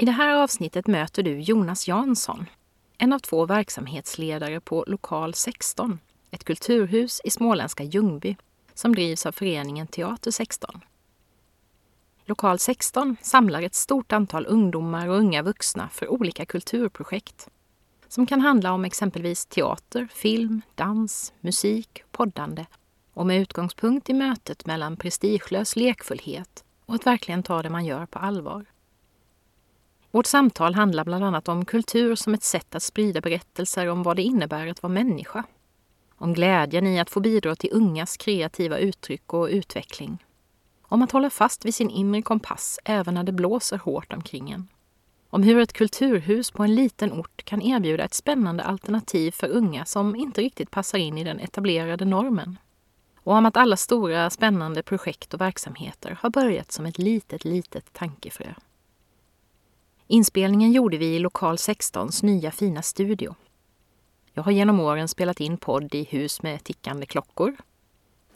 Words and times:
I 0.00 0.04
det 0.04 0.12
här 0.12 0.34
avsnittet 0.34 0.86
möter 0.86 1.22
du 1.22 1.40
Jonas 1.40 1.88
Jansson, 1.88 2.46
en 2.98 3.12
av 3.12 3.18
två 3.18 3.46
verksamhetsledare 3.46 4.60
på 4.60 4.84
Lokal 4.86 5.34
16, 5.34 5.98
ett 6.30 6.44
kulturhus 6.44 7.20
i 7.24 7.30
småländska 7.30 7.84
Ljungby 7.84 8.36
som 8.74 8.94
drivs 8.94 9.26
av 9.26 9.32
föreningen 9.32 9.86
Teater 9.86 10.30
16. 10.30 10.80
Lokal 12.24 12.58
16 12.58 13.16
samlar 13.22 13.62
ett 13.62 13.74
stort 13.74 14.12
antal 14.12 14.46
ungdomar 14.46 15.08
och 15.08 15.16
unga 15.16 15.42
vuxna 15.42 15.88
för 15.88 16.08
olika 16.08 16.46
kulturprojekt 16.46 17.48
som 18.08 18.26
kan 18.26 18.40
handla 18.40 18.72
om 18.72 18.84
exempelvis 18.84 19.46
teater, 19.46 20.08
film, 20.14 20.62
dans, 20.74 21.32
musik, 21.40 22.02
poddande 22.10 22.66
och 23.14 23.26
med 23.26 23.40
utgångspunkt 23.40 24.10
i 24.10 24.14
mötet 24.14 24.66
mellan 24.66 24.96
prestigelös 24.96 25.76
lekfullhet 25.76 26.64
och 26.86 26.94
att 26.94 27.06
verkligen 27.06 27.42
ta 27.42 27.62
det 27.62 27.70
man 27.70 27.84
gör 27.84 28.06
på 28.06 28.18
allvar. 28.18 28.66
Vårt 30.10 30.26
samtal 30.26 30.74
handlar 30.74 31.04
bland 31.04 31.24
annat 31.24 31.48
om 31.48 31.64
kultur 31.64 32.14
som 32.14 32.34
ett 32.34 32.42
sätt 32.42 32.74
att 32.74 32.82
sprida 32.82 33.20
berättelser 33.20 33.86
om 33.86 34.02
vad 34.02 34.16
det 34.16 34.22
innebär 34.22 34.66
att 34.66 34.82
vara 34.82 34.92
människa. 34.92 35.44
Om 36.16 36.32
glädjen 36.32 36.86
i 36.86 37.00
att 37.00 37.10
få 37.10 37.20
bidra 37.20 37.56
till 37.56 37.70
ungas 37.72 38.16
kreativa 38.16 38.78
uttryck 38.78 39.32
och 39.32 39.48
utveckling. 39.48 40.24
Om 40.82 41.02
att 41.02 41.12
hålla 41.12 41.30
fast 41.30 41.64
vid 41.64 41.74
sin 41.74 41.90
inre 41.90 42.22
kompass 42.22 42.78
även 42.84 43.14
när 43.14 43.24
det 43.24 43.32
blåser 43.32 43.78
hårt 43.78 44.12
omkring 44.12 44.50
en. 44.50 44.68
Om 45.30 45.42
hur 45.42 45.58
ett 45.58 45.72
kulturhus 45.72 46.50
på 46.50 46.62
en 46.62 46.74
liten 46.74 47.12
ort 47.12 47.44
kan 47.44 47.62
erbjuda 47.62 48.04
ett 48.04 48.14
spännande 48.14 48.62
alternativ 48.62 49.30
för 49.30 49.48
unga 49.48 49.84
som 49.84 50.16
inte 50.16 50.40
riktigt 50.40 50.70
passar 50.70 50.98
in 50.98 51.18
i 51.18 51.24
den 51.24 51.40
etablerade 51.40 52.04
normen. 52.04 52.58
Och 53.16 53.32
om 53.32 53.46
att 53.46 53.56
alla 53.56 53.76
stora 53.76 54.30
spännande 54.30 54.82
projekt 54.82 55.34
och 55.34 55.40
verksamheter 55.40 56.18
har 56.20 56.30
börjat 56.30 56.72
som 56.72 56.86
ett 56.86 56.98
litet, 56.98 57.44
litet 57.44 57.92
tankefrö. 57.92 58.54
Inspelningen 60.10 60.72
gjorde 60.72 60.96
vi 60.96 61.06
i 61.06 61.18
Lokal 61.18 61.56
16s 61.56 62.24
nya 62.24 62.50
fina 62.50 62.82
studio. 62.82 63.34
Jag 64.32 64.42
har 64.42 64.52
genom 64.52 64.80
åren 64.80 65.08
spelat 65.08 65.40
in 65.40 65.56
podd 65.56 65.94
i 65.94 66.04
hus 66.04 66.42
med 66.42 66.64
tickande 66.64 67.06
klockor, 67.06 67.56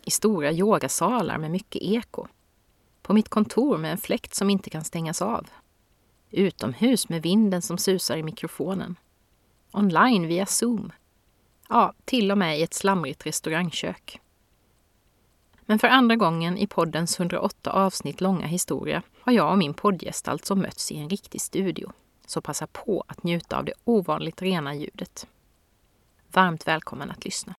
i 0.05 0.11
stora 0.11 0.53
yogasalar 0.53 1.39
med 1.39 1.51
mycket 1.51 1.83
eko, 1.83 2.27
på 3.03 3.13
mitt 3.13 3.29
kontor 3.29 3.79
med 3.79 3.93
en 3.93 3.99
fläkt 3.99 4.35
som 4.35 4.51
inte 4.51 4.71
kan 4.71 4.85
stängas 4.85 5.23
av, 5.23 5.47
utomhus 6.31 7.09
med 7.09 7.23
vinden 7.23 7.63
som 7.63 7.79
susar 7.79 8.17
i 8.17 8.23
mikrofonen, 8.23 8.97
online 9.71 10.27
via 10.27 10.47
Zoom, 10.47 10.93
ja, 11.69 11.95
till 12.05 12.31
och 12.31 12.39
med 12.39 12.59
i 12.59 12.63
ett 12.63 12.75
slamrigt 12.75 13.27
restaurangkök. 13.27 14.21
Men 15.73 15.79
för 15.79 15.89
andra 15.89 16.17
gången 16.17 16.59
i 16.59 16.67
poddens 16.67 17.21
108 17.21 17.73
avsnitt 17.73 18.21
långa 18.21 18.47
historia 18.47 19.03
har 19.21 19.33
jag 19.33 19.51
och 19.51 19.59
min 19.59 19.75
poddgäst 19.75 20.29
alltså 20.29 20.55
mötts 20.55 20.93
i 20.93 20.99
en 20.99 21.09
riktig 21.09 21.41
studio. 21.41 21.93
Så 22.27 22.41
passa 22.41 22.67
på 22.67 23.05
att 23.09 23.23
njuta 23.23 23.57
av 23.57 23.65
det 23.65 23.73
ovanligt 23.85 24.43
rena 24.43 24.75
ljudet. 24.75 25.27
Varmt 26.33 26.69
välkommen 26.69 27.11
att 27.11 27.25
lyssna. 27.25 27.55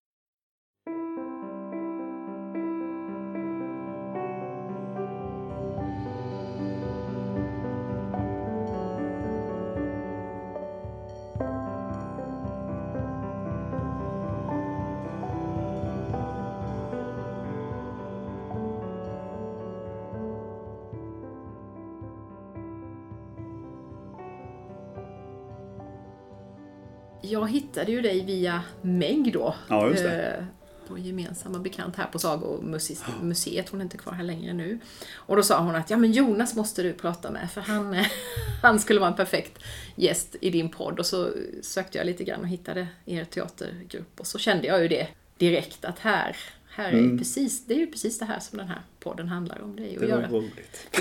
Jag 27.30 27.50
hittade 27.50 27.92
ju 27.92 28.00
dig 28.00 28.24
via 28.24 28.62
Meg 28.82 29.32
då. 29.32 29.54
Ja, 29.68 29.88
just 29.88 30.02
det. 30.02 30.22
Eh, 30.22 30.44
vår 30.88 30.98
gemensamma 30.98 31.58
bekant 31.58 31.96
här 31.96 32.06
på 32.06 32.18
Sagomuseet. 32.18 33.68
Hon 33.68 33.80
är 33.80 33.84
inte 33.84 33.96
kvar 33.96 34.12
här 34.12 34.24
längre 34.24 34.52
nu. 34.52 34.78
Och 35.14 35.36
då 35.36 35.42
sa 35.42 35.60
hon 35.60 35.74
att 35.74 35.90
ja 35.90 35.96
men 35.96 36.12
Jonas 36.12 36.54
måste 36.54 36.82
du 36.82 36.92
prata 36.92 37.30
med 37.30 37.50
för 37.50 37.60
han, 37.60 37.96
han 38.62 38.78
skulle 38.78 39.00
vara 39.00 39.10
en 39.10 39.16
perfekt 39.16 39.62
gäst 39.94 40.36
i 40.40 40.50
din 40.50 40.68
podd. 40.68 40.98
Och 40.98 41.06
så 41.06 41.30
sökte 41.62 41.98
jag 41.98 42.06
lite 42.06 42.24
grann 42.24 42.40
och 42.40 42.48
hittade 42.48 42.88
er 43.04 43.24
teatergrupp 43.24 44.20
och 44.20 44.26
så 44.26 44.38
kände 44.38 44.66
jag 44.66 44.82
ju 44.82 44.88
det 44.88 45.08
direkt 45.38 45.84
att 45.84 45.98
här, 45.98 46.36
här 46.74 46.88
är 46.88 46.98
mm. 46.98 47.18
precis, 47.18 47.64
det 47.66 47.74
är 47.74 47.78
ju 47.78 47.86
precis 47.86 48.18
det 48.18 48.24
här 48.24 48.40
som 48.40 48.58
den 48.58 48.68
här 48.68 48.80
podden 49.00 49.28
handlar 49.28 49.62
om. 49.62 49.76
Det 49.76 49.82
är 49.82 49.90
ju 49.90 50.02
att 50.02 50.08
göra, 50.08 50.42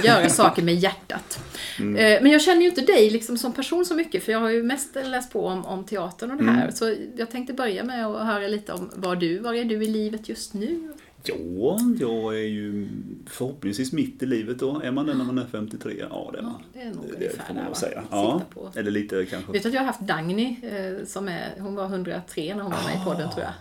göra 0.03 0.29
saker 0.29 0.63
med 0.63 0.75
hjärtat. 0.75 1.39
Mm. 1.79 1.95
Eh, 1.95 2.22
men 2.22 2.31
jag 2.31 2.41
känner 2.41 2.61
ju 2.61 2.67
inte 2.67 2.81
dig 2.81 3.09
liksom 3.09 3.38
som 3.38 3.53
person 3.53 3.85
så 3.85 3.95
mycket 3.95 4.23
för 4.23 4.31
jag 4.31 4.39
har 4.39 4.50
ju 4.50 4.63
mest 4.63 4.95
läst 4.95 5.34
på 5.34 5.45
om, 5.45 5.66
om 5.66 5.84
teatern 5.84 6.31
och 6.31 6.38
det 6.38 6.44
här. 6.44 6.61
Mm. 6.61 6.72
Så 6.72 6.95
jag 7.17 7.31
tänkte 7.31 7.53
börja 7.53 7.84
med 7.84 8.07
att 8.07 8.25
höra 8.25 8.47
lite 8.47 8.73
om 8.73 8.91
vad 8.95 9.19
du, 9.19 9.39
var 9.39 9.53
är 9.53 9.66
du 9.66 9.84
i 9.84 9.88
livet 9.88 10.29
just 10.29 10.53
nu? 10.53 10.94
Ja, 11.25 11.79
jag 12.00 12.35
är 12.35 12.47
ju 12.47 12.90
förhoppningsvis 13.25 13.94
mitt 13.94 14.23
i 14.23 14.25
livet 14.25 14.59
då. 14.59 14.81
Är 14.81 14.91
man 14.91 15.05
det 15.05 15.13
när 15.13 15.25
man 15.25 15.38
är 15.38 15.45
53? 15.51 16.05
Ja, 16.09 16.29
det 16.34 16.40
är 16.40 16.44
man. 16.44 16.53
Ja, 16.73 16.79
det 16.79 16.81
är 16.81 16.94
nog 16.94 17.05
det 17.09 17.16
ungefär 17.16 17.53
där, 17.53 17.73
säga. 17.73 18.03
Ja, 18.11 18.41
eller 18.75 18.91
lite 18.91 19.25
kanske. 19.25 19.51
Vet 19.51 19.63
du 19.63 19.69
att 19.69 19.75
jag 19.75 19.81
har 19.81 19.88
haft 19.88 20.00
Dagny 20.00 20.57
eh, 20.63 21.05
som 21.05 21.28
är, 21.28 21.53
hon 21.59 21.75
var 21.75 21.85
103 21.85 22.55
när 22.55 22.63
hon 22.63 22.72
var 22.72 22.84
med 22.84 23.01
i 23.01 23.05
podden 23.05 23.29
tror 23.31 23.44
jag. 23.44 23.53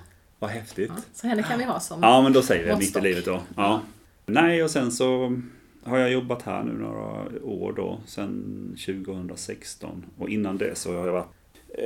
Vad 0.42 0.50
häftigt. 0.50 0.90
Ja, 0.96 1.02
så 1.12 1.26
henne 1.26 1.42
kan 1.42 1.58
vi 1.58 1.64
ha 1.64 1.80
som 1.80 2.02
Ja, 2.02 2.22
men 2.22 2.32
då 2.32 2.42
säger 2.42 2.66
vi 2.66 2.76
mitt 2.76 2.96
i 2.96 3.00
livet 3.00 3.24
då. 3.24 3.40
Ja. 3.56 3.80
Nej, 4.26 4.62
och 4.62 4.70
sen 4.70 4.92
så 4.92 5.38
har 5.82 5.98
jag 5.98 6.12
jobbat 6.12 6.42
här 6.42 6.62
nu 6.62 6.72
några 6.72 7.24
år 7.42 7.72
då, 7.76 8.00
sen 8.06 8.76
2016. 8.86 10.04
Och 10.18 10.28
innan 10.28 10.58
det 10.58 10.78
så 10.78 10.98
har 10.98 11.06
jag 11.06 11.12
varit 11.12 11.28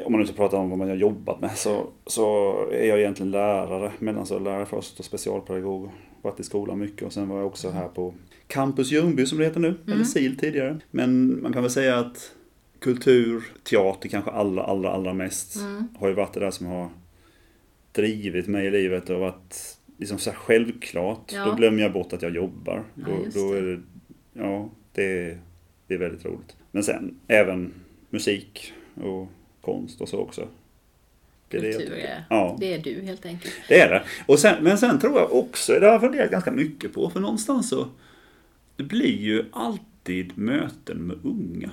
om 0.05 0.13
man 0.13 0.21
nu 0.21 0.27
ska 0.27 0.37
prata 0.37 0.57
om 0.57 0.71
vad 0.71 0.79
man 0.79 0.89
har 0.89 0.97
jobbat 0.97 1.41
med 1.41 1.59
så, 1.59 1.87
så 2.07 2.55
är 2.73 2.87
jag 2.87 2.99
egentligen 2.99 3.31
lärare, 3.31 3.93
mellanstadielärare 3.99 4.67
först 4.67 4.99
och 4.99 5.05
specialpedagog. 5.05 5.91
Varit 6.23 6.41
i 6.41 6.45
skolan 6.45 6.79
mycket 6.79 7.07
och 7.07 7.13
sen 7.13 7.29
var 7.29 7.37
jag 7.39 7.47
också 7.47 7.71
här 7.71 7.89
på 7.89 8.15
Campus 8.47 8.93
Ljungby 8.93 9.27
som 9.27 9.39
det 9.39 9.45
heter 9.45 9.61
nu, 9.61 9.69
mm. 9.69 9.93
eller 9.93 10.05
SIL 10.05 10.37
tidigare. 10.37 10.79
Men 10.91 11.43
man 11.43 11.53
kan 11.53 11.63
väl 11.63 11.71
säga 11.71 11.99
att 11.99 12.33
kultur, 12.79 13.45
teater 13.71 14.09
kanske 14.09 14.31
allra, 14.31 14.63
allra, 14.63 14.91
allra 14.91 15.15
mest 15.15 15.57
mm. 15.57 15.89
har 15.99 16.09
ju 16.09 16.15
varit 16.15 16.33
det 16.33 16.41
där 16.41 16.51
som 16.51 16.67
har 16.67 16.89
drivit 17.97 18.47
mig 18.47 18.67
i 18.67 18.71
livet 18.71 19.11
och 19.11 19.21
varit 19.21 19.79
liksom 19.99 20.19
så 20.19 20.31
självklart. 20.31 21.33
Ja. 21.33 21.45
Då 21.45 21.55
glömmer 21.55 21.83
jag 21.83 21.93
bort 21.93 22.13
att 22.13 22.23
jag 22.23 22.35
jobbar. 22.35 22.85
Då, 22.95 23.11
ja, 23.11 23.31
då 23.35 23.53
är 23.53 23.63
det, 23.63 23.81
ja, 24.33 24.71
det, 24.93 25.39
det 25.87 25.95
är 25.95 25.99
väldigt 25.99 26.25
roligt. 26.25 26.57
Men 26.71 26.83
sen 26.83 27.21
även 27.27 27.73
musik 28.11 28.73
och 28.95 29.29
konst 29.61 30.01
och 30.01 30.09
så 30.09 30.19
också. 30.19 30.49
Kultur 31.49 31.93
är, 31.93 32.25
ja. 32.31 32.57
det 32.61 32.75
är 32.75 32.79
du 32.79 33.01
helt 33.03 33.27
enkelt. 33.27 33.55
Det 33.69 33.81
är 33.81 33.89
det. 33.89 34.03
Och 34.27 34.39
sen, 34.39 34.65
men 34.65 34.79
sen 34.79 34.99
tror 34.99 35.19
jag 35.19 35.35
också, 35.35 35.73
det 35.73 35.87
har 35.87 35.93
jag 35.93 36.01
funderat 36.01 36.31
ganska 36.31 36.51
mycket 36.51 36.93
på, 36.93 37.11
för 37.11 37.21
någonstans 37.21 37.69
så 37.69 37.89
det 38.77 38.83
blir 38.83 39.17
ju 39.17 39.45
alltid 39.53 40.39
möten 40.39 40.99
med 40.99 41.17
unga. 41.23 41.71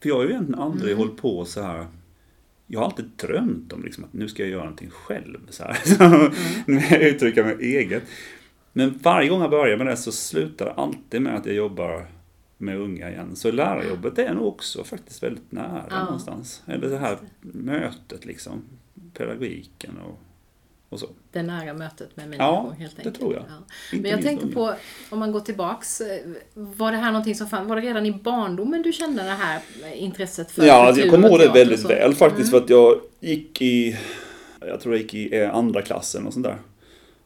För 0.00 0.08
jag 0.08 0.16
har 0.16 0.24
ju 0.24 0.30
egentligen 0.30 0.60
aldrig 0.60 0.92
mm. 0.92 0.98
hållit 0.98 1.20
på 1.20 1.44
så 1.44 1.62
här 1.62 1.86
jag 2.70 2.80
har 2.80 2.86
alltid 2.86 3.10
drömt 3.16 3.72
om 3.72 3.84
liksom 3.84 4.04
att 4.04 4.12
nu 4.12 4.28
ska 4.28 4.42
jag 4.42 4.50
göra 4.50 4.62
någonting 4.62 4.90
själv. 4.90 5.38
Så 5.50 5.62
här. 5.62 6.00
Mm. 6.00 6.32
nu 6.66 6.82
jag 6.90 7.02
uttrycka 7.02 7.44
mig 7.44 7.56
eget. 7.60 8.02
Men 8.72 8.98
varje 9.02 9.28
gång 9.28 9.40
jag 9.40 9.50
börjar 9.50 9.76
med 9.76 9.86
det 9.86 9.96
så 9.96 10.12
slutar 10.12 10.64
det 10.64 10.72
alltid 10.72 11.22
med 11.22 11.36
att 11.36 11.46
jag 11.46 11.54
jobbar 11.54 12.06
med 12.58 12.78
unga 12.78 13.10
igen. 13.10 13.36
Så 13.36 13.50
lärarjobbet 13.50 14.18
är 14.18 14.34
nog 14.34 14.46
också 14.46 14.84
faktiskt 14.84 15.22
väldigt 15.22 15.52
nära 15.52 15.86
ja. 15.90 16.04
någonstans. 16.04 16.62
Eller 16.66 16.88
det 16.88 16.98
här 16.98 17.18
mötet 17.40 18.24
liksom. 18.24 18.62
Pedagogiken 19.14 19.98
och 19.98 20.20
och 20.88 21.00
så. 21.00 21.06
Det 21.32 21.42
nära 21.42 21.74
mötet 21.74 22.16
med 22.16 22.28
människor 22.28 22.46
ja, 22.46 22.74
helt 22.78 22.98
enkelt. 22.98 23.14
det 23.14 23.20
tror 23.20 23.34
jag. 23.34 23.42
Ja. 23.48 23.98
Men 23.98 24.10
jag 24.10 24.22
tänkte 24.22 24.46
på, 24.46 24.74
om 25.10 25.18
man 25.18 25.32
går 25.32 25.40
tillbaks, 25.40 26.00
eh, 26.00 26.20
var 26.54 26.92
det 26.92 26.98
här 26.98 27.12
någonting 27.12 27.34
som 27.34 27.46
fann, 27.46 27.68
var 27.68 27.76
det 27.76 27.82
redan 27.82 28.06
i 28.06 28.12
barndomen 28.12 28.82
du 28.82 28.92
kände 28.92 29.22
det 29.22 29.30
här 29.30 29.60
intresset 29.94 30.50
för 30.50 30.66
Ja, 30.66 30.96
jag 30.96 31.10
kommer 31.10 31.28
ihåg 31.28 31.38
det 31.38 31.48
väldigt 31.48 31.90
väl 31.90 32.14
faktiskt 32.14 32.48
mm. 32.48 32.50
för 32.50 32.64
att 32.64 32.70
jag 32.70 33.00
gick 33.20 33.62
i, 33.62 33.98
jag 34.60 34.80
tror 34.80 34.94
jag 34.94 35.02
gick 35.02 35.14
i 35.14 35.38
eh, 35.38 35.54
andra 35.54 35.82
klassen 35.82 36.26
och 36.26 36.32
sånt 36.32 36.46
där. 36.46 36.58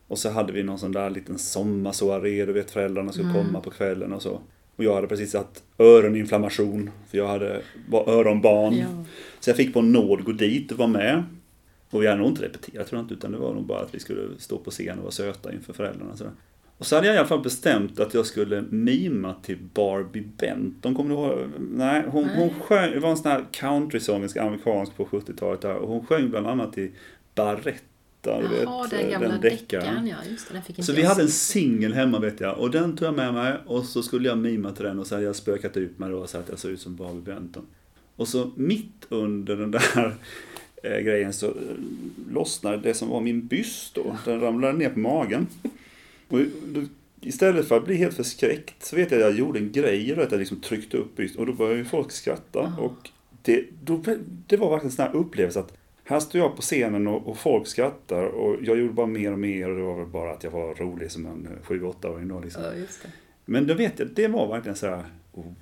Och 0.08 0.18
så 0.18 0.30
hade 0.30 0.52
vi 0.52 0.62
någon 0.62 0.78
sån 0.78 0.92
där 0.92 1.10
liten 1.10 1.38
sommarsoaré, 1.38 2.46
du 2.46 2.52
vet 2.52 2.70
föräldrarna 2.70 3.12
skulle 3.12 3.30
mm. 3.30 3.44
komma 3.44 3.60
på 3.60 3.70
kvällen 3.70 4.12
och 4.12 4.22
så. 4.22 4.30
Och 4.30 4.42
Och 4.82 4.84
jag 4.84 4.94
hade 4.94 5.06
precis 5.06 5.34
haft 5.34 5.62
öroninflammation, 5.78 6.90
för 7.10 7.18
jag 7.18 7.28
hade, 7.28 7.62
var 7.88 8.08
öronbarn. 8.08 8.74
Ja. 8.74 9.04
Så 9.40 9.50
jag 9.50 9.56
fick 9.56 9.74
på 9.74 9.82
nåd 9.82 10.24
gå 10.24 10.32
dit 10.32 10.72
och 10.72 10.78
vara 10.78 10.88
med. 10.88 11.24
Och 11.92 12.02
vi 12.02 12.06
hade 12.06 12.20
nog 12.20 12.28
inte 12.28 12.42
repeterat 12.42 12.86
tror 12.88 12.98
jag 12.98 13.04
inte, 13.04 13.14
utan 13.14 13.32
det 13.32 13.38
var 13.38 13.54
nog 13.54 13.66
bara 13.66 13.80
att 13.80 13.94
vi 13.94 14.00
skulle 14.00 14.38
stå 14.38 14.58
på 14.58 14.70
scen 14.70 14.98
och 14.98 15.02
vara 15.02 15.12
söta 15.12 15.52
inför 15.52 15.72
föräldrarna. 15.72 16.16
Sådär. 16.16 16.32
Och 16.78 16.86
så 16.86 16.94
hade 16.94 17.06
jag 17.06 17.16
i 17.16 17.18
alla 17.18 17.28
fall 17.28 17.42
bestämt 17.42 18.00
att 18.00 18.14
jag 18.14 18.26
skulle 18.26 18.64
mima 18.70 19.34
till 19.42 19.58
Barbie 19.74 20.28
Benton. 20.38 20.94
Kommer 20.94 21.10
du 21.10 21.16
ihåg? 21.16 21.38
Nej, 21.58 22.04
hon, 22.08 22.24
Nej. 22.24 22.36
hon 22.36 22.50
sjöng, 22.60 22.90
det 22.92 23.00
var 23.00 23.10
en 23.10 23.16
sån 23.16 23.30
här 23.30 23.44
countrysångersk, 23.52 24.36
amerikansk 24.36 24.96
på 24.96 25.04
70-talet 25.04 25.60
där. 25.60 25.74
Och 25.74 25.88
hon 25.88 26.06
sjöng 26.06 26.30
bland 26.30 26.46
annat 26.46 26.72
till 26.72 26.90
Barretta, 27.34 27.80
du 28.22 28.30
Jaha, 28.30 28.82
vet, 28.82 28.90
den 28.90 29.10
gamla 29.10 29.28
den 29.28 29.40
deckaren. 29.40 30.06
Ja, 30.06 30.16
just 30.30 30.48
det. 30.48 30.54
Den 30.54 30.62
fick 30.62 30.78
inte 30.78 30.86
Så 30.86 30.92
vi 30.92 31.02
hade 31.02 31.22
en 31.22 31.28
singel 31.28 31.92
hemma 31.92 32.18
vet 32.18 32.40
jag 32.40 32.58
och 32.58 32.70
den 32.70 32.96
tog 32.96 33.08
jag 33.08 33.14
med 33.14 33.34
mig 33.34 33.54
och 33.66 33.84
så 33.84 34.02
skulle 34.02 34.28
jag 34.28 34.38
mima 34.38 34.72
till 34.72 34.84
den 34.84 34.98
och 34.98 35.06
så 35.06 35.14
hade 35.14 35.26
jag 35.26 35.36
spökat 35.36 35.76
ut 35.76 35.98
mig 35.98 36.10
då 36.10 36.26
så 36.26 36.38
att 36.38 36.48
jag 36.48 36.58
såg 36.58 36.70
ut 36.70 36.80
som 36.80 36.96
Barbie 36.96 37.20
Benton. 37.20 37.66
Och 38.16 38.28
så 38.28 38.50
mitt 38.56 39.06
under 39.08 39.56
den 39.56 39.70
där 39.70 40.14
eh, 40.82 40.98
grejen 40.98 41.32
så 41.32 41.46
eh, 41.46 41.52
lossnade 42.32 42.76
det 42.76 42.94
som 42.94 43.08
var 43.08 43.20
min 43.20 43.46
byst 43.46 43.94
då. 43.94 44.16
Den 44.24 44.40
ramlade 44.40 44.78
ner 44.78 44.90
på 44.90 44.98
magen. 44.98 45.46
Och 46.28 46.38
då, 46.66 46.82
istället 47.20 47.68
för 47.68 47.76
att 47.76 47.84
bli 47.84 47.94
helt 47.96 48.14
förskräckt 48.16 48.84
så 48.84 48.96
vet 48.96 49.10
jag 49.10 49.18
att 49.22 49.26
jag 49.26 49.38
gjorde 49.38 49.58
en 49.58 49.72
grej 49.72 50.20
att 50.20 50.30
jag 50.32 50.38
liksom 50.38 50.60
tryckte 50.60 50.96
upp 50.96 51.16
byst 51.16 51.36
och 51.36 51.46
då 51.46 51.52
började 51.52 51.78
ju 51.78 51.84
folk 51.84 52.10
skratta. 52.12 52.72
Och 52.78 53.10
det, 53.42 53.64
då, 53.82 54.02
det 54.46 54.56
var 54.56 54.70
verkligen 54.70 54.90
en 54.90 54.96
sån 54.96 55.06
här 55.06 55.16
upplevelse 55.16 55.60
att 55.60 55.72
här 56.04 56.20
står 56.20 56.40
jag 56.40 56.56
på 56.56 56.62
scenen 56.62 57.06
och, 57.06 57.28
och 57.28 57.38
folk 57.38 57.66
skrattar 57.66 58.24
och 58.24 58.56
jag 58.62 58.78
gjorde 58.78 58.92
bara 58.92 59.06
mer 59.06 59.32
och 59.32 59.38
mer 59.38 59.70
och 59.70 59.76
det 59.76 59.82
var 59.82 59.96
väl 59.98 60.06
bara 60.06 60.32
att 60.32 60.44
jag 60.44 60.50
var 60.50 60.74
rolig 60.74 61.10
som 61.10 61.26
en 61.26 61.48
7-8-åring 61.66 62.28
då 62.28 62.40
liksom. 62.40 62.62
Ja, 62.62 62.74
just 62.74 63.02
det. 63.02 63.08
Men 63.44 63.66
då 63.66 63.74
vet 63.74 63.98
jag, 63.98 64.08
det 64.08 64.28
var 64.28 64.48
verkligen 64.48 64.76
så 64.76 64.86
här 64.86 65.04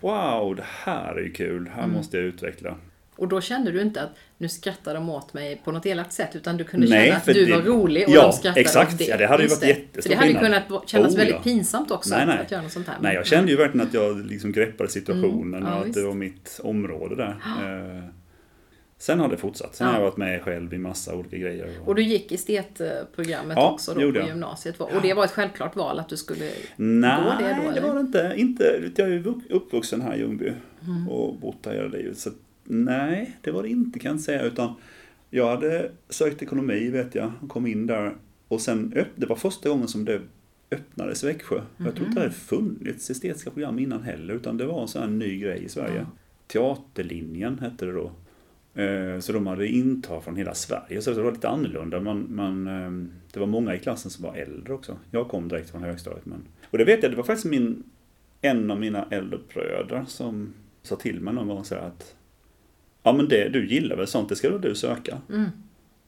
Wow, 0.00 0.56
det 0.56 0.64
här 0.66 1.14
är 1.14 1.22
ju 1.22 1.30
kul, 1.32 1.68
här 1.74 1.82
Mm. 1.84 1.96
måste 1.96 2.16
jag 2.16 2.26
utveckla. 2.26 2.76
Och 3.20 3.28
då 3.28 3.40
kände 3.40 3.70
du 3.72 3.80
inte 3.82 4.02
att 4.02 4.10
nu 4.38 4.48
skrattar 4.48 4.94
de 4.94 5.08
åt 5.10 5.34
mig 5.34 5.60
på 5.64 5.72
något 5.72 5.86
elakt 5.86 6.12
sätt 6.12 6.36
utan 6.36 6.56
du 6.56 6.64
kunde 6.64 6.86
Nej, 6.88 7.06
känna 7.06 7.16
att 7.18 7.24
du 7.26 7.44
det- 7.46 7.52
var 7.52 7.62
rolig 7.62 8.08
och 8.08 8.14
Ja, 8.14 8.22
de 8.22 8.32
skrattade 8.32 8.60
exakt. 8.60 8.92
åt 8.92 8.98
det. 8.98 9.04
Ja, 9.04 9.16
det 9.16 9.26
hade 9.26 9.42
ju 9.42 9.48
varit 9.48 9.62
jättestor 9.62 10.02
För 10.02 10.08
det 10.08 10.14
hade 10.14 10.28
ju 10.28 10.34
skillnad. 10.38 10.62
kunnat 10.68 10.88
kännas 10.88 11.12
Oh, 11.12 11.16
väldigt 11.18 11.36
ja. 11.36 11.42
pinsamt 11.42 11.90
också 11.90 12.10
Nej, 12.16 12.26
nej. 12.26 12.38
att 12.38 12.50
göra 12.50 12.62
något 12.62 12.72
sånt 12.72 12.88
här. 12.88 12.96
Nej, 13.00 13.14
jag 13.14 13.26
kände 13.26 13.50
ju 13.50 13.56
verkligen 13.56 13.86
att 13.86 13.94
jag 13.94 14.26
liksom 14.26 14.52
greppade 14.52 14.90
situationen 14.90 15.54
Mm, 15.54 15.62
ja, 15.68 15.74
och 15.74 15.80
att 15.80 15.86
visst. 15.86 15.98
det 15.98 16.04
var 16.06 16.14
mitt 16.14 16.60
område 16.62 17.16
där. 17.16 17.28
Eh, 17.98 18.04
Sen 18.98 19.20
har 19.20 19.28
det 19.28 19.36
fortsatt. 19.36 19.74
Sen 19.74 19.86
Ja. 19.86 19.92
har 19.92 19.98
jag 20.00 20.04
varit 20.06 20.16
med 20.16 20.42
själv 20.42 20.74
i 20.74 20.78
massa 20.78 21.14
olika 21.14 21.36
grejer. 21.36 21.70
Och 21.84 21.94
du 21.94 22.02
gick 22.02 22.32
estetprogrammet 22.32 23.56
Ja, 23.56 23.70
också 23.72 23.94
då 23.94 24.12
på 24.12 24.18
jag. 24.18 24.26
gymnasiet. 24.28 24.80
Och 24.80 25.02
det 25.02 25.14
var 25.14 25.24
ett 25.24 25.30
självklart 25.30 25.76
val 25.76 25.98
att 25.98 26.08
du 26.08 26.16
skulle... 26.16 26.50
Nej, 26.76 27.16
Går 27.24 27.30
det 27.46 27.56
då, 27.64 27.70
det 27.70 27.78
eller? 27.78 27.88
var 27.88 27.94
det 27.94 28.00
inte. 28.00 28.32
inte. 28.36 28.90
Jag 28.96 29.12
är 29.12 29.34
uppvuxen 29.50 30.00
här 30.02 30.14
i 30.14 30.18
Ljungby 30.18 30.52
Mm. 30.86 31.08
och 31.08 31.34
bott 31.34 31.66
här 31.66 31.72
hela 31.74 31.88
livet. 31.88 32.18
Så 32.18 32.30
nej, 32.70 33.36
det 33.42 33.50
var 33.50 33.62
det 33.62 33.68
inte 33.68 33.98
kan 33.98 34.10
jag 34.10 34.20
säga. 34.20 34.42
Utan 34.42 34.74
jag 35.30 35.48
hade 35.48 35.90
sökt 36.08 36.42
ekonomi 36.42 36.90
vet 36.90 37.14
jag 37.14 37.32
och 37.42 37.48
kom 37.48 37.66
in 37.66 37.86
där. 37.86 38.16
Och 38.48 38.60
sen, 38.60 38.94
det 39.16 39.26
var 39.26 39.36
första 39.36 39.68
gången 39.68 39.88
som 39.88 40.04
det 40.04 40.20
öppnades 40.70 41.24
i 41.24 41.26
Växjö. 41.26 41.60
Jag 41.76 41.94
tror 41.94 42.06
inte 42.06 42.20
det 42.20 42.24
hade 42.24 42.34
funnits 42.34 43.10
estetiska 43.10 43.50
program 43.50 43.78
innan 43.78 44.02
heller. 44.02 44.34
Utan 44.34 44.56
det 44.56 44.66
var 44.66 44.82
en 44.82 44.88
sån 44.88 45.02
här 45.02 45.08
ny 45.08 45.38
grej 45.38 45.64
i 45.64 45.68
Sverige. 45.68 45.98
Ja. 45.98 46.06
Teaterlinjen 46.46 47.58
hette 47.58 47.86
det 47.86 47.92
då. 47.92 48.12
Eh, 48.82 49.20
Så 49.20 49.32
de 49.32 49.46
hade 49.46 49.68
intag 49.68 50.24
från 50.24 50.36
hela 50.36 50.54
Sverige, 50.54 51.02
så 51.02 51.10
det 51.10 51.22
var 51.22 51.32
lite 51.32 51.48
annorlunda. 51.48 52.00
Man, 52.00 52.26
man, 52.30 52.66
eh, 52.66 53.08
det 53.32 53.40
var 53.40 53.46
många 53.46 53.74
i 53.74 53.78
klassen 53.78 54.10
som 54.10 54.24
var 54.24 54.34
äldre 54.34 54.72
också. 54.74 54.96
Jag 55.10 55.28
kom 55.28 55.48
direkt 55.48 55.70
från 55.70 55.82
högstadiet. 55.82 56.26
Men... 56.26 56.42
Och 56.70 56.78
det 56.78 56.84
vet 56.84 57.02
jag, 57.02 57.12
det 57.12 57.16
var 57.16 57.24
faktiskt 57.24 57.46
min, 57.46 57.82
en 58.40 58.70
av 58.70 58.80
mina 58.80 59.06
äldre 59.10 59.38
bröder 59.54 60.04
som 60.08 60.52
sa 60.82 60.96
till 60.96 61.20
mig 61.20 61.34
någon 61.34 61.48
gång 61.48 61.64
så 61.64 61.74
att 61.74 62.16
Ja 63.02 63.12
men 63.12 63.28
det, 63.28 63.48
du 63.48 63.68
gillar 63.68 63.96
väl 63.96 64.06
sånt, 64.06 64.28
det 64.28 64.36
ska 64.36 64.50
väl 64.50 64.60
du 64.60 64.74
söka? 64.74 65.18
Mm. 65.28 65.50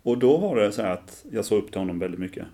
Och 0.03 0.19
då 0.19 0.37
var 0.37 0.57
det 0.57 0.73
så 0.73 0.83
här 0.83 0.91
att 0.93 1.25
jag 1.33 1.45
såg 1.45 1.59
upp 1.63 1.71
till 1.71 1.81
honom 1.81 1.99
väldigt 1.99 2.21
mycket. 2.21 2.47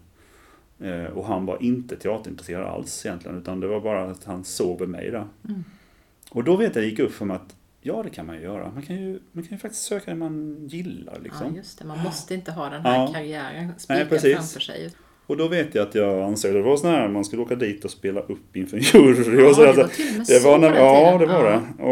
Eh, 0.81 1.05
Och 1.05 1.27
han 1.27 1.47
var 1.47 1.63
inte 1.63 1.97
teaterintresserad 1.97 2.67
alls 2.67 3.07
egentligen, 3.07 3.39
utan 3.39 3.61
det 3.61 3.67
var 3.67 3.81
bara 3.81 4.11
att 4.11 4.25
han 4.25 4.45
såg 4.45 4.79
väl 4.79 4.89
mig 4.89 5.11
där. 5.11 5.27
Mm. 5.49 5.65
Och 6.31 6.45
då 6.45 6.57
vet 6.57 6.75
jag, 6.77 6.85
det 6.85 6.89
gick 6.89 6.99
upp 6.99 7.13
för 7.13 7.25
mig 7.25 7.35
att 7.37 7.57
ja, 7.81 8.03
det 8.03 8.11
kan 8.11 8.27
man 8.27 8.37
ju 8.37 8.43
göra. 8.43 8.71
Man 8.75 8.83
kan 8.83 8.97
ju, 8.97 9.21
man 9.33 9.45
kan 9.45 9.53
ju 9.57 9.59
faktiskt 9.61 9.83
söka 9.85 10.11
det 10.11 10.17
man 10.17 10.67
gillar 10.71 11.13
Ja, 11.13 11.21
liksom. 11.23 11.57
just 11.57 11.79
det. 11.79 11.85
Man 11.85 11.99
måste 11.99 12.35
inte 12.35 12.53
ha 12.53 12.69
den 12.71 12.83
här 12.83 12.95
Ja. 13.01 13.13
karriären 13.15 13.73
spikad 13.79 14.09
framför 14.21 14.61
sig. 14.61 14.93
Och 15.29 15.37
då 15.37 15.49
vet 15.49 15.75
jag 15.75 15.89
att 15.89 15.95
jag 15.95 16.23
ansökte, 16.23 16.59
det 16.59 16.63
var 16.65 16.77
sån 16.77 16.91
här, 16.91 17.09
man 17.09 17.25
skulle 17.25 17.43
åka 17.43 17.55
dit 17.55 17.85
och 17.85 17.91
spela 17.91 18.21
upp 18.21 18.57
inför 18.57 18.77
en 18.77 18.83
jury. 18.93 19.43
Ja, 19.43 19.49
och 19.49 19.55
så, 19.57 19.63
det 19.65 19.73
var 19.73 19.85
till 19.89 20.07
och 20.09 20.13
med 20.17 20.27
det 20.27 20.41
så 20.41 20.49
var 20.51 20.59
när, 20.59 20.77
Ja, 20.77 21.19
det 21.19 21.27
var 21.27 21.45
Ja. 21.45 21.63
det. 21.79 21.85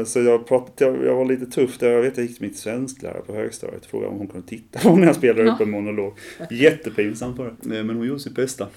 Och, 0.00 0.08
så 0.08 0.20
jag, 0.20 0.46
pratade, 0.46 0.90
jag, 0.90 1.04
jag 1.06 1.14
var 1.16 1.24
lite 1.24 1.46
tuff 1.46 1.78
där. 1.78 1.90
Jag 1.90 2.02
vet 2.02 2.16
jag 2.16 2.26
gick 2.26 2.38
till 2.38 2.46
mitt 2.48 2.56
svensklärare 2.56 3.22
på 3.26 3.34
högstadiet 3.34 3.84
och 3.84 3.90
frågade 3.90 4.12
om 4.12 4.18
hon 4.18 4.26
kunde 4.26 4.46
titta 4.48 4.78
på 4.78 4.96
när 4.96 5.06
jag 5.06 5.16
spelade 5.16 5.42
Ja. 5.48 5.54
upp 5.54 5.60
en 5.60 5.70
monolog. 5.70 6.12
Jättepinsamt 6.50 7.38
var 7.38 7.54
det. 7.60 7.78
Eh, 7.78 7.84
Men 7.84 7.96
hon 7.96 8.06
gjorde 8.06 8.20
sitt 8.20 8.34
bästa. 8.34 8.68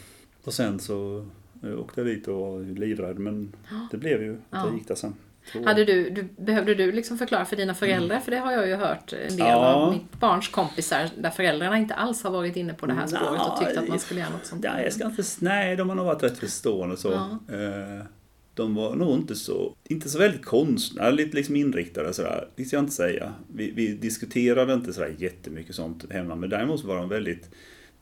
Och 0.44 0.54
sen 0.54 0.80
så 0.80 1.26
eh, 1.64 1.80
åkte 1.80 2.02
jag 2.02 2.08
dit 2.08 2.28
och 2.28 2.36
var 2.36 2.80
livrädd. 2.80 3.20
Men 3.20 3.56
det 3.92 3.98
blev 3.98 4.24
ju 4.24 4.32
att 4.34 4.40
Ja. 4.52 4.66
jag 4.68 4.78
gick 4.78 4.88
där 4.88 4.96
sen. 4.96 5.14
Så- 5.54 5.66
Hade 5.66 5.86
du, 5.86 6.10
du, 6.10 6.24
behövde 6.44 6.76
du 6.76 6.92
liksom 6.92 7.18
förklara 7.18 7.46
för 7.46 7.56
dina 7.56 7.74
föräldrar? 7.76 8.20
För 8.20 8.32
det 8.32 8.38
har 8.38 8.52
jag 8.52 8.68
ju 8.68 8.76
hört 8.76 9.14
en 9.14 9.20
del 9.20 9.32
Mm. 9.32 9.48
Ja. 9.48 9.56
av 9.74 9.94
mitt 9.94 10.20
barns 10.20 10.48
kompisar 10.48 11.10
där 11.18 11.30
föräldrarna 11.30 11.78
inte 11.78 11.94
alls 11.94 12.24
har 12.24 12.32
varit 12.32 12.56
inne 12.56 12.74
på 12.74 12.86
det 12.86 12.94
här 12.94 13.08
spåret 13.08 13.42
och 13.42 13.60
tyckt 13.60 13.78
att 13.78 13.88
man 13.88 14.00
skulle 14.00 14.20
göra 14.20 14.30
något 14.30 14.46
sånt. 14.46 14.64
Nej, 14.64 14.84
jag 14.84 14.94
ska 14.94 15.06
inte, 15.06 15.24
nej, 15.40 15.76
de 15.76 15.90
har 15.90 15.96
nog 15.96 16.06
varit 16.06 16.24
rätt 16.24 16.38
förstående 16.38 16.98
så. 16.98 17.12
Ja. 17.12 17.56
Eh, 17.56 18.06
De 18.54 18.76
var 18.76 18.96
nog 18.96 19.16
inte 19.18 19.36
så, 19.36 19.76
inte 19.84 20.10
så 20.10 20.20
väldigt 20.20 20.46
konstnärligt 20.46 21.34
liksom 21.34 21.56
inriktade 21.56 22.14
sådär. 22.14 22.48
Det 22.56 22.66
ska 22.66 22.76
jag 22.78 22.84
inte 22.84 22.94
säga. 22.94 23.34
Vi, 23.54 23.72
vi 23.72 23.88
diskuterade 23.88 24.74
inte 24.74 24.94
sådär 24.94 25.16
jättemycket 25.18 25.75
sånt 25.75 26.12
hemma, 26.12 26.36
men 26.36 26.50
däremot 26.50 26.84
var 26.84 26.98
de 26.98 27.10
väldigt 27.10 27.50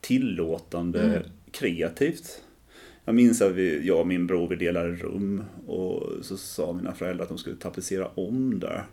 tillåtande 0.00 1.02
Mm. 1.02 1.22
kreativt. 1.50 2.40
Jag 3.04 3.14
minns 3.14 3.42
att 3.42 3.52
vi, 3.52 3.86
jag 3.86 4.00
och 4.00 4.06
min 4.06 4.26
bror 4.26 4.48
vi 4.48 4.56
delade 4.56 4.88
rum 4.94 5.44
och 5.66 6.02
så 6.22 6.36
sa 6.36 6.72
mina 6.72 6.94
föräldrar 6.94 7.22
att 7.22 7.28
de 7.28 7.38
skulle 7.38 7.56
tapetsera 7.56 8.06
om 8.14 8.58
där. 8.60 8.84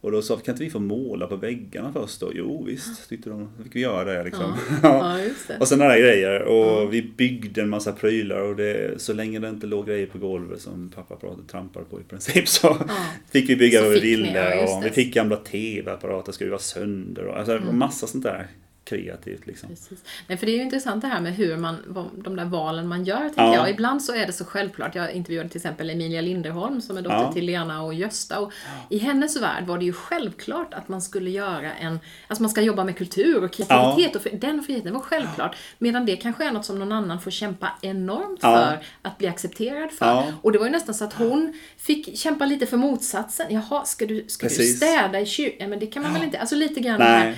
Och 0.00 0.12
då 0.12 0.22
sa 0.22 0.36
vi, 0.36 0.42
kan 0.42 0.52
inte 0.54 0.64
vi 0.64 0.70
få 0.70 0.78
måla 0.78 1.26
på 1.26 1.36
väggarna 1.36 1.92
först 1.92 2.20
då? 2.20 2.30
Jo 2.34 2.64
visst, 2.64 3.08
tyckte 3.08 3.30
de. 3.30 3.48
Då 3.58 3.64
fick 3.64 3.76
vi 3.76 3.80
göra 3.80 4.04
det 4.12 4.24
liksom. 4.24 4.52
Ja, 4.82 5.20
just 5.22 5.48
det. 5.48 5.58
Och 5.60 5.68
sådana 5.68 5.90
där 5.92 5.98
grejer. 6.00 6.42
Och 6.42 6.66
Ja. 6.66 6.84
vi 6.84 7.02
byggde 7.02 7.62
en 7.62 7.68
massa 7.68 7.92
prylar 7.92 8.40
och 8.40 8.56
det, 8.56 9.00
så 9.00 9.12
länge 9.12 9.38
det 9.38 9.48
inte 9.48 9.66
låg 9.66 9.86
grejer 9.86 10.06
på 10.06 10.18
golvet 10.18 10.60
som 10.60 10.90
pappa 10.94 11.16
pratade 11.16 11.48
trampade 11.48 11.84
på 11.90 12.00
i 12.00 12.04
princip 12.04 12.48
så 12.48 12.66
Ja. 12.88 12.94
fick 13.30 13.50
vi 13.50 13.56
bygga 13.56 13.78
Så 13.78 13.84
vad 13.84 13.94
vi 13.94 14.00
ville. 14.00 14.54
ja, 14.56 14.76
och 14.78 14.84
vi 14.84 14.90
fick 14.90 15.14
gamla 15.14 15.36
tv-apparater 15.36 16.32
skruva 16.32 16.58
sönder. 16.58 17.24
Och, 17.26 17.38
alltså, 17.38 17.52
Mm. 17.56 17.78
massa 17.78 18.06
sånt 18.06 18.24
där 18.24 18.46
kreativt 18.84 19.46
liksom. 19.46 19.68
Precis. 19.68 19.98
Nej, 20.26 20.38
för 20.38 20.46
det 20.46 20.52
är 20.52 20.56
ju 20.56 20.62
intressant 20.62 21.02
det 21.02 21.08
här 21.08 21.20
med 21.20 21.34
hur 21.34 21.56
man, 21.56 21.76
de 22.24 22.36
där 22.36 22.44
valen 22.44 22.88
man 22.88 23.04
gör, 23.04 23.18
tänker 23.20 23.42
Ja. 23.42 23.54
jag. 23.54 23.70
Ibland 23.70 24.02
så 24.02 24.14
är 24.14 24.26
det 24.26 24.32
så 24.32 24.44
självklart. 24.44 24.94
Jag 24.94 25.12
intervjuade 25.12 25.48
till 25.48 25.58
exempel 25.58 25.90
Emilia 25.90 26.20
Linderholm 26.20 26.80
som 26.80 26.96
är 26.96 27.02
dotter 27.02 27.16
Ja. 27.16 27.32
till 27.32 27.44
Lena 27.44 27.82
och 27.82 27.94
Gösta. 27.94 28.40
Och 28.40 28.52
I 28.90 28.98
hennes 28.98 29.36
värld 29.42 29.64
var 29.66 29.78
det 29.78 29.84
ju 29.84 29.92
självklart 29.92 30.74
att 30.74 30.88
man 30.88 31.02
skulle 31.02 31.30
göra 31.30 31.72
en, 31.72 32.00
alltså 32.28 32.42
man 32.42 32.50
ska 32.50 32.60
jobba 32.60 32.84
med 32.84 32.96
kultur 32.98 33.44
och 33.44 33.52
kreativitet. 33.52 34.16
Och 34.16 34.22
för, 34.22 34.30
den 34.30 34.62
friheten 34.62 34.92
var 34.94 35.00
självklart. 35.00 35.56
Medan 35.78 36.06
det 36.06 36.16
kanske 36.16 36.44
är 36.44 36.50
något 36.52 36.64
som 36.64 36.78
någon 36.78 36.92
annan 36.92 37.20
får 37.20 37.30
kämpa 37.30 37.72
enormt 37.82 38.38
Ja. 38.42 38.56
för 38.56 38.84
att 39.02 39.18
bli 39.18 39.28
accepterad 39.28 39.90
för. 39.90 40.06
Ja. 40.06 40.32
Och 40.42 40.52
det 40.52 40.58
var 40.58 40.66
ju 40.66 40.72
nästan 40.72 40.94
så 40.94 41.04
att 41.04 41.12
hon 41.14 41.52
fick 41.76 42.18
kämpa 42.18 42.46
lite 42.46 42.66
för 42.66 42.76
motsatsen. 42.76 43.46
Jaha, 43.50 43.84
ska 43.84 44.06
du, 44.06 44.24
ska 44.28 44.48
du 44.48 44.54
städa 44.54 45.20
i 45.20 45.26
kyrkan? 45.26 45.70
Men 45.70 45.78
det 45.78 45.86
kan 45.86 46.02
man 46.02 46.12
väl 46.14 46.22
inte? 46.22 46.38
Alltså 46.38 46.56
lite 46.56 46.80
grann 46.80 46.98
Nej. 46.98 47.08
det 47.08 47.18
här. 47.26 47.36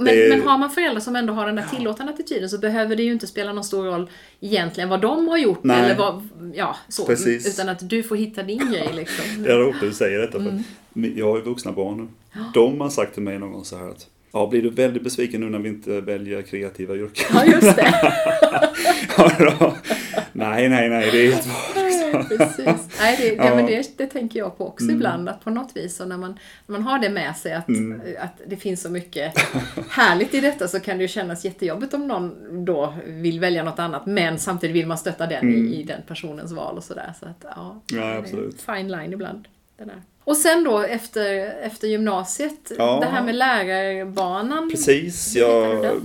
Men, 0.00 0.14
Det- 0.16 0.28
men 0.28 0.42
har 0.48 0.58
man 0.58 0.70
föräldrar 0.70 1.00
som 1.00 1.16
ändå 1.16 1.32
har 1.32 1.46
den 1.46 1.56
där 1.56 1.66
tillåtande 1.76 2.12
attityden 2.12 2.48
så 2.50 2.58
behöver 2.58 2.96
det 2.96 3.02
ju 3.02 3.12
inte 3.12 3.26
spela 3.26 3.52
någon 3.52 3.64
stor 3.64 3.84
roll 3.84 4.10
egentligen 4.40 4.88
vad 4.88 5.00
de 5.00 5.28
har 5.28 5.38
gjort 5.38 5.64
Nej. 5.64 5.84
eller 5.84 5.94
vad, 5.94 6.28
ja, 6.54 6.76
så. 6.88 7.06
Precis. 7.06 7.46
Utan 7.54 7.68
att 7.68 7.88
du 7.90 8.02
får 8.02 8.16
hitta 8.16 8.42
din 8.42 8.72
grej 8.72 8.88
liksom. 8.92 9.44
Jag 9.48 9.60
råkar 9.60 9.86
du 9.86 9.92
säga 9.92 10.18
detta 10.18 10.32
för 10.32 10.38
Mm. 10.40 10.58
att 11.12 11.18
jag 11.18 11.26
har 11.30 11.36
ju 11.36 11.42
vuxna 11.44 11.72
barn 11.72 11.96
nu. 11.96 12.08
De 12.54 12.80
har 12.80 12.88
sagt 12.90 13.14
till 13.14 13.22
mig 13.22 13.38
någon 13.38 13.52
gång 13.52 13.64
så 13.64 13.76
här 13.76 13.88
att 13.88 14.06
Ja, 14.32 14.46
blir 14.46 14.62
du 14.62 14.70
väldigt 14.70 15.02
besviken 15.04 15.40
nu 15.40 15.48
när 15.50 15.58
vi 15.58 15.68
inte 15.68 16.00
väljer 16.00 16.42
kreativa 16.42 16.94
yrken? 16.94 17.26
Ja, 17.34 17.44
just 17.44 17.76
det. 17.76 17.94
Ja, 19.16 19.74
nej, 20.32 20.68
nej, 20.68 20.88
nej, 20.88 21.10
det 21.12 21.18
är 21.26 21.32
helt. 21.32 21.46
Precis. 22.28 22.98
Nej, 23.00 23.16
det, 23.18 23.34
ja. 23.34 23.44
Ja. 23.44 23.54
men 23.54 23.66
det, 23.66 23.98
det 23.98 24.06
tänker 24.06 24.38
jag 24.38 24.58
på 24.58 24.66
också 24.68 24.84
Mm. 24.84 24.96
ibland, 24.96 25.28
att 25.28 25.44
på 25.44 25.50
något 25.50 25.76
vis, 25.76 26.00
och 26.00 26.08
när 26.08 26.16
man, 26.16 26.38
när 26.66 26.72
man 26.78 26.82
har 26.82 26.98
det 26.98 27.08
med 27.10 27.36
sig 27.36 27.52
att, 27.52 27.68
Mm. 27.68 28.00
att 28.20 28.40
det 28.46 28.56
finns 28.56 28.82
så 28.82 28.88
mycket 28.90 29.32
härligt 29.90 30.34
i 30.34 30.40
detta 30.40 30.68
så 30.68 30.80
kan 30.80 30.96
det 30.98 31.02
ju 31.02 31.08
kännas 31.08 31.44
jättejobbigt 31.44 31.94
om 31.94 32.08
någon 32.08 32.64
då 32.64 32.94
vill 33.06 33.40
välja 33.40 33.62
något 33.64 33.78
annat, 33.78 34.06
men 34.06 34.38
samtidigt 34.38 34.76
vill 34.76 34.86
man 34.86 34.98
stötta 34.98 35.26
den 35.26 35.38
Mm. 35.42 35.66
i, 35.66 35.76
i 35.80 35.82
den 35.82 36.00
personens 36.06 36.52
val 36.52 36.76
och 36.76 36.84
sådär. 36.84 37.12
Så 37.20 37.26
att, 37.26 37.44
ja, 37.56 37.80
Ja, 37.92 38.14
absolut. 38.16 38.60
fine 38.62 38.88
line 38.88 39.12
ibland. 39.12 39.48
Det 39.78 39.84
där. 39.84 40.02
Och 40.24 40.36
sen 40.36 40.64
då 40.64 40.78
efter, 40.78 41.24
efter 41.62 41.88
gymnasiet, 41.88 42.72
Ja. 42.78 42.98
det 43.00 43.06
här 43.06 43.22
med 43.22 43.34
lärarbanan. 43.34 44.70
Precis, 44.70 45.34
den? 45.34 46.00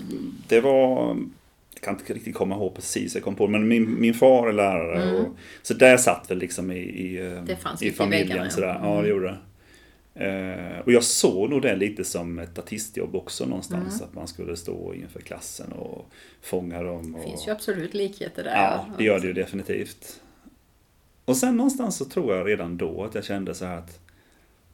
det 0.47 0.59
var... 0.62 1.17
Kan 1.86 2.00
inte 2.00 2.13
riktigt 2.13 2.36
komma 2.36 2.56
ihåg 2.56 2.75
precis, 2.75 3.15
jag 3.15 3.24
kom 3.24 3.36
på 3.36 3.46
det, 3.46 3.51
men 3.51 3.68
min, 3.68 4.00
min 4.01 4.13
far 4.13 4.48
är 4.48 4.54
lärare. 4.54 5.04
Mm. 5.04 5.15
Och, 5.15 5.27
så 5.62 5.74
där 5.74 5.98
satt 5.98 6.32
väl 6.32 6.38
liksom 6.38 6.72
i, 6.72 6.75
i, 6.77 7.18
i 7.82 7.88
i 7.88 7.92
familjen. 7.92 8.38
ja. 8.44 8.50
sådär. 8.50 8.80
Ja, 8.82 8.92
Mm. 8.92 9.04
det 9.04 9.10
gjorde 9.10 9.25
det. 9.27 9.38
Eh, 10.25 10.80
och 10.80 10.92
jag 10.92 11.04
såg 11.04 11.50
nog 11.50 11.62
det 11.62 11.75
lite 11.75 12.04
som 12.04 12.39
ett 12.39 12.60
artistjobb 12.60 13.15
också 13.15 13.46
någonstans. 13.46 13.94
Mm. 13.96 14.08
Att 14.10 14.15
man 14.15 14.27
skulle 14.27 14.56
stå 14.56 14.94
inför 14.94 15.20
klassen 15.20 15.72
och 15.72 16.10
fånga 16.42 16.84
dem. 16.84 17.12
Det 17.12 17.18
Och, 17.18 17.24
finns 17.24 17.48
ju 17.48 17.51
absolut 17.51 17.94
likheter 17.94 18.44
där. 18.44 18.56
Ja, 18.56 18.86
det 18.98 19.04
gör 19.04 19.20
det 19.20 19.27
ju 19.27 19.34
definitivt. 19.34 20.22
Och 21.25 21.38
sen 21.38 21.58
någonstans 21.58 21.98
så 21.98 22.06
tror 22.06 22.36
jag 22.36 22.48
redan 22.48 22.77
då 22.77 23.04
att 23.04 23.15
jag 23.15 23.24
kände 23.24 23.54
så 23.54 23.65
här 23.65 23.77
att 23.77 24.00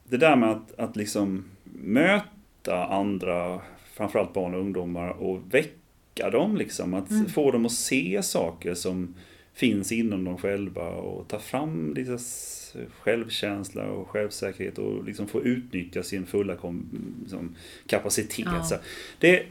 det 0.08 0.16
där 0.16 0.36
med 0.36 0.50
att, 0.50 0.78
att 0.78 0.96
liksom 0.96 1.44
möta 1.64 2.86
andra, 2.86 3.60
framförallt 3.94 4.32
barn 4.32 4.54
och 4.54 4.60
ungdomar 4.60 5.08
och 5.08 5.54
väcka 5.54 5.70
dem 6.14 6.56
liksom. 6.56 6.94
Att 6.94 7.10
Mm. 7.10 7.26
få 7.28 7.50
dem 7.50 7.66
att 7.66 7.72
se 7.72 8.22
saker 8.22 8.74
som 8.74 9.14
finns 9.54 9.92
inom 9.92 10.24
dem 10.24 10.38
själva 10.38 10.88
och 10.90 11.28
ta 11.28 11.38
fram 11.38 11.94
deras 11.94 12.76
självkänsla 13.00 13.84
och 13.84 14.08
självsäkerhet 14.08 14.78
och 14.78 15.04
liksom 15.04 15.28
få 15.28 15.42
utnyttja 15.42 16.02
sin 16.02 16.26
fulla 16.26 16.56
kom, 16.56 16.88
liksom, 17.20 17.56
kapacitet. 17.86 18.46
Ja. 18.46 18.62
Så 18.62 18.74
det, 19.18 19.42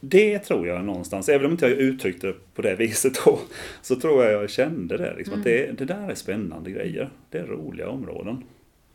det 0.00 0.38
tror 0.38 0.66
jag 0.66 0.84
någonstans, 0.84 1.28
även 1.28 1.46
om 1.46 1.52
inte 1.52 1.66
jag 1.66 1.78
uttryckte 1.78 2.26
det 2.26 2.34
på 2.54 2.62
det 2.62 2.74
viset 2.78 3.24
då, 3.24 3.38
så 3.82 3.96
tror 3.96 4.24
jag 4.24 4.42
jag 4.42 4.50
kände 4.50 4.96
det. 4.96 5.14
Liksom, 5.16 5.38
att 5.38 5.44
det, 5.44 5.78
det 5.78 5.84
där 5.84 6.10
är 6.10 6.14
spännande 6.14 6.70
grejer. 6.70 7.10
Det 7.30 7.38
är 7.38 7.46
roliga 7.46 7.88
områden. 7.88 8.44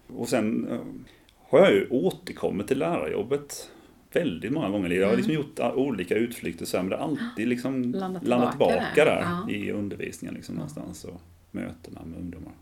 Och 0.07 0.29
sen 0.29 0.67
eh, 0.71 0.79
har 1.49 1.59
jag 1.59 1.73
ju 1.73 1.87
återkommit 1.89 2.67
till 2.67 2.79
lärarjobbet 2.79 3.69
väldigt 4.13 4.51
många 4.51 4.69
gånger. 4.69 4.89
Jag 4.89 5.07
har 5.09 5.15
liksom 5.15 5.33
gjort 5.33 5.59
olika 5.59 6.15
utflykter 6.15 6.65
så 6.65 6.77
här, 6.77 6.83
men 6.83 6.89
det 6.89 6.95
har 6.97 7.03
alltid 7.03 7.47
liksom 7.47 7.91
Landat 7.91 8.27
landat 8.27 8.51
tillbaka 8.51 8.73
tillbaka 8.93 9.05
där. 9.05 9.21
Ja. 9.21 9.49
i 9.51 9.71
undervisningen 9.71 10.35
liksom, 10.35 10.55
någonstans 10.55 11.03
och 11.03 11.21
mötena 11.51 12.01
med 12.05 12.19
ungdomar. 12.19 12.53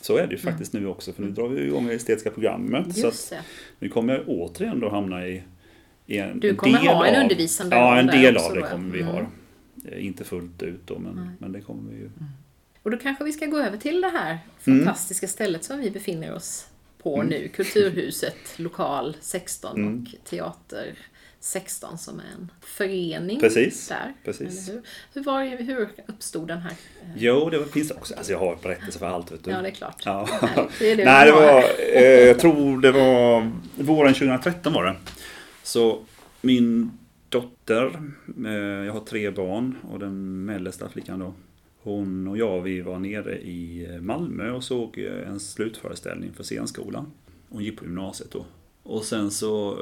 Så 0.00 0.16
är 0.16 0.26
det 0.26 0.32
ju 0.32 0.38
faktiskt 0.38 0.72
nu 0.72 0.86
också, 0.86 1.12
för 1.12 1.22
nu 1.22 1.30
drar 1.30 1.48
vi 1.48 1.66
igång 1.66 1.86
det 1.86 1.94
estetiska 1.94 2.30
programmet. 2.30 2.84
Så 2.96 3.06
att 3.06 3.12
Just 3.12 3.32
nu 3.78 3.88
kommer 3.88 4.14
jag 4.14 4.28
återigen 4.28 4.80
då 4.80 4.88
hamna 4.90 5.26
i, 5.26 5.42
i 6.06 6.18
en 6.18 6.40
Du 6.40 6.54
kommer 6.54 6.78
del 6.78 6.86
ha 6.88 7.06
en 7.06 7.16
av, 7.16 7.22
undervisande 7.22 7.76
Ja, 7.76 7.98
en 7.98 8.06
del 8.06 8.36
av 8.36 8.54
det 8.54 8.60
kommer 8.62 8.92
vi 8.92 9.00
Mm. 9.00 9.14
ha. 9.14 9.20
Eh, 9.92 10.06
Inte 10.06 10.24
fullt 10.24 10.62
ut 10.62 10.80
då, 10.86 10.98
men, 10.98 11.14
Nej. 11.16 11.26
men 11.38 11.52
det 11.52 11.60
kommer 11.60 11.90
vi 11.92 11.96
ju. 11.98 12.10
Och 12.82 12.90
då 12.90 12.96
kanske 12.96 13.24
vi 13.24 13.32
ska 13.32 13.46
gå 13.46 13.58
över 13.58 13.76
till 13.76 14.00
det 14.00 14.08
här 14.08 14.38
Mm. 14.66 14.78
fantastiska 14.78 15.28
stället 15.28 15.64
som 15.64 15.78
vi 15.80 15.90
befinner 15.90 16.34
oss 16.34 16.66
på 17.02 17.22
nu. 17.22 17.48
Kulturhuset, 17.48 18.36
lokal 18.56 19.16
16 19.20 19.76
Mm. 19.76 20.02
och 20.20 20.28
teater 20.30 20.94
16 21.40 21.98
som 21.98 22.18
är 22.18 22.24
en 22.38 22.52
förening 22.60 23.40
Precis, 23.40 23.88
där. 23.88 24.12
precis. 24.24 24.68
Hur? 24.68 24.82
Hur, 25.14 25.22
var, 25.24 25.44
hur 25.44 25.88
uppstod 26.06 26.48
den 26.48 26.58
här? 26.58 26.70
eh, 26.70 27.08
Jo, 27.16 27.50
det 27.50 27.64
finns 27.72 27.90
också. 27.90 28.14
Alltså 28.14 28.32
jag 28.32 28.38
har 28.38 28.58
berättelser 28.62 28.98
för 28.98 29.06
allt, 29.06 29.32
vet 29.32 29.44
du. 29.44 29.50
Ja, 29.50 29.62
det 29.62 29.68
är 29.68 29.72
klart. 29.72 30.02
Ja. 30.04 30.28
Nej, 30.42 30.66
det 30.78 30.90
är 30.92 30.96
det 30.96 31.04
Nej, 31.12 31.26
det 31.26 31.32
var, 31.32 31.64
eh, 31.96 32.26
jag 32.28 32.38
tror 32.38 32.80
det 32.80 32.92
var 32.92 33.50
våren 33.78 34.14
2013 34.14 34.72
var 34.72 34.84
det. 34.84 34.96
Så 35.62 36.04
min 36.40 36.98
dotter, 37.28 38.00
eh, 38.46 38.52
jag 38.86 38.92
har 38.92 39.00
tre 39.00 39.30
barn 39.30 39.76
och 39.90 39.98
den 39.98 40.44
mellersta 40.44 40.88
flickan 40.88 41.18
då. 41.18 41.34
Hon 41.82 42.28
och 42.28 42.38
jag, 42.38 42.62
vi 42.62 42.80
var 42.80 42.98
nere 42.98 43.38
i 43.38 43.88
Malmö 44.00 44.50
och 44.50 44.64
såg 44.64 44.98
eh, 44.98 45.28
en 45.28 45.40
slutföreställning 45.40 46.32
för 46.32 46.44
scenskolan. 46.44 47.06
Hon 47.48 47.64
gick 47.64 47.78
på 47.78 47.84
gymnasiet 47.84 48.30
då. 48.30 48.44
Och 48.82 49.04
sen 49.04 49.30
så 49.30 49.74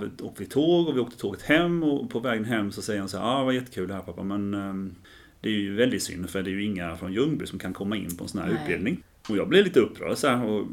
vi, 0.00 0.24
åkte 0.24 0.42
vi 0.42 0.46
tåg 0.48 0.88
och 0.88 0.96
vi 0.96 1.00
åkte 1.00 1.18
tåget 1.18 1.42
hem 1.42 1.82
och 1.82 2.10
på 2.10 2.20
vägen 2.20 2.44
hem 2.44 2.72
så 2.72 2.82
säger 2.82 3.00
hon 3.00 3.08
så 3.08 3.18
här, 3.18 3.24
ah, 3.24 3.44
vad 3.44 3.54
jättekul 3.54 3.88
det 3.88 3.94
här 3.94 4.00
pappa 4.02 4.22
men 4.22 4.54
ehm, 4.54 4.94
det 5.40 5.48
är 5.48 5.52
ju 5.52 5.74
väldigt 5.74 6.02
synd 6.02 6.30
för 6.30 6.42
det 6.42 6.50
är 6.50 6.52
ju 6.52 6.64
inga 6.64 6.96
från 6.96 7.12
Ljungby 7.12 7.46
som 7.46 7.58
kan 7.58 7.72
komma 7.72 7.96
in 7.96 8.16
på 8.16 8.24
en 8.24 8.28
sån 8.28 8.40
här 8.40 8.48
Nej. 8.48 8.58
utbildning. 8.62 9.02
Och 9.28 9.36
jag 9.36 9.48
blev 9.48 9.64
lite 9.64 9.80
upprörd 9.80 10.16
så 10.16 10.28
här, 10.28 10.44
och 10.44 10.66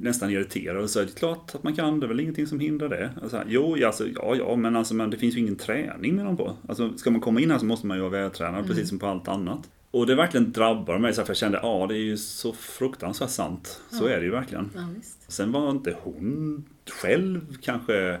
nästan 0.00 0.30
irriterad 0.30 0.82
och 0.82 0.90
sa 0.90 1.00
det 1.00 1.06
är 1.06 1.18
klart 1.18 1.54
att 1.54 1.62
man 1.62 1.76
kan, 1.76 2.00
det 2.00 2.06
är 2.06 2.08
väl 2.08 2.20
ingenting 2.20 2.46
som 2.46 2.60
hindrar 2.60 2.88
det. 2.88 3.10
Och 3.22 3.30
så 3.30 3.36
här, 3.36 3.46
jo, 3.48 3.76
ja, 3.78 3.86
alltså, 3.86 4.08
ja, 4.14 4.36
ja, 4.36 4.56
men, 4.56 4.76
alltså, 4.76 4.94
men 4.94 5.10
det 5.10 5.16
finns 5.16 5.34
ju 5.36 5.38
ingen 5.40 5.56
träning 5.56 6.16
med 6.16 6.24
dem 6.24 6.36
på. 6.36 6.56
Alltså, 6.68 6.92
ska 6.96 7.10
man 7.10 7.20
komma 7.20 7.40
in 7.40 7.50
här 7.50 7.58
så 7.58 7.66
måste 7.66 7.86
man 7.86 7.96
ju 7.96 8.00
vara 8.00 8.12
vältränad, 8.12 8.54
Mm. 8.54 8.68
precis 8.68 8.88
som 8.88 8.98
på 8.98 9.06
allt 9.06 9.28
annat. 9.28 9.70
Och 9.94 10.06
det 10.06 10.14
verkligen 10.14 10.52
drabbar 10.52 10.98
mig, 10.98 11.14
så 11.14 11.22
för 11.22 11.30
jag 11.30 11.36
kände, 11.36 11.60
ja, 11.62 11.86
det 11.86 11.94
är 11.94 11.98
ju 11.98 12.16
så 12.16 12.52
fruktansvärt 12.52 13.30
sant. 13.30 13.80
Så 13.90 14.04
Ja. 14.04 14.10
är 14.10 14.18
det 14.18 14.24
ju 14.24 14.30
verkligen. 14.30 14.70
Ja. 14.74 14.86
Sen 15.28 15.52
var 15.52 15.70
inte 15.70 15.96
hon 16.02 16.64
själv 17.02 17.56
kanske 17.62 18.20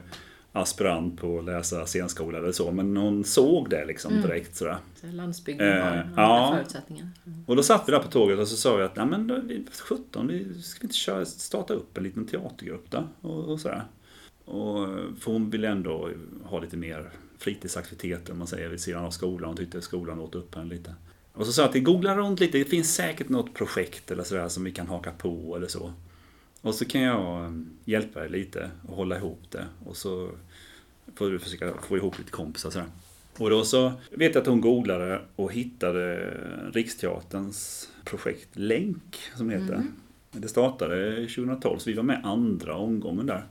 aspirant 0.52 1.20
på 1.20 1.38
att 1.38 1.44
läsa 1.44 1.86
scenskola 1.86 2.38
eller 2.38 2.52
så, 2.52 2.72
men 2.72 2.96
hon 2.96 3.24
såg 3.24 3.70
det 3.70 3.84
liksom 3.84 4.12
Mm. 4.12 4.22
direkt 4.22 4.56
sådär. 4.56 4.76
Så 5.00 5.06
Landsbygden 5.06 5.68
Eh, 5.68 5.84
har 5.84 6.04
ja. 6.16 6.54
förutsättningar. 6.56 7.08
Mm. 7.26 7.44
Och 7.46 7.56
då 7.56 7.62
satt 7.62 7.88
vi 7.88 7.92
där 7.92 7.98
på 7.98 8.08
tåget 8.10 8.38
och 8.38 8.48
så 8.48 8.56
sa 8.56 8.76
vi 8.76 8.82
att, 8.82 8.96
nej 8.96 9.06
men 9.06 9.26
då, 9.26 9.40
vi- 9.44 9.66
17, 9.88 10.26
vi 10.28 10.62
ska 10.62 10.80
vi 10.80 10.84
inte 10.84 10.96
köra, 10.96 11.24
starta 11.24 11.74
upp 11.74 11.96
en 11.98 12.04
liten 12.04 12.26
teatergrupp 12.26 12.90
där? 12.90 13.06
Och, 13.20 13.44
och 13.44 13.60
sådär. 13.60 13.84
Och, 14.44 14.88
för 15.20 15.32
hon 15.32 15.50
ville 15.50 15.68
ändå 15.68 16.10
ha 16.44 16.60
lite 16.60 16.76
mer 16.76 17.10
fritidsaktiviteter, 17.38 18.32
om 18.32 18.38
man 18.38 18.46
säger, 18.46 18.68
vid 18.68 18.80
sidan 18.80 19.04
av 19.04 19.10
skolan. 19.10 19.48
Hon 19.48 19.56
tyckte 19.56 19.82
skolan 19.82 20.20
åt 20.20 20.34
upp 20.34 20.54
henne 20.54 20.68
lite. 20.74 20.94
Och 21.34 21.46
så 21.46 21.52
sa 21.52 21.62
jag 21.62 21.68
att 21.68 21.76
vi 21.76 21.80
googlar 21.80 22.16
runt 22.16 22.40
lite, 22.40 22.58
det 22.58 22.64
finns 22.64 22.94
säkert 22.94 23.28
något 23.28 23.54
projekt 23.54 24.10
eller 24.10 24.22
sådär 24.22 24.48
som 24.48 24.64
vi 24.64 24.72
kan 24.72 24.86
haka 24.86 25.12
på 25.12 25.56
eller 25.56 25.66
så. 25.66 25.92
Och 26.60 26.74
så 26.74 26.84
kan 26.84 27.00
jag 27.00 27.44
eh, 27.44 27.52
hjälpa 27.84 28.20
dig 28.20 28.30
lite 28.30 28.70
och 28.88 28.96
hålla 28.96 29.16
ihop 29.16 29.40
det. 29.50 29.66
Och 29.84 29.96
så 29.96 30.30
får 31.14 31.30
du 31.30 31.38
försöka 31.38 31.72
få 31.82 31.96
ihop 31.96 32.18
lite 32.18 32.30
kompisar 32.30 32.70
sådär. 32.70 32.88
Och 33.38 33.50
då 33.50 33.64
så 33.64 33.92
vet 34.10 34.34
jag 34.34 34.42
att 34.42 34.46
hon 34.46 34.60
googlade 34.60 35.20
och 35.36 35.52
hittade 35.52 36.34
Riksteaterns 36.72 37.88
projekt 38.04 38.48
Länk, 38.52 39.18
som 39.36 39.48
det 39.48 39.58
heter. 39.58 39.82
Det 40.30 40.48
startade 40.48 41.14
2012, 41.14 41.78
så 41.78 41.90
vi 41.90 41.96
var 41.96 42.02
med 42.02 42.20
andra 42.24 42.76
omgången 42.76 43.26
där. 43.26 43.46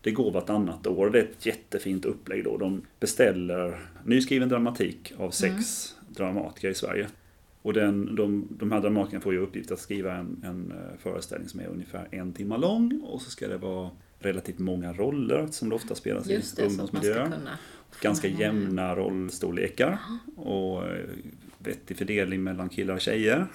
Det 0.00 0.10
går 0.10 0.30
vartannat 0.30 0.86
år. 0.86 1.10
Det 1.10 1.18
är 1.18 1.22
ett 1.22 1.46
jättefint 1.46 2.04
upplägg 2.04 2.44
då. 2.44 2.56
De 2.56 2.82
beställer 3.00 3.86
nyskriven 4.04 4.48
dramatik 4.48 5.12
av 5.18 5.30
sex 5.30 5.94
dramatiker 6.18 6.70
i 6.70 6.74
Sverige. 6.74 7.08
Och 7.62 7.72
den, 7.72 8.14
de, 8.14 8.48
de 8.50 8.72
här 8.72 8.80
dramatikerna 8.80 9.20
får 9.20 9.32
ju 9.32 9.38
uppgift 9.38 9.70
att 9.70 9.80
skriva 9.80 10.14
en, 10.14 10.42
en 10.44 10.72
eh, 10.72 10.98
föreställning 10.98 11.48
som 11.48 11.60
är 11.60 11.66
ungefär 11.66 12.08
en 12.10 12.32
timme 12.32 12.56
lång. 12.56 13.00
Och 13.04 13.22
så 13.22 13.30
ska 13.30 13.48
det 13.48 13.58
vara 13.58 13.90
relativt 14.18 14.58
många 14.58 14.92
roller 14.92 15.46
som 15.50 15.68
det 15.68 15.74
ofta 15.74 15.94
spelas 15.94 16.26
Just 16.26 16.58
i 16.58 16.62
det, 16.62 16.68
ungdomsmiljöer. 16.68 17.32
Ganska 18.00 18.28
jämna 18.28 18.96
rollstorlekar. 18.96 19.98
Och 20.36 20.86
eh, 20.86 21.08
vettig 21.58 21.96
fördelning 21.96 22.42
mellan 22.42 22.68
killar 22.68 22.94
och 22.94 23.00
tjejer. 23.00 23.46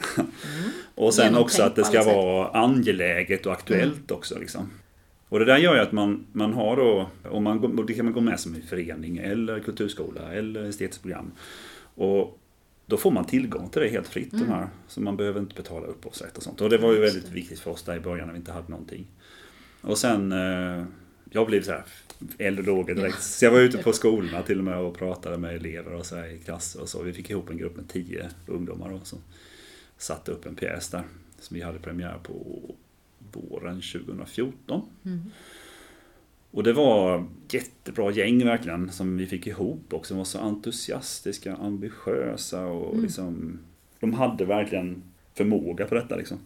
och 0.96 1.14
sen 1.14 1.36
också 1.36 1.64
att 1.64 1.76
det 1.76 1.84
ska 1.84 2.04
vara 2.04 2.48
angeläget 2.48 3.46
och 3.46 3.54
aktuellt 3.54 4.12
också. 4.12 4.40
Liksom. 4.40 4.70
Och 5.30 5.40
det 5.40 5.46
där 5.46 5.58
gör 5.58 5.76
ju 5.76 5.82
att 5.82 5.92
man, 5.92 6.26
man 6.32 6.54
har 6.54 6.76
då, 6.76 7.10
om 7.30 7.44
man, 7.44 7.86
det 7.88 7.94
kan 7.94 8.06
man 8.06 8.14
gå 8.14 8.22
med 8.22 8.40
som 8.40 8.56
i 8.56 8.62
förening 8.62 9.18
eller 9.18 9.60
kulturskola 9.60 10.34
eller 10.34 10.64
estetiskt 10.64 11.02
program. 11.02 11.32
Och 11.96 12.40
då 12.86 12.98
får 12.98 13.12
man 13.12 13.26
tillgång 13.26 13.70
till 13.70 13.82
det 13.82 13.90
helt 13.90 14.08
fritt 14.08 14.32
de 14.32 14.50
här. 14.50 14.70
Så 14.88 15.02
man 15.02 15.18
behöver 15.18 15.40
inte 15.40 15.56
betala 15.56 15.88
upphovsrätt 15.88 16.38
och 16.38 16.44
sånt. 16.44 16.62
Och 16.62 16.70
det 16.70 16.78
var 16.78 16.94
ju 16.94 17.00
väldigt 17.00 17.30
viktigt 17.30 17.60
för 17.60 17.72
oss 17.72 17.84
där 17.84 17.96
i 17.96 18.00
början 18.00 18.28
när 18.28 18.34
vi 18.34 18.40
inte 18.40 18.52
hade 18.52 18.70
någonting. 18.70 19.08
Och 19.82 19.98
sen, 19.98 20.32
eh, 20.32 20.86
jag 21.32 21.48
blev 21.48 21.64
så 21.64 21.72
här 21.72 21.84
eld 22.38 22.60
och 22.60 22.66
lågor 22.66 22.96
direkt. 22.96 23.24
Så 23.24 23.46
jag 23.46 23.52
var 23.52 23.60
ute 23.60 23.78
på 23.78 23.94
skolorna 23.94 24.42
till 24.42 24.58
och 24.58 24.64
med 24.64 24.78
och 24.78 24.98
pratade 24.98 25.38
med 25.38 25.56
elever 25.56 25.94
och 25.94 26.06
så 26.06 26.16
här 26.16 26.28
i 26.28 26.40
klasser 26.40 26.82
och 26.82 26.90
så. 26.90 27.02
Vi 27.02 27.14
fick 27.14 27.30
ihop 27.30 27.50
en 27.50 27.58
grupp 27.58 27.76
med 27.76 27.90
tio 27.90 28.30
ungdomar 28.48 28.90
då, 28.90 29.00
som 29.04 29.20
satte 29.98 30.32
upp 30.32 30.46
en 30.46 30.56
pjäs 30.56 30.90
där. 30.90 31.04
Som 31.40 31.56
vi 31.56 31.62
hade 31.62 31.80
premiär 31.80 32.18
på 32.24 32.62
våren 33.32 33.82
2014. 33.82 34.82
Mm. 35.06 35.22
Och 36.54 36.64
det 36.64 36.74
var 36.74 37.26
jättebra 37.52 38.12
gäng 38.12 38.46
verkligen 38.46 38.92
som 38.92 39.18
vi 39.18 39.26
fick 39.26 39.48
ihop 39.48 39.94
också. 39.94 40.14
De 40.14 40.18
var 40.18 40.26
så 40.26 40.40
entusiastiska, 40.40 41.56
ambitiösa 41.56 42.66
och 42.66 42.92
Mm. 42.92 43.04
liksom 43.04 43.60
De 44.00 44.14
hade 44.14 44.46
verkligen 44.46 45.04
förmåga 45.34 45.86
på 45.86 45.96
detta 45.96 46.16
liksom. 46.16 46.38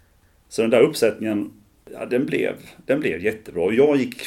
Så 0.49 0.61
den 0.61 0.71
där 0.71 0.81
uppsättningen, 0.81 1.51
ja, 1.93 2.05
den 2.05 2.25
blev, 2.25 2.55
den 2.85 2.99
blev 2.99 3.23
jättebra. 3.23 3.73
Jag 3.73 3.97
gick 3.97 4.21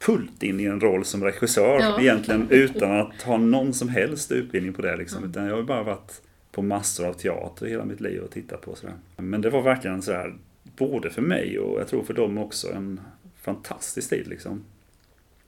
fullt 0.00 0.42
in 0.42 0.60
i 0.60 0.64
en 0.64 0.80
roll 0.80 1.04
som 1.04 1.24
regissör 1.24 1.78
Ja. 1.80 2.00
egentligen 2.00 2.46
utan 2.50 3.00
att 3.00 3.22
ha 3.22 3.36
någon 3.36 3.72
som 3.72 3.88
helst 3.88 4.32
utbildning 4.32 4.72
på 4.72 4.82
det 4.82 4.96
liksom. 4.96 5.18
Mm. 5.18 5.30
Utan 5.30 5.46
jag 5.46 5.56
har 5.56 5.62
bara 5.62 5.82
varit 5.82 6.22
på 6.52 6.62
massor 6.62 7.06
av 7.06 7.12
teater 7.12 7.66
hela 7.66 7.84
mitt 7.84 8.00
liv 8.00 8.20
och 8.22 8.30
tittat 8.30 8.60
på 8.60 8.74
sådär. 8.74 8.94
Men 9.16 9.40
det 9.40 9.50
var 9.50 9.62
verkligen 9.62 10.02
så 10.02 10.12
här, 10.12 10.34
både 10.76 11.10
för 11.10 11.22
mig 11.22 11.58
och 11.58 11.80
jag 11.80 11.88
tror 11.88 12.02
för 12.02 12.14
dem 12.14 12.38
också, 12.38 12.72
en 12.72 13.00
fantastisk 13.42 14.10
tid 14.10 14.26
liksom. 14.28 14.64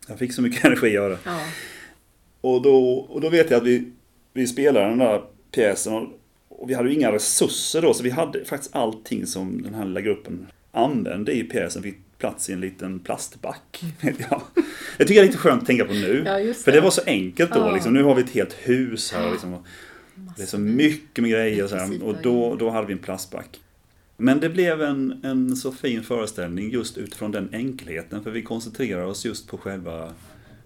Jag 0.08 0.18
fick 0.18 0.32
så 0.32 0.42
mycket 0.42 0.64
energi 0.64 0.98
av 0.98 1.10
det. 1.10 1.18
Ja. 1.24 1.40
Och 2.40 2.62
då, 2.62 2.94
och 2.94 3.20
då 3.20 3.28
vet 3.28 3.50
jag 3.50 3.58
att 3.58 3.66
vi, 3.66 3.84
vi 4.32 4.46
spelade 4.46 4.88
den 4.88 4.98
där 4.98 5.22
pjäsen 5.54 5.92
och, 5.92 6.08
och 6.48 6.70
vi 6.70 6.74
hade 6.74 6.88
ju 6.88 6.94
inga 6.94 7.12
resurser 7.12 7.82
då 7.82 7.94
så 7.94 8.02
vi 8.02 8.10
hade 8.10 8.44
faktiskt 8.44 8.76
allting 8.76 9.26
som 9.26 9.62
den 9.62 9.74
här 9.74 9.84
lilla 9.84 10.00
gruppen 10.00 10.46
använde 10.72 11.32
i 11.32 11.44
pjäsen 11.44 11.82
fick 11.82 11.96
plats 12.18 12.50
i 12.50 12.52
en 12.52 12.60
liten 12.60 12.98
plastback. 13.00 13.82
ja. 14.30 14.42
Jag 14.98 15.08
tycker 15.08 15.20
det 15.20 15.26
är 15.26 15.26
lite 15.26 15.38
skönt 15.38 15.62
att 15.62 15.66
tänka 15.66 15.84
på 15.84 15.92
nu. 15.92 16.22
Ja, 16.26 16.38
just 16.40 16.64
För 16.64 16.72
det. 16.72 16.78
det 16.78 16.82
var 16.82 16.90
så 16.90 17.02
enkelt 17.06 17.52
då. 17.52 17.58
Ja. 17.58 17.70
Liksom. 17.72 17.94
Nu 17.94 18.02
har 18.02 18.14
vi 18.14 18.22
ett 18.22 18.30
helt 18.30 18.52
hus 18.52 19.12
här. 19.12 19.30
Liksom. 19.30 19.64
Det 20.36 20.42
är 20.42 20.46
så 20.46 20.58
mycket 20.58 21.22
med 21.22 21.30
grejer 21.30 21.64
och 21.64 21.70
så 21.70 21.76
här. 21.76 22.02
Och 22.02 22.16
då, 22.22 22.54
då 22.54 22.70
hade 22.70 22.86
vi 22.86 22.92
en 22.92 22.98
plastback. 22.98 23.60
Men 24.22 24.40
det 24.40 24.48
blev 24.48 24.82
en, 24.82 25.20
en 25.22 25.56
så 25.56 25.72
fin 25.72 26.02
föreställning 26.02 26.70
just 26.70 26.98
utifrån 26.98 27.32
den 27.32 27.48
enkelheten. 27.52 28.22
För 28.22 28.30
vi 28.30 28.42
koncentrerar 28.42 29.04
oss 29.04 29.24
just 29.24 29.48
på 29.48 29.58
själva 29.58 30.12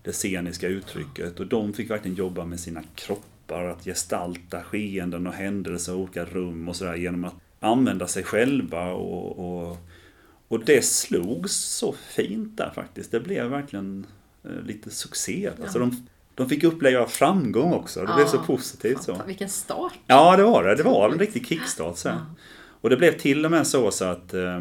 det 0.02 0.12
sceniska 0.12 0.68
uttrycket. 0.68 1.40
Och 1.40 1.46
de 1.46 1.72
fick 1.72 1.90
verkligen 1.90 2.16
jobba 2.16 2.44
med 2.44 2.60
sina 2.60 2.82
kroppar, 2.94 3.64
att 3.64 3.84
gestalta 3.84 4.62
skeenden 4.62 5.26
och 5.26 5.32
händelser 5.32 5.92
i 5.92 5.96
olika 5.96 6.24
rum 6.24 6.68
och 6.68 6.76
sådär 6.76 6.94
genom 6.94 7.24
att 7.24 7.34
använda 7.60 8.06
sig 8.06 8.22
själva. 8.22 8.92
Och, 8.92 9.38
och, 9.38 9.76
och 10.48 10.64
det 10.64 10.84
slogs 10.84 11.52
så 11.52 11.92
fint 11.92 12.56
där 12.56 12.70
faktiskt. 12.74 13.10
Det 13.10 13.20
blev 13.20 13.46
verkligen 13.46 14.06
eh, 14.44 14.66
lite 14.66 14.90
succé. 14.90 15.50
Alltså 15.62 15.78
de, 15.78 16.06
de 16.34 16.48
fick 16.48 16.64
uppleva 16.64 17.06
framgång 17.06 17.72
också. 17.72 18.00
Det 18.00 18.14
blev 18.14 18.26
så 18.26 18.38
positivt 18.38 19.02
så. 19.02 19.22
Vilken 19.26 19.48
start! 19.48 19.98
Ja, 20.06 20.36
det 20.36 20.42
var 20.42 20.64
det. 20.64 20.74
Det 20.74 20.82
var 20.82 21.10
en 21.10 21.18
riktig 21.18 21.46
kickstart 21.46 21.96
sen. 21.96 22.18
Och 22.86 22.90
det 22.90 22.96
blev 22.96 23.12
till 23.12 23.44
och 23.44 23.50
med 23.50 23.66
så, 23.66 23.90
så 23.90 24.04
att 24.04 24.34
eh, 24.34 24.60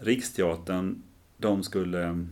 Riksteatern, 0.00 1.02
de 1.36 1.62
skulle... 1.62 2.24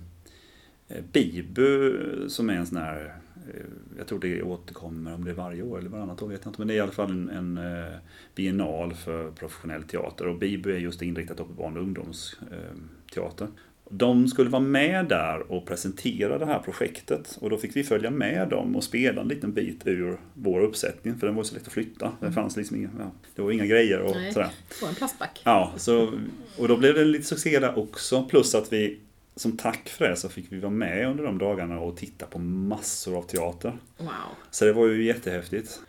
Eh, 0.88 1.04
Bibu, 1.12 2.28
som 2.28 2.50
är 2.50 2.54
en 2.54 2.66
sån 2.66 2.78
här... 2.78 3.14
Eh, 3.48 3.64
jag 3.98 4.06
tror 4.06 4.20
det 4.20 4.42
återkommer, 4.42 5.14
om 5.14 5.24
det 5.24 5.30
är 5.30 5.34
varje 5.34 5.62
år 5.62 5.78
eller 5.78 5.90
varannat 5.90 6.22
år 6.22 6.28
vet 6.28 6.40
jag 6.44 6.50
inte. 6.50 6.60
Men 6.60 6.68
det 6.68 6.74
är 6.74 6.76
i 6.76 6.80
alla 6.80 6.92
fall 6.92 7.10
en, 7.10 7.28
en 7.28 7.58
eh, 7.58 7.96
biennal 8.34 8.94
för 8.94 9.30
professionell 9.30 9.82
teater. 9.82 10.26
Och 10.26 10.38
Bibu 10.38 10.72
är 10.72 10.78
just 10.78 11.02
inriktat 11.02 11.36
på 11.36 11.44
barn 11.44 11.76
och 11.76 11.82
ungdomsteater. 11.82 13.44
Eh, 13.44 13.50
de 13.92 14.28
skulle 14.28 14.50
vara 14.50 14.62
med 14.62 15.06
där 15.06 15.52
och 15.52 15.66
presentera 15.66 16.38
det 16.38 16.46
här 16.46 16.58
projektet. 16.58 17.38
Och 17.40 17.50
då 17.50 17.58
fick 17.58 17.76
vi 17.76 17.84
följa 17.84 18.10
med 18.10 18.48
dem 18.48 18.76
och 18.76 18.84
spela 18.84 19.20
en 19.20 19.28
liten 19.28 19.52
bit 19.52 19.86
ur 19.86 20.20
vår 20.34 20.60
uppsättning. 20.60 21.18
För 21.18 21.26
den 21.26 21.36
var 21.36 21.42
så 21.42 21.54
lätt 21.54 21.66
att 21.66 21.72
flytta. 21.72 22.12
Det 22.20 22.32
fanns 22.32 22.56
liksom 22.56 22.76
inga, 22.76 22.90
ja, 22.98 23.10
det 23.34 23.42
var 23.42 23.50
inga 23.50 23.66
grejer 23.66 24.00
och 24.00 24.16
Nej. 24.16 24.32
sådär. 24.32 24.50
På 24.80 24.86
en 24.86 24.94
plastback. 24.94 25.40
Ja, 25.44 25.72
så, 25.76 26.12
och 26.58 26.68
då 26.68 26.76
blev 26.76 26.94
det 26.94 27.04
lite 27.04 27.24
succé 27.24 27.58
där 27.58 27.78
också. 27.78 28.24
Plus 28.24 28.54
att 28.54 28.72
vi 28.72 28.98
som 29.36 29.56
tack 29.56 29.88
för 29.88 30.08
det 30.08 30.16
så 30.16 30.28
fick 30.28 30.52
vi 30.52 30.60
vara 30.60 30.70
med 30.70 31.08
under 31.08 31.24
de 31.24 31.38
dagarna 31.38 31.80
och 31.80 31.96
titta 31.96 32.26
på 32.26 32.38
massor 32.38 33.18
av 33.18 33.22
teater. 33.22 33.78
Wow. 33.98 34.08
Så 34.50 34.64
det 34.64 34.72
var 34.72 34.86
ju 34.86 35.04
jättehäftigt. 35.04 35.80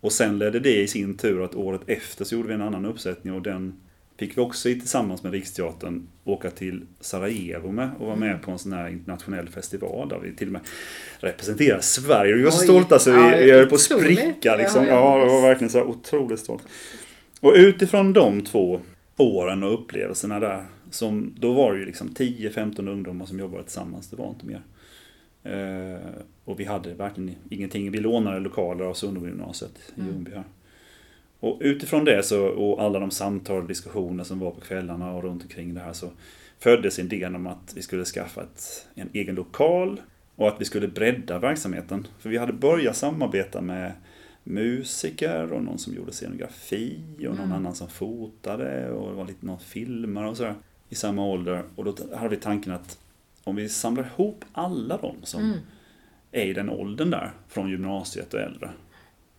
Och 0.00 0.12
sen 0.12 0.38
ledde 0.38 0.60
det 0.60 0.82
i 0.82 0.88
sin 0.88 1.16
tur 1.16 1.44
att 1.44 1.54
året 1.54 1.80
efter 1.86 2.24
så 2.24 2.34
gjorde 2.34 2.48
vi 2.48 2.54
en 2.54 2.62
annan 2.62 2.86
uppsättning 2.86 3.34
och 3.34 3.42
den 3.42 3.80
fick 4.20 4.36
vi 4.36 4.40
också 4.40 4.62
tillsammans 4.62 5.22
med 5.22 5.32
Riksteatern 5.32 6.08
åka 6.24 6.50
till 6.50 6.86
Sarajevo 7.00 7.72
med 7.72 7.90
och 7.98 8.06
vara 8.06 8.16
med 8.16 8.42
på 8.42 8.50
en 8.50 8.58
sån 8.58 8.72
här 8.72 8.88
internationell 8.88 9.48
festival 9.48 10.08
där 10.08 10.18
vi 10.18 10.36
till 10.36 10.48
och 10.48 10.52
med 10.52 10.60
representerar 11.18 11.80
Sverige. 11.80 12.34
Vi 12.34 12.42
var 12.42 12.50
så 12.50 12.62
stolta 12.62 12.98
så 12.98 13.10
vi, 13.10 13.16
Ja, 13.16 13.36
vi 13.36 13.50
höll 13.52 13.66
på 13.66 13.74
att 13.74 13.80
spricka 13.80 14.56
liksom. 14.56 14.84
Ja, 14.84 14.90
ja, 14.90 15.18
Ja, 15.18 15.24
det 15.24 15.30
var 15.30 15.42
verkligen 15.42 15.70
så 15.70 15.78
här 15.78 15.86
otroligt 15.86 16.40
stolt. 16.40 16.62
Och 17.40 17.52
utifrån 17.56 18.12
de 18.12 18.40
två 18.40 18.80
åren 19.16 19.62
och 19.62 19.74
upplevelserna 19.74 20.40
där, 20.40 20.64
som, 20.90 21.34
då 21.38 21.52
var 21.52 21.72
det 21.72 21.78
ju 21.78 21.86
liksom 21.86 22.08
10-15 22.08 22.88
ungdomar 22.88 23.26
som 23.26 23.38
jobbade 23.38 23.62
tillsammans, 23.62 24.10
det 24.10 24.16
var 24.16 24.28
inte 24.28 24.46
mer. 24.46 24.62
Eh, 25.42 26.00
och 26.44 26.60
vi 26.60 26.64
hade 26.64 26.94
verkligen 26.94 27.34
ingenting, 27.50 27.90
vi 27.90 27.98
lånade 27.98 28.40
lokaler 28.40 28.84
av 28.84 28.94
Sundbyggymnasiet 28.94 29.72
i 29.96 30.00
Mm. 30.00 30.12
Ljungby 30.12 30.30
här. 30.30 30.44
Och 31.40 31.58
utifrån 31.60 32.04
det 32.04 32.22
så, 32.22 32.46
och 32.46 32.82
alla 32.82 32.98
de 32.98 33.10
samtal 33.10 33.62
och 33.62 33.68
diskussioner 33.68 34.24
som 34.24 34.38
var 34.38 34.50
på 34.50 34.60
kvällarna 34.60 35.12
och 35.12 35.22
runt 35.22 35.42
omkring 35.42 35.74
det 35.74 35.80
här 35.80 35.92
så 35.92 36.10
föddes 36.58 36.98
idén 36.98 37.34
om 37.36 37.46
att 37.46 37.72
vi 37.76 37.82
skulle 37.82 38.04
skaffa 38.04 38.42
ett, 38.42 38.86
en 38.94 39.08
egen 39.12 39.34
lokal 39.34 40.00
och 40.36 40.48
att 40.48 40.60
vi 40.60 40.64
skulle 40.64 40.88
bredda 40.88 41.38
verksamheten. 41.38 42.06
För 42.18 42.28
vi 42.30 42.38
hade 42.38 42.52
börjat 42.52 42.96
samarbeta 42.96 43.60
med 43.60 43.92
musiker 44.44 45.52
och 45.52 45.62
någon 45.62 45.78
som 45.78 45.94
gjorde 45.94 46.12
scenografi 46.12 46.98
och 47.18 47.22
någon 47.22 47.38
Mm. 47.38 47.52
annan 47.52 47.74
som 47.74 47.88
fotade 47.88 48.90
och 48.90 49.08
det 49.10 49.16
var 49.16 49.26
lite 49.26 49.46
någon 49.46 49.58
filmare 49.60 50.28
och 50.28 50.36
sådär 50.36 50.54
i 50.88 50.94
samma 50.94 51.24
ålder. 51.26 51.62
Och 51.76 51.84
då 51.84 51.94
hade 52.16 52.28
vi 52.28 52.36
tanken 52.36 52.72
att 52.72 52.98
om 53.44 53.56
vi 53.56 53.68
samlar 53.68 54.04
ihop 54.04 54.44
alla 54.52 54.96
de 54.96 55.14
som 55.22 55.42
Mm. 55.42 55.58
är 56.32 56.44
i 56.44 56.52
den 56.52 56.70
åldern 56.70 57.10
där, 57.10 57.32
från 57.48 57.70
gymnasiet 57.70 58.34
och 58.34 58.40
äldre, 58.40 58.70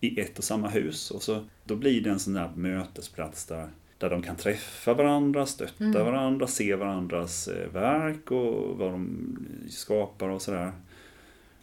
i 0.02 0.20
ett 0.20 0.38
och 0.38 0.44
samma 0.44 0.68
hus. 0.70 1.12
Och 1.12 1.24
så, 1.24 1.46
då 1.64 1.76
blir 1.76 2.02
det 2.02 2.10
en 2.10 2.20
sån 2.20 2.34
där 2.34 2.50
mötesplats 2.56 3.46
där, 3.46 3.70
där 3.98 4.10
de 4.10 4.22
kan 4.22 4.36
träffa 4.36 4.94
varandra, 4.94 5.46
stötta 5.46 5.84
Mm. 5.84 6.06
varandra, 6.06 6.48
se 6.48 6.76
varandras 6.76 7.48
eh, 7.48 7.70
verk 7.70 8.32
och 8.32 8.78
vad 8.78 8.92
de 8.92 9.38
skapar 9.70 10.30
och 10.30 10.42
sådär. 10.42 10.72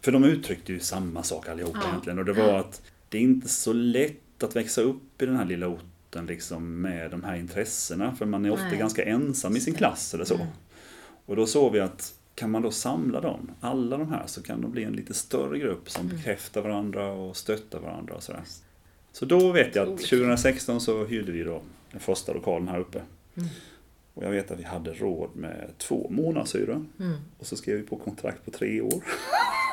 För 0.00 0.12
de 0.12 0.24
uttryckte 0.24 0.72
ju 0.72 0.80
samma 0.80 1.22
sak 1.22 1.48
allihopa 1.48 1.78
Ja. 1.82 1.88
egentligen. 1.88 2.18
Och 2.18 2.24
det 2.24 2.32
var 2.32 2.58
att 2.58 2.82
det 3.08 3.18
är 3.18 3.22
inte 3.22 3.48
så 3.48 3.72
lätt 3.72 4.42
att 4.42 4.56
växa 4.56 4.80
upp 4.82 5.22
i 5.22 5.26
den 5.26 5.36
här 5.36 5.44
lilla 5.44 5.66
orten 5.68 6.26
liksom 6.26 6.80
med 6.80 7.10
de 7.10 7.24
här 7.24 7.36
intressena. 7.36 8.14
För 8.16 8.26
man 8.26 8.44
är 8.44 8.50
ofta 8.50 8.64
Nej. 8.68 8.78
ganska 8.78 9.04
ensam 9.04 9.56
i 9.56 9.60
sin 9.60 9.74
klass 9.74 10.14
eller 10.14 10.24
så. 10.24 10.34
Mm. 10.34 10.46
Och 11.26 11.36
då 11.36 11.46
såg 11.46 11.72
vi 11.72 11.80
att 11.80 12.14
kan 12.38 12.50
man 12.50 12.62
då 12.62 12.70
samla 12.70 13.20
dem, 13.20 13.50
alla 13.60 13.96
de 13.96 14.12
här, 14.12 14.22
så 14.26 14.42
kan 14.42 14.60
de 14.60 14.70
bli 14.70 14.84
en 14.84 14.92
lite 14.92 15.14
större 15.14 15.58
grupp 15.58 15.90
som 15.90 16.04
Mm. 16.06 16.16
bekräftar 16.16 16.60
varandra 16.62 17.12
och 17.12 17.36
stöttar 17.36 17.78
varandra 17.80 18.14
och 18.14 18.22
sådär. 18.22 18.42
Så 19.12 19.24
då 19.24 19.52
vet 19.52 19.74
jag 19.76 19.82
att 19.82 19.88
Otroligt. 19.88 20.08
2016 20.10 20.80
så 20.80 21.04
hyrde 21.04 21.32
vi 21.32 21.42
då 21.42 21.60
den 21.90 22.00
första 22.00 22.32
lokalen 22.32 22.68
här 22.68 22.78
uppe. 22.80 22.98
Mm. 23.36 23.48
Och 24.14 24.24
jag 24.24 24.30
vet 24.30 24.50
att 24.50 24.58
vi 24.58 24.64
hade 24.64 24.92
råd 24.94 25.30
med 25.34 25.70
två 25.78 26.06
månadshyra. 26.10 26.72
Mm. 27.00 27.16
Och 27.38 27.46
så 27.46 27.56
skrev 27.56 27.76
vi 27.76 27.82
på 27.82 27.96
kontrakt 27.96 28.44
på 28.44 28.50
tre 28.50 28.80
år. 28.80 29.02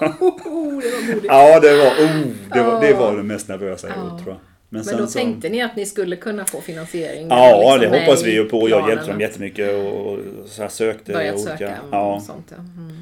Oh, 0.01 0.79
det 0.81 0.91
var 0.91 1.07
modigt. 1.07 1.25
Ja, 1.25 1.59
det 1.59 1.77
var, 1.77 1.87
oh, 2.05 2.27
det 2.53 2.63
var, 2.63 2.81
det 2.81 2.93
var 2.93 3.17
det 3.17 3.23
mest 3.23 3.47
nervösa 3.47 3.87
jag 3.87 3.97
Ja. 3.97 4.09
gjort 4.11 4.23
tror 4.23 4.33
jag. 4.33 4.39
Men 4.69 4.83
sen 4.83 4.97
då 4.97 5.07
så- 5.07 5.19
tänkte 5.19 5.49
ni 5.49 5.61
att 5.61 5.75
ni 5.75 5.85
skulle 5.85 6.15
kunna 6.15 6.45
få 6.45 6.61
finansiering? 6.61 7.27
Ja, 7.27 7.75
liksom 7.75 7.91
det 7.91 7.99
hoppas 8.05 8.23
vi 8.25 8.33
ju 8.33 8.43
på. 8.49 8.69
Jag 8.69 8.89
hjälpte 8.89 9.11
dem 9.11 9.19
jättemycket 9.21 9.73
och, 9.73 10.07
och 10.13 10.19
så 10.45 10.61
här 10.61 10.69
sökte 10.69 11.11
Börjat 11.13 11.35
olika. 11.35 11.49
söka 11.57 11.77
ja, 11.91 12.15
och 12.15 12.21
sånt. 12.21 12.53
Ja. 12.57 12.57
Mm. 12.57 13.01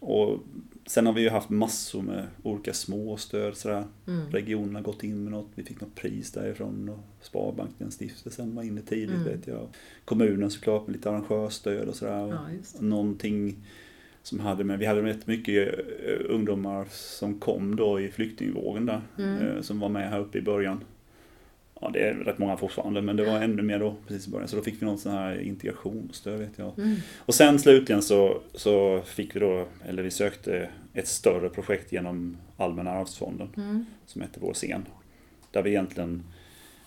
och 0.00 0.38
sen 0.86 1.06
har 1.06 1.12
vi 1.12 1.20
ju 1.22 1.28
haft 1.28 1.48
massor 1.48 2.02
med 2.02 2.26
olika 2.42 2.72
småstöd 2.72 3.56
sådär. 3.56 3.84
Mm. 4.08 4.30
Regionen 4.30 4.74
har 4.74 4.82
gått 4.82 5.04
in 5.04 5.22
med 5.24 5.32
något. 5.32 5.48
Vi 5.54 5.62
fick 5.64 5.80
något 5.80 5.94
pris 5.94 6.32
därifrån 6.32 6.88
och 6.88 7.24
Sparbanken, 7.26 7.90
stiftelsen 7.90 8.54
var 8.54 8.62
inne 8.62 8.80
tidigt 8.80 9.10
Mm. 9.10 9.24
vet 9.24 9.46
jag. 9.46 9.68
Kommunen 10.04 10.50
såklart 10.50 10.86
med 10.86 10.96
lite 10.96 11.10
arrangörsstöd 11.10 11.88
och 11.88 11.94
sådär. 11.96 12.28
Ja. 12.28 12.38
Någonting 12.80 13.56
som 14.22 14.40
hade 14.40 14.64
med, 14.64 14.78
vi 14.78 14.86
hade 14.86 15.02
rätt 15.02 15.26
mycket 15.26 15.68
eh, 15.78 16.26
ungdomar 16.34 16.86
som 16.90 17.40
kom 17.40 17.76
då 17.76 18.00
i 18.00 18.08
flyktingvågen 18.10 18.86
där. 18.86 19.00
Mm. 19.18 19.46
eh, 19.56 19.60
Som 19.62 19.80
var 19.80 19.88
med 19.88 20.10
här 20.10 20.20
uppe 20.20 20.38
i 20.38 20.42
början. 20.42 20.84
Ja, 21.80 21.90
det 21.92 22.08
är 22.08 22.14
rätt 22.14 22.38
många 22.38 22.56
fortfarande, 22.56 23.02
men 23.02 23.16
det 23.16 23.24
var 23.24 23.40
ännu 23.40 23.62
mer 23.62 23.78
då 23.78 23.94
precis 24.06 24.26
i 24.28 24.30
början. 24.30 24.48
Så 24.48 24.56
då 24.56 24.62
fick 24.62 24.82
vi 24.82 24.86
någon 24.86 24.98
sån 24.98 25.12
här 25.12 25.40
integrationsstöd 25.40 26.38
vet 26.40 26.52
jag. 26.58 26.78
Mm. 26.78 26.96
Och 27.18 27.34
sen 27.34 27.58
slutligen 27.58 28.02
så, 28.02 28.40
så 28.54 29.02
fick 29.04 29.36
vi 29.36 29.40
då, 29.40 29.66
eller 29.88 30.02
vi 30.02 30.10
sökte 30.10 30.68
ett 30.94 31.08
större 31.08 31.48
projekt 31.48 31.92
genom 31.92 32.36
Allmänna 32.56 32.90
arvsfonden 32.90 33.48
Mm. 33.56 33.86
som 34.06 34.22
hette 34.22 34.40
Vår 34.40 34.52
scen. 34.54 34.86
Där 35.50 35.62
vi 35.62 35.70
egentligen 35.70 36.22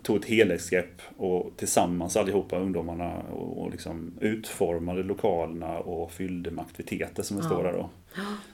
tog 0.02 0.18
ett 0.18 0.26
helhetsgrepp 0.26 1.02
och 1.18 1.52
tillsammans 1.58 2.18
allihopa 2.18 2.60
ungdomarna 2.60 3.14
och, 3.18 3.62
och 3.62 3.72
liksom 3.72 4.14
utformade 4.22 5.04
lokalerna 5.04 5.80
och 5.80 6.12
fyllde 6.12 6.52
med 6.52 6.66
aktiviteter 6.66 7.24
som 7.24 7.38
det 7.38 7.44
Ja. 7.44 7.50
står 7.50 7.64
där 7.64 7.74
då. 7.74 7.90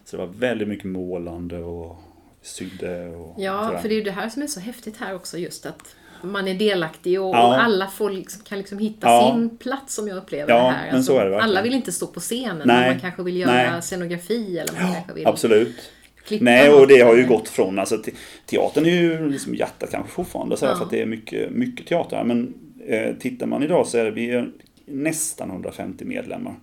Så 0.06 0.18
det 0.18 0.26
var 0.26 0.34
väldigt 0.34 0.68
mycket 0.68 0.86
målande 0.86 1.58
och 1.60 1.98
sydde 2.42 3.08
och 3.08 3.36
Ja, 3.42 3.66
sådär. 3.68 3.80
för 3.80 3.90
det 3.90 3.96
är 3.96 3.98
ju 3.98 4.04
det 4.04 4.12
här 4.12 4.30
som 4.30 4.42
är 4.42 4.48
så 4.48 4.60
häftigt 4.60 4.98
här 4.98 5.16
också, 5.16 5.38
just 5.38 5.66
att 5.66 5.96
man 6.24 6.48
är 6.48 6.54
delaktig 6.54 7.22
och, 7.22 7.36
Ja. 7.36 7.48
och 7.48 7.64
alla 7.64 7.88
får 7.88 8.10
liksom, 8.10 8.42
kan 8.44 8.58
liksom 8.58 8.78
hitta 8.80 9.08
Ja. 9.08 9.32
sin 9.36 9.58
plats 9.58 9.96
som 9.96 10.08
jag 10.08 10.18
upplever 10.18 10.54
Ja, 10.54 10.64
det 10.64 10.70
här. 10.72 10.92
Alltså, 10.96 11.14
men 11.18 11.32
det 11.32 11.42
alla 11.42 11.62
vill 11.62 11.74
inte 11.74 11.92
stå 11.92 12.08
på 12.08 12.20
scenen, 12.20 12.58
men 12.58 12.68
Nej. 12.68 12.90
man 12.92 13.00
kanske 13.00 13.24
vill 13.24 13.38
göra 13.38 13.52
Nej. 13.52 13.82
scenografi 13.82 14.58
eller 14.60 14.74
man 14.84 14.94
kanske 14.94 15.14
vill 15.14 15.28
Absolut. 15.28 15.92
klippa 16.26 16.44
Nej, 16.46 16.70
och 16.70 16.88
det 16.88 17.00
har 17.02 17.16
ju 17.16 17.28
gått 17.28 17.50
från, 17.50 17.80
alltså 17.80 17.98
te- 17.98 18.12
teatern 18.46 18.86
är 18.86 18.90
ju 18.90 19.30
liksom 19.30 19.56
hjärtat 19.56 19.92
kanske 19.92 20.12
fortfarande 20.12 20.58
så 20.58 20.66
här, 20.66 20.76
för 20.76 20.84
att 20.84 20.92
det 20.92 21.02
är 21.02 21.06
mycket, 21.06 21.52
mycket 21.52 21.88
teater 21.88 22.18
här. 22.18 22.24
Men 22.24 22.54
eh, 22.88 23.14
tittar 23.16 23.46
man 23.48 23.64
idag 23.64 23.88
så 23.88 23.98
är 23.98 24.12
vi 24.12 24.30
är 24.30 24.50
nästan 24.86 25.50
150 25.50 26.06
medlemmar. 26.06 26.56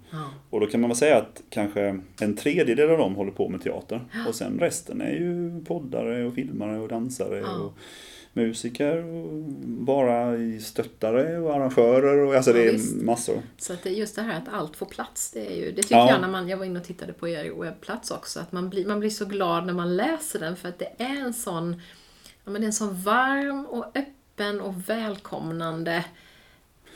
Och 0.51 0.61
då 0.61 0.67
kan 0.67 0.81
man 0.81 0.91
väl 0.91 0.97
säga 0.97 1.17
att 1.17 1.43
kanske 1.51 2.01
en 2.21 2.37
tredjedel 2.37 2.91
av 2.91 2.99
dem 2.99 3.15
håller 3.15 3.33
på 3.33 3.49
med 3.49 3.63
teater. 3.63 4.01
Och 4.29 4.35
sen 4.35 4.59
resten 4.61 5.01
är 5.01 5.11
ju 5.13 5.65
poddare 5.65 6.25
och 6.25 6.35
filmare 6.35 6.79
och 6.79 6.89
dansare 6.89 7.43
och 7.43 7.73
musiker 8.33 9.05
och 9.05 9.33
bara 9.65 10.37
i 10.37 10.61
stöttare 10.61 11.39
och 11.39 11.55
arrangörer 11.55 12.19
och 12.27 12.35
alltså 12.35 12.51
Ja, 12.51 12.57
det 12.57 12.69
är 12.69 12.73
visst. 12.73 12.95
massor. 13.03 13.43
Så 13.59 13.73
att 13.73 13.83
det 13.83 13.91
just 13.91 14.17
det 14.17 14.23
här 14.23 14.39
att 14.39 14.49
allt 14.55 14.77
får 14.77 14.87
plats, 14.87 15.31
det, 15.31 15.47
är 15.47 15.57
ju, 15.57 15.73
det 15.73 15.83
tycker 15.83 15.95
Ja. 15.97 16.11
jag 16.11 16.21
när 16.21 16.29
man, 16.29 16.49
jag 16.49 16.57
var 16.57 16.65
inne 16.65 16.79
och 16.81 16.85
tittade 16.87 17.13
på 17.13 17.29
er 17.29 17.51
webbplats 17.63 18.11
också, 18.11 18.41
att 18.41 18.53
man 18.53 18.71
blir, 18.71 18.87
man 18.87 19.01
blir 19.01 19.11
så 19.11 19.25
glad 19.25 19.67
när 19.67 19.73
man 19.73 19.97
läser 19.97 20.39
den 20.41 20.57
för 20.57 20.69
att 20.69 20.79
det 20.79 20.93
är 20.99 21.21
en 21.21 21.35
sån, 21.35 21.81
ja 22.45 22.51
men 22.51 22.55
det 22.61 22.65
är 22.65 22.67
en 22.67 22.73
sån 22.73 23.03
varm 23.03 23.67
och 23.67 23.97
öppen 23.97 24.61
och 24.61 24.75
välkomnande 24.89 26.05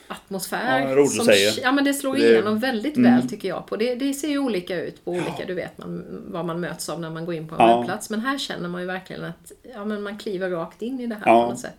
atmosfär. 0.09 0.81
Ja, 0.89 0.97
roligt 0.97 1.13
som, 1.13 1.25
säger. 1.25 1.53
Ja 1.63 1.73
men 1.73 1.85
det 1.85 1.95
slår 1.95 2.15
Det- 2.17 2.31
igenom 2.33 2.59
väldigt 2.59 2.97
Mm. 2.97 3.13
väl 3.15 3.29
tycker 3.29 3.49
jag 3.49 3.67
på. 3.67 3.77
Det, 3.77 3.95
det 3.95 4.15
ser 4.15 4.29
ju 4.29 4.39
olika 4.39 4.81
ut 4.83 5.05
på 5.05 5.11
olika, 5.11 5.45
du 5.47 5.55
vet 5.55 5.79
man, 5.79 6.05
vad 6.29 6.45
man 6.47 6.61
möts 6.61 6.89
av 6.89 7.01
när 7.01 7.11
man 7.11 7.25
går 7.25 7.35
in 7.35 7.49
på 7.49 7.55
en 7.55 7.69
Ja. 7.69 7.79
webbplats. 7.79 8.11
Men 8.11 8.21
här 8.21 8.39
känner 8.39 8.69
man 8.69 8.81
ju 8.81 8.87
verkligen 8.87 9.25
att 9.25 9.53
ja, 9.75 9.85
men 9.85 10.03
man 10.03 10.19
kliver 10.19 10.51
rakt 10.51 10.83
in 10.83 11.01
i 11.01 11.07
det 11.07 11.15
här 11.15 11.23
Ja. 11.27 11.43
på 11.45 11.51
något 11.51 11.61
sätt. 11.61 11.75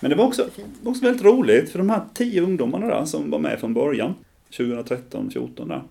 Men 0.00 0.10
det 0.10 0.16
var 0.16 0.24
också, 0.24 0.42
Jättefint. 0.42 0.68
också 0.84 1.04
väldigt 1.04 1.24
roligt 1.24 1.70
för 1.70 1.78
de 1.78 1.90
här 1.90 2.02
tio 2.14 2.40
ungdomarna 2.42 2.86
där 2.86 3.04
som 3.04 3.30
var 3.30 3.38
med 3.38 3.60
från 3.60 3.74
början, 3.74 4.14
2013, 4.56 5.30
14 5.30 5.68
där. 5.68 5.82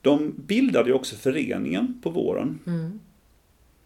De 0.00 0.32
bildade 0.36 0.88
ju 0.88 0.94
också 0.94 1.16
föreningen 1.16 2.00
på 2.02 2.10
våren. 2.10 2.58
Mm. 2.66 3.00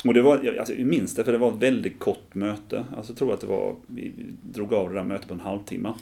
Och 0.04 0.14
det 0.14 0.22
var, 0.22 0.56
alltså, 0.58 0.74
jag 0.74 0.86
minns 0.86 1.14
det 1.14 1.24
för 1.24 1.32
det 1.32 1.38
var 1.38 1.52
ett 1.52 1.62
väldigt 1.62 1.98
kort 1.98 2.34
möte. 2.34 2.84
Alltså, 2.96 3.12
jag 3.12 3.18
tror 3.18 3.34
att 3.34 3.40
det 3.40 3.46
var, 3.46 3.76
vi 3.86 4.12
vi 4.16 4.24
drog 4.42 4.74
av 4.74 4.88
det 4.88 4.94
där 4.94 5.04
mötet 5.04 5.28
på 5.28 5.34
en 5.34 5.40
halvtimme. 5.40 5.92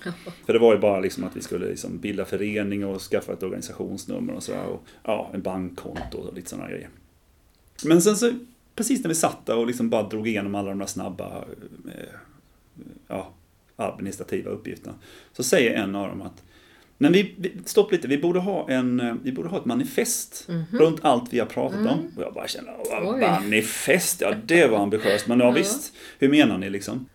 För 0.47 0.53
det 0.53 0.59
var 0.59 0.75
ju 0.75 0.81
bara 0.81 1.01
liksom 1.01 1.25
att 1.25 1.37
vi 1.37 1.41
skulle 1.41 1.67
liksom 1.67 1.99
bilda 1.99 2.25
förening 2.25 2.85
och 2.85 3.01
skaffa 3.01 3.33
ett 3.33 3.43
organisationsnummer 3.43 4.33
och 4.33 4.43
sådär. 4.43 4.67
Och 4.67 4.87
ja, 5.03 5.31
en 5.35 5.43
bankkonto 5.43 6.19
och 6.19 6.35
lite 6.35 6.51
sådana 6.51 6.69
grejer. 6.69 6.89
Men 7.85 8.03
sen 8.03 8.17
så, 8.17 8.33
precis 8.75 9.03
när 9.03 9.09
vi 9.09 9.15
satt 9.15 9.47
där 9.47 9.57
och 9.57 9.67
liksom 9.67 9.91
bara 9.91 10.09
drog 10.09 10.29
igenom 10.29 10.55
alla 10.55 10.69
de 10.69 10.79
där 10.79 10.87
snabba 10.87 11.45
eh, 11.87 12.15
ja, 13.09 13.33
administrativa 13.77 14.51
uppgifterna. 14.51 14.95
Så 15.33 15.43
säger 15.43 15.75
en 15.75 15.95
av 15.95 16.09
dem 16.09 16.23
att 16.23 16.43
men 17.05 17.13
vi, 17.13 17.35
vi, 17.39 17.53
stopp 17.65 17.93
lite, 17.93 18.09
vi 18.09 18.19
borde 18.19 18.41
ha, 18.41 18.71
en, 18.71 19.01
eh, 19.01 19.15
vi 19.23 19.33
borde 19.33 19.49
ha 19.49 19.59
ett 19.59 19.65
manifest 19.65 20.49
runt 20.71 20.99
allt 21.03 21.33
vi 21.33 21.39
har 21.39 21.47
pratat 21.47 21.79
om. 21.87 22.13
Och 22.17 22.23
jag 22.23 22.35
bara 22.35 22.49
känner, 22.49 22.75
"Åh, 22.79 23.15
Oj. 23.15 23.21
manifest, 23.21 24.21
ja 24.21 24.35
det 24.45 24.67
var 24.67 24.79
ambitiöst. 24.79 25.27
Men 25.27 25.41
ja, 25.41 25.51
visst, 25.51 25.93
hur 26.19 26.29
menar 26.29 26.59
ni 26.59 26.71
liksom? 26.71 27.07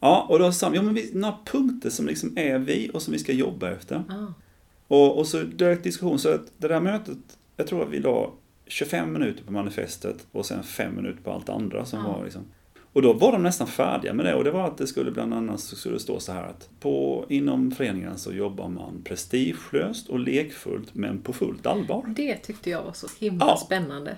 Ja, 0.00 0.26
och 0.28 0.38
då 0.38 0.52
sa 0.52 0.74
ja 0.74 0.82
men 0.82 0.94
vi, 0.94 1.10
några 1.14 1.34
punkter 1.44 1.90
som 1.90 2.06
liksom 2.06 2.38
är 2.38 2.58
vi 2.58 2.90
och 2.94 3.02
som 3.02 3.12
vi 3.12 3.18
ska 3.18 3.32
jobba 3.32 3.70
efter. 3.70 4.02
Och, 4.88 5.18
och 5.18 5.26
så 5.26 5.38
direkt 5.42 5.84
diskussion, 5.84 6.18
så 6.18 6.28
att 6.34 6.52
det 6.58 6.68
där 6.68 6.80
mötet, 6.80 7.18
jag 7.56 7.66
tror 7.66 7.82
att 7.82 7.90
vi 7.90 7.98
la 7.98 8.30
25 8.66 9.12
minuter 9.12 9.44
på 9.44 9.52
manifestet 9.52 10.26
och 10.32 10.46
sen 10.46 10.62
5 10.62 10.96
minuter 10.96 11.22
på 11.22 11.32
allt 11.32 11.48
andra 11.48 11.84
som 11.84 12.04
var 12.04 12.24
liksom. 12.24 12.42
Och 12.92 13.02
då 13.02 13.12
var 13.12 13.32
de 13.32 13.42
nästan 13.42 13.66
färdiga 13.66 14.12
med 14.14 14.26
det 14.26 14.34
och 14.34 14.44
det 14.44 14.50
var 14.50 14.66
att 14.66 14.78
det 14.78 14.86
skulle 14.86 15.10
bland 15.10 15.34
annat 15.34 15.60
så 15.60 15.76
skulle 15.76 15.94
det 15.94 16.00
stå 16.00 16.20
så 16.20 16.32
här 16.32 16.42
att 16.44 16.70
på, 16.80 17.24
inom 17.28 17.70
föreningen 17.70 18.18
så 18.18 18.32
jobbar 18.32 18.68
man 18.68 19.02
prestigelöst 19.04 20.08
och 20.08 20.18
lekfullt 20.18 20.94
men 20.94 21.18
på 21.20 21.32
fullt 21.32 21.66
allvar. 21.66 22.04
Det 22.16 22.36
tyckte 22.36 22.70
jag 22.70 22.82
var 22.82 22.92
så 22.92 23.06
himla 23.18 23.46
Ja. 23.46 23.56
spännande. 23.56 24.16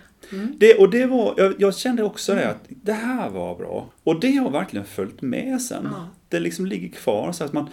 Det, 0.57 0.75
och 0.79 0.91
det 0.91 1.07
var, 1.07 1.35
jag, 1.37 1.55
jag 1.59 1.77
kände 1.77 2.03
också 2.03 2.35
det 2.35 2.51
att 2.51 2.61
det 2.69 2.93
här 2.93 3.31
var 3.31 3.57
bra. 3.57 3.87
Och 4.05 4.21
det 4.21 4.37
har 4.37 4.51
verkligen 4.51 4.87
följt 4.87 5.23
med 5.23 5.63
sen. 5.63 5.89
Ja. 5.93 6.09
Det 6.29 6.41
liksom 6.41 6.67
ligger 6.67 6.89
kvar 6.89 7.33
så 7.33 7.45
att 7.45 7.53
man 7.53 7.69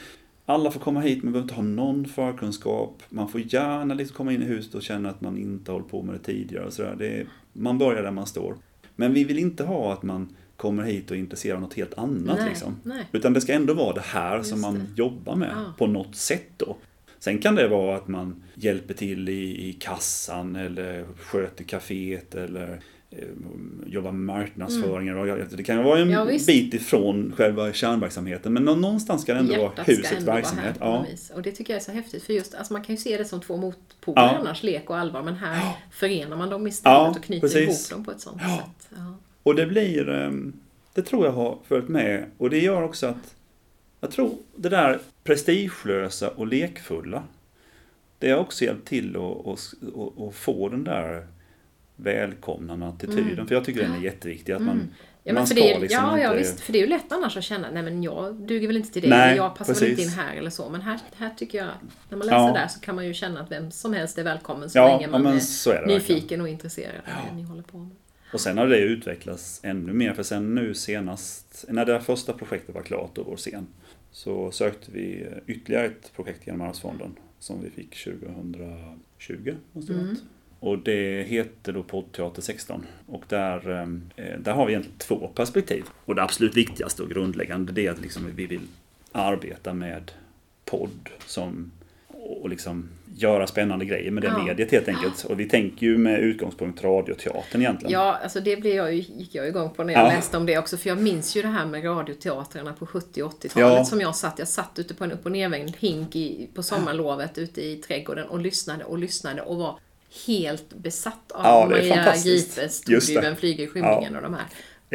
alla 0.46 0.72
får 0.72 0.80
komma 0.80 1.00
hit, 1.00 1.24
man 1.24 1.34
behöver 1.34 1.44
inte 1.46 1.56
ha 1.56 1.64
någon 1.64 2.06
förkunskap. 2.06 3.04
Man 3.10 3.28
får 3.30 3.42
gärna 3.54 3.94
liksom 3.94 4.16
komma 4.18 4.34
in 4.34 4.42
i 4.42 4.46
huset 4.46 4.76
och 4.76 4.82
känna 4.82 5.10
att 5.10 5.22
man 5.22 5.38
inte 5.38 5.72
har 5.72 5.80
hållit 5.80 5.92
på 5.92 6.02
med 6.02 6.16
det 6.16 6.20
tidigare. 6.20 6.66
Och 6.66 6.74
så 6.74 6.82
där. 6.82 6.96
Det 7.00 7.08
är, 7.08 7.26
man 7.54 7.78
börjar 7.78 8.04
där 8.04 8.12
man 8.12 8.28
står. 8.28 8.56
Men 8.96 9.14
vi 9.14 9.24
vill 9.24 9.40
inte 9.40 9.64
ha 9.64 9.94
att 9.94 10.04
man 10.04 10.36
kommer 10.62 10.84
hit 10.84 11.12
och 11.12 11.18
är 11.18 11.20
intresserad 11.20 11.56
av 11.56 11.62
något 11.62 11.74
helt 11.74 11.98
annat. 11.98 12.38
Nej, 12.40 12.50
liksom. 12.50 12.76
nej. 12.84 13.06
Utan 13.12 13.34
det 13.34 13.42
ska 13.42 13.54
ändå 13.54 13.74
vara 13.74 13.94
det 13.94 14.02
här 14.06 14.38
Just 14.38 14.50
som 14.50 14.62
man 14.62 14.74
det. 14.76 14.86
jobbar 15.02 15.36
med 15.36 15.50
Ja. 15.56 15.74
på 15.78 15.88
något 15.88 16.16
sätt 16.16 16.48
då. 16.58 16.78
Sen 17.20 17.38
kan 17.40 17.56
det 17.56 17.68
vara 17.68 17.96
att 17.98 18.08
man 18.08 18.44
hjälper 18.56 18.94
till 18.94 19.30
i, 19.30 19.70
i 19.70 19.74
kassan 19.74 20.56
eller 20.56 21.06
sköter 21.20 21.64
kaféet 21.64 22.36
eller 22.36 22.82
eh, 23.12 23.18
jobbar 23.86 24.12
med 24.12 24.36
marknadsföringen. 24.36 25.18
Och 25.18 25.28
jag- 25.28 25.40
Det 25.52 25.64
kan 25.64 25.84
vara 25.84 26.00
en 26.00 26.10
Mm. 26.14 26.14
Ja, 26.14 26.40
bit 26.48 26.74
ifrån 26.74 27.34
själva 27.38 27.74
kärnverksamheten 27.74 28.54
men 28.54 28.64
nå- 28.66 28.76
någonstans 28.76 29.22
ska 29.22 29.34
det 29.34 29.40
ändå 29.40 29.52
vara 29.54 29.62
Hjärtat 29.64 29.84
ska 29.86 29.92
husets 29.92 30.12
ändå 30.12 30.26
vara 30.26 30.36
verksamhet. 30.36 30.76
här 30.80 30.88
Ja. 30.88 31.06
Och 31.36 31.42
det 31.42 31.52
tycker 31.52 31.74
jag 31.74 31.80
är 31.82 31.86
så 31.86 31.92
häftigt. 31.92 32.24
För 32.24 32.34
just, 32.34 32.54
alltså 32.56 32.74
man 32.74 32.82
kan 32.84 32.96
ju 32.96 33.02
se 33.02 33.18
det 33.18 33.26
som 33.26 33.42
två 33.42 33.58
motpoler 33.58 34.22
Ja. 34.22 34.38
annars, 34.40 34.64
lek 34.64 34.90
och 34.90 34.98
allvar. 34.98 35.24
Men 35.24 35.36
här 35.36 35.72
förenar 35.92 36.38
man 36.38 36.50
dem 36.50 36.68
istället 36.68 37.18
och 37.18 37.24
knyter 37.24 37.42
precis. 37.48 37.92
ihop 37.92 37.98
dem 37.98 38.06
på 38.06 38.12
ett 38.12 38.22
sånt 38.22 38.42
Ja. 38.42 38.58
sätt. 38.58 38.98
Ja. 39.44 39.50
Och 39.50 39.56
det 39.56 39.66
blir, 39.66 40.10
ehm, 40.10 40.54
det 40.94 41.02
tror 41.02 41.26
jag 41.26 41.34
har 41.34 41.58
följt 41.68 41.90
med 41.90 42.26
och 42.38 42.50
det 42.50 42.60
gör 42.60 42.84
också 42.84 43.08
att 43.08 43.36
jag 44.00 44.12
tror 44.12 44.38
det 44.56 44.70
där 44.70 45.00
prestigelösa 45.24 46.30
och 46.30 46.48
lekfulla 46.48 47.24
det 48.20 48.32
har 48.32 48.38
också 48.40 48.66
hjälpt 48.66 48.88
till 48.88 49.16
att, 49.16 50.36
få 50.36 50.70
den 50.70 50.84
där 50.84 51.28
välkomnande 51.96 52.86
attityden. 52.88 53.48
För 53.48 53.56
jag 53.56 53.66
tycker 53.66 53.82
den 53.82 53.92
är 53.94 54.02
jätteviktig. 54.02 54.54
Att 54.54 54.62
man, 54.62 54.76
Mm. 54.76 54.88
Ja, 55.24 55.34
man 55.34 55.48
ska 55.48 55.56
det, 55.56 55.80
liksom 55.80 56.04
ja, 56.06 56.20
ja, 56.20 56.26
inte... 56.26 56.38
visst. 56.38 56.60
För 56.60 56.74
det 56.74 56.80
är 56.80 56.82
ju 56.82 56.88
lätt 56.88 57.12
annars 57.12 57.38
att 57.38 57.44
känna, 57.44 57.72
nej 57.72 57.84
men 57.84 58.04
jag 58.04 58.36
duger 58.36 58.68
väl 58.68 58.78
inte 58.78 58.92
till 58.94 59.02
det, 59.02 59.10
Nej, 59.10 59.36
jag 59.36 59.56
passar 59.56 59.74
väl 59.74 59.84
inte 59.84 60.02
in 60.02 60.08
precis. 60.08 60.16
här 60.22 60.36
eller 60.36 60.50
så. 60.50 60.70
Men 60.70 60.82
här, 60.82 61.00
här 61.16 61.30
tycker 61.38 61.58
jag, 61.58 61.68
när 62.10 62.18
man 62.18 62.28
läser 62.28 62.38
Ja. 62.40 62.54
där 62.54 62.68
så 62.68 62.80
kan 62.80 62.96
man 62.96 63.06
ju 63.08 63.14
känna 63.14 63.40
att 63.42 63.52
vem 63.52 63.72
som 63.72 63.94
helst 63.94 64.18
är 64.18 64.24
välkommen 64.24 64.70
så 64.70 64.78
Ja, 64.78 64.88
länge 64.88 65.02
ja, 65.02 65.08
man 65.12 65.22
men 65.24 65.34
är 65.34 65.38
är 65.38 65.42
det 65.42 65.72
verkligen. 65.74 65.98
nyfiken 66.00 66.42
och 66.42 66.48
intresserad 66.48 66.96
av 66.96 67.30
det 67.30 67.36
ni 67.36 67.44
håller 67.44 67.64
på 67.64 67.78
med. 67.78 67.96
Och 68.34 68.42
sen 68.42 68.58
har 68.58 68.68
det 68.68 68.80
utvecklats 68.80 69.60
ännu 69.64 69.94
mer, 69.94 70.14
för 70.14 70.24
sen 70.24 70.56
nu 70.56 70.74
senast, 70.74 71.66
när 71.70 71.86
det 71.86 72.02
första 72.02 72.34
projektet 72.34 72.76
var 72.76 72.82
klart, 72.82 73.16
då, 73.16 73.24
vår 73.24 73.36
scen, 73.36 73.68
så 74.12 74.52
sökte 74.52 74.92
vi 74.92 75.28
ytterligare 75.48 75.86
ett 75.86 76.12
projekt 76.16 76.48
genom 76.48 76.62
Arvsfonden 76.62 77.12
som 77.40 77.64
vi 77.64 77.70
fick 77.70 78.04
2020, 78.04 79.56
måste 79.74 79.94
varit. 79.94 80.24
Och 80.60 80.80
det 80.80 81.24
heter 81.24 81.74
då 81.74 81.84
Poddteater 81.84 82.42
16. 82.42 82.86
Och 83.08 83.24
där, 83.28 83.82
eh, 84.16 84.40
där 84.40 84.54
har 84.54 84.66
vi 84.66 84.72
egentligen 84.72 84.98
två 84.98 85.28
perspektiv. 85.28 85.84
Och 86.06 86.16
det 86.16 86.24
absolut 86.24 86.58
viktigaste 86.58 87.04
och 87.04 87.10
grundläggande 87.10 87.74
det 87.74 87.88
är 87.88 87.92
att 87.92 88.02
liksom 88.02 88.32
vi 88.36 88.46
vill 88.46 88.68
arbeta 89.12 89.74
med 89.74 90.12
podd 90.66 91.10
som 91.26 91.72
och 92.08 92.50
liksom 92.50 92.90
göra 93.22 93.48
spännande 93.48 93.86
grejer 93.86 94.12
med 94.12 94.24
det 94.24 94.28
Ja. 94.38 94.44
mediet 94.44 94.72
helt 94.72 94.88
enkelt. 94.88 95.24
Och 95.24 95.40
vi 95.40 95.50
tänker 95.50 95.86
ju 95.86 95.98
med 95.98 96.20
utgångspunkt 96.20 96.84
radioteatern 96.84 97.62
egentligen. 97.62 97.92
Ja, 97.94 98.20
alltså 98.24 98.40
det 98.40 98.56
blev 98.56 98.76
jag 98.76 98.94
gick 98.94 99.36
jag 99.36 99.48
igång 99.48 99.70
på 99.70 99.84
när 99.84 99.94
jag 99.94 100.04
Ja. 100.06 100.08
läste 100.08 100.38
om 100.38 100.46
det 100.46 100.58
också. 100.58 100.78
För 100.78 100.90
jag 100.90 101.02
minns 101.02 101.36
ju 101.36 101.42
det 101.42 101.48
här 101.48 101.66
med 101.66 101.84
radioteatrarna 101.86 102.74
på 102.74 102.86
70 102.86 103.24
och 103.24 103.32
80-talet 103.32 103.78
Ja. 103.78 103.86
som 103.86 104.02
jag 104.02 104.16
satt. 104.16 104.40
Jag 104.40 104.48
satt 104.48 104.80
ute 104.80 104.94
på 104.94 105.04
en 105.04 105.12
upp 105.12 105.26
och 105.26 105.32
nervänd 105.32 105.74
hink 105.80 106.16
i, 106.16 106.50
på 106.54 106.64
sommarlovet 106.64 107.38
ute 107.38 107.62
i 107.62 107.76
trädgården 107.76 108.28
och 108.28 108.40
lyssnade 108.40 108.84
och 108.84 108.98
lyssnade 108.98 109.42
och 109.42 109.58
var 109.58 109.80
helt 110.28 110.74
besatt 110.74 111.32
av 111.32 111.42
Ja, 111.46 111.68
Maria. 111.70 111.96
Gripes 111.96 112.56
det. 112.56 112.70
Storduvern 112.70 113.36
flyger 113.36 113.64
i 113.64 113.68
skymningen 113.68 114.16
och 114.16 114.22
de 114.22 114.34
här. 114.34 114.46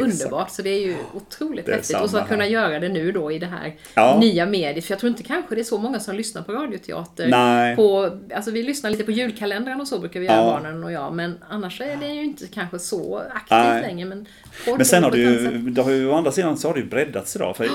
Underbart, 0.01 0.51
så 0.51 0.63
det 0.63 0.71
är 0.71 0.87
ju 0.87 0.97
otroligt 1.15 1.69
häftigt. 1.69 2.01
Och 2.01 2.11
så 2.11 2.19
att 2.19 2.29
kunna 2.29 2.43
här. 2.43 2.51
göra 2.51 2.79
det 2.81 2.89
nu 2.89 3.13
då 3.13 3.33
i 3.33 3.39
det 3.39 3.47
här 3.47 3.75
Ja. 3.95 4.19
nya 4.21 4.47
mediet. 4.47 4.85
För 4.85 4.93
jag 4.93 4.99
tror 5.01 5.11
inte 5.11 5.23
kanske 5.23 5.55
det 5.55 5.61
är 5.61 5.65
så 5.65 5.79
många 5.79 6.01
som 6.01 6.15
lyssnar 6.17 6.43
på 6.43 6.53
radioteater. 6.53 7.29
Nej. 7.29 7.77
På, 7.77 8.19
alltså 8.35 8.51
vi 8.51 8.63
lyssnar 8.63 8.91
lite 8.91 9.05
på 9.05 9.11
julkalendern 9.11 9.81
och 9.81 9.89
så 9.89 9.99
brukar 9.99 10.21
vi 10.21 10.27
göra 10.27 10.37
Ja. 10.37 10.43
barnen 10.45 10.85
och 10.85 10.93
jag. 10.93 11.15
Men 11.15 11.35
annars 11.49 11.81
är 11.81 11.97
det 11.97 12.09
ju 12.15 12.25
inte 12.25 12.47
kanske 12.47 12.79
så 12.79 13.19
aktivt 13.19 13.51
Nej. 13.51 13.83
längre. 13.83 14.09
Men, 14.09 14.27
Men 14.67 14.85
sen 14.85 15.03
har 15.03 15.11
det 15.11 15.19
ju, 15.19 15.59
det 15.59 15.83
har 15.83 15.91
ju 15.91 16.09
å 16.09 16.15
andra 16.15 16.33
sidan 16.33 16.57
så 16.57 16.69
har 16.69 16.75
det 16.75 16.81
ju 16.81 16.87
breddats 16.87 17.37
idag. 17.37 17.57
För 17.57 17.69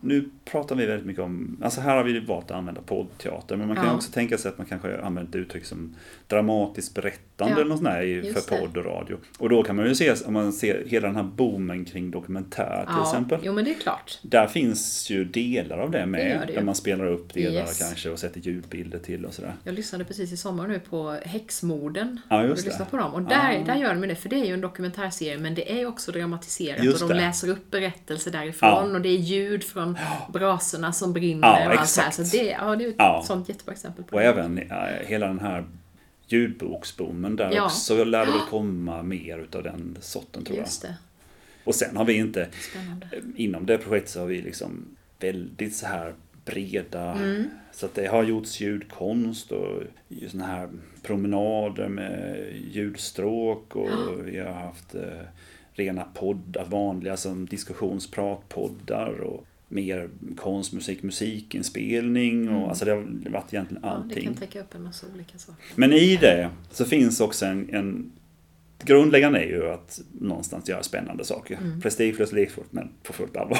nu 0.00 0.30
pratar 0.44 0.76
vi 0.76 0.86
väldigt 0.86 1.06
mycket 1.06 1.22
om, 1.22 1.56
alltså 1.62 1.80
här 1.80 1.96
har 1.96 2.04
vi 2.04 2.20
valt 2.20 2.50
att 2.50 2.56
använda 2.56 2.80
poddteater. 2.80 3.56
Men 3.56 3.66
man 3.68 3.76
kan 3.76 3.86
Ja. 3.86 3.94
också 3.94 4.12
tänka 4.12 4.38
sig 4.38 4.48
att 4.48 4.58
man 4.58 4.66
kanske 4.66 5.00
använder 5.00 5.30
ett 5.30 5.36
uttryck 5.46 5.64
som 5.64 5.94
dramatiskt 6.26 6.94
berättande 6.94 7.54
eller 7.54 7.64
något 7.64 7.78
sånt 7.78 8.04
just 8.04 8.48
för 8.48 8.58
podd 8.58 8.76
och 8.76 8.84
radio. 8.84 9.16
Och 9.38 9.48
då 9.48 9.62
kan 9.62 9.76
man 9.76 9.86
ju 9.86 9.94
se, 9.94 10.14
om 10.26 10.32
man 10.32 10.52
ser 10.52 10.84
hela 10.86 11.06
den 11.06 11.16
här 11.16 11.22
boomen 11.50 11.84
kring 11.84 12.10
dokumentär 12.10 12.84
till 12.86 12.94
ja, 12.96 13.02
exempel. 13.02 13.40
Jo 13.42 13.52
men 13.52 13.64
det 13.64 13.70
är 13.70 13.78
klart. 13.78 14.18
Där 14.22 14.46
finns 14.46 15.10
ju 15.10 15.24
delar 15.24 15.78
av 15.78 15.90
det 15.90 15.98
Det 15.98 16.06
med. 16.06 16.40
det 16.46 16.52
ju. 16.52 16.54
där 16.54 16.62
man 16.64 16.74
spelar 16.74 17.06
upp 17.06 17.34
delar 17.34 17.52
Yes. 17.60 17.78
kanske 17.78 18.10
och 18.10 18.18
sätter 18.18 18.40
ljudbilder 18.40 18.98
till 18.98 19.24
och 19.24 19.34
sådär. 19.34 19.52
Jag 19.64 19.74
lyssnade 19.74 20.04
precis 20.04 20.32
i 20.32 20.36
sommar 20.36 20.66
nu 20.68 20.80
på 20.80 21.18
Häxmorden. 21.24 22.20
Ja, 22.28 22.44
just 22.44 22.78
det. 22.78 22.84
på 22.90 22.96
dem? 22.96 23.14
Och 23.14 23.22
där, 23.22 23.60
Ah. 23.62 23.64
där 23.66 23.74
gör 23.74 23.94
de 23.94 24.08
det, 24.08 24.14
för 24.14 24.28
det 24.28 24.36
är 24.36 24.44
ju 24.44 24.54
en 24.54 24.60
dokumentärserie 24.60 25.38
men 25.38 25.54
det 25.54 25.80
är 25.80 25.86
också 25.86 26.12
dramatiserat 26.12 26.84
Just 26.84 27.02
och 27.02 27.08
de 27.08 27.14
det. 27.14 27.20
läser 27.20 27.48
upp 27.48 27.70
berättelser 27.70 28.30
därifrån 28.30 28.68
Ja. 28.70 28.82
och 28.96 29.00
det 29.00 29.08
är 29.08 29.18
ljud 29.18 29.64
från 29.64 29.98
brasorna 30.32 30.92
som 30.92 31.12
brinner 31.12 31.48
Ja, 31.48 31.52
och 31.52 31.56
allt 31.60 31.64
det 31.70 31.76
här. 31.76 31.82
exakt. 31.82 32.14
Så 32.16 32.36
det, 32.36 32.44
ja, 32.60 32.76
det 32.76 32.84
är 32.84 32.88
ett 32.88 32.94
Ja. 32.98 33.22
sånt 33.26 33.48
jättebra 33.48 33.72
exempel 33.72 34.04
på 34.04 34.16
Och 34.16 34.20
det. 34.22 34.26
även 34.28 34.58
eh, 34.58 34.76
hela 35.06 35.26
den 35.26 35.38
här 35.40 35.64
ljudboksboomen 36.26 37.36
där 37.36 37.50
Ja. 37.54 37.64
också 37.64 38.04
lär 38.04 38.26
det 38.26 38.32
väl 38.32 38.40
komma 38.50 39.02
mer 39.02 39.38
utav 39.38 39.62
den 39.62 39.96
sorten 40.00 40.44
tror 40.44 40.56
jag. 40.58 40.64
Just 40.66 40.82
det. 40.82 40.94
Och 41.68 41.74
sen 41.74 41.96
har 41.96 42.04
vi 42.04 42.14
inte, 42.14 42.48
Spännande. 42.70 43.06
inom 43.36 43.66
det 43.66 43.78
projektet 43.78 44.10
så 44.10 44.20
har 44.20 44.26
vi 44.26 44.42
liksom 44.42 44.84
väldigt 45.20 45.74
så 45.76 45.86
här 45.86 46.14
breda, 46.44 47.12
Mm. 47.12 47.44
så 47.72 47.86
att 47.86 47.94
det 47.94 48.06
har 48.06 48.22
gjorts 48.24 48.60
ljudkonst 48.60 49.52
och 49.52 49.82
såna 50.28 50.46
här 50.46 50.68
promenader 51.02 51.88
med 51.88 52.38
ljudstråk 52.72 53.76
och 53.76 53.88
vi 54.24 54.38
har 54.38 54.52
haft 54.52 54.94
eh, 54.94 55.02
rena 55.72 56.04
poddar, 56.14 56.64
vanliga 56.64 57.16
som 57.16 57.46
diskussionspratpoddar 57.46 59.20
och 59.20 59.44
mer 59.68 60.08
konst, 60.36 60.72
musik, 60.72 61.02
musikinspelning 61.02 62.48
och 62.48 62.68
alltså 62.68 62.84
det 62.84 62.90
har 62.90 63.06
varit 63.30 63.54
egentligen 63.54 63.84
Mm. 63.84 63.90
Ja, 63.90 63.98
det 63.98 64.04
allting. 64.04 64.24
kan 64.24 64.34
täcka 64.34 64.60
upp 64.60 64.74
en 64.74 64.82
massa 64.82 65.06
olika 65.14 65.38
saker. 65.38 65.62
Men 65.76 65.92
i 65.92 66.16
det 66.16 66.50
så 66.70 66.84
finns 66.84 67.20
också 67.20 67.46
en, 67.46 67.74
en 67.74 68.12
Grundläggande 68.84 69.38
är 69.38 69.48
ju 69.48 69.70
att 69.70 70.00
någonstans 70.20 70.68
göra 70.68 70.82
spännande 70.82 71.24
saker. 71.24 71.56
Mm. 71.56 71.80
Prestigelöst, 71.80 72.32
lekfullt, 72.32 72.72
men 72.72 72.90
på 73.02 73.12
fullt 73.12 73.36
allvar. 73.36 73.58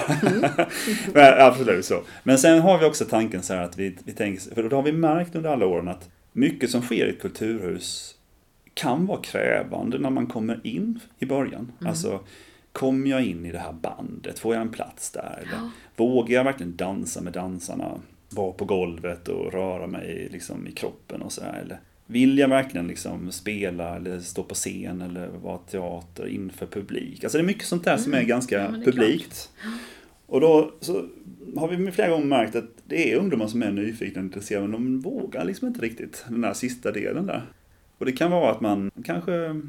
men, 1.15 1.41
absolut 1.41 1.85
så. 1.85 2.03
Men 2.23 2.39
sen 2.39 2.61
har 2.61 2.79
vi 2.79 2.85
också 2.87 3.05
tanken 3.05 3.43
så 3.43 3.55
här 3.55 3.63
att 3.63 3.79
vi, 3.79 3.97
vi 4.05 4.13
tänker, 4.13 4.55
för 4.55 4.69
då 4.69 4.77
har 4.77 4.83
vi 4.83 4.93
märkt 4.93 5.35
under 5.35 5.51
alla 5.51 5.67
åren 5.67 5.89
att 5.89 6.09
mycket 6.33 6.71
som 6.71 6.83
sker 6.83 7.07
i 7.07 7.11
ett 7.11 7.21
kulturhus 7.21 8.15
kan 8.75 9.07
vara 9.07 9.21
krävande 9.21 9.99
när 9.99 10.11
man 10.11 10.27
kommer 10.27 10.61
in 10.67 11.01
i 11.19 11.27
början. 11.27 11.73
Mm. 11.81 11.91
Alltså 11.91 12.21
kommer 12.73 13.11
jag 13.11 13.25
in 13.25 13.47
i 13.47 13.53
det 13.53 13.59
här 13.59 13.73
bandet? 13.73 14.39
Får 14.39 14.55
jag 14.55 14.63
en 14.63 14.71
plats 14.71 15.11
där? 15.11 15.39
Eller 15.43 15.53
Ja. 15.53 15.71
vågar 15.97 16.35
jag 16.35 16.45
verkligen 16.45 16.77
dansa 16.77 17.21
med 17.21 17.33
dansarna? 17.33 18.01
Vara 18.31 18.53
på 18.53 18.65
golvet 18.65 19.29
och 19.29 19.53
röra 19.53 19.87
mig 19.87 20.29
liksom 20.33 20.67
i 20.67 20.73
kroppen 20.73 21.23
och 21.23 21.33
sådär? 21.33 21.61
Eller 21.65 21.81
vill 22.11 22.39
jag 22.39 22.49
verkligen 22.49 22.87
liksom 22.89 23.33
spela 23.33 23.97
eller 23.97 24.21
stå 24.21 24.43
på 24.43 24.55
scen 24.55 25.01
eller 25.03 25.27
vara 25.29 25.59
teater 25.59 26.27
inför 26.27 26.67
publik? 26.67 27.25
Alltså 27.25 27.39
det 27.39 27.43
är 27.45 27.47
mycket 27.47 27.65
sånt 27.67 27.85
där 27.85 27.97
som 27.97 28.15
är 28.15 28.23
ganska 28.23 28.61
Mm. 28.61 28.67
Ja, 28.67 28.71
men 28.71 28.81
det 28.81 28.91
är 28.91 28.93
publikt. 28.93 29.51
Och 30.27 30.41
då 30.41 30.73
så 30.81 31.05
har 31.57 31.69
vi 31.69 31.91
flera 31.93 32.11
gånger 32.11 32.27
märkt 32.27 32.57
att 32.57 32.71
det 32.87 33.13
är 33.13 33.17
ungdomar 33.17 33.47
som 33.47 33.63
är 33.63 33.71
nyfikna 33.71 34.21
och 34.21 34.25
intresserade 34.27 34.69
men 34.69 34.73
de 34.73 35.01
vågar 35.01 35.45
liksom 35.45 35.69
inte 35.69 35.81
riktigt 35.81 36.25
den 36.29 36.41
där 36.41 36.55
sista 36.55 36.93
delen 36.93 37.27
där. 37.27 37.43
Och 37.99 38.07
det 38.07 38.13
kan 38.13 38.31
vara 38.31 38.51
att 38.51 38.61
man 38.61 38.91
kanske 39.05 39.61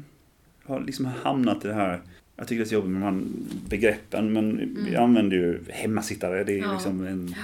har 0.64 0.80
liksom 0.80 1.04
hamnat 1.06 1.64
i 1.64 1.68
det 1.68 1.74
här 1.74 2.00
jag 2.36 2.48
tycker 2.48 2.58
det 2.58 2.64
är 2.64 2.68
så 2.68 2.74
jobbigt 2.74 2.90
med 2.90 3.02
de 3.02 3.04
här 3.04 3.22
begreppen 3.68 4.32
men 4.32 4.76
vi 4.90 4.96
använder 4.96 5.36
ju 5.36 5.60
hemmasittare. 5.68 6.44
Det 6.44 6.52
är 6.52 6.56
Mm. 6.58 6.68
Ja. 6.70 6.74
liksom 6.74 7.06
en 7.06 7.34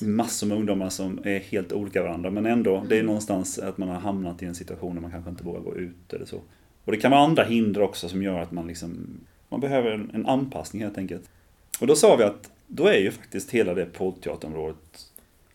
massor 0.00 0.46
med 0.46 0.56
ungdomar 0.56 0.88
som 0.88 1.20
är 1.24 1.38
helt 1.38 1.72
olika 1.72 2.02
varandra 2.02 2.30
men 2.30 2.46
ändå, 2.46 2.84
det 2.88 2.94
är 2.94 3.00
Mm. 3.00 3.06
någonstans 3.06 3.58
att 3.58 3.78
man 3.78 3.88
har 3.88 4.00
hamnat 4.00 4.42
i 4.42 4.46
en 4.46 4.54
situation 4.54 4.94
där 4.94 5.02
man 5.02 5.10
kanske 5.10 5.30
inte 5.30 5.44
vågar 5.44 5.60
gå 5.60 5.76
ut 5.76 6.12
eller 6.12 6.24
så. 6.26 6.40
Och 6.84 6.92
det 6.92 6.98
kan 6.98 7.10
vara 7.10 7.20
andra 7.20 7.44
hinder 7.44 7.82
också 7.82 8.08
som 8.08 8.22
gör 8.22 8.40
att 8.40 8.52
man 8.52 8.66
liksom, 8.66 9.06
man 9.48 9.60
behöver 9.60 9.90
en, 9.90 10.10
en 10.14 10.26
anpassning 10.26 10.82
helt 10.82 10.98
enkelt. 10.98 11.22
Och 11.80 11.86
då 11.86 11.96
sa 11.96 12.16
vi 12.16 12.24
att 12.24 12.50
då 12.66 12.86
är 12.86 12.98
ju 12.98 13.10
faktiskt 13.10 13.50
hela 13.50 13.74
det 13.74 13.86
poddteaterområdet 13.86 15.06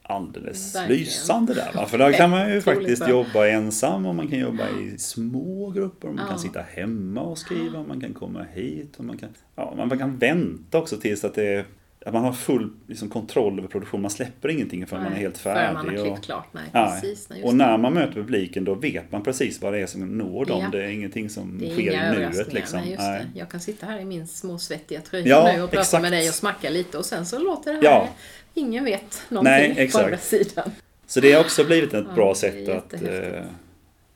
alldeles 0.04 0.75
Verkligen. 0.75 0.99
lysande 1.01 1.54
där. 1.54 1.71
Va? 1.75 1.86
För 1.89 1.97
där 1.97 2.12
kan 2.13 2.30
man 2.30 2.54
ju 2.54 2.62
faktiskt 2.62 3.08
jobba 3.10 3.47
ensam 3.47 4.06
och 4.06 4.15
man 4.15 4.27
kan 4.27 4.39
jobba 4.39 4.63
i 4.80 4.97
små 4.97 5.69
grupper 5.69 6.08
och 6.08 6.15
man 6.15 6.23
Ja. 6.25 6.30
kan 6.30 6.39
sitta 6.39 6.62
hemma 6.62 7.21
och 7.21 7.38
skriva 7.38 7.80
och 7.80 7.88
man 7.88 8.01
kan 8.01 8.13
komma 8.13 8.45
hit 8.54 8.95
och 8.97 9.06
man 9.06 9.17
kan, 9.17 9.30
ja, 9.56 9.73
man 9.77 9.97
kan 9.99 10.17
vänta 10.17 10.77
också 10.77 10.97
tills 10.97 11.23
att 11.25 11.36
det 11.36 11.65
att 12.05 12.13
man 12.13 12.23
har 12.23 12.33
full 12.33 12.69
liksom, 12.87 13.09
kontroll 13.09 13.59
över 13.59 13.67
produktionen. 13.67 14.01
Man 14.01 14.11
släpper 14.11 14.49
ingenting 14.49 14.87
förrän 14.87 15.03
man 15.03 15.13
är 15.13 15.17
helt 15.17 15.37
färdig. 15.37 15.73
Man 15.73 15.97
har 15.97 16.11
och- 16.11 16.23
klart. 16.23 16.47
Nej, 16.51 16.63
Ja, 16.73 16.97
precis. 17.01 17.29
Nej, 17.29 17.43
och 17.43 17.55
när 17.55 17.77
man 17.77 17.93
möter 17.93 18.13
publiken 18.13 18.63
då 18.65 18.73
vet 18.75 19.11
man 19.11 19.23
precis 19.23 19.61
vad 19.61 19.73
det 19.73 19.79
är 19.79 19.85
som 19.85 20.17
når 20.17 20.45
dem. 20.45 20.61
Ja. 20.61 20.69
Det 20.71 20.83
är 20.85 20.89
ingenting 20.89 21.29
som 21.29 21.57
Det 21.59 21.65
är 21.65 21.73
sker 21.73 21.91
inga 21.91 22.15
i 22.15 22.19
nuet. 22.19 22.53
Liksom. 22.53 22.79
Nej, 22.79 22.89
just 22.89 23.01
Nej. 23.01 23.25
det. 23.33 23.39
Jag 23.39 23.49
kan 23.49 23.59
sitta 23.59 23.85
här 23.85 23.99
i 23.99 24.05
min 24.05 24.27
små 24.27 24.57
svettiga 24.57 25.01
tröja 25.01 25.27
Ja, 25.27 25.51
nu 25.55 25.61
och 25.63 25.69
prata 25.69 25.81
exakt. 25.81 26.01
med 26.01 26.11
dig 26.11 26.29
och 26.29 26.35
smacka 26.35 26.69
lite 26.69 26.97
och 26.97 27.05
sen 27.05 27.25
så 27.25 27.39
låter 27.39 27.71
det 27.73 27.77
här. 27.77 27.83
Ja. 27.83 28.09
Ingen 28.53 28.83
vet 28.85 29.21
någonting 29.29 29.51
Nej, 29.53 29.75
på 29.75 29.81
exakt. 29.81 30.05
andra 30.05 30.17
sidan. 30.17 30.71
Så 31.07 31.19
det 31.19 31.31
har 31.33 31.41
också 31.41 31.63
blivit 31.65 31.93
ett 31.93 32.05
Ja, 32.09 32.15
bra 32.15 32.29
är 32.29 32.33
sätt 32.33 32.69
att... 32.69 32.93
eh, 32.93 33.43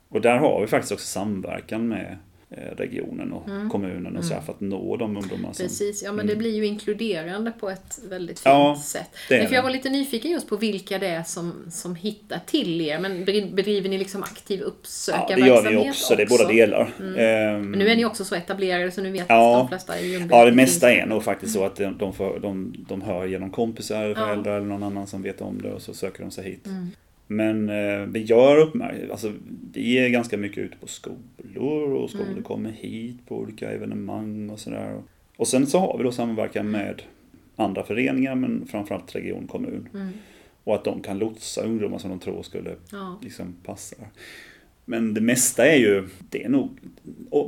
Och 0.08 0.20
där 0.20 0.36
har 0.36 0.60
vi 0.60 0.66
faktiskt 0.66 0.92
också 0.92 1.06
samverkan 1.06 1.88
med 1.88 2.16
regionen 2.76 3.32
och 3.32 3.70
kommunen 3.70 4.16
och 4.16 4.24
så 4.24 4.34
här 4.34 4.40
för 4.40 4.52
att 4.52 4.60
nå 4.60 4.96
de 4.96 5.16
ungdomar 5.16 5.28
som... 5.52 5.62
Mm. 5.62 5.68
Precis, 5.68 6.02
ja 6.02 6.12
men 6.12 6.26
det 6.26 6.36
blir 6.36 6.54
ju 6.56 6.66
inkluderande 6.66 7.50
på 7.50 7.70
ett 7.70 7.98
väldigt 8.08 8.38
fint 8.38 8.46
Mm. 8.54 8.58
Ja, 8.66 8.80
sätt. 8.84 9.10
det 9.28 9.34
är 9.34 9.38
Men 9.38 9.48
för 9.48 9.54
jag 9.54 9.62
var 9.62 9.70
lite 9.70 9.88
nyfiken 9.90 10.30
just 10.30 10.48
på 10.48 10.56
vilka 10.56 10.98
det 10.98 11.06
är 11.08 11.22
som, 11.22 11.52
som 11.70 11.94
hittar 11.94 12.40
till 12.46 12.80
er. 12.80 12.98
Men 12.98 13.24
bedri- 13.24 13.54
bedriver 13.54 13.88
ni 13.88 13.98
liksom 13.98 14.22
aktiv 14.22 14.60
Ja, 14.60 14.66
uppsökarverksamhet 14.66 15.64
det 15.64 15.70
gör 15.72 15.82
vi 15.84 15.90
också. 15.90 16.14
Det 16.16 16.22
är 16.22 16.26
båda 16.28 16.48
delar. 16.48 16.80
Ehm, 17.18 17.70
Men 17.70 17.78
nu 17.78 17.88
är 17.88 17.96
ni 17.96 18.04
också 18.04 18.24
så 18.24 18.34
etablerade 18.34 18.90
så 18.90 19.00
nu 19.02 19.10
vet 19.12 19.26
Ja. 19.28 19.56
de 19.58 19.68
flesta 19.68 20.00
i 20.00 20.12
Ljungby. 20.12 20.28
Ja, 20.34 20.44
det 20.44 20.52
mesta 20.52 20.92
är 20.92 21.06
nog 21.06 21.22
faktiskt 21.24 21.52
så 21.54 21.64
att 21.64 21.76
de, 21.98 22.12
får, 22.14 22.38
de, 22.40 22.74
de 22.88 23.02
hör 23.02 23.26
genom 23.26 23.50
kompisar, 23.50 24.14
föräldrar 24.14 24.56
eller 24.56 24.66
någon 24.66 24.82
annan 24.82 25.06
som 25.06 25.22
vet 25.22 25.40
om 25.40 25.62
det 25.62 25.72
och 25.72 25.82
så 25.82 25.94
söker 25.94 26.22
de 26.22 26.30
sig 26.30 26.44
hit. 26.44 26.66
Mm. 27.28 27.66
Men 27.66 27.68
eh, 28.00 28.06
vi 28.06 28.22
gör 28.22 28.56
uppmärksamhet, 28.58 29.10
alltså 29.10 29.32
vi 29.72 29.98
är 29.98 30.08
ganska 30.08 30.36
mycket 30.36 30.58
ute 30.58 30.76
på 30.76 30.86
skolor 30.86 31.92
och 31.92 32.10
skolor 32.10 32.30
Mm. 32.30 32.42
kommer 32.42 32.70
hit 32.70 33.16
på 33.28 33.36
olika 33.38 33.70
evenemang 33.70 34.50
och 34.50 34.60
sådär. 34.60 35.02
Och 35.36 35.48
sen 35.48 35.66
så 35.66 35.78
har 35.78 35.98
vi 35.98 36.04
då 36.04 36.12
samverkan 36.12 36.70
med 36.70 37.02
andra 37.56 37.82
föreningar 37.82 38.34
men 38.34 38.66
framförallt 38.66 39.14
region, 39.16 39.46
kommun. 39.46 39.88
Mm. 39.94 40.08
Och 40.64 40.74
att 40.74 40.84
de 40.84 41.00
kan 41.02 41.18
lotsa 41.18 41.62
ungdomar 41.62 41.98
som 41.98 42.10
de 42.10 42.18
tror 42.20 42.42
skulle 42.42 42.74
Ja. 42.92 43.18
liksom 43.22 43.54
passa. 43.64 43.96
Men 44.88 45.14
det 45.14 45.20
mesta 45.20 45.66
är 45.66 45.76
ju, 45.76 46.08
det 46.30 46.44
är 46.44 46.48
nog 46.48 46.80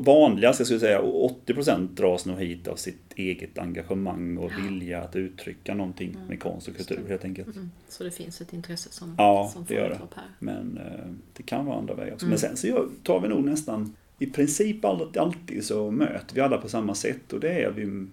vanligast, 0.05 0.61
jag 0.61 0.66
skulle 0.66 0.81
säga, 0.81 1.01
och 1.01 1.46
80% 1.46 1.88
dras 1.94 2.27
nog 2.27 2.38
hit 2.38 2.68
av 2.68 2.77
sitt 2.77 3.12
eget 3.14 3.59
engagemang 3.59 4.37
och 4.37 4.51
vilja 4.64 5.03
att 5.03 5.16
uttrycka 5.16 5.74
någonting 5.74 6.16
med 6.29 6.40
konst 6.40 6.68
och 6.68 6.77
kultur 6.77 7.05
helt 7.09 7.24
enkelt. 7.24 7.57
Mm. 7.57 7.70
Så 7.88 8.05
det 8.05 8.11
finns 8.11 8.40
ett 8.40 8.53
intresse 8.53 8.92
som, 8.92 9.14
Ja, 9.18 9.51
som 9.53 9.64
det 9.68 9.74
gör 9.74 9.88
det. 9.88 9.98
här. 10.14 10.24
Men 10.38 10.79
eh, 10.79 11.11
det 11.37 11.42
kan 11.42 11.66
vara 11.66 11.79
andra 11.79 11.94
vägar 11.94 12.14
också. 12.14 12.27
Mm. 12.27 12.31
Men 12.31 12.38
sen 12.38 12.57
så 12.57 12.88
tar 13.03 13.20
vi 13.20 13.29
nog 13.29 13.44
nästan, 13.44 13.96
i 14.18 14.27
princip 14.27 14.85
alltid, 14.85 15.16
alltid 15.22 15.64
så 15.64 15.90
möter 15.90 16.35
vi 16.35 16.40
alla 16.40 16.59
på 16.59 16.68
samma 16.68 16.94
sätt 16.94 17.33
och 17.33 17.40
det 17.40 17.53
är 17.53 17.68
att 17.68 17.77
vi 17.77 18.07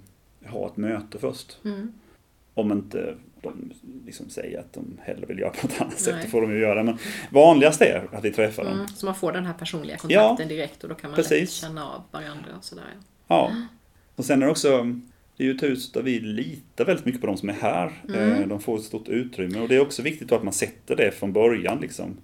har 0.45 0.67
ett 0.67 0.77
möte 0.77 1.19
först. 1.19 1.57
Mm. 1.65 1.93
Om 2.53 2.71
inte 2.71 3.15
de 3.45 3.73
liksom 4.05 4.29
säger 4.29 4.59
att 4.59 4.73
de 4.73 4.97
hellre 5.01 5.25
vill 5.25 5.39
göra 5.39 5.49
på 5.49 5.67
ett 5.67 5.81
annat 5.81 5.99
sätt, 5.99 6.15
det 6.21 6.27
får 6.27 6.41
de 6.41 6.51
ju 6.51 6.59
göra. 6.59 6.83
Men 6.83 6.97
vanligast 7.29 7.81
är 7.81 8.07
att 8.11 8.23
vi 8.25 8.31
träffar 8.31 8.63
dem. 8.63 8.73
Mm. 8.73 8.87
Så 8.87 9.05
man 9.05 9.15
får 9.15 9.31
den 9.31 9.45
här 9.45 9.53
personliga 9.53 9.97
kontakten 9.97 10.47
direkt 10.47 10.83
och 10.83 10.89
då 10.89 10.95
kan 10.95 11.11
man 11.11 11.17
lätt 11.17 11.29
precis. 11.29 11.51
känna 11.53 11.85
av 11.85 12.03
varandra 12.11 12.49
och 12.57 12.63
sådär. 12.63 12.83
Ja. 13.27 13.51
Och 14.15 14.25
sen 14.25 14.41
är 14.41 14.45
det 14.45 14.51
också, 14.51 14.83
det 15.37 15.43
är 15.43 15.47
ju 15.47 15.57
hus 15.57 15.91
där 15.91 16.01
vi 16.01 16.19
litar 16.19 16.85
väldigt 16.85 17.05
mycket 17.05 17.21
på 17.21 17.27
de 17.27 17.37
som 17.37 17.49
är 17.49 17.53
här. 17.53 17.91
Mm. 18.09 18.41
Eh, 18.41 18.47
De 18.47 18.59
får 18.59 18.77
ett 18.77 18.83
stort 18.83 19.07
utrymme 19.07 19.59
och 19.59 19.67
det 19.67 19.75
är 19.75 19.81
också 19.81 20.01
viktigt 20.01 20.31
att 20.31 20.43
man 20.43 20.53
sätter 20.53 20.95
det 20.95 21.11
från 21.11 21.33
början 21.33 21.79
liksom. 21.81 22.17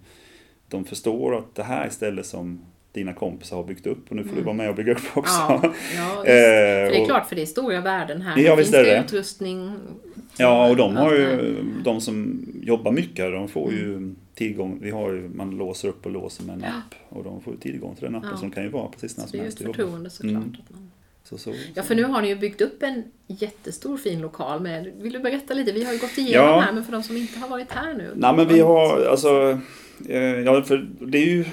De 0.68 0.84
förstår 0.84 1.38
att 1.38 1.54
det 1.54 1.62
här 1.62 1.86
är 1.86 1.90
stället 1.90 2.26
som 2.26 2.60
dina 2.92 3.12
kompisar 3.12 3.56
har 3.56 3.64
byggt 3.64 3.86
upp 3.86 4.10
och 4.10 4.16
nu 4.16 4.24
får 4.24 4.36
du 4.36 4.42
vara 4.42 4.54
med 4.54 4.68
och 4.70 4.74
bygga 4.76 4.92
upp 4.92 5.02
också. 5.14 5.42
Mm. 5.42 5.60
Ja, 5.62 5.72
ja 5.96 6.16
visst. 6.22 6.28
Eh, 6.28 6.32
det 6.92 7.02
är 7.02 7.04
klart, 7.06 7.28
för 7.28 7.36
det 7.36 7.42
är 7.42 7.46
stora 7.46 7.80
värden 7.80 8.22
här. 8.22 8.38
Ja, 8.42 8.50
Här 8.50 8.56
visst 8.56 8.70
finns 8.74 8.86
det 8.86 8.94
det. 8.94 9.00
utrustning. 9.06 9.72
Ja, 10.36 10.68
och 10.70 10.76
de 10.76 10.96
har 10.96 11.10
det 11.10 11.18
ju, 11.18 11.24
här. 11.26 11.64
de 11.84 12.00
som 12.00 12.46
jobbar 12.62 12.92
mycket, 12.92 13.32
de 13.32 13.48
får 13.48 13.72
ju 13.72 13.92
Mm. 13.94 14.16
tillgång, 14.34 14.78
vi 14.82 14.90
har 14.90 15.12
ju, 15.12 15.28
man 15.34 15.50
låser 15.50 15.88
upp 15.88 16.06
och 16.06 16.12
låser 16.12 16.44
med 16.44 16.54
en 16.54 16.64
app 16.64 16.94
och 17.08 17.24
de 17.24 17.40
får 17.40 17.52
tillgång 17.60 17.94
till 17.94 18.04
den 18.04 18.14
appen 18.14 18.28
Ja. 18.32 18.36
så 18.36 18.42
de 18.42 18.50
kan 18.50 18.62
ju 18.62 18.68
vara 18.68 18.88
precis 18.88 19.16
när 19.18 19.24
Så 19.24 19.30
som 19.30 19.38
det 19.38 19.38
är 19.38 19.40
ju 19.40 19.44
helst 19.44 19.60
ett 19.60 19.66
förtroende 19.66 20.10
såklart. 20.10 20.32
Mm. 20.32 20.56
Att 20.64 20.70
man... 20.70 20.90
Så, 21.24 21.38
så, 21.38 21.52
Ja, 21.74 21.82
för 21.82 21.94
nu 21.94 22.04
har 22.04 22.22
ni 22.22 22.28
ju 22.28 22.36
byggt 22.36 22.60
upp 22.60 22.82
en 22.82 23.02
jättestor 23.26 23.96
fin 23.96 24.20
lokal 24.20 24.60
med, 24.60 24.92
vill 25.00 25.12
du 25.12 25.18
berätta 25.18 25.54
lite? 25.54 25.72
Vi 25.72 25.84
har 25.84 25.92
ju 25.92 25.98
gått 25.98 26.18
igenom 26.18 26.46
Ja. 26.48 26.60
här, 26.60 26.72
men 26.72 26.84
för 26.84 26.92
de 26.92 27.02
som 27.02 27.16
inte 27.16 27.38
har 27.38 27.48
varit 27.48 27.72
här 27.72 27.94
nu. 27.94 28.12
Nej 28.16 28.36
men 28.36 28.48
vi 28.48 28.60
har, 28.60 29.04
alltså, 29.04 29.58
ja 30.44 30.62
för 30.62 30.88
det 31.00 31.18
är 31.18 31.26
ju, 31.26 31.44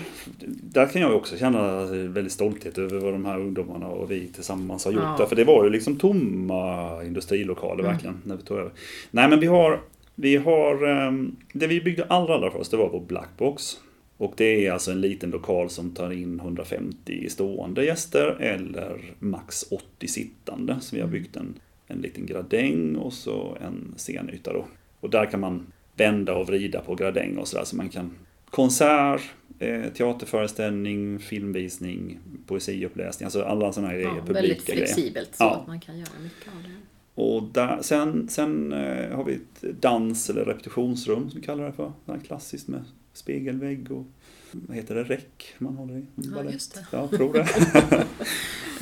där 0.45 0.85
kan 0.87 1.01
jag 1.01 1.15
också 1.15 1.37
känna 1.37 1.85
väldigt 1.85 2.33
stolthet 2.33 2.77
över 2.77 2.99
vad 2.99 3.13
de 3.13 3.25
här 3.25 3.39
ungdomarna 3.39 3.87
och 3.87 4.11
vi 4.11 4.27
tillsammans 4.27 4.85
har 4.85 4.91
gjort. 4.91 5.19
Ja. 5.19 5.25
För 5.27 5.35
det 5.35 5.43
var 5.43 5.63
ju 5.63 5.69
liksom 5.69 5.95
tomma 5.97 7.03
industrilokaler 7.03 7.83
Mm. 7.83 7.91
verkligen 7.91 8.21
när 8.23 8.35
vi 8.35 8.43
tog 8.43 8.57
över. 8.57 8.71
Nej 9.11 9.29
men 9.29 9.39
vi 9.39 9.47
har, 9.47 9.81
vi 10.15 10.35
har, 10.37 10.87
ehm, 10.87 11.35
det 11.53 11.67
vi 11.67 11.81
byggde 11.81 12.03
allra, 12.09 12.35
allra 12.35 12.51
först 12.51 12.71
det 12.71 12.77
var 12.77 12.89
vår 12.89 13.01
Blackbox. 13.07 13.77
Och 14.17 14.33
det 14.37 14.65
är 14.67 14.71
alltså 14.71 14.91
en 14.91 15.01
liten 15.01 15.29
lokal 15.29 15.69
som 15.69 15.91
tar 15.91 16.11
in 16.11 16.39
150 16.39 17.29
stående 17.29 17.85
gäster 17.85 18.37
eller 18.39 19.01
max 19.19 19.65
80 19.71 20.07
sittande. 20.07 20.77
Så 20.81 20.95
vi 20.95 21.01
har 21.01 21.09
byggt 21.09 21.35
en, 21.35 21.53
en 21.87 21.97
liten 22.01 22.25
gradäng 22.25 22.95
och 22.95 23.13
så 23.13 23.57
en 23.61 23.93
scenyta 23.97 24.53
då. 24.53 24.65
Och 24.99 25.09
där 25.09 25.25
kan 25.25 25.39
man 25.39 25.71
vända 25.95 26.35
och 26.35 26.47
vrida 26.47 26.81
på 26.81 26.95
gradäng 26.95 27.37
och 27.37 27.47
sådär 27.47 27.63
så 27.65 27.75
man 27.75 27.89
kan 27.89 28.11
konsert, 28.49 29.21
eh, 29.59 29.83
teaterföreställning, 29.93 31.19
filmvisning, 31.19 32.17
poesiuppläsning, 32.47 33.25
alltså 33.25 33.43
alla 33.43 33.73
sådana 33.73 33.87
här 33.91 33.95
grejer, 33.95 34.09
ja, 34.09 34.33
väldigt 34.33 34.57
publika 34.57 34.73
grejer. 34.73 34.85
flexibelt 34.87 35.35
så 35.35 35.43
Ja. 35.43 35.55
att 35.55 35.67
man 35.67 35.79
kan 35.79 35.99
göra 35.99 36.09
mycket 36.23 36.47
av 36.47 36.63
det. 36.63 36.75
Och 37.21 37.43
där, 37.43 37.79
sen, 37.81 38.27
sen 38.29 38.73
eh, 38.73 39.15
har 39.15 39.23
vi 39.23 39.33
ett 39.33 39.81
dans 39.81 40.29
eller 40.29 40.45
repetitionsrum 40.45 41.29
som 41.29 41.39
vi 41.39 41.45
kallar 41.45 41.65
det 41.65 41.71
för. 41.73 41.91
Det 42.05 42.19
klassiskt 42.27 42.67
med 42.67 42.83
spegelvägg 43.13 43.91
och 43.91 44.05
vad 44.51 44.77
heter 44.77 44.95
det, 44.95 45.03
räck 45.03 45.53
man 45.57 45.75
håller 45.75 45.97
i. 45.97 46.03
Ja, 46.15 46.43
just 46.51 46.73
det. 46.73 46.85
Ja, 46.91 47.07
tror 47.07 47.33
det. 47.33 47.47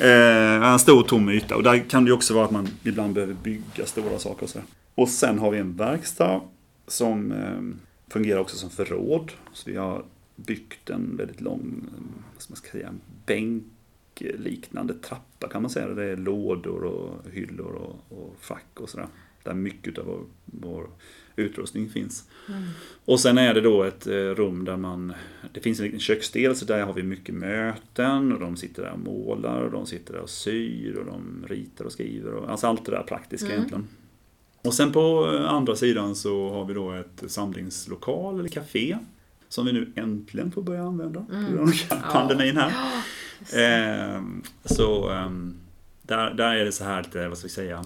eh, 0.00 0.72
en 0.72 0.78
stor 0.78 1.02
tom 1.02 1.28
yta 1.28 1.56
och 1.56 1.62
där 1.62 1.78
kan 1.78 2.04
det 2.04 2.12
också 2.12 2.34
vara 2.34 2.44
att 2.44 2.50
man 2.50 2.68
ibland 2.84 3.14
behöver 3.14 3.34
bygga 3.34 3.86
stora 3.86 4.18
saker 4.18 4.42
och 4.42 4.50
så. 4.50 4.58
Och 4.94 5.08
sen 5.08 5.38
har 5.38 5.50
vi 5.50 5.58
en 5.58 5.76
verkstad 5.76 6.40
som 6.86 7.32
eh, 7.32 7.87
fungerar 8.08 8.40
också 8.40 8.56
som 8.56 8.70
förråd. 8.70 9.32
Så 9.52 9.70
vi 9.70 9.76
har 9.76 10.04
byggt 10.36 10.90
en 10.90 11.16
väldigt 11.16 11.40
lång, 11.40 11.88
vad 12.34 12.42
ska 12.42 12.52
man 12.52 12.56
säga, 12.56 12.94
bänkliknande 13.26 14.94
trappa 14.94 15.48
kan 15.48 15.62
man 15.62 15.70
säga. 15.70 15.88
Det 15.88 16.04
är 16.04 16.16
lådor 16.16 16.84
och 16.84 17.30
hyllor 17.32 17.72
och, 17.72 18.18
och 18.18 18.36
fack 18.40 18.80
och 18.80 18.88
sådär. 18.88 19.06
Där 19.42 19.54
mycket 19.54 19.98
av 19.98 20.06
vår, 20.06 20.24
vår 20.44 20.90
utrustning 21.36 21.88
finns. 21.88 22.28
Och 23.04 23.20
sen 23.20 23.38
är 23.38 23.54
det 23.54 23.60
då 23.60 23.82
ett 23.82 24.06
eh, 24.06 24.12
rum 24.12 24.64
där 24.64 24.76
man, 24.76 25.12
det 25.52 25.60
finns 25.60 25.78
en 25.78 25.84
liten 25.84 26.00
köksdel 26.00 26.56
så 26.56 26.64
där 26.64 26.82
har 26.82 26.92
vi 26.92 27.02
mycket 27.02 27.34
möten 27.34 28.32
och 28.32 28.40
de 28.40 28.56
sitter 28.56 28.82
där 28.82 28.92
och 28.92 28.98
målar 28.98 29.62
och 29.62 29.70
de 29.70 29.86
sitter 29.86 30.12
där 30.12 30.20
och 30.20 30.30
syr 30.30 30.96
och 30.96 31.06
de 31.06 31.46
ritar 31.48 31.84
och 31.84 31.92
skriver. 31.92 32.34
Och, 32.34 32.50
alltså 32.50 32.66
allt 32.66 32.84
det 32.84 32.90
där 32.90 33.02
praktiska 33.02 33.46
Mm. 33.46 33.56
egentligen. 33.58 33.88
Och 34.68 34.74
sen 34.74 34.92
på 34.92 35.34
eh, 35.34 35.50
andra 35.50 35.76
sidan 35.76 36.16
så 36.16 36.50
har 36.50 36.64
vi 36.64 36.74
då 36.74 36.92
ett 36.92 37.22
samlingslokal 37.26 38.38
eller 38.38 38.48
café. 38.48 38.98
Som 39.48 39.66
vi 39.66 39.72
nu 39.72 39.92
äntligen 39.96 40.52
får 40.52 40.62
börja 40.62 40.82
använda 40.82 41.20
på 41.20 41.52
grund 41.52 41.72
av 41.90 42.12
pandemin 42.12 42.56
här. 42.56 42.70
Ja, 42.70 43.02
Ehm, 43.52 44.42
så 44.64 45.08
ehm, 45.10 45.54
Där, 46.02 46.34
där 46.34 46.54
är 46.54 46.64
det 46.64 46.72
så 46.72 46.84
här 46.84 47.02
lite, 47.02 47.28
vad 47.28 47.38
ska 47.38 47.46
vi 47.46 47.52
säga, 47.52 47.84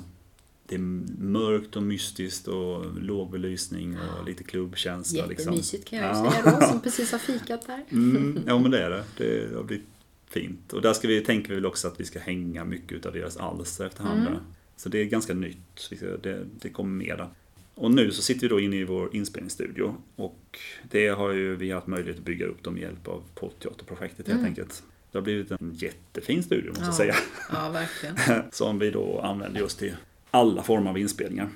det 0.67 0.75
är 0.75 0.79
mörkt 1.19 1.77
och 1.77 1.83
mystiskt 1.83 2.49
och 2.49 3.03
låg 3.03 3.31
belysning 3.31 3.97
och 3.99 4.27
lite 4.27 4.45
klubbkänsla. 4.45 5.27
Liksom. 5.27 5.53
Jättemysigt 5.53 5.89
kan 5.89 5.99
jag 5.99 6.09
ju 6.09 6.31
säga 6.31 6.61
då, 6.61 6.67
som 6.67 6.81
precis 6.83 7.13
har 7.13 7.19
fikat 7.19 7.67
där. 7.67 7.85
Mm, 7.91 8.39
ja 8.47 8.59
men 8.59 8.71
det 8.71 8.83
är 8.83 8.91
det. 8.91 9.05
Det 9.17 9.57
har 9.57 9.63
blivit 9.63 9.87
fint. 10.31 10.73
Och 10.73 10.83
där 10.83 10.93
ska 10.93 11.09
vi, 11.09 11.21
tänker 11.21 11.49
vi 11.49 11.55
väl 11.55 11.67
också 11.67 11.89
att 11.89 12.01
vi 12.01 12.05
ska 12.05 12.19
hänga 12.19 12.65
mycket 12.65 13.07
av 13.07 13.13
deras 13.13 13.37
alster 13.37 13.87
efterhand. 13.87 14.21
Mm. 14.21 14.39
Så 14.83 14.89
det 14.89 14.99
är 14.99 15.05
ganska 15.05 15.35
nytt. 15.35 15.91
Det, 16.23 16.45
det 16.61 16.69
kommer 16.71 16.91
mer 17.05 17.17
där. 17.17 17.29
Och 17.75 17.91
nu 17.91 18.11
så 18.13 18.23
sitter 18.23 18.41
vi 18.41 18.49
då 18.49 18.61
inne 18.61 18.77
i 18.77 18.85
vår 18.85 19.17
inspelningsstudio 19.17 19.95
och 20.17 20.59
det 20.91 21.09
har 21.09 21.31
ju 21.31 21.57
vi 21.57 21.71
haft 21.71 21.87
möjlighet 21.87 22.19
att 22.19 22.25
bygga 22.25 22.47
upp 22.47 22.67
med 22.71 22.83
hjälp 22.83 23.09
av 23.09 23.23
Poddteaterprojektet 23.35 24.27
helt 24.27 24.39
Mm. 24.39 24.49
enkelt. 24.51 24.83
Det 25.13 25.19
har 25.19 25.23
blivit 25.23 25.51
en 25.51 25.73
jättefin 25.75 26.43
studio 26.43 26.69
måste 26.69 26.83
jag 26.85 26.93
Ja. 26.93 26.97
säga. 26.97 27.15
Ja, 27.53 27.69
verkligen. 27.71 28.43
Som 28.53 28.79
vi 28.79 28.91
då 28.91 29.21
använder 29.21 29.61
just 29.61 29.79
till 29.79 29.97
alla 30.31 30.63
former 30.63 30.91
av 30.91 30.99
inspelningar. 30.99 31.49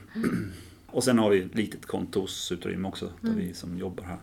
Och 0.87 1.05
sen 1.05 1.19
har 1.19 1.31
vi 1.31 1.43
ett 1.43 1.55
litet 1.55 1.87
kontorsutrymme 1.87 2.89
också 2.89 3.13
där 3.21 3.29
Mm. 3.29 3.41
vi 3.41 3.55
som 3.55 3.79
jobbar 3.79 4.05
här 4.05 4.19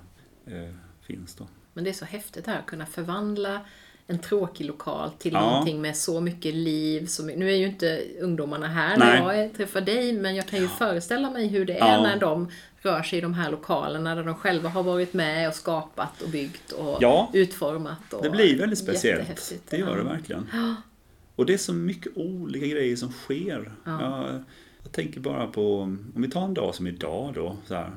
eh, 0.46 0.74
finns 1.02 1.36
då. 1.36 1.48
Men 1.74 1.84
det 1.84 1.90
är 1.90 1.94
så 1.94 2.06
häftigt 2.06 2.48
här 2.48 2.60
att 2.60 2.66
kunna 2.66 2.86
förvandla 2.86 3.62
en 4.08 4.20
tråkig 4.20 4.66
lokal 4.66 5.10
till 5.12 5.34
Ja. 5.34 5.40
någonting 5.50 5.82
med 5.82 5.98
så 5.98 6.22
mycket 6.22 6.54
liv. 6.56 7.06
Så 7.06 7.24
my- 7.26 7.36
nu 7.36 7.52
är 7.52 7.56
ju 7.56 7.66
inte 7.66 8.02
ungdomarna 8.22 8.68
här 8.68 8.98
Nej. 8.98 9.22
när 9.22 9.34
jag 9.34 9.54
träffar 9.54 9.82
dig, 9.82 10.14
men 10.14 10.36
jag 10.36 10.48
kan 10.48 10.60
ju 10.62 10.68
föreställa 10.68 11.30
mig 11.32 11.48
hur 11.48 11.66
det 11.66 11.74
är 11.74 11.94
Ja. 11.94 12.02
när 12.04 12.20
de 12.20 12.48
rör 12.82 13.04
sig 13.04 13.18
i 13.20 13.22
de 13.22 13.34
här 13.34 13.52
lokalerna 13.52 14.16
där 14.16 14.24
de 14.24 14.36
själva 14.36 14.70
har 14.70 14.84
varit 14.84 15.14
med 15.14 15.48
och 15.48 15.54
skapat 15.56 16.22
och 16.22 16.30
byggt 16.30 16.72
och 16.72 16.98
Ja. 17.02 17.30
utformat. 17.34 18.14
Och 18.14 18.24
Det 18.24 18.30
blir 18.30 18.58
väldigt 18.60 18.80
speciellt. 18.80 19.54
Det 19.70 19.78
gör 19.78 19.90
Ja. 19.90 19.96
det 19.96 20.04
verkligen. 20.04 20.50
Och 21.36 21.46
det 21.46 21.54
är 21.54 21.58
så 21.58 21.74
mycket 21.74 22.12
olika 22.18 22.66
grejer 22.68 22.96
som 22.96 23.12
sker. 23.12 23.72
Ja. 23.84 24.02
Jag, 24.02 24.44
jag 24.84 24.92
tänker 24.92 25.20
bara 25.20 25.48
på, 25.48 25.80
om 25.80 26.14
vi 26.16 26.30
tar 26.30 26.42
en 26.46 26.54
dag 26.54 26.76
som 26.76 26.88
idag 26.88 27.32
då, 27.36 27.58
så 27.68 27.74
här, 27.76 27.92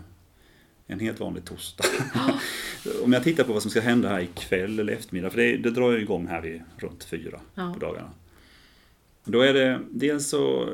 en 0.86 1.00
helt 1.00 1.20
vanlig 1.20 1.44
torsdag. 1.44 1.84
om 3.04 3.12
jag 3.12 3.24
tittar 3.24 3.44
på 3.44 3.52
vad 3.52 3.62
som 3.62 3.70
ska 3.70 3.80
hända 3.80 4.08
här 4.08 4.20
ikväll 4.20 4.78
eller 4.78 4.92
eftermiddag, 4.92 5.30
för 5.30 5.38
det, 5.38 5.56
det 5.56 5.70
drar 5.70 5.92
ju 5.92 6.00
igång 6.00 6.26
här 6.26 6.42
vid 6.42 6.62
runt 6.76 7.04
fyra 7.04 7.40
Ja. 7.54 7.72
på 7.74 7.80
dagarna. 7.86 8.10
Då 9.24 9.40
är 9.40 9.54
det 9.54 9.80
dels 9.90 10.28
så, 10.28 10.68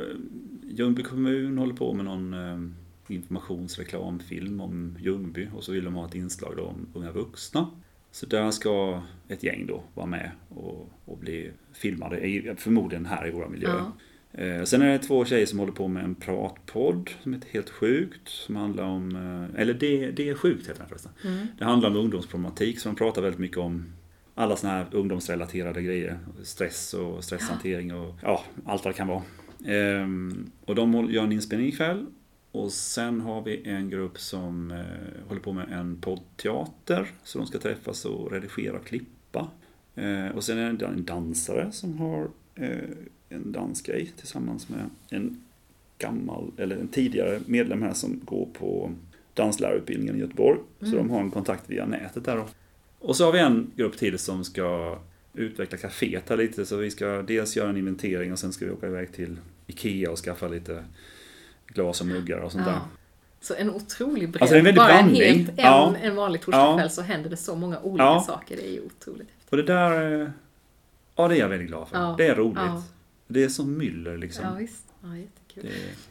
Ljungby 0.71 1.03
kommun 1.03 1.59
håller 1.59 1.75
på 1.75 1.93
med 1.93 2.05
någon 2.05 2.35
eh, 2.35 3.15
informationsreklamfilm 3.15 4.61
om 4.61 4.97
Ljungby 5.01 5.49
och 5.55 5.65
så 5.65 5.73
vill 5.73 5.85
de 5.85 5.95
ha 5.95 6.07
ett 6.07 6.15
inslag 6.15 6.59
om 6.59 6.87
unga 6.95 7.13
vuxna. 7.13 7.71
Så 8.11 8.27
där 8.27 8.51
ska 8.51 9.03
ett 9.29 9.43
gäng 9.43 9.67
då 9.67 9.83
vara 9.95 10.07
med 10.07 10.31
och, 10.49 10.91
och 11.05 11.19
bli 11.19 11.51
filmade, 11.73 12.55
förmodligen 12.59 13.07
här 13.07 13.29
i 13.29 13.31
våra 13.31 13.49
miljöer. 13.49 13.75
Ja. 13.77 13.93
Eh, 14.35 14.65
Sen 14.65 14.83
är 14.83 14.93
det 14.93 14.99
två 14.99 15.25
tjejer 15.25 15.47
som 15.47 15.59
håller 15.59 15.73
på 15.73 15.89
med 15.89 16.05
en 16.05 16.15
pratpodd 16.15 17.11
som 17.23 17.33
heter 17.35 17.49
Helt 17.51 17.71
Sjukt. 17.71 18.29
Som 18.29 18.57
handlar 18.57 18.85
om, 18.85 19.17
eh, 19.17 19.61
eller 19.61 19.75
det, 19.75 20.11
det 20.11 20.29
är 20.29 20.35
sjukt 20.35 20.69
heter 20.69 20.79
den 20.79 20.89
förresten. 20.89 21.13
Mm. 21.25 21.47
Det 21.59 21.65
handlar 21.65 21.91
om 21.91 21.97
ungdomsproblematik 21.97 22.79
så 22.81 22.89
de 22.89 22.97
pratar 22.97 23.23
väldigt 23.23 23.41
mycket 23.41 23.59
om 23.59 23.93
alla 24.35 24.57
sådana 24.57 24.79
här 24.79 24.87
ungdomsrelaterade 24.93 25.83
grejer. 25.83 26.19
Stress 26.43 26.95
och 26.95 27.25
stresshantering 27.25 27.95
och 27.95 28.15
ja, 28.23 28.45
allt 28.65 28.85
vad 28.85 28.95
det 28.95 28.99
kan 28.99 29.09
vara. 29.09 29.23
Ehm, 29.67 30.51
och 30.65 30.75
de 30.75 31.11
gör 31.11 31.25
en 31.25 31.33
inspelning 31.33 31.69
ikväll. 31.69 32.07
Och 32.53 32.73
sen 32.73 33.21
har 33.21 33.43
vi 33.43 33.63
en 33.69 33.91
grupp 33.91 34.19
som 34.19 34.71
eh, 34.71 35.29
håller 35.29 35.41
på 35.41 35.53
med 35.53 35.73
en 35.73 36.01
poddteater. 36.01 37.07
Så 37.25 37.39
de 37.39 37.47
ska 37.47 37.59
träffas 37.59 38.05
och 38.05 38.33
redigera 38.33 38.77
och 38.77 38.87
klippa. 38.87 39.51
Och 40.35 40.45
sen 40.45 40.59
är 40.59 40.73
det 40.73 40.87
en 40.87 41.05
dansare 41.05 41.73
som 41.73 41.99
har 41.99 42.29
eh, 42.55 42.79
en 43.35 43.53
dansgrej 43.53 44.13
tillsammans 44.17 44.69
med 44.69 44.91
en 45.11 45.41
gammal, 45.99 46.51
eller 46.57 46.77
en 46.77 46.89
tidigare 46.89 47.41
medlem 47.47 47.83
här 47.83 47.93
som 47.93 48.21
går 48.25 48.49
på 48.59 48.91
danslärarutbildningen 49.35 50.17
i 50.17 50.19
Göteborg. 50.19 50.59
Så 50.81 50.87
Mm. 50.87 50.99
de 50.99 51.11
har 51.11 51.21
en 51.21 51.31
kontakt 51.31 51.71
via 51.71 51.87
nätet 51.87 52.25
där 52.25 52.37
då. 52.37 52.47
Och 52.99 53.17
så 53.17 53.25
har 53.25 53.33
vi 53.33 53.39
en 53.39 53.71
grupp 53.77 53.97
till 53.97 54.19
som 54.19 54.45
ska 54.45 54.99
utveckla 55.35 55.79
kaféet 55.79 56.23
här 56.29 56.37
lite. 56.37 56.67
Så 56.67 56.77
vi 56.77 56.91
ska 56.91 57.07
dels 57.23 57.57
göra 57.57 57.71
en 57.71 57.77
inventering 57.77 58.33
och 58.33 58.39
sen 58.39 58.53
ska 58.53 58.65
vi 58.65 58.71
åka 58.71 58.87
iväg 58.87 59.13
till 59.13 59.37
Ikea 59.67 60.11
och 60.11 60.19
skaffa 60.19 60.49
lite 60.49 60.85
glas 61.67 62.01
och 62.01 62.07
muggar 62.07 62.39
och 62.39 62.53
sånt 62.53 62.65
där. 62.65 62.73
Ja. 62.73 62.81
Så 63.41 63.55
en 63.55 63.71
otrolig 63.71 64.29
bredd. 64.31 64.43
Alltså, 64.43 64.57
en 64.57 64.65
Bara 64.65 64.69
en, 64.71 64.75
blandning. 65.09 65.23
helt, 65.23 65.49
en, 65.49 65.55
Ja. 65.57 65.95
en 66.03 66.17
vanlig 66.17 66.41
torsdagskväll 66.43 66.85
Ja. 66.85 66.89
så 66.89 67.03
händer 67.03 67.31
det 67.31 67.37
så 67.37 67.57
många 67.57 67.81
olika 67.81 68.21
saker. 68.21 68.57
Det 68.57 68.67
är 68.69 68.73
ju 68.73 68.81
otroligt 68.81 69.29
häftigt. 69.31 69.51
Och 69.51 69.57
det 69.57 69.63
där, 69.63 70.21
eh, 70.23 70.29
ja 71.17 71.29
det 71.29 71.37
är 71.37 71.39
jag 71.39 71.49
väldigt 71.49 71.69
glad 71.69 71.89
för. 71.89 72.15
Det 72.19 72.27
är 72.27 72.35
roligt. 72.35 72.59
Ja. 73.27 73.35
Det 73.35 73.45
är 73.45 73.49
som 73.49 73.79
myller 73.79 74.19
liksom. 74.19 74.45
Ja, 74.45 74.55
visst. 74.55 74.85
Ja, 75.03 75.17
jättekul. 75.17 75.63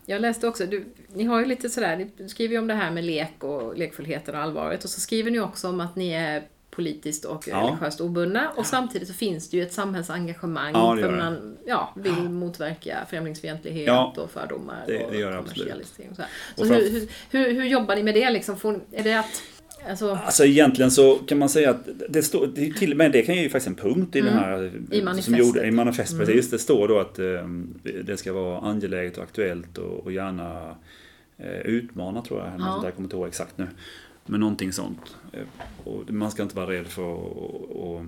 Det, 0.05 0.11
Jag 0.13 0.21
läste 0.21 0.47
också, 0.47 0.65
du, 0.65 0.85
ni 1.13 1.23
har 1.23 1.39
ju 1.39 1.45
lite 1.45 1.69
sådär, 1.69 2.09
ni 2.17 2.29
skriver 2.29 2.53
ju 2.53 2.59
om 2.59 2.67
det 2.67 2.73
här 2.73 2.91
med 2.91 3.03
lek 3.03 3.43
och 3.43 3.77
lekfullheten 3.77 4.35
och 4.35 4.41
allvaret 4.41 4.83
och 4.83 4.89
så 4.89 4.99
skriver 5.01 5.31
ni 5.31 5.39
också 5.39 5.69
om 5.69 5.79
att 5.79 5.95
ni 5.95 6.11
är 6.11 6.43
politiskt 6.71 7.25
och 7.25 7.47
Ja. 7.47 7.67
religiöst 7.67 8.01
obundna 8.01 8.49
och 8.49 8.65
samtidigt 8.65 9.07
så 9.07 9.13
finns 9.13 9.49
det 9.49 9.57
ju 9.57 9.63
ett 9.63 9.73
samhällsengagemang 9.73 10.71
Ja, 10.73 10.97
för 10.97 11.17
man 11.17 11.57
ja, 11.65 11.93
vill 11.95 12.13
motverka 12.29 12.97
främlingsfientlighet 13.09 13.87
Ja. 13.87 14.13
och 14.17 14.31
fördomar 14.31 14.83
Det- 14.87 15.05
och 15.05 15.11
det 15.11 15.17
absolut. 15.27 15.45
kommersialisering 15.47 16.09
och 16.09 16.15
så. 16.15 16.21
Och 16.57 16.67
så 16.67 16.73
fram- 16.73 16.81
hur, 16.83 16.89
hur, 16.91 17.07
hur, 17.45 17.51
hur 17.53 17.65
jobbar 17.65 17.95
ni 17.95 18.03
med 18.03 18.13
det 18.13 18.29
liksom? 18.29 18.57
Får, 18.57 18.79
är 18.91 19.03
det 19.03 19.19
att, 19.19 19.43
alltså, 19.89 20.19
Alltså 20.25 20.45
egentligen 20.45 20.91
så 20.91 21.15
kan 21.15 21.37
man 21.37 21.49
säga 21.49 21.69
att 21.69 21.87
det 22.09 22.23
står, 22.23 22.47
det 22.55 22.73
till 22.73 22.91
och 22.91 22.97
med 22.97 23.11
det 23.11 23.21
kan 23.21 23.35
ju 23.35 23.49
faktiskt 23.49 23.67
en 23.67 23.75
punkt 23.75 24.15
i 24.15 24.19
Mm. 24.19 24.33
den 24.33 24.43
här 24.43 24.63
I 24.91 24.95
Som 24.97 25.05
manifestet. 25.05 25.37
gjorde, 25.39 25.67
I 25.67 25.71
manifest, 25.71 26.13
Mm. 26.13 26.25
precis. 26.25 26.49
Det 26.51 26.59
står 26.59 26.87
då 26.87 26.99
att 26.99 27.19
eh, 27.19 27.47
det 28.03 28.17
ska 28.17 28.33
vara 28.33 28.59
angeläget 28.59 29.17
och 29.17 29.23
aktuellt 29.23 29.77
och, 29.77 29.99
och 30.05 30.11
gärna 30.11 30.75
eh, 31.37 31.59
utmana 31.65 32.21
tror 32.21 32.39
jag. 32.39 32.47
eller 32.55 32.65
Ja. 32.65 32.81
Jag 32.83 32.95
kommer 32.95 33.05
inte 33.05 33.15
ihåg 33.15 33.27
exakt 33.27 33.57
nu. 33.57 33.67
Men 34.25 34.39
någonting 34.39 34.71
sånt. 34.73 35.15
Eh, 35.33 35.39
och 35.87 36.11
man 36.11 36.31
ska 36.31 36.43
inte 36.43 36.55
vara 36.55 36.69
rädd 36.71 36.87
för 36.87 37.13
att... 37.13 37.19
Och, 37.19 37.93
och, 37.95 38.05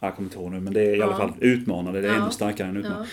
jag 0.00 0.14
kommer 0.16 0.26
inte 0.28 0.38
ihåg 0.38 0.50
nu, 0.52 0.60
men 0.60 0.72
det 0.72 0.80
är 0.80 0.94
i 0.94 0.98
Ja. 0.98 1.04
alla 1.04 1.16
fall 1.16 1.32
utmanande. 1.40 2.00
Det 2.00 2.08
är 2.08 2.12
Ja. 2.14 2.22
ännu 2.22 2.30
starkare 2.30 2.68
än 2.68 2.76
utmanande. 2.76 3.04
ja, 3.04 3.10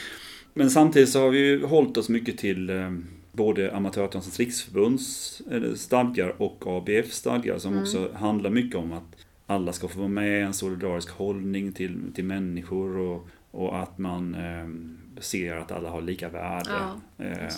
Men 0.54 0.70
samtidigt 0.70 1.10
så 1.10 1.20
har 1.22 1.30
vi 1.30 1.40
ju 1.40 1.66
hållit 1.66 1.98
oss 1.98 2.10
mycket 2.10 2.38
till 2.38 2.70
eh, 2.70 2.92
både 3.38 3.76
Amatörteaterns 3.76 4.40
riksförbunds 4.40 5.42
eh, 5.52 5.74
stadgar 5.74 6.42
och 6.42 6.64
ABF 6.68 7.14
stadgar 7.14 7.58
som 7.58 7.72
Mm. 7.72 7.84
också 7.84 8.12
handlar 8.14 8.50
mycket 8.50 8.76
om 8.76 8.94
att 8.94 9.16
alla 9.46 9.74
ska 9.74 9.88
få 9.88 10.00
vara 10.00 10.08
med, 10.10 10.46
en 10.46 10.54
solidarisk 10.54 11.10
hållning 11.10 11.72
till, 11.74 11.98
till 12.16 12.24
människor 12.26 12.98
och, 12.98 13.28
och 13.52 13.80
att 13.80 13.98
man 13.98 14.36
eh, 14.36 14.68
ser 15.22 15.56
att 15.56 15.72
alla 15.72 15.90
har 15.90 16.02
lika 16.02 16.30
värde. 16.30 16.70
Ja, 16.70 17.02
Eh, 17.26 17.50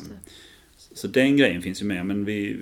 så 0.94 1.08
den 1.08 1.38
grejen 1.38 1.62
finns 1.62 1.82
ju 1.82 1.86
med, 1.86 2.06
men 2.06 2.26
vi, 2.26 2.58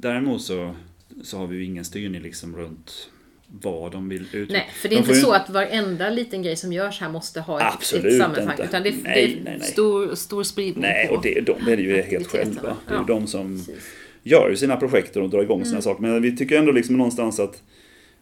däremot 0.00 0.42
så, 0.42 0.74
så 1.22 1.38
har 1.38 1.46
vi 1.46 1.56
ju 1.56 1.64
ingen 1.64 1.84
styrning 1.84 2.22
liksom 2.22 2.56
runt 2.56 3.10
vad 3.52 3.92
de 3.92 4.08
vill 4.08 4.26
ut. 4.32 4.50
Nej, 4.50 4.70
för 4.82 4.88
det 4.88 4.94
är 4.94 4.96
De 4.96 4.96
inte 4.96 5.06
får 5.08 5.16
ju- 5.16 5.22
så 5.22 5.32
att 5.32 5.50
varenda 5.50 6.10
liten 6.10 6.42
grej 6.42 6.56
som 6.56 6.72
görs 6.72 7.00
här 7.00 7.08
måste 7.08 7.40
ha 7.40 7.60
ett, 7.60 7.74
Absolut 7.74 8.04
ett 8.12 8.18
sammanhang. 8.18 8.50
inte. 8.50 8.62
Utan 8.62 8.82
det, 8.82 8.90
Nej, 8.90 9.02
det 9.04 9.10
är 9.40 9.44
nej, 9.44 9.56
nej. 9.58 9.68
Stor, 9.68 10.14
stor 10.14 10.42
spridning 10.42 10.82
Nej, 10.82 11.08
på 11.08 11.14
och 11.14 11.22
det, 11.22 11.40
de 11.40 11.72
är 11.72 11.76
det 11.76 11.82
ju 11.82 12.02
helt 12.02 12.26
själva. 12.26 12.62
Det 12.62 12.68
är 12.94 12.98
ju 12.98 13.00
Ja. 13.00 13.04
de 13.08 13.26
som 13.26 13.56
Precis. 13.58 13.84
gör 14.22 14.50
ju 14.50 14.56
sina 14.56 14.76
projekt 14.76 15.16
och 15.16 15.30
drar 15.30 15.42
igång 15.42 15.60
sina 15.64 15.70
Mm. 15.74 15.82
saker. 15.82 16.02
Men 16.02 16.22
vi 16.22 16.36
tycker 16.36 16.58
ändå 16.58 16.72
liksom 16.72 16.96
någonstans 16.96 17.40
att 17.40 17.62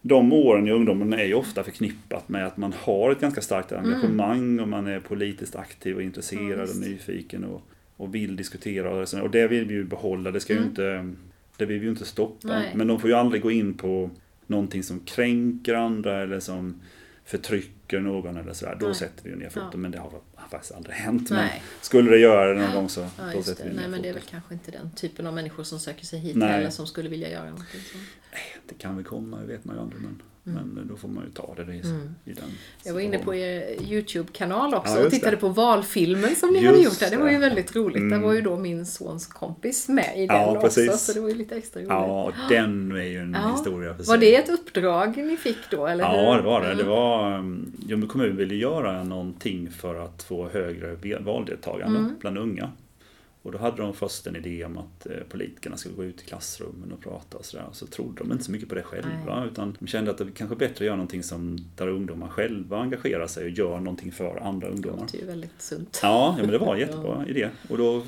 de 0.03 0.33
åren 0.33 0.69
i 0.69 0.71
ungdomen 0.71 1.13
är 1.13 1.25
ju 1.25 1.35
ofta 1.35 1.63
förknippat 1.63 2.29
med 2.29 2.47
att 2.47 2.57
man 2.57 2.75
har 2.81 3.11
ett 3.13 3.21
ganska 3.21 3.41
starkt 3.41 3.73
engagemang 3.73 4.61
och 4.61 4.69
man 4.69 4.87
är 4.87 5.01
politiskt 5.01 5.57
aktiv 5.57 5.95
och 5.95 6.01
Mm. 6.01 6.07
Intresserad 6.09 6.61
och 6.61 6.69
visst. 6.69 6.81
nyfiken 6.81 7.45
och, 7.45 7.63
och 7.97 8.15
vill 8.15 8.37
diskutera. 8.37 8.91
Och, 8.91 9.09
så. 9.09 9.21
och 9.21 9.31
det 9.31 9.49
vill 9.49 9.65
vi 9.65 9.75
ju 9.75 9.85
behålla. 9.85 10.31
Det 10.31 10.41
ska 10.41 10.53
ju 10.53 10.59
Mm. 10.59 10.69
inte, 10.71 11.15
det 11.57 11.65
vill 11.67 11.79
vi 11.79 11.85
ju 11.85 11.91
inte 11.91 12.05
stoppa. 12.05 12.49
Nej. 12.49 12.73
Men 12.75 12.87
de 12.87 13.01
får 13.01 13.11
ju 13.11 13.17
aldrig 13.17 13.43
gå 13.43 13.51
in 13.51 13.75
på 13.75 14.11
någonting 14.49 14.83
som 14.83 15.01
kränker 15.01 15.75
andra 15.75 16.23
eller 16.23 16.41
som 16.41 16.81
förtrycker 17.25 18.01
någon 18.01 18.37
eller 18.37 18.53
sådär. 18.53 18.77
Då 18.81 18.87
Nej. 18.87 18.95
sätter 18.95 19.25
vi 19.25 19.31
ju 19.31 19.37
ner 19.37 19.49
foten. 19.49 19.69
Ja. 19.73 19.79
Men 19.79 19.91
det 19.91 19.99
har 19.99 20.11
faktiskt 20.51 20.75
aldrig 20.75 20.97
hänt. 20.97 21.31
Men 21.31 21.39
Nej. 21.39 21.63
skulle 21.81 22.11
det 22.11 22.19
göra 22.19 22.55
det 22.55 22.61
någon 22.61 22.75
gång 22.75 22.89
så 22.89 23.01
Ja, 23.01 23.09
då 23.35 23.43
sätter 23.43 23.65
det. 23.65 23.71
vi 23.71 23.75
ner 23.77 23.81
Nej, 23.83 23.91
men 23.91 24.03
det 24.03 24.09
är 24.09 24.13
foten. 24.13 24.23
väl 24.25 24.31
kanske 24.31 24.55
inte 24.55 24.71
den 24.71 24.91
typen 24.91 25.27
av 25.27 25.35
människor 25.35 25.63
som 25.65 25.79
söker 25.81 26.07
sig 26.07 26.19
hit 26.19 26.37
Nej. 26.37 26.49
heller 26.49 26.71
som 26.71 26.87
skulle 26.87 27.09
vilja 27.09 27.31
göra 27.31 27.45
någonting 27.51 27.81
sånt. 27.93 28.05
Det 28.69 28.75
kan 28.75 28.97
väl 28.97 29.05
komma, 29.05 29.41
det 29.41 29.47
vet 29.47 29.65
man 29.65 29.77
ju 29.77 29.83
aldrig. 29.83 30.03
Men, 30.03 30.23
Mm. 30.51 30.69
men 30.69 30.89
då 30.89 30.97
får 30.97 31.09
man 31.09 31.25
ju 31.25 31.31
ta 31.31 31.55
det 31.57 31.63
i, 31.75 31.81
Mm. 31.81 32.15
i 32.25 32.33
den 32.33 32.45
Jag 32.85 32.93
var 32.95 33.01
inne 33.01 33.19
på 33.19 33.35
er 33.35 33.83
YouTube-kanal 33.91 34.75
också 34.75 34.99
Ja, 34.99 35.05
och 35.05 35.11
tittade 35.11 35.37
det. 35.37 35.41
på 35.41 35.49
valfilmen 35.49 36.35
som 36.37 36.51
ni 36.51 36.55
Just 36.59 36.67
hade 36.71 36.83
gjort 36.83 36.99
där. 37.01 37.11
Det 37.11 37.17
var 37.17 37.27
ju 37.27 37.33
det. 37.33 37.39
väldigt 37.39 37.77
roligt. 37.77 37.95
Där 37.97 38.07
Mm. 38.07 38.23
var 38.23 38.33
ju 38.33 38.41
då 38.41 38.57
min 38.57 38.87
sons 38.87 39.27
kompis 39.27 39.89
med 39.89 40.13
i 40.17 40.27
den 40.27 40.37
Ja, 40.37 40.59
också. 40.59 40.81
Så 40.99 41.13
det 41.13 41.21
var 41.21 41.29
ju 41.29 41.35
lite 41.35 41.57
extra 41.57 41.81
roligt. 41.81 41.89
Ja, 41.91 42.33
den 42.49 42.93
är 42.93 43.03
ju 43.03 43.19
en 43.19 43.33
Ja. 43.43 43.53
historia 43.57 43.95
för 43.95 44.03
sig. 44.05 44.11
Var 44.13 44.19
det 44.19 44.37
ett 44.37 44.49
uppdrag 44.49 45.17
ni 45.17 45.37
fick 45.37 45.59
då? 45.71 45.87
Eller 45.87 46.05
Ja, 46.05 46.33
hur? 46.33 46.39
det 46.43 46.47
var 46.49 46.61
det. 46.61 46.67
Det 46.67 46.73
Mm. 46.73 46.87
var, 46.89 47.39
um, 47.39 47.73
Ljungby 47.89 48.07
kommun 48.07 48.37
ville 48.37 48.55
göra 48.55 49.05
någonting 49.05 49.71
för 49.71 49.95
att 50.05 50.23
få 50.23 50.49
högre 50.49 51.19
valdeltagande 51.21 51.99
Mm. 51.99 52.15
bland 52.21 52.39
unga. 52.39 52.71
Och 53.43 53.53
då 53.53 53.59
hade 53.59 53.83
de 53.83 53.95
först 53.95 54.27
en 54.27 54.37
idé 54.37 54.65
om 54.65 54.79
att 54.79 55.07
eh, 55.07 55.13
politikerna 55.29 55.77
skulle 55.77 55.95
gå 55.95 56.05
ut 56.05 56.23
i 56.23 56.25
klassrummen 56.25 56.93
och 56.93 57.01
prata 57.01 57.39
och 57.39 57.45
sådär. 57.45 57.67
Så 57.73 57.87
trodde 57.87 58.19
de 58.19 58.33
inte 58.33 58.45
så 58.45 58.53
mycket 58.53 58.69
på 58.69 58.75
det 58.75 58.83
själva. 58.83 59.41
Nej. 59.41 59.49
Utan 59.53 59.77
de 59.81 59.87
kände 59.87 60.11
att 60.11 60.19
det 60.19 60.27
kanske 60.35 60.55
är 60.55 60.59
bättre 60.59 60.75
att 60.75 60.81
göra 60.87 60.97
någonting 60.97 61.23
som, 61.23 61.59
där 61.77 61.89
ungdomar 61.89 62.29
själva 62.29 62.79
engagerar 62.79 63.27
sig 63.27 63.45
och 63.45 63.51
gör 63.51 63.79
någonting 63.81 64.13
för 64.13 64.37
andra 64.37 64.69
Det 64.69 64.75
ungdomar. 64.75 65.01
låter 65.01 65.19
ju 65.19 65.27
väldigt 65.27 65.51
sunt. 65.63 65.99
Ja, 66.03 66.35
ja 66.39 66.43
men 66.43 66.51
det 66.53 66.59
var 66.59 66.75
en 66.75 66.81
jättebra 66.87 67.25
idé. 67.29 67.49
Och 67.69 67.79
då, 67.79 68.03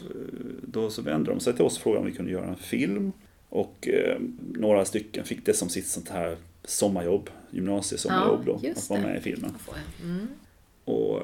då 0.62 0.91
så 0.91 1.03
vände 1.03 1.31
de 1.31 1.41
sig 1.41 1.53
till 1.55 1.64
oss 1.64 1.76
och 1.76 1.83
frågade 1.83 2.01
om 2.01 2.07
vi 2.07 2.12
kunde 2.16 2.31
göra 2.33 2.47
en 2.47 2.57
film. 2.57 3.12
Och 3.49 3.89
eh, 3.89 4.18
några 4.55 4.85
stycken 4.85 5.24
fick 5.24 5.47
det 5.47 5.55
som 5.55 5.68
sitt 5.68 5.87
sånt 5.87 6.09
här 6.09 6.37
sommarjobb, 6.64 7.31
gymnasiesommarjobb 7.51 8.43
Ja, 8.47 8.59
då, 8.62 8.70
att 8.70 8.91
vara 8.91 9.01
det. 9.01 9.07
med 9.07 9.16
i 9.16 9.20
filmen. 9.20 9.55
Och 10.85 11.22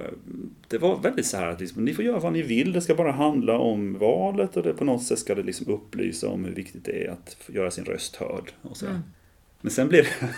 det 0.69 0.79
var 0.79 0.99
väldigt 1.01 1.27
så 1.27 1.37
här 1.37 1.47
att 1.47 1.61
liksom, 1.61 1.85
ni 1.85 1.95
får 1.95 2.05
göra 2.05 2.19
vad 2.19 2.33
ni 2.33 2.43
vill, 2.43 2.73
det 2.73 2.81
ska 2.81 2.95
bara 2.95 3.13
handla 3.13 3.59
om 3.59 3.99
valet 3.99 4.57
och 4.57 4.63
det, 4.63 4.75
på 4.75 4.85
något 4.85 5.03
sätt 5.03 5.19
ska 5.19 5.35
det 5.35 5.43
liksom 5.43 5.73
upplysa 5.73 6.29
om 6.29 6.45
hur 6.45 6.53
viktigt 6.53 6.85
det 6.85 7.05
är 7.05 7.11
att 7.11 7.37
göra 7.47 7.71
sin 7.71 7.85
röst 7.85 8.17
hörd. 8.17 8.53
Och 8.63 8.77
så. 8.77 8.87
Mm. 8.87 9.01
Men 9.61 9.71
sen 9.71 9.89
blev 9.89 10.05
det, 10.05 10.29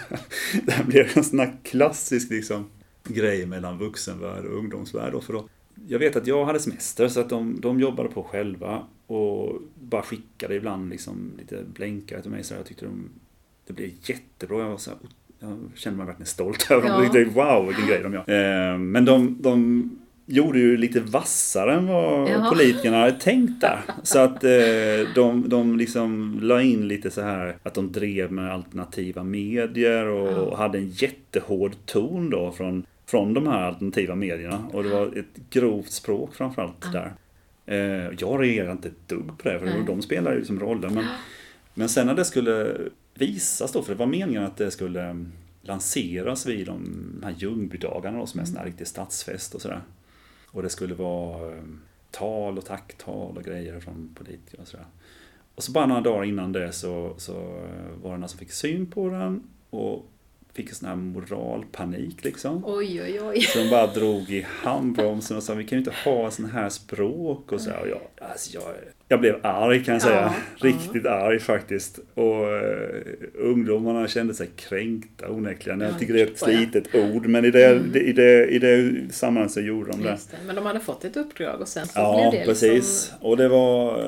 det 0.67 0.73
här 0.73 0.85
blev 0.85 1.09
en 1.15 1.25
sån 1.25 1.39
här 1.39 1.57
klassisk 1.63 2.31
liksom, 2.31 2.71
grej 3.05 3.47
mellan 3.47 3.79
vuxenvärld 3.79 4.45
och 4.45 4.59
ungdomsvärld. 4.59 5.15
Och 5.15 5.25
för 5.25 5.33
då, 5.33 5.49
jag 5.89 5.99
vet 5.99 6.17
att 6.17 6.27
jag 6.27 6.45
hade 6.45 6.61
semester 6.61 7.09
så 7.09 7.21
att 7.21 7.29
de, 7.29 7.61
de 7.61 7.81
jobbade 7.81 8.09
på 8.09 8.23
själva 8.23 8.87
och 9.07 9.63
bara 9.75 10.03
skickade 10.03 10.55
ibland 10.55 10.91
liksom 10.91 11.33
lite 11.39 11.65
blänkare 11.75 12.23
till 12.23 12.31
mig. 12.31 12.45
Så 12.45 12.55
jag 12.55 12.67
tyckte 12.67 12.85
de, 12.85 13.11
det 13.67 13.73
blev 13.73 13.91
jättebra. 14.05 14.61
Jag 14.61 14.69
var 14.69 14.77
så 14.77 14.91
här, 14.91 14.99
jag 15.41 15.59
kände 15.75 15.97
mig 15.97 16.07
verkligen 16.07 16.27
stolt 16.27 16.71
över 16.71 16.89
dem. 16.89 17.11
Ja. 17.15 17.25
Wow, 17.45 17.67
vilken 17.67 17.87
grej 17.87 18.01
de 18.03 18.13
gör. 18.13 18.73
Eh, 18.73 18.79
Men 18.79 19.05
de, 19.05 19.37
de 19.41 19.91
gjorde 20.27 20.59
ju 20.59 20.77
lite 20.77 21.01
vassare 21.01 21.75
än 21.75 21.87
vad 21.87 22.29
Ja. 22.31 22.47
politikerna 22.53 22.97
hade 23.01 23.13
tänkt 23.13 23.61
där. 23.61 23.81
Så 24.03 24.19
att 24.19 24.45
eh, 24.45 24.51
de, 25.15 25.45
de 25.49 25.77
liksom 25.79 26.39
la 26.43 26.63
in 26.63 26.89
lite 26.89 27.11
så 27.11 27.21
här 27.23 27.57
att 27.63 27.75
de 27.75 27.93
drev 27.93 28.33
med 28.33 28.53
alternativa 28.53 29.23
medier 29.25 30.07
och 30.07 30.53
Ja. 30.53 30.57
hade 30.57 30.79
en 30.79 30.89
jättehård 30.89 31.73
ton 31.87 32.31
då 32.31 32.53
från, 32.53 32.87
från 33.07 33.35
de 33.35 33.47
här 33.47 33.63
alternativa 33.63 34.15
medierna. 34.15 34.65
Och 34.73 34.83
det 34.83 34.89
var 34.89 35.07
ett 35.07 35.51
grovt 35.51 35.91
språk 35.91 36.35
framförallt 36.35 36.87
Ja. 36.93 37.01
där. 37.01 37.13
Eh, 37.67 38.15
Jag 38.19 38.43
reagerade 38.43 38.73
inte 38.73 38.89
ett 38.89 39.09
dugg 39.09 39.39
på 39.39 39.49
det, 39.49 39.59
för 39.59 39.67
Nej. 39.67 39.75
de 39.87 40.03
spelar 40.03 40.33
ju 40.33 40.39
liksom 40.39 40.61
rollen. 40.61 40.95
Men, 40.95 41.05
men 41.75 41.89
sen 41.89 42.07
när 42.07 42.15
det 42.15 42.25
skulle 42.25 42.77
visas 43.19 43.73
då, 43.73 43.83
för 43.83 43.93
det 43.93 43.99
var 43.99 44.07
meningen 44.07 44.45
att 44.45 44.57
det 44.57 44.71
skulle 44.71 45.27
lanseras 45.63 46.47
vid 46.47 46.67
de 46.67 47.21
här 47.25 47.35
Ljungbydagarna 47.39 48.19
då, 48.19 48.27
som 48.27 48.41
är 48.41 48.43
en 48.43 48.47
sån 48.47 48.57
här 48.57 48.65
riktig 48.65 48.87
stadsfest 48.87 49.55
och 49.55 49.63
sådär. 49.63 49.83
Och 50.47 50.63
det 50.63 50.71
skulle 50.71 50.95
vara 50.95 51.57
eh, 51.57 51.63
tal 52.11 52.59
och 52.59 52.65
tacktal 52.65 53.37
och 53.37 53.45
grejer 53.45 53.81
från 53.81 54.15
politiker 54.15 54.61
och 54.61 54.69
sådär. 54.69 54.87
Och 55.55 55.63
så 55.63 55.73
bara 55.73 55.87
några 55.87 56.01
dagar 56.01 56.25
innan 56.25 56.53
det 56.53 56.73
så, 56.73 57.15
så 57.17 57.33
eh, 57.33 58.03
var 58.03 58.11
det 58.11 58.17
några 58.17 58.29
som 58.29 58.39
fick 58.39 58.53
syn 58.53 58.87
på 58.91 59.09
den 59.09 59.43
och 59.71 60.07
fick 60.53 60.69
en 60.69 60.75
sån 60.75 60.89
här 60.89 60.97
moralpanik 60.97 62.25
liksom. 62.25 62.65
Oj, 62.67 63.03
oj, 63.03 63.21
oj. 63.23 63.41
Så 63.41 63.59
de 63.59 63.71
bara 63.71 63.87
drog 63.87 64.31
i 64.31 64.47
handbromsen 64.63 65.37
och 65.37 65.43
sa 65.43 65.55
vi 65.55 65.65
kan 65.65 65.79
ju 65.79 65.85
inte 65.85 65.99
ha 66.05 66.31
sån 66.31 66.51
här 66.51 66.69
språk 66.69 67.53
och 67.53 67.61
så 67.61 67.71
här. 67.71 67.81
Och 67.81 67.89
jag, 67.89 68.31
alltså 68.31 68.55
jag, 68.55 68.75
jag 69.11 69.21
blev 69.21 69.37
arg 69.47 69.85
kan 69.85 69.95
jag 69.95 70.03
säga. 70.03 70.21
Ja, 70.21 70.35
Riktigt 70.69 71.07
arg 71.07 71.39
faktiskt. 71.39 71.99
Och 72.15 72.43
uh, 72.43 73.03
ungdomarna 73.35 74.09
kände 74.09 74.35
sig 74.35 74.49
kränkta 74.57 75.31
onekligen. 75.31 75.81
Jag 75.81 75.91
Ja, 75.91 75.99
tycker 75.99 76.15
det 76.15 76.21
är 76.23 76.27
ett 76.27 76.39
slitet 76.39 76.95
ord 76.95 77.27
men 77.27 77.45
i 77.45 77.51
det, 77.51 77.67
Mm. 77.67 77.97
i 77.97 78.13
det, 78.13 78.47
i 78.47 78.59
det 78.59 78.95
sammanhanget 79.15 79.53
så 79.53 79.61
gjorde 79.61 79.91
de 79.91 80.03
det. 80.03 80.09
Det. 80.09 80.19
Men 80.47 80.57
de 80.57 80.67
hade 80.67 80.81
fått 80.81 81.05
ett 81.05 81.17
uppdrag 81.17 81.61
och 81.61 81.69
sen 81.69 81.87
så 81.87 81.93
Ja, 82.01 82.31
blev 82.31 82.41
det 82.41 82.47
precis. 82.47 82.73
liksom... 82.75 83.19
Och 83.21 83.37
det 83.37 83.49
var, 83.49 83.99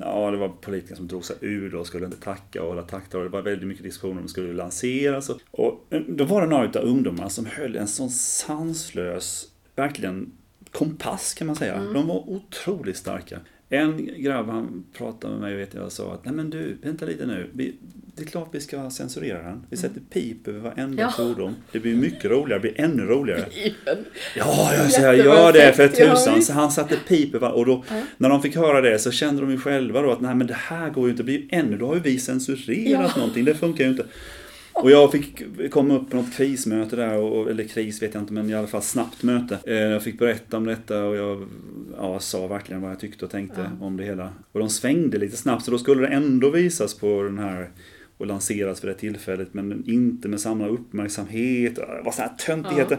ja, 0.00 0.30
det 0.30 0.36
var 0.36 0.48
politiker 0.48 0.94
som 0.94 1.08
drog 1.08 1.24
sig 1.24 1.36
ur 1.40 1.74
och 1.74 1.86
skulle 1.86 2.04
inte 2.06 2.20
tacka 2.20 2.62
och 2.62 2.68
hålla 2.68 2.82
tacktal. 2.82 3.22
Det 3.22 3.28
var 3.28 3.42
väldigt 3.42 3.68
mycket 3.68 3.84
diskussioner 3.84 4.16
om 4.16 4.22
det 4.22 4.28
skulle 4.28 4.52
lanseras. 4.52 5.30
Och, 5.30 5.40
och 5.50 5.86
då 6.08 6.24
var 6.24 6.40
det 6.40 6.46
några 6.46 6.64
av 6.68 6.76
ungdomarna 6.86 7.28
som 7.28 7.46
höll 7.46 7.76
en 7.76 7.88
sån 7.88 8.10
sanslös, 8.10 9.46
verkligen 9.76 10.32
kompass 10.72 11.34
kan 11.34 11.46
man 11.46 11.56
säga. 11.56 11.74
Mm. 11.74 11.92
De 11.92 12.06
var 12.06 12.30
otroligt 12.30 12.96
starka. 12.96 13.38
En 13.72 14.08
grabb 14.22 14.46
han 14.48 14.84
pratade 14.98 15.32
med 15.32 15.40
mig 15.42 15.56
vet 15.56 15.74
jag 15.74 15.84
och 15.84 15.92
sa 15.92 16.12
att 16.14 16.24
nej 16.24 16.34
men 16.34 16.50
du, 16.50 16.76
vänta 16.82 17.06
lite 17.06 17.26
nu. 17.26 17.50
Vi, 17.52 17.74
det 18.16 18.22
är 18.22 18.26
klart 18.26 18.48
vi 18.52 18.60
ska 18.60 18.90
censurera 18.90 19.42
den. 19.42 19.66
Vi 19.70 19.76
sätter 19.76 20.00
pip 20.10 20.48
över 20.48 20.58
varenda 20.60 21.02
Ja. 21.02 21.10
fordon. 21.16 21.54
Det 21.72 21.80
blir 21.80 21.96
mycket 21.96 22.24
roligare, 22.24 22.62
det 22.62 22.72
blir 22.72 22.80
ännu 22.84 23.02
roligare. 23.02 23.44
Bibeln. 23.54 24.04
Ja, 24.36 24.74
jag 24.74 24.90
säger 24.92 25.24
gör 25.24 25.52
det 25.52 25.72
för 25.72 25.88
tusan. 25.88 26.42
Så 26.42 26.52
han 26.52 26.70
satte 26.70 26.96
piper 27.08 27.38
va? 27.38 27.50
och 27.50 27.66
då 27.66 27.84
Ja. 27.90 28.02
när 28.16 28.28
de 28.28 28.42
fick 28.42 28.56
höra 28.56 28.80
det 28.80 28.98
så 28.98 29.10
kände 29.10 29.40
de 29.40 29.50
ju 29.50 29.58
själva 29.58 30.02
då 30.02 30.10
att 30.12 30.20
nej 30.20 30.34
men 30.34 30.46
det 30.46 30.54
här 30.58 30.90
går 30.90 31.04
ju 31.04 31.10
inte, 31.10 31.22
det 31.22 31.24
blir 31.24 31.38
ju 31.38 31.48
ännu, 31.50 31.76
då 31.76 31.86
har 31.86 31.94
ju 31.94 32.00
vi 32.00 32.18
censurerat 32.18 33.12
Ja. 33.14 33.20
någonting, 33.20 33.44
det 33.44 33.54
funkar 33.54 33.84
ju 33.84 33.90
inte. 33.90 34.04
Och 34.82 34.90
jag 34.90 35.12
fick 35.12 35.42
komma 35.70 35.94
upp 35.96 36.10
på 36.10 36.16
något 36.16 36.32
krismöte 36.36 36.96
där, 36.96 37.16
och, 37.16 37.50
eller 37.50 37.64
kris 37.64 38.02
vet 38.02 38.14
jag 38.14 38.22
inte 38.22 38.32
men 38.32 38.50
i 38.50 38.54
alla 38.54 38.66
fall 38.66 38.82
snabbt 38.82 39.22
möte. 39.22 39.58
Eh, 39.66 39.74
Jag 39.74 40.02
fick 40.02 40.18
berätta 40.18 40.56
om 40.56 40.64
detta 40.64 41.04
och 41.04 41.16
jag 41.16 41.48
ja, 41.98 42.18
sa 42.20 42.46
verkligen 42.46 42.82
vad 42.82 42.90
jag 42.90 43.00
tyckte 43.00 43.24
och 43.24 43.30
tänkte 43.30 43.70
Ja. 43.80 43.86
om 43.86 43.96
det 43.96 44.04
hela. 44.04 44.32
Och 44.52 44.60
de 44.60 44.70
svängde 44.70 45.18
lite 45.18 45.36
snabbt 45.36 45.64
så 45.64 45.70
då 45.70 45.78
skulle 45.78 46.00
det 46.08 46.14
ändå 46.14 46.50
visas 46.50 46.94
på 46.94 47.22
den 47.22 47.38
här 47.38 47.70
och 48.18 48.26
lanseras 48.26 48.80
för 48.80 48.88
det 48.88 48.94
tillfället 48.94 49.48
men 49.54 49.84
inte 49.86 50.28
med 50.28 50.40
samma 50.40 50.66
uppmärksamhet. 50.68 51.74
Det 51.76 52.00
var 52.04 52.12
sådana 52.12 52.30
här 52.30 52.46
töntigheter. 52.46 52.98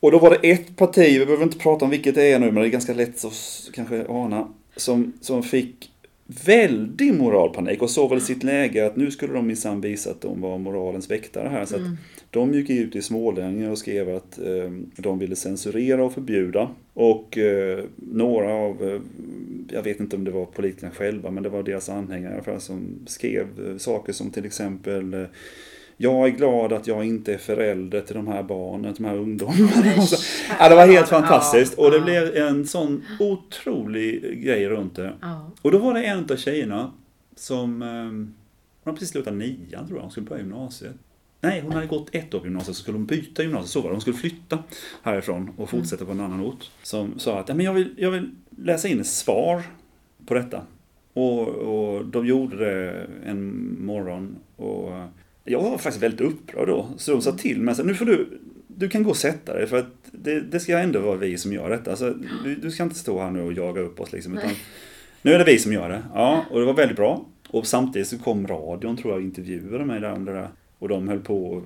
Och 0.00 0.10
då 0.12 0.18
var 0.18 0.30
det 0.30 0.50
ett 0.50 0.76
parti, 0.76 1.20
vi 1.20 1.26
behöver 1.26 1.44
inte 1.44 1.58
prata 1.58 1.84
om 1.84 1.90
vilket 1.90 2.14
det 2.14 2.22
är 2.32 2.38
nu, 2.38 2.46
men 2.46 2.54
det 2.54 2.68
är 2.68 2.70
ganska 2.70 2.94
lätt 2.94 3.24
att 3.24 3.70
kanske 3.72 4.04
ana, 4.08 4.48
som, 4.76 5.12
som 5.20 5.42
fick 5.42 5.90
väldig 6.26 7.14
moralpanik 7.14 7.82
och 7.82 7.90
såg 7.90 8.10
väl 8.10 8.20
sitt 8.20 8.42
läge 8.42 8.86
att 8.86 8.96
nu 8.96 9.10
skulle 9.10 9.32
de 9.32 9.46
minsann 9.46 9.80
visa 9.80 10.10
att 10.10 10.20
de 10.20 10.40
var 10.40 10.58
moralens 10.58 11.10
väktare 11.10 11.48
här. 11.48 11.64
Så 11.64 11.74
att 11.74 11.80
Mm. 11.80 11.96
de 12.30 12.54
gick 12.54 12.70
ut 12.70 12.96
i 12.96 13.02
Smålänge 13.02 13.70
och 13.70 13.78
skrev 13.78 14.16
att 14.16 14.38
eh, 14.38 14.70
de 14.96 15.18
ville 15.18 15.36
censurera 15.36 16.04
och 16.04 16.12
förbjuda. 16.12 16.70
Och 16.94 17.38
eh, 17.38 17.84
några 17.96 18.52
av, 18.54 18.82
eh, 18.88 19.00
jag 19.72 19.82
vet 19.82 20.00
inte 20.00 20.16
om 20.16 20.24
det 20.24 20.30
var 20.30 20.44
politikerna 20.46 20.90
själva, 20.92 21.30
men 21.30 21.42
det 21.42 21.48
var 21.48 21.62
deras 21.62 21.88
anhängare 21.88 22.30
i 22.32 22.34
alla 22.34 22.44
fall 22.44 22.60
som 22.60 22.98
skrev 23.06 23.46
eh, 23.66 23.76
saker 23.76 24.12
som 24.12 24.30
till 24.30 24.44
exempel 24.44 25.14
eh, 25.14 25.24
jag 25.96 26.26
är 26.26 26.30
glad 26.30 26.72
att 26.72 26.86
jag 26.86 27.04
inte 27.04 27.34
är 27.34 27.38
förälder 27.38 28.00
till 28.00 28.14
de 28.14 28.26
här 28.28 28.42
barnen, 28.42 28.94
de 28.98 29.04
här 29.04 29.16
ungdomarna. 29.16 30.02
Så- 30.02 30.16
Ja, 30.58 30.68
det 30.68 30.74
var 30.74 30.86
helt 30.86 31.08
fantastiskt. 31.08 31.74
Och 31.78 31.90
det 31.90 32.00
blev 32.00 32.36
en 32.36 32.66
sån 32.66 33.04
otrolig 33.20 34.42
grej 34.44 34.68
runt 34.68 34.96
det. 34.96 35.12
Och 35.62 35.70
då 35.70 35.78
var 35.78 35.94
det 35.94 36.02
en 36.04 36.26
av 36.30 36.36
tjejerna 36.36 36.92
som, 37.36 37.82
eh, 37.82 37.88
hon 37.88 38.34
hade 38.84 38.94
precis 38.96 39.10
slutat 39.10 39.34
nian 39.34 39.86
tror 39.86 39.98
jag, 39.98 40.02
hon 40.02 40.10
skulle 40.10 40.26
börja 40.26 40.42
gymnasiet. 40.42 40.94
Nej, 41.40 41.60
hon 41.60 41.72
hade 41.72 41.86
gått 41.86 42.14
ett 42.14 42.34
år 42.34 42.38
på 42.38 42.46
gymnasiet 42.46 42.76
så 42.76 42.82
skulle 42.82 42.96
hon 42.98 43.06
byta 43.06 43.42
gymnasiet, 43.42 43.70
så 43.70 43.80
var 43.80 43.88
det. 43.88 43.94
Hon 43.94 44.00
skulle 44.00 44.16
flytta 44.16 44.58
härifrån 45.02 45.50
och 45.56 45.70
fortsätta 45.70 46.04
på 46.04 46.10
en 46.12 46.20
annan 46.20 46.40
ort. 46.40 46.70
Som 46.82 47.18
sa 47.18 47.38
att 47.40 47.48
"Ja, 47.48 47.54
men 47.54 47.66
jag, 47.66 47.72
vill, 47.72 47.94
jag 47.96 48.10
vill 48.10 48.30
läsa 48.58 48.88
in 48.88 49.00
ett 49.00 49.06
svar 49.06 49.62
på 50.26 50.34
detta. 50.34 50.60
Och, 51.12 51.48
och 51.48 52.04
de 52.06 52.26
gjorde 52.26 52.56
det 52.56 53.06
en 53.26 53.76
morgon 53.84 54.36
och 54.56 54.90
jag 55.44 55.62
var 55.62 55.78
faktiskt 55.78 56.02
väldigt 56.02 56.20
upprörd 56.20 56.68
då. 56.68 56.88
Så 56.96 57.12
de 57.12 57.22
sa 57.22 57.32
till 57.32 57.60
mig, 57.60 57.74
så, 57.74 57.82
nu 57.82 57.94
får 57.94 58.04
du, 58.06 58.40
du 58.66 58.88
kan 58.88 59.02
gå 59.02 59.10
och 59.10 59.16
sätta 59.16 59.54
dig 59.54 59.66
för 59.66 59.78
att 59.78 59.86
det, 60.12 60.40
det 60.40 60.60
ska 60.60 60.78
ändå 60.78 61.00
vara 61.00 61.16
vi 61.16 61.38
som 61.38 61.52
gör 61.52 61.70
detta. 61.70 61.90
Alltså, 61.90 62.14
du, 62.44 62.54
du 62.54 62.70
ska 62.70 62.82
inte 62.82 62.98
stå 62.98 63.20
här 63.20 63.30
nu 63.30 63.42
och 63.42 63.52
jaga 63.52 63.80
upp 63.80 64.00
oss 64.00 64.12
liksom. 64.12 64.38
Utan, 64.38 64.50
nu 65.22 65.32
är 65.32 65.38
det 65.38 65.44
vi 65.44 65.58
som 65.58 65.72
gör 65.72 65.88
det. 65.88 66.02
Ja, 66.14 66.44
och 66.50 66.60
det 66.60 66.66
var 66.66 66.74
väldigt 66.74 66.96
bra. 66.96 67.24
Och 67.48 67.66
samtidigt 67.66 68.08
så 68.08 68.18
kom 68.18 68.46
radion 68.46 68.96
tror 68.96 69.12
jag 69.12 69.18
och 69.18 69.24
intervjuade 69.24 69.84
mig 69.84 70.00
där 70.00 70.12
om 70.12 70.24
det 70.24 70.32
där. 70.32 70.48
Och 70.78 70.88
de 70.88 71.08
höll 71.08 71.20
på 71.20 71.62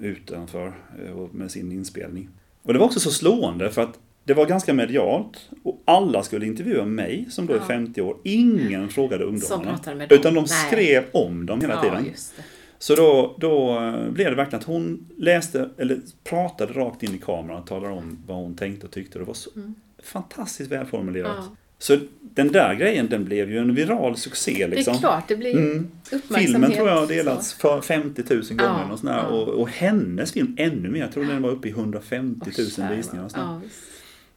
utanför 0.00 0.66
eh, 1.06 1.26
med 1.32 1.50
sin 1.50 1.72
inspelning. 1.72 2.28
Och 2.62 2.72
det 2.72 2.78
var 2.78 2.86
också 2.86 3.00
så 3.00 3.10
slående 3.10 3.70
för 3.70 3.82
att 3.82 3.98
det 4.24 4.34
var 4.34 4.46
ganska 4.46 4.74
medialt 4.74 5.50
och 5.62 5.82
alla 5.84 6.22
skulle 6.22 6.46
intervjua 6.46 6.84
mig 6.84 7.26
som 7.30 7.46
då 7.46 7.52
är 7.52 7.58
Ja. 7.58 7.64
50 7.64 8.00
år. 8.02 8.16
Ingen 8.22 8.88
frågade 8.88 9.24
ungdomarna. 9.24 9.78
Utan 10.10 10.34
de 10.34 10.40
Nej. 10.40 10.48
skrev 10.48 11.04
om 11.12 11.46
dem 11.46 11.60
hela 11.60 11.74
Ja, 11.74 11.82
tiden. 11.82 12.04
det. 12.04 12.42
Så 12.82 12.94
då, 12.94 13.34
då 13.38 13.78
eh, 13.80 14.10
blev 14.10 14.30
det 14.30 14.36
verkligen 14.36 14.60
att 14.60 14.66
hon 14.66 15.08
läste, 15.18 15.68
eller 15.78 15.98
pratade 16.24 16.72
rakt 16.72 17.02
in 17.02 17.14
i 17.14 17.18
kameran 17.18 17.60
och 17.62 17.66
talade 17.66 17.94
om 17.94 18.18
vad 18.26 18.36
hon 18.36 18.54
tänkte 18.56 18.86
och 18.86 18.92
tyckte. 18.92 19.18
Det 19.18 19.24
var 19.24 19.34
så 19.34 19.50
Mm. 19.56 19.74
fantastiskt 20.02 20.70
välformulerat. 20.70 21.36
Ja. 21.38 21.56
Så 21.78 21.98
den 22.20 22.52
där 22.52 22.74
grejen 22.74 23.06
den 23.10 23.24
blev 23.24 23.50
ju 23.50 23.58
en 23.58 23.74
viral 23.74 24.16
succé 24.16 24.66
liksom. 24.68 24.92
Det 24.92 24.98
är 24.98 25.00
klart, 25.00 25.28
det 25.28 25.36
blir 25.36 25.56
Mm. 25.56 25.88
uppmärksamhet. 26.12 26.46
Filmen 26.50 26.72
tror 26.72 26.88
jag 26.88 26.96
har 27.00 27.06
delats 27.06 27.52
för 27.54 27.80
50 27.80 28.22
000 28.34 28.42
gånger 28.48 28.62
Ja, 28.62 28.92
och, 28.92 28.98
ja. 29.04 29.22
och, 29.26 29.48
och 29.48 29.68
hennes 29.68 30.32
film 30.32 30.54
ännu 30.58 30.90
mer. 30.90 31.00
Jag 31.00 31.12
tror 31.12 31.24
den 31.24 31.42
var 31.42 31.50
uppe 31.50 31.68
i 31.68 31.70
150 31.70 32.40
000 32.44 32.52
Åh, 32.58 32.64
jävlar. 32.78 32.96
visningar. 32.96 33.24
Och 33.24 33.30
ja. 33.34 33.60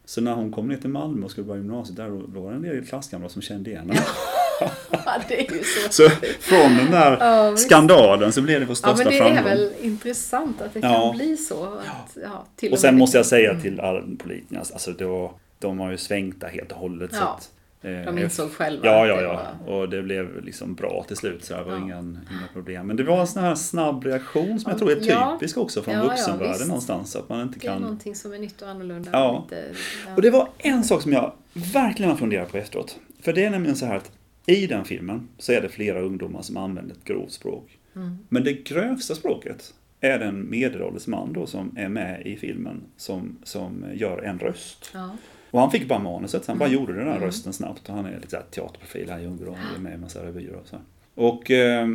Så 0.05 0.21
när 0.21 0.33
hon 0.33 0.51
kom 0.51 0.67
ner 0.67 0.77
till 0.77 0.89
Malmö 0.89 1.25
och 1.25 1.31
skulle 1.31 1.47
börja 1.47 1.61
gymnasiet 1.61 1.95
där, 1.97 2.09
då 2.33 2.41
var 2.41 2.49
det 2.51 2.55
en 2.55 2.61
del 2.61 2.85
klasskamrater 2.85 3.33
som 3.33 3.41
kände 3.41 3.69
igen 3.69 3.89
henne. 3.89 4.01
ja, 4.91 5.21
det 5.27 5.47
är 5.47 5.53
ju 5.53 5.63
så. 5.63 5.91
Så 5.91 6.09
från 6.39 6.77
den 6.77 6.91
där 6.91 7.17
Ja, 7.19 7.57
skandalen 7.57 8.31
så 8.33 8.41
blev 8.41 8.59
det 8.59 8.65
vår 8.65 8.71
Ja, 8.71 8.75
största 8.75 8.97
men 8.97 9.07
det 9.07 9.17
framgång. 9.17 9.37
är 9.37 9.43
väl 9.43 9.71
intressant 9.81 10.61
att 10.61 10.73
det 10.73 10.79
Ja. 10.79 10.93
kan 10.93 11.17
bli 11.17 11.37
så. 11.37 11.63
Att, 11.65 12.17
ja. 12.23 12.45
till 12.55 12.71
Och 12.73 12.79
sen 12.79 12.93
med 12.95 12.99
måste 12.99 13.17
jag 13.17 13.25
det- 13.25 13.29
säga 13.29 13.49
Mm. 13.49 13.61
till 13.61 13.79
alla 13.79 14.01
politikerna, 14.23 14.59
alltså 14.59 14.91
det 14.91 15.05
var, 15.05 15.31
de 15.59 15.79
har 15.79 15.91
ju 15.91 15.97
svängt 15.97 16.41
där 16.41 16.47
helt 16.49 16.71
och 16.71 16.77
hållet. 16.77 17.11
Så 17.13 17.17
Ja. 17.21 17.35
att 17.37 17.49
Eh, 17.81 17.91
De 18.05 18.17
insåg 18.19 18.51
själva 18.51 18.85
Ja, 18.87 19.07
ja, 19.07 19.15
det 19.15 19.21
ja. 19.23 19.41
var- 19.67 19.73
Och 19.75 19.89
det 19.89 20.01
blev 20.01 20.43
liksom 20.45 20.75
bra 20.75 21.05
till 21.07 21.17
slut. 21.17 21.45
Så 21.45 21.53
det 21.53 21.63
var 21.63 21.71
Ja. 21.71 21.77
inga, 21.77 21.97
inga 21.99 22.47
problem. 22.53 22.87
Men 22.87 22.95
det 22.95 23.03
var 23.03 23.19
en 23.21 23.27
sån 23.27 23.43
här 23.43 23.55
snabb 23.55 24.03
reaktion 24.05 24.59
som 24.59 24.69
jag 24.69 24.79
tror 24.79 24.91
är 24.91 24.97
Ja. 25.01 25.37
typisk 25.39 25.57
också 25.57 25.81
från 25.81 25.93
Ja, 25.93 25.99
ja, 26.03 26.07
vuxenvärlden 26.09 26.53
visst. 26.53 26.67
någonstans. 26.67 27.15
Att 27.15 27.29
man 27.29 27.41
inte 27.41 27.59
Det 27.59 27.67
är 27.67 27.71
kan... 27.71 27.81
någonting 27.81 28.15
som 28.15 28.33
är 28.33 28.37
nytt 28.39 28.61
och 28.61 28.69
annorlunda. 28.69 29.09
Ja. 29.13 29.45
Lite, 29.49 29.63
ja. 30.07 30.15
Och 30.15 30.21
det 30.21 30.29
var 30.29 30.47
en 30.57 30.83
sak 30.83 31.01
som 31.01 31.13
jag 31.13 31.33
verkligen 31.53 32.11
har 32.11 32.17
funderat 32.17 32.51
på 32.51 32.57
efteråt. 32.57 32.95
För 33.21 33.33
det 33.33 33.45
är 33.45 33.49
nämligen 33.49 33.75
så 33.75 33.85
här 33.85 33.95
att 33.95 34.11
i 34.47 34.67
den 34.67 34.85
filmen 34.85 35.27
så 35.37 35.51
är 35.51 35.61
det 35.61 35.69
flera 35.69 36.01
ungdomar 36.01 36.41
som 36.41 36.57
använder 36.57 36.95
ett 36.95 37.03
grovt 37.03 37.31
språk. 37.31 37.77
Mm. 37.95 38.17
Men 38.29 38.43
det 38.43 38.53
grövsta 38.53 39.15
språket 39.15 39.73
är 40.01 40.19
den 40.19 40.49
medelålders 40.49 41.07
man 41.07 41.33
då 41.33 41.45
som 41.45 41.77
är 41.77 41.89
med 41.89 42.21
i 42.27 42.35
filmen 42.37 42.81
som, 42.97 43.37
som 43.43 43.85
gör 43.93 44.21
en 44.21 44.39
röst. 44.39 44.91
Ja. 44.93 45.09
Och 45.51 45.59
han 45.61 45.71
fick 45.71 45.87
bara 45.87 45.99
manuset, 45.99 46.45
så 46.45 46.51
han 46.51 46.59
bara 46.59 46.69
Mm. 46.69 46.79
gjorde 46.79 46.93
den 46.93 47.07
här 47.07 47.15
Mm. 47.15 47.23
rösten 47.27 47.53
snabbt. 47.53 47.89
Och 47.89 47.95
han 47.95 48.05
är 48.05 48.15
lite 48.15 48.29
så 48.29 48.35
här 48.35 48.43
teaterprofil 48.51 49.09
här 49.09 49.19
i 49.19 49.25
Ungern 49.25 49.47
och 49.47 49.57
är 49.75 49.79
med 49.79 49.93
i 49.93 49.97
massa 49.97 50.25
revyer 50.25 50.53
och 50.55 50.67
så. 50.67 50.77
Och 51.15 51.51
eh, 51.51 51.87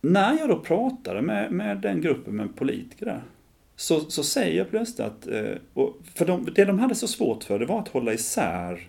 när 0.00 0.38
jag 0.38 0.48
då 0.48 0.58
pratade 0.58 1.22
med, 1.22 1.52
med 1.52 1.78
den 1.78 2.00
gruppen 2.00 2.36
med 2.36 2.56
politiker 2.56 3.06
där. 3.06 3.22
Så, 3.76 4.00
så 4.00 4.22
säger 4.22 4.58
jag 4.58 4.70
plötsligt 4.70 5.00
att, 5.00 5.26
eh, 5.26 5.56
för 6.14 6.26
de, 6.26 6.48
det 6.54 6.64
de 6.64 6.78
hade 6.78 6.94
så 6.94 7.08
svårt 7.08 7.44
för 7.44 7.58
det 7.58 7.66
var 7.66 7.78
att 7.80 7.88
hålla 7.88 8.12
isär 8.12 8.88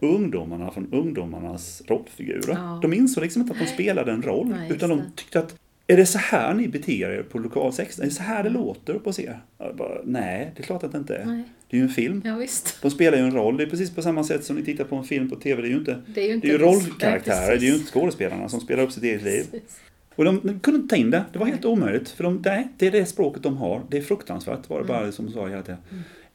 ungdomarna 0.00 0.70
från 0.70 0.88
ungdomarnas 0.92 1.82
rollfigurer. 1.86 2.54
Ja. 2.54 2.78
De 2.82 2.92
insåg 2.92 3.22
liksom 3.24 3.42
inte 3.42 3.54
att 3.54 3.60
de 3.60 3.66
spelade 3.66 4.12
en 4.12 4.22
roll, 4.22 4.48
Nej, 4.48 4.72
utan 4.72 4.90
de 4.90 5.02
tyckte 5.16 5.38
att 5.38 5.56
är 5.86 5.96
det 5.96 6.06
så 6.06 6.18
här 6.18 6.54
ni 6.54 6.68
beter 6.68 7.10
er 7.10 7.22
på 7.22 7.38
lokalsex? 7.38 7.98
Är 7.98 8.04
det 8.04 8.10
så 8.10 8.22
här 8.22 8.42
det 8.44 8.50
låter 8.50 8.94
på 8.94 9.10
er? 9.18 9.40
Bara, 9.74 9.98
Nej, 10.04 10.52
det 10.56 10.62
är 10.62 10.64
klart 10.64 10.84
att 10.84 10.92
det 10.92 10.98
inte 10.98 11.16
är. 11.16 11.24
Nej. 11.24 11.42
Det 11.70 11.76
är 11.76 11.78
ju 11.78 11.84
en 11.84 11.92
film. 11.92 12.22
ja, 12.24 12.36
visst. 12.36 12.78
De 12.82 12.90
spelar 12.90 13.18
ju 13.18 13.24
en 13.24 13.34
roll. 13.34 13.56
Det 13.56 13.62
är 13.64 13.66
precis 13.66 13.90
på 13.94 14.02
samma 14.02 14.24
sätt 14.24 14.44
som 14.44 14.56
ni 14.56 14.62
tittar 14.64 14.84
på 14.84 14.96
en 14.96 15.04
film 15.04 15.30
på 15.30 15.36
TV. 15.36 15.62
Det 15.62 15.68
är 15.68 15.70
ju 15.70 15.76
inte, 15.78 16.02
Det 16.06 16.20
är 16.20 16.26
ju, 16.28 16.34
inte 16.34 16.46
det 16.46 16.54
är 16.54 16.58
ju 16.58 16.64
precis- 16.64 16.88
rollkaraktärer. 16.88 17.58
Det 17.58 17.66
är 17.66 17.68
ju 17.70 17.74
inte 17.74 17.86
skådespelarna 17.92 18.48
som 18.48 18.60
spelar 18.60 18.82
upp 18.82 18.92
sitt 18.92 19.02
eget 19.02 19.22
liv. 19.22 19.44
precis. 19.50 19.80
Och 20.14 20.24
de, 20.24 20.40
de 20.42 20.60
kunde 20.60 20.80
inte 20.80 20.94
ta 20.94 20.96
in 21.00 21.10
det. 21.10 21.24
Det 21.32 21.38
var 21.38 21.46
helt 21.46 21.64
omöjligt. 21.64 22.08
För 22.10 22.24
de, 22.24 22.42
nej, 22.44 22.68
det 22.78 22.86
är 22.86 22.90
det 22.90 23.06
språket 23.06 23.42
de 23.42 23.56
har. 23.56 23.82
Det 23.90 23.98
är 23.98 24.02
fruktansvärt 24.02 24.68
var 24.70 24.78
det 24.80 24.84
bara 24.86 25.12
som 25.12 25.30
sa 25.30 25.48
hela 25.48 25.62
tiden. 25.62 25.80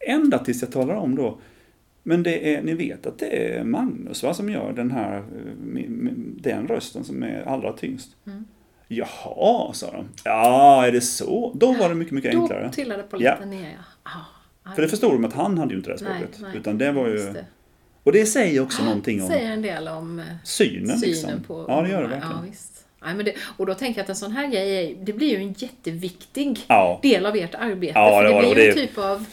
Ända 0.08 0.40
tills 0.40 0.62
jag 0.62 0.72
talar 0.72 0.96
om 0.96 1.16
då. 1.16 1.40
Men 2.10 2.24
det 2.24 2.56
är, 2.56 2.62
ni 2.62 2.74
vet 2.74 3.06
att 3.06 3.20
det 3.20 3.26
är 3.56 3.64
Magnus 3.64 4.24
va, 4.24 4.34
som 4.34 4.50
gör 4.50 4.74
den 4.74 4.92
här, 4.92 5.18
eh, 5.18 6.12
den 6.42 6.68
rösten 6.68 7.04
som 7.04 7.24
är 7.24 7.44
allra 7.48 7.74
tyngst. 7.74 8.10
Mm. 8.28 8.46
Jaha, 8.88 9.74
sa 9.74 9.92
de. 9.92 10.06
Ja, 10.24 10.86
är 10.88 10.92
det 10.92 11.02
så? 11.02 11.52
Då 11.56 11.74
var 11.74 11.90
det 11.90 11.96
mycket, 11.96 12.14
mycket 12.14 12.36
enklare. 12.36 12.64
Då 12.66 12.72
trillade 12.72 13.04
på 13.04 13.22
Ja. 13.22 13.46
ner, 13.46 13.78
ja. 14.04 14.10
Ah, 14.64 14.76
För 14.76 14.82
det 14.82 14.88
förstod 14.88 15.12
de 15.12 15.26
att 15.26 15.34
han 15.34 15.58
hade 15.58 15.72
ju 15.72 15.78
inte 15.78 15.90
det 15.90 16.02
nej, 16.02 16.14
språket. 16.18 16.40
nej, 16.42 16.58
Utan 16.58 16.78
det 16.78 16.92
var 16.92 17.08
ju... 17.08 17.18
det. 17.18 17.46
Och 18.04 18.12
det 18.12 18.26
säger 18.26 18.62
också 18.62 18.84
någonting 18.84 19.22
om 19.22 19.28
säger 19.28 19.52
en 19.52 19.62
del 19.62 19.88
om 19.88 20.20
eh, 20.20 20.26
synen. 20.44 21.00
synen 21.00 21.02
liksom. 21.02 21.44
på 21.48 21.66
Ja, 21.68 21.82
det 21.82 21.90
gör 21.90 22.02
det 22.02 22.08
verkligen. 22.08 22.36
Ja, 22.36 22.44
visst. 22.50 22.86
Nej, 23.04 23.16
men 23.16 23.26
det, 23.26 23.34
och 23.58 23.66
då 23.66 23.74
tänker 23.74 24.00
jag 24.00 24.04
att 24.04 24.10
en 24.10 24.16
sån 24.16 24.32
här 24.32 24.48
grej, 24.48 24.98
det 25.02 25.14
blir 25.14 25.30
ju 25.30 25.36
en 25.38 25.54
jätteviktig 25.58 26.60
Ja. 26.68 27.00
del 27.04 27.26
av 27.26 27.36
ert 27.36 27.56
arbete. 27.56 27.94
Ja, 28.00 28.22
för 28.22 28.34
det 28.48 28.54
blir 28.54 28.64
ju 28.64 28.70
en 28.70 28.76
typ 28.76 28.98
av 28.98 29.26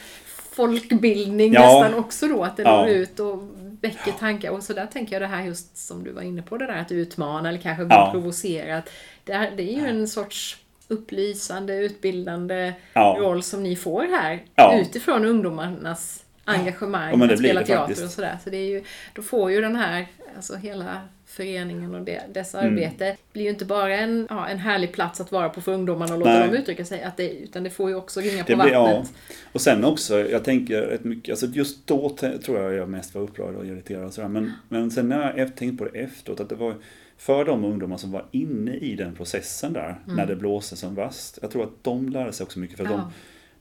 folkbildning 0.57 1.53
Ja. 1.53 1.61
nästan 1.61 1.99
också 1.99 2.29
då, 2.29 2.43
att 2.45 2.57
det 2.57 2.63
Ja. 2.63 2.77
når 2.77 2.89
ut 2.89 3.21
och 3.21 3.39
väcker 3.81 4.13
tankar. 4.13 4.51
Och 4.51 4.63
så 4.63 4.73
där 4.73 4.87
tänker 4.87 5.13
jag 5.15 5.23
det 5.23 5.27
här 5.37 5.43
just 5.45 5.77
som 5.77 6.05
du 6.05 6.13
var 6.13 6.23
inne 6.23 6.43
på, 6.43 6.57
det 6.59 6.67
där 6.67 6.77
att 6.81 6.93
utmana 6.93 7.49
eller 7.49 7.59
kanske 7.59 7.85
bli 7.85 7.95
Ja. 7.95 8.09
provocerad. 8.13 8.83
Det, 9.25 9.33
här, 9.35 9.53
det 9.57 9.63
är 9.63 9.81
ju 9.81 9.87
en 9.87 10.09
sorts 10.09 10.57
upplysande, 10.89 11.77
utbildande 11.77 12.73
Ja. 12.93 13.17
roll 13.21 13.43
som 13.43 13.63
ni 13.63 13.77
får 13.77 14.03
här 14.03 14.43
Ja. 14.55 14.79
utifrån 14.81 15.25
ungdomarnas 15.25 16.25
engagemang 16.45 17.11
Ja, 17.11 17.17
men 17.17 17.29
det 17.29 17.35
att 17.35 17.41
spela 17.41 17.61
teater 17.63 17.77
faktiskt. 17.87 18.05
och 18.05 18.11
sådär. 18.11 18.39
Så 18.45 18.51
det 18.51 18.57
är 18.57 18.69
ju, 18.71 18.85
då 19.15 19.23
får 19.23 19.51
ju 19.53 19.61
den 19.61 19.77
här, 19.77 20.07
alltså 20.37 20.57
hela 20.57 21.01
föreningen 21.37 21.95
och 21.95 22.05
det, 22.05 22.23
dess 22.35 22.55
Mm. 22.55 22.67
arbete 22.73 23.17
blir 23.33 23.43
ju 23.43 23.51
inte 23.51 23.65
bara 23.65 23.97
en, 23.99 24.27
ja, 24.31 24.49
en 24.49 24.59
härlig 24.59 24.93
plats 24.93 25.21
att 25.21 25.33
vara 25.33 25.49
på 25.49 25.61
för 25.61 25.73
ungdomarna 25.73 26.13
och 26.13 26.19
låta 26.19 26.31
Nej. 26.39 26.47
dem 26.49 26.57
uttrycka 26.57 26.85
sig, 26.85 27.03
att 27.03 27.17
det, 27.17 27.31
utan 27.31 27.63
det 27.63 27.71
får 27.71 27.89
ju 27.91 27.97
också 27.97 28.21
ringa 28.21 28.45
på 28.45 28.51
Det 28.51 28.57
blir, 28.57 28.73
ja. 28.73 28.83
vattnet. 28.83 29.13
Och 29.53 29.61
sen 29.61 29.85
också, 29.85 30.19
jag 30.31 30.45
tänker 30.45 30.83
rätt 30.83 31.05
mycket, 31.05 31.31
alltså 31.33 31.47
just 31.47 31.87
då 31.87 32.17
tror 32.45 32.61
jag 32.63 32.75
jag 32.75 32.89
mest 32.89 33.15
var 33.15 33.23
upprörd 33.23 33.55
och 33.55 33.67
irriterad 33.67 34.05
och 34.05 34.13
sådär. 34.15 34.29
Men, 34.29 34.53
men 34.69 34.91
sen 34.91 35.09
när 35.09 35.39
jag 35.39 35.57
tänkte 35.57 35.85
på 35.85 35.91
det 35.91 35.99
efteråt, 36.01 36.41
att 36.41 36.49
det 36.49 36.55
var 36.55 36.75
för 37.19 37.45
de 37.45 37.65
ungdomar 37.65 37.97
som 37.97 38.13
var 38.13 38.25
inne 38.31 38.75
i 38.75 38.95
den 38.95 39.15
processen 39.15 39.73
där, 39.73 39.99
Mm. 40.05 40.17
när 40.17 40.27
det 40.27 40.37
blåste 40.37 40.77
som 40.77 40.95
värst. 40.95 41.39
Jag 41.43 41.51
tror 41.51 41.63
att 41.63 41.85
de 41.85 42.09
lärde 42.09 42.33
sig 42.33 42.45
också 42.45 42.59
mycket. 42.59 42.77
För 42.77 42.85
att 42.85 42.91
de, 42.91 42.99
Ja. 43.01 43.11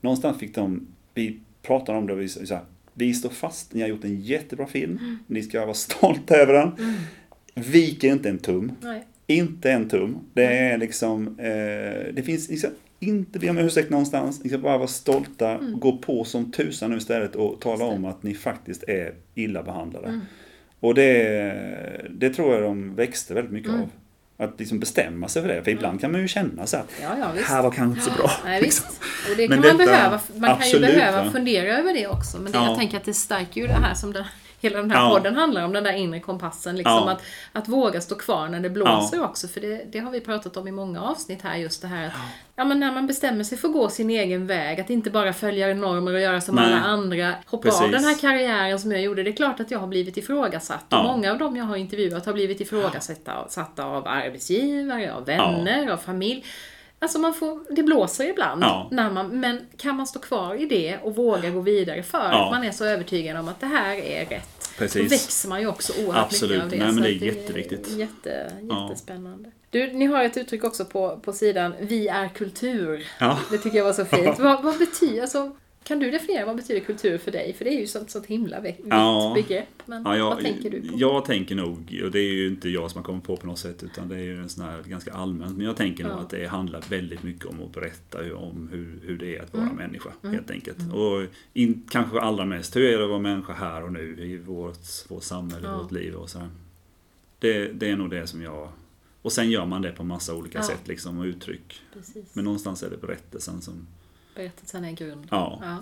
någonstans 0.02 0.38
fick 0.40 0.56
de, 0.56 0.88
vi 1.14 1.40
pratade 1.62 1.98
om 1.98 2.08
det 2.08 2.16
vi 2.16 2.28
så 2.30 2.54
här, 2.56 2.64
vi 2.94 3.14
står 3.14 3.30
fast, 3.30 3.74
ni 3.74 3.82
har 3.82 3.88
gjort 3.88 4.04
en 4.04 4.22
jättebra 4.22 4.68
film, 4.68 4.98
Mm. 5.02 5.20
ni 5.28 5.44
ska 5.44 5.62
vara 5.62 5.74
stolta 5.74 6.36
över 6.36 6.54
den. 6.54 6.72
Viker 7.56 8.08
inte 8.12 8.30
en 8.30 8.40
tum. 8.40 8.72
Nej. 8.82 9.06
Inte 9.28 9.72
en 9.72 9.90
tum. 9.90 10.18
Det 10.34 10.44
är 10.46 10.78
liksom, 10.78 11.28
eh, 11.40 12.14
det 12.14 12.24
finns, 12.26 12.60
ska 12.60 12.70
inte 13.00 13.40
be 13.40 13.50
om 13.50 13.58
ursäkt 13.58 13.90
någonstans. 13.90 14.44
Ni 14.44 14.50
ska 14.50 14.58
bara 14.58 14.78
vara 14.78 14.88
stolta, 14.88 15.58
gå 15.58 15.98
på 15.98 16.24
som 16.24 16.52
tusan 16.52 16.92
nu 16.92 16.98
istället 16.98 17.36
och 17.36 17.62
tala 17.62 17.84
Mm. 17.86 17.96
Om 17.96 18.06
att 18.06 18.24
ni 18.24 18.34
faktiskt 18.36 18.84
är 18.84 19.14
illa 19.36 19.64
behandlade. 19.64 20.08
Mm. 20.08 20.22
Och 20.80 20.94
det, 20.96 22.06
det 22.10 22.30
tror 22.30 22.54
jag 22.54 22.64
de 22.64 22.96
växte 22.96 23.34
väldigt 23.34 23.54
mycket 23.54 23.70
Mm. 23.70 23.82
av. 23.82 23.90
Att 24.38 24.60
liksom 24.60 24.80
bestämma 24.80 25.28
sig 25.28 25.42
för 25.42 25.50
det. 25.50 25.64
För 25.64 25.72
ibland 25.72 26.02
kan 26.02 26.12
man 26.12 26.22
ju 26.22 26.28
känna 26.28 26.66
så 26.68 26.78
att 26.78 26.92
Ja, 27.02 27.16
ja, 27.20 27.42
här 27.46 27.64
var 27.64 27.72
kanske 27.72 28.00
inte 28.02 28.12
så 28.16 28.22
bra. 28.22 28.32
Nej, 28.46 28.62
liksom. 28.62 28.86
Och 29.32 29.38
det 29.38 29.50
Men 29.50 29.62
kan 29.62 29.68
man 29.68 29.78
detta- 29.78 29.92
behöva. 29.92 30.20
Man 30.36 30.50
absolut, 30.52 30.82
kan 30.86 30.92
ju 30.94 30.98
behöva 31.00 31.24
va? 31.26 31.32
fundera 31.32 31.78
över 31.78 31.94
det 31.94 32.08
också. 32.08 32.38
Men 32.38 32.52
det, 32.52 32.58
Ja. 32.58 32.66
jag 32.68 32.78
tänker 32.78 32.98
att 32.98 33.04
det 33.04 33.14
stärker 33.14 33.62
ju 33.62 33.68
det 33.68 33.74
här 33.74 33.94
som 33.94 34.14
det, 34.14 34.26
hela 34.66 34.82
den 34.82 34.92
här 34.92 35.02
Ja. 35.04 35.10
podden 35.10 35.36
handlar 35.36 35.66
om, 35.66 35.74
den 35.74 35.84
där 35.84 35.94
inre 35.94 36.20
kompassen. 36.20 36.76
Liksom, 36.76 36.94
Ja. 36.94 37.12
att, 37.12 37.22
att 37.52 37.68
våga 37.68 38.02
stå 38.02 38.16
kvar 38.16 38.48
när 38.48 38.60
det 38.60 38.70
blåser 38.70 39.24
också. 39.24 39.48
För 39.48 39.62
det, 39.62 39.92
det 39.92 40.00
har 40.00 40.12
vi 40.12 40.22
pratat 40.22 40.58
om 40.58 40.68
i 40.68 40.72
många 40.72 41.02
avsnitt 41.02 41.42
här, 41.42 41.56
just 41.58 41.82
det 41.82 41.88
här 41.88 42.06
att 42.08 42.12
ja. 42.56 42.66
men 42.66 42.80
när 42.80 42.92
man 42.92 43.08
bestämmer 43.08 43.44
sig 43.44 43.58
för 43.58 43.68
att 43.68 43.74
gå 43.74 43.90
sin 43.90 44.10
egen 44.10 44.48
väg, 44.48 44.80
att 44.82 44.90
inte 44.90 45.10
bara 45.10 45.34
följa 45.34 45.74
normer 45.74 46.14
och 46.14 46.20
göra 46.22 46.42
som 46.42 46.56
Nej. 46.56 46.66
alla 46.66 46.82
andra. 46.84 47.34
Hoppa 47.46 47.68
av 47.68 47.72
Precis. 47.72 47.92
den 47.92 48.04
här 48.04 48.16
karriären 48.18 48.80
som 48.80 48.92
jag 48.92 49.02
gjorde. 49.02 49.24
Det 49.24 49.30
är 49.30 49.36
klart 49.36 49.60
att 49.60 49.72
jag 49.72 49.80
har 49.80 49.88
blivit 49.88 50.18
ifrågasatt. 50.18 50.86
Ja. 50.90 51.00
Och 51.00 51.06
många 51.06 51.32
av 51.32 51.38
dem 51.38 51.56
jag 51.56 51.66
har 51.66 51.76
intervjuat 51.76 52.26
har 52.26 52.34
blivit 52.34 52.62
ifrågasatta 52.62 53.46
satta 53.50 53.86
av 53.86 54.08
arbetsgivare, 54.08 55.14
av 55.14 55.26
vänner, 55.26 55.90
av 55.92 55.98
familj. 55.98 56.46
Alltså 57.00 57.20
man 57.20 57.34
får, 57.34 57.76
det 57.76 57.84
blåser 57.84 58.30
ibland. 58.30 58.64
Ja. 58.64 58.88
När 58.92 59.12
man, 59.12 59.28
men 59.40 59.66
kan 59.78 59.96
man 59.96 60.08
stå 60.08 60.20
kvar 60.20 60.56
i 60.62 60.66
det 60.66 60.98
och 60.98 61.16
våga 61.16 61.50
gå 61.50 61.60
vidare 61.60 62.04
för 62.04 62.18
Ja. 62.32 62.46
att 62.46 62.52
man 62.52 62.64
är 62.64 62.72
så 62.72 62.86
övertygad 62.86 63.38
om 63.38 63.48
att 63.48 63.60
det 63.60 63.66
här 63.66 63.96
är 63.96 64.26
rätt. 64.26 64.55
Precis. 64.78 65.02
Då 65.04 65.08
växer 65.16 65.50
man 65.50 65.62
ju 65.62 65.68
också 65.68 65.94
oerhört 66.06 66.26
Absolut. 66.26 66.52
mycket 66.52 66.64
av 66.64 66.70
det. 66.70 66.78
Nej, 66.86 66.94
men 66.94 67.04
det 67.04 67.10
är 67.10 67.36
jätteviktigt. 67.36 67.88
Jätte, 67.98 68.52
Ja. 68.70 68.88
jättespännande. 68.90 69.52
Du, 69.70 69.92
ni 69.94 70.06
har 70.06 70.24
ett 70.24 70.38
uttryck 70.38 70.64
också 70.64 70.86
på, 70.86 71.20
på 71.24 71.34
sidan, 71.34 71.74
vi 71.80 72.08
är 72.08 72.28
kultur. 72.30 73.08
Ja. 73.20 73.40
Det 73.52 73.58
tycker 73.58 73.78
jag 73.78 73.86
var 73.86 73.94
så 73.94 74.06
fint. 74.06 74.40
vad, 74.40 74.64
vad 74.64 74.78
betyder, 74.78 75.22
alltså, 75.22 75.56
kan 75.88 76.00
du 76.00 76.12
definiera 76.12 76.46
vad 76.46 76.56
betyder 76.56 76.80
kultur 76.82 77.18
för 77.18 77.32
dig? 77.32 77.54
För 77.54 77.66
det 77.66 77.72
är 77.72 77.80
ju 77.80 77.88
sånt, 77.88 78.10
sånt 78.10 78.26
himla 78.26 78.60
vitt 78.60 78.80
Ja. 78.90 79.32
begrepp. 79.36 79.68
Men 79.86 80.04
Ja, 80.06 80.18
jag, 80.18 80.26
vad 80.30 80.40
tänker 80.44 80.70
du 80.70 80.82
på? 80.82 80.94
Jag 80.98 81.26
tänker 81.26 81.56
nog, 81.56 82.02
och 82.04 82.12
det 82.12 82.20
är 82.20 82.34
ju 82.34 82.48
inte 82.48 82.70
jag 82.70 82.92
som 82.92 82.98
har 83.00 83.04
kommit 83.06 83.24
på 83.24 83.38
på 83.38 83.48
något 83.48 83.60
sätt, 83.60 83.84
utan 83.84 84.08
det 84.10 84.16
är 84.16 84.20
ju 84.20 84.42
en 84.42 84.50
sån 84.50 84.66
här 84.66 84.84
ganska 84.84 85.14
allmänt. 85.14 85.58
Men 85.58 85.66
jag 85.66 85.76
tänker 85.76 86.04
nog 86.04 86.14
Ja. 86.14 86.18
att 86.20 86.30
det 86.30 86.46
handlar 86.48 86.84
väldigt 86.90 87.24
mycket 87.24 87.46
om 87.46 87.64
att 87.64 87.74
berätta 87.74 88.36
om 88.36 88.70
hur, 88.72 89.00
hur 89.04 89.18
det 89.18 89.36
är 89.38 89.44
att 89.44 89.54
vara 89.54 89.64
Mm. 89.64 89.76
människa, 89.76 90.10
helt 90.24 90.52
enkelt. 90.52 90.78
Och 90.94 91.24
in, 91.54 91.84
kanske 91.90 92.20
allra 92.20 92.46
mest, 92.46 92.76
hur 92.76 92.84
är 92.84 92.98
det 92.98 93.04
att 93.04 93.10
vara 93.10 93.20
människa 93.20 93.54
här 93.54 93.84
och 93.84 93.94
nu 93.94 94.16
i 94.20 94.38
vårt, 94.38 95.10
vårt 95.10 95.24
samhälle, 95.24 95.68
Ja. 95.68 95.78
vårt 95.78 95.92
liv 95.92 96.16
och 96.16 96.30
så 96.30 96.40
här. 96.40 96.50
Det, 97.40 97.68
det 97.68 97.90
är 97.90 97.96
nog 97.96 98.10
det 98.10 98.28
som 98.28 98.42
jag... 98.42 98.70
Och 99.22 99.32
sen 99.32 99.52
gör 99.52 99.66
man 99.66 99.82
det 99.82 99.92
på 99.92 100.04
massa 100.04 100.36
olika 100.36 100.62
sätt 100.64 100.88
liksom, 100.88 101.20
och 101.20 101.26
uttryck. 101.26 101.82
Precis. 101.94 102.36
Men 102.36 102.46
någonstans 102.46 102.84
är 102.84 102.90
det 102.90 102.98
berättelsen 102.98 103.62
som... 103.62 103.88
Berättelsen 104.36 104.86
är 104.86 104.92
grund. 104.92 105.28
Ja. 105.32 105.60
Ja, 105.62 105.78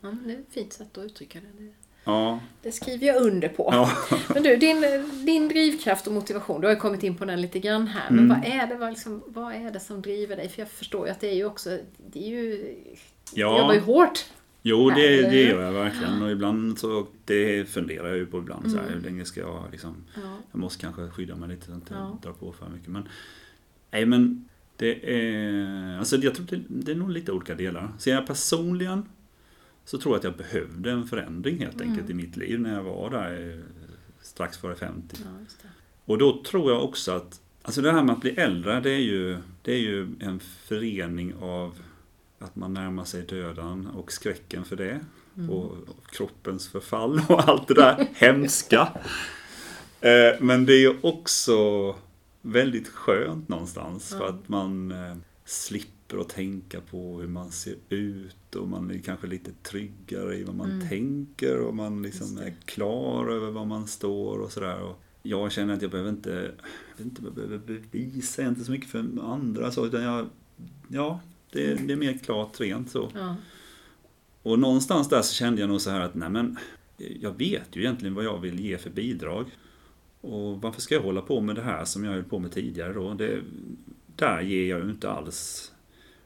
ja. 0.00 0.14
det 0.24 0.32
är 0.32 0.38
ett 0.38 0.46
fint 0.50 0.72
sätt 0.72 0.98
att 0.98 1.04
uttrycka 1.04 1.40
det. 1.40 1.64
det. 1.64 1.70
Ja. 2.04 2.40
Det 2.62 2.72
skriver 2.72 3.06
jag 3.06 3.22
under 3.22 3.48
på. 3.48 3.68
ja. 3.72 3.90
Men 4.34 4.42
du, 4.42 4.56
din, 4.56 4.84
din 5.26 5.48
drivkraft 5.48 6.06
och 6.06 6.12
motivation, 6.12 6.60
du 6.60 6.66
har 6.66 6.74
ju 6.74 6.80
kommit 6.80 7.02
in 7.02 7.16
på 7.16 7.24
den 7.24 7.40
lite 7.40 7.58
grann 7.58 7.86
här. 7.86 8.10
Men 8.10 8.24
Mm. 8.24 8.40
vad, 8.40 8.48
är 8.48 8.66
det, 8.66 8.74
vad, 8.74 8.90
liksom, 8.90 9.22
vad 9.26 9.54
är 9.54 9.70
det 9.70 9.80
som 9.80 10.02
driver 10.02 10.36
dig? 10.36 10.48
För 10.48 10.60
jag 10.62 10.70
förstår 10.70 11.06
ju 11.06 11.12
att 11.12 11.20
det 11.20 11.28
är 11.30 11.34
ju 11.34 11.44
också, 11.44 11.78
det 12.12 12.18
är 12.24 12.28
ju, 12.30 12.74
Ja. 13.34 13.52
du 13.52 13.58
jobbar 13.58 13.74
ju 13.74 13.80
hårt. 13.80 14.24
Jo, 14.62 14.90
det, 14.90 15.22
det 15.30 15.42
gör 15.42 15.62
jag 15.62 15.72
verkligen. 15.72 16.22
Och 16.22 16.30
ibland 16.30 16.78
så, 16.78 17.06
det 17.24 17.68
funderar 17.68 18.08
jag 18.08 18.16
ju 18.16 18.26
på 18.26 18.38
ibland. 18.38 18.70
Så 18.70 18.76
här, 18.76 18.84
Mm. 18.84 18.94
hur 18.98 19.02
länge 19.10 19.24
ska 19.24 19.40
jag 19.40 19.62
liksom... 19.72 20.04
Ja. 20.14 20.36
Jag 20.52 20.58
måste 20.58 20.80
kanske 20.80 21.08
skydda 21.08 21.36
mig 21.36 21.48
lite 21.48 21.66
så 21.66 21.72
att 21.72 21.90
jag 21.90 22.10
inte 22.12 22.28
drar 22.28 22.32
på 22.34 22.52
för 22.52 22.68
mycket. 22.68 22.88
Men, 22.88 23.08
nej 23.90 24.06
men, 24.06 24.48
det 24.76 25.14
är... 25.18 25.98
Alltså 25.98 26.16
jag 26.16 26.34
tror 26.34 26.46
det, 26.50 26.60
det 26.68 26.92
är 26.92 26.96
nog 26.96 27.10
lite 27.10 27.32
olika 27.32 27.54
delar. 27.54 27.92
Ser 27.98 28.14
jag 28.14 28.26
personligen 28.26 29.08
så 29.84 29.98
tror 29.98 30.14
jag 30.14 30.18
att 30.18 30.24
jag 30.24 30.36
behövde 30.36 30.90
en 30.90 31.06
förändring 31.06 31.58
helt 31.58 31.80
enkelt 31.80 32.06
Mm. 32.10 32.20
i 32.20 32.22
mitt 32.22 32.36
liv 32.36 32.60
när 32.60 32.74
jag 32.74 32.82
var 32.82 33.10
där 33.10 33.50
eh, 33.50 33.60
strax 34.22 34.58
före 34.58 34.74
50. 34.74 35.16
Ja. 35.24 35.68
Och 36.04 36.18
då 36.18 36.42
tror 36.42 36.72
jag 36.72 36.84
också 36.84 37.12
att, 37.12 37.40
alltså 37.62 37.80
det 37.82 37.92
här 37.92 38.02
med 38.02 38.12
att 38.12 38.20
bli 38.20 38.30
äldre, 38.30 38.80
det 38.80 38.90
är 38.90 38.98
ju, 39.00 39.36
det 39.62 39.72
är 39.72 39.78
ju 39.78 40.08
en 40.20 40.40
förening 40.40 41.34
av 41.40 41.74
att 42.38 42.56
man 42.56 42.74
närmar 42.74 43.04
sig 43.04 43.22
döden 43.22 43.86
och 43.86 44.12
skräcken 44.12 44.64
för 44.64 44.76
det. 44.76 45.00
Mm. 45.36 45.50
Och, 45.50 45.64
och 45.70 46.06
kroppens 46.10 46.68
förfall 46.68 47.20
och 47.28 47.48
allt 47.48 47.68
det 47.68 47.74
där 47.74 48.06
hemska. 48.14 48.88
Eh, 50.00 50.40
Men 50.40 50.66
det 50.66 50.72
är 50.72 50.80
ju 50.80 50.94
också 51.00 51.94
väldigt 52.52 52.88
skönt 52.88 53.48
någonstans 53.48 54.08
Ja. 54.12 54.18
för 54.18 54.28
att 54.28 54.48
man 54.48 54.92
eh, 54.92 55.16
slipper 55.44 56.18
att 56.18 56.28
tänka 56.28 56.80
på 56.80 57.20
hur 57.20 57.28
man 57.28 57.50
ser 57.52 57.74
ut 57.88 58.54
och 58.54 58.68
man 58.68 58.90
är 58.90 58.98
kanske 58.98 59.26
lite 59.26 59.50
tryggare 59.62 60.36
i 60.36 60.44
vad 60.44 60.54
man 60.54 60.70
Mm. 60.70 60.88
tänker 60.88 61.58
och 61.60 61.74
man 61.74 62.02
liksom 62.02 62.38
är 62.38 62.54
klar 62.64 63.28
över 63.28 63.50
var 63.50 63.64
man 63.64 63.86
står 63.86 64.38
och 64.38 64.52
sådär. 64.52 64.94
Jag 65.22 65.52
känner 65.52 65.74
att 65.74 65.82
jag 65.82 65.90
behöver 65.90 66.10
inte, 66.10 66.50
jag 66.96 67.06
inte, 67.06 67.22
jag 67.24 67.34
behöver 67.34 67.58
bevisa 67.58 68.48
inte 68.48 68.64
så 68.64 68.70
mycket 68.70 68.90
för 68.90 68.98
andra 69.22 69.70
så, 69.70 69.86
utan 69.86 70.02
jag, 70.02 70.26
ja, 70.88 71.20
det, 71.52 71.74
det 71.74 71.92
är 71.92 71.96
mer 71.96 72.18
klart 72.18 72.60
rent 72.60 72.90
så. 72.90 73.10
Ja. 73.14 73.36
Och 74.42 74.58
någonstans 74.58 75.08
där 75.08 75.22
så 75.22 75.34
kände 75.34 75.60
jag 75.60 75.68
nog 75.70 75.80
så 75.80 75.90
här 75.90 76.00
att 76.00 76.14
nej 76.14 76.30
men 76.30 76.56
jag 77.20 77.38
vet 77.38 77.76
ju 77.76 77.80
egentligen 77.80 78.14
vad 78.14 78.24
jag 78.24 78.38
vill 78.40 78.60
ge 78.60 78.78
för 78.78 78.90
bidrag. 78.90 79.46
Och 80.26 80.60
varför 80.62 80.80
ska 80.80 80.94
jag 80.94 81.02
hålla 81.02 81.20
på 81.22 81.40
med 81.40 81.54
det 81.56 81.62
här 81.62 81.84
som 81.84 82.04
jag 82.04 82.12
höll 82.12 82.24
på 82.24 82.38
med 82.38 82.52
tidigare 82.52 82.92
då? 82.92 83.14
Det, 83.14 83.40
där 84.16 84.40
ger 84.40 84.70
jag 84.70 84.84
ju 84.84 84.90
inte 84.90 85.10
alls 85.10 85.72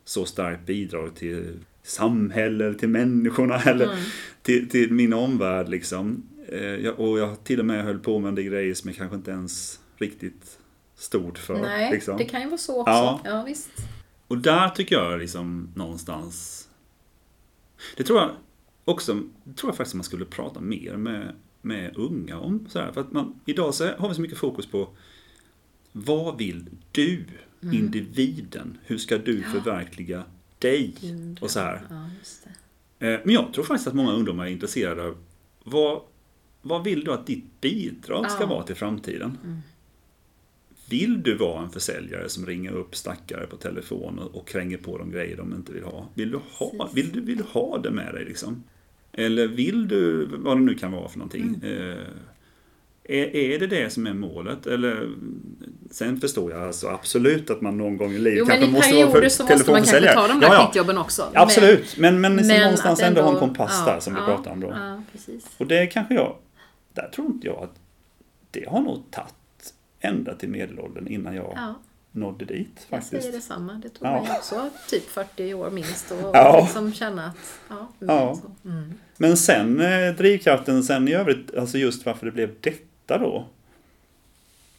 så 0.05 0.25
starkt 0.25 0.67
bidrag 0.67 1.15
till 1.15 1.59
samhället, 1.83 2.79
till 2.79 2.89
människorna 2.89 3.55
eller 3.63 3.85
Mm. 3.85 3.99
till, 4.43 4.69
till 4.69 4.93
min 4.93 5.13
omvärld 5.13 5.69
liksom. 5.69 6.23
Eh, 6.49 6.89
och 6.91 7.19
jag 7.19 7.45
till 7.45 7.61
och 7.61 7.67
med 7.67 7.85
höll 7.85 7.99
på 7.99 8.19
med 8.19 8.35
del 8.35 8.45
grejer 8.45 8.75
som 8.75 8.91
jag 8.91 8.97
kanske 8.97 9.17
inte 9.17 9.31
ens 9.31 9.81
riktigt 9.97 10.59
stod 10.95 11.39
för. 11.39 11.61
Nej, 11.61 11.93
liksom. 11.93 12.17
det 12.17 12.25
kan 12.25 12.41
ju 12.41 12.47
vara 12.47 12.59
så 12.59 12.81
också. 12.81 12.91
Ja. 12.93 13.21
Ja, 13.25 13.43
visst. 13.43 13.71
Och 14.29 14.39
där 14.39 14.69
tycker 14.69 14.97
jag 14.97 15.19
liksom 15.21 15.69
någonstans 15.75 16.69
Det 17.97 18.05
tror 18.05 18.19
jag 18.19 18.31
också, 18.85 19.15
det 19.45 19.55
tror 19.55 19.71
jag 19.71 19.77
faktiskt 19.77 19.95
man 19.95 20.05
skulle 20.05 20.25
prata 20.25 20.61
mer 20.61 20.97
med, 20.97 21.35
med 21.63 21.97
unga 21.97 22.39
om. 22.39 22.67
Så 22.69 22.79
här, 22.79 22.93
för 22.93 23.01
att 23.01 23.13
man, 23.13 23.41
idag 23.45 23.75
så 23.75 23.89
har 23.99 24.09
vi 24.09 24.15
så 24.15 24.21
mycket 24.21 24.39
fokus 24.39 24.67
på 24.67 24.89
Vad 25.93 26.39
vill 26.39 26.67
du, 26.93 27.25
individen? 27.73 28.79
Hur 28.85 28.99
ska 28.99 29.19
du 29.19 29.43
förverkliga 29.43 30.25
dig? 30.59 30.95
Din 31.01 31.39
Och 31.41 31.51
så 31.51 31.61
här. 31.61 31.83
Ja. 31.91 32.05
Eh, 33.07 33.21
Men 33.25 33.35
jag 33.35 33.53
tror 33.55 33.65
faktiskt 33.65 33.89
att 33.89 33.95
många 33.95 34.13
ungdomar 34.13 34.47
är 34.47 34.51
intresserade 34.51 35.03
av 35.05 35.17
vad, 35.65 36.03
vad 36.63 36.85
vill 36.85 37.05
du 37.05 37.13
att 37.13 37.27
ditt 37.27 37.61
bidrag 37.61 38.31
ska 38.31 38.43
Ja. 38.43 38.47
vara 38.47 38.63
till 38.63 38.77
framtiden? 38.77 39.39
Mm. 39.45 39.59
Vill 40.91 41.23
du 41.23 41.37
vara 41.37 41.63
en 41.63 41.71
försäljare 41.71 42.29
som 42.29 42.47
ringer 42.47 42.73
upp 42.73 42.97
stackare 42.97 43.47
på 43.47 43.57
telefon 43.57 44.19
och, 44.19 44.49
kränger 44.49 44.77
på 44.79 44.99
dem 44.99 45.11
grejer 45.11 45.37
de 45.37 45.55
inte 45.55 45.73
vill 45.73 45.83
ha? 45.85 46.09
Vill 46.15 46.31
du 46.31 46.41
ha, 46.53 46.91
vill 46.95 47.13
du, 47.13 47.21
vill 47.21 47.37
du 47.39 47.45
ha 47.45 47.79
det 47.79 47.91
med 47.91 48.15
dig 48.15 48.25
liksom? 48.25 48.63
Eller 49.13 49.47
vill 49.47 49.89
du, 49.89 50.25
vad 50.33 50.57
det 50.57 50.61
nu 50.61 50.75
kan 50.75 50.93
vara 50.93 51.09
för 51.09 51.19
någonting, 51.19 51.61
Mm. 51.63 51.91
eh, 51.91 51.97
är, 53.05 53.37
är 53.37 53.59
det 53.59 53.67
det 53.67 53.91
som 53.91 54.07
är 54.07 54.15
målet? 54.15 54.67
Eller, 54.67 55.11
sen 55.91 56.21
förstår 56.21 56.51
jag 56.53 56.63
alltså 56.63 56.89
absolut 56.89 57.51
att 57.51 57.61
man 57.61 57.79
någon 57.79 57.97
gång 57.97 58.13
i 58.13 58.19
livet 58.19 58.39
Jo, 58.39 58.45
men 58.47 58.59
kanske 58.61 58.71
i 58.71 58.73
måste 58.73 58.95
vara 58.95 59.07
perioder 59.07 59.21
för 59.23 59.29
så 59.29 59.43
måste 59.43 59.71
man 59.71 59.77
kanske 59.77 59.93
telefonförsäljare. 60.01 60.15
ta 60.15 60.29
de 60.29 60.41
där 60.41 60.47
Ja, 60.49 60.73
ja. 60.95 61.01
också. 61.01 61.31
Absolut, 61.35 61.97
men, 61.99 62.21
men, 62.21 62.35
Men 62.37 62.47
men 62.47 62.61
någonstans 62.61 63.03
ändå, 63.03 63.23
ha 63.23 63.33
en 63.33 63.39
kompass 63.39 63.83
ja, 63.87 63.93
där 63.93 64.01
som 64.01 64.15
vi 64.15 64.21
ja, 64.21 64.27
pratar 64.27 64.51
om 64.51 64.61
då. 64.61 64.75
Och 65.59 65.67
det 65.67 65.87
kanske 65.87 66.15
jag, 66.15 66.37
där 66.93 67.11
tror 67.15 67.27
inte 67.27 67.47
jag 67.47 67.63
att 67.63 67.75
det 68.51 68.69
har 68.69 68.81
nog 68.81 69.03
tagit 69.11 69.35
ända 70.01 70.35
till 70.35 70.49
medelåldern 70.49 71.07
innan 71.07 71.35
jag 71.35 71.53
Ja, 71.57 71.75
nådde 72.13 72.45
dit 72.45 72.69
jag 72.75 72.85
faktiskt. 73.03 73.23
säger 73.23 73.37
detsamma. 73.37 73.73
Det 73.83 73.89
tog 73.89 74.09
Ja. 74.09 74.23
mig 74.23 74.31
också 74.39 74.71
typ 74.89 75.09
40 75.09 75.55
år 75.55 75.71
minst. 75.71 76.11
Och 76.11 76.31
Ja. 76.37 76.61
liksom 76.63 76.93
känna 76.93 77.27
att, 77.27 77.37
ja, 77.69 77.89
Ja. 77.99 78.41
Mm. 78.65 78.93
Men 79.17 79.37
sen 79.37 79.81
eh, 79.81 80.15
drivkraften 80.15 80.83
sen 80.83 81.09
i 81.09 81.13
övrigt, 81.13 81.55
alltså 81.55 81.79
just 81.79 82.07
varför 82.07 82.27
det 82.27 82.33
blev 82.33 82.51
detta 82.61 83.19
då. 83.19 83.47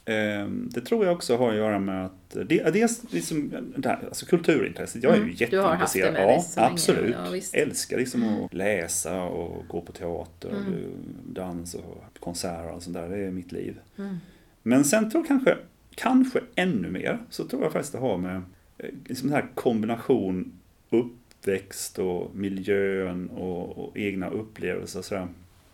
Eh, 0.06 0.48
det 0.48 0.82
tror 0.82 1.06
jag 1.06 1.16
också 1.16 1.38
har 1.38 1.50
att 1.50 1.56
göra 1.56 1.80
med 1.80 2.06
att, 2.06 2.12
det, 2.48 2.70
dels 2.74 3.02
liksom, 3.14 3.52
det 3.78 3.90
här, 3.90 4.00
alltså 4.06 4.26
kulturintresset, 4.26 5.04
jag 5.04 5.12
är 5.14 5.18
ju 5.18 5.22
Mm, 5.24 5.36
du 5.50 5.60
har 5.60 5.76
haft 5.76 5.94
det 5.94 6.00
jätteintresserad. 6.00 6.72
med 6.72 6.72
Ja, 6.74 6.78
så 6.78 6.92
länge, 6.94 7.16
absolut. 7.18 7.50
ja. 7.54 7.60
Älskar 7.60 7.98
liksom 7.98 8.24
att 8.46 8.54
läsa 8.54 9.22
och 9.24 9.68
gå 9.68 9.82
på 9.82 9.92
teater, 9.92 10.50
och 10.50 10.56
Mm. 10.58 10.84
dans 11.26 11.74
och 11.76 12.04
konserter 12.20 12.72
och 12.72 12.84
sånt 12.84 12.94
där. 12.94 13.10
Det 13.10 13.18
är 13.18 13.32
mitt 13.32 13.52
liv. 13.52 13.80
Mm. 13.98 14.18
Men 14.64 14.84
sen 14.86 15.12
tror 15.12 15.22
jag 15.24 15.28
kanske, 15.28 15.58
kanske 15.96 16.40
ännu 16.56 16.90
mer, 16.90 17.20
så 17.30 17.46
tror 17.48 17.64
jag 17.64 17.72
faktiskt 17.72 17.94
det 17.94 18.00
har 18.00 18.18
med 18.18 18.42
eh, 18.78 18.90
liksom 19.06 19.28
den 19.30 19.36
här 19.36 19.48
kombination 19.56 20.52
uppväxt 20.90 22.00
och 22.00 22.36
miljön 22.36 23.30
och, 23.30 23.78
och 23.78 23.98
egna 23.98 24.30
upplevelser. 24.30 25.02
sådär. 25.02 25.28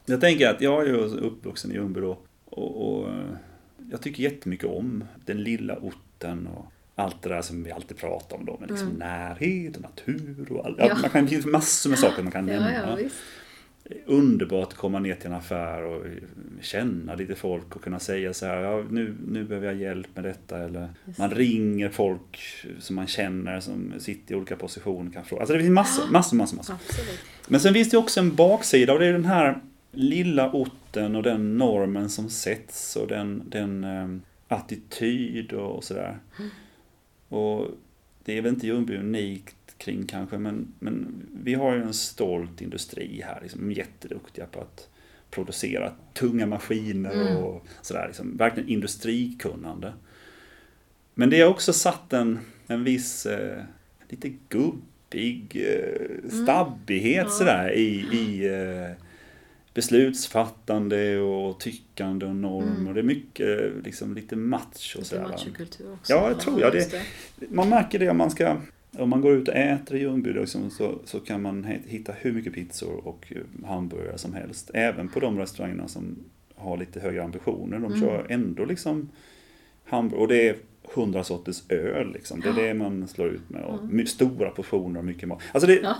Jag 0.06 0.22
tänker 0.22 0.50
att 0.50 0.62
jag 0.62 0.82
är 0.84 0.88
ju 0.88 0.96
uppvuxen 0.98 1.72
i 1.72 1.74
Ljungby 1.74 2.00
då 2.02 2.18
och, 2.46 3.00
och 3.00 3.10
eh, 3.10 3.26
jag 3.92 4.02
tycker 4.02 4.24
jättemycket 4.24 4.66
om 4.70 5.04
den 5.26 5.44
lilla 5.44 5.76
orten 5.78 6.48
och 6.48 6.66
allt 6.96 7.22
det 7.22 7.30
där 7.30 7.42
som 7.42 7.64
vi 7.64 7.72
alltid 7.72 7.98
pratar 7.98 8.38
om 8.38 8.46
då 8.46 8.58
med 8.60 8.70
liksom 8.70 8.88
Mm. 8.88 9.00
närhet 9.00 9.76
och 9.76 9.82
natur 9.82 10.48
och 10.52 10.66
allt. 10.66 10.76
Ja. 10.80 10.98
Man 11.02 11.10
kan, 11.10 11.24
det 11.24 11.30
finns 11.30 11.46
massor 11.46 11.90
med 11.90 12.00
saker 12.00 12.24
man 12.24 12.32
kan 12.32 12.48
Ja, 12.48 12.60
nämna. 12.60 13.02
ja. 13.02 13.10
Underbart 14.06 14.68
att 14.68 14.74
komma 14.74 15.00
ner 15.00 15.16
till 15.16 15.28
en 15.28 15.34
affär 15.34 15.84
och 15.84 16.06
känna 16.62 17.16
lite 17.16 17.36
folk 17.36 17.76
och 17.76 17.82
kunna 17.82 18.00
säga 18.00 18.34
så 18.34 18.46
här, 18.46 18.58
ja, 18.58 18.84
nu, 18.90 19.16
nu 19.28 19.44
behöver 19.44 19.68
jag 19.68 19.76
hjälp 19.76 20.08
med 20.16 20.24
detta. 20.24 20.60
Eller 20.60 20.90
Just 21.06 21.20
man 21.20 21.32
ringer 21.32 21.90
folk 21.90 22.40
som 22.80 22.96
man 22.96 23.08
känner 23.08 23.60
som 23.60 23.94
sitter 24.00 24.34
i 24.34 24.38
olika 24.38 24.56
positioner. 24.56 25.12
Kan 25.12 25.26
fråga. 25.26 25.42
Alltså 25.42 25.54
det 25.54 25.60
finns 25.60 25.72
massor, 25.72 26.12
massor, 26.12 26.38
massor, 26.38 26.58
massor. 26.58 26.74
Absolut. 26.74 27.20
Men 27.48 27.60
sen 27.60 27.74
finns 27.74 27.90
det 27.90 27.98
också 27.98 28.20
en 28.20 28.36
baksida 28.36 28.94
och 28.94 29.00
det 29.00 29.06
är 29.06 29.14
den 29.14 29.26
här 29.26 29.62
lilla 29.92 30.52
orten 30.52 31.16
och 31.16 31.24
den 31.24 31.58
normen 31.58 32.10
som 32.10 32.30
sätts 32.30 32.96
och 32.96 33.08
den, 33.08 33.44
den 33.50 33.84
eh, 33.84 34.08
attityd 34.48 35.54
och 35.54 35.84
sådär. 35.84 36.18
Och 37.30 37.68
det 38.26 38.38
är 38.38 38.42
väl 38.42 38.54
inte 38.54 38.68
Ljungby 38.68 38.98
unikt 38.98 39.57
kring 39.78 40.06
kanske, 40.06 40.38
men, 40.38 40.74
men 40.80 41.26
vi 41.44 41.54
har 41.54 41.76
ju 41.76 41.82
en 41.82 41.94
stolt 41.94 42.62
industri 42.62 43.22
här, 43.26 43.40
liksom, 43.42 43.72
jätteduktiga 43.72 44.46
på 44.46 44.60
att 44.62 44.90
producera 45.32 45.92
tunga 46.14 46.46
maskiner 46.46 47.12
Mm. 47.14 47.38
och 47.38 47.66
sådär, 47.82 48.08
liksom, 48.08 48.38
verkligen 48.38 48.70
industrikunnande. 48.70 49.94
Men 51.14 51.30
det 51.30 51.42
har 51.42 51.50
också 51.50 51.74
satt 51.74 52.14
en, 52.14 52.40
en 52.68 52.84
viss, 52.84 53.26
eh, 53.26 53.62
lite 54.10 54.30
gubbig 54.50 55.66
eh, 55.68 56.30
stabbighet 56.44 57.24
Ja. 57.26 57.30
sådär 57.30 57.72
i, 57.76 57.90
i 58.18 58.48
eh, 58.48 59.04
beslutsfattande 59.74 61.20
och 61.20 61.60
tyckande 61.60 62.26
och 62.26 62.36
normer. 62.36 62.76
Mm. 62.80 62.94
Det 62.94 63.00
är 63.00 63.04
mycket, 63.04 63.72
liksom 63.84 64.14
lite 64.16 64.36
macho 64.36 64.98
Lite 64.98 65.10
sådär. 65.10 65.24
va. 65.24 65.30
machokultur 65.30 65.94
också. 65.94 66.14
Ja, 66.14 66.30
det 66.30 66.36
tror 66.42 66.62
jag. 66.62 66.74
Det- 66.74 67.02
Man 67.50 67.70
märker 67.70 68.00
det 68.00 68.10
om 68.10 68.18
man 68.18 68.32
ska 68.32 68.58
om 69.00 69.10
man 69.10 69.22
går 69.22 69.34
ut 69.34 69.48
och 69.48 69.56
äter 69.56 69.98
i 69.98 70.00
Ljungby 70.02 70.34
liksom, 70.34 70.70
så, 70.70 71.00
så 71.06 71.20
kan 71.20 71.42
man 71.42 71.64
hitta 71.88 72.12
hur 72.12 72.32
mycket 72.34 72.54
pizzor 72.54 73.08
och 73.08 73.34
eh, 73.36 73.68
hamburgare 73.68 74.18
som 74.18 74.34
helst. 74.34 74.72
Även 74.74 75.08
på 75.10 75.20
de 75.20 75.38
restaurangerna 75.40 75.88
som 75.88 76.16
har 76.56 76.78
lite 76.78 77.00
högre 77.00 77.24
ambitioner. 77.24 77.78
De 77.80 77.86
Mm. 77.86 78.00
kör 78.00 78.26
ändå 78.30 78.66
liksom 78.66 79.10
hamburgare. 79.86 80.22
Och 80.22 80.28
det 80.28 80.50
är 80.50 80.56
hundra 80.94 81.24
sorters 81.24 81.64
öl 81.72 82.12
liksom. 82.14 82.42
Det 82.42 82.50
är 82.50 82.54
det 82.54 82.74
man 82.74 83.08
slår 83.08 83.28
ut 83.28 83.50
med. 83.50 83.62
Och 83.64 83.86
my- 83.90 84.06
stora 84.06 84.50
portioner 84.50 85.00
och 85.00 85.06
mycket 85.06 85.28
mat. 85.30 85.42
Alltså 85.52 85.68
det, 85.68 85.80
Ja. 85.84 85.96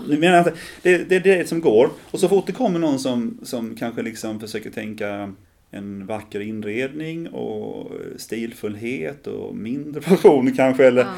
det, 0.82 1.08
det 1.08 1.16
är 1.16 1.20
det 1.20 1.48
som 1.48 1.60
går. 1.60 1.90
Och 2.10 2.20
så 2.20 2.28
fort 2.28 2.46
det 2.46 2.52
kommer 2.52 2.78
någon 2.78 2.98
som, 2.98 3.38
som 3.42 3.74
kanske 3.74 4.02
liksom 4.02 4.40
försöker 4.40 4.70
tänka 4.70 5.32
en 5.70 6.06
vacker 6.06 6.40
inredning 6.40 7.28
och 7.28 7.92
stilfullhet 8.16 9.26
och 9.26 9.56
mindre 9.56 10.00
portioner 10.08 10.52
kanske. 10.56 10.86
Eller 10.86 11.02
Ja. 11.02 11.14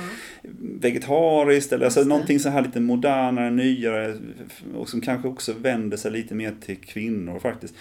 vegetariskt 0.81 1.73
eller 1.73 1.85
alltså 1.85 2.05
någonting 2.05 2.41
så 2.41 2.49
här 2.49 2.63
lite 2.63 2.81
modernare, 2.81 3.51
nyare 3.51 4.17
och 4.75 4.89
som 4.89 5.01
kanske 5.01 5.29
också 5.29 5.53
vänder 5.53 5.97
sig 5.97 6.11
lite 6.11 6.35
mer 6.35 6.55
till 6.67 6.77
kvinnor 6.77 7.39
faktiskt. 7.39 7.75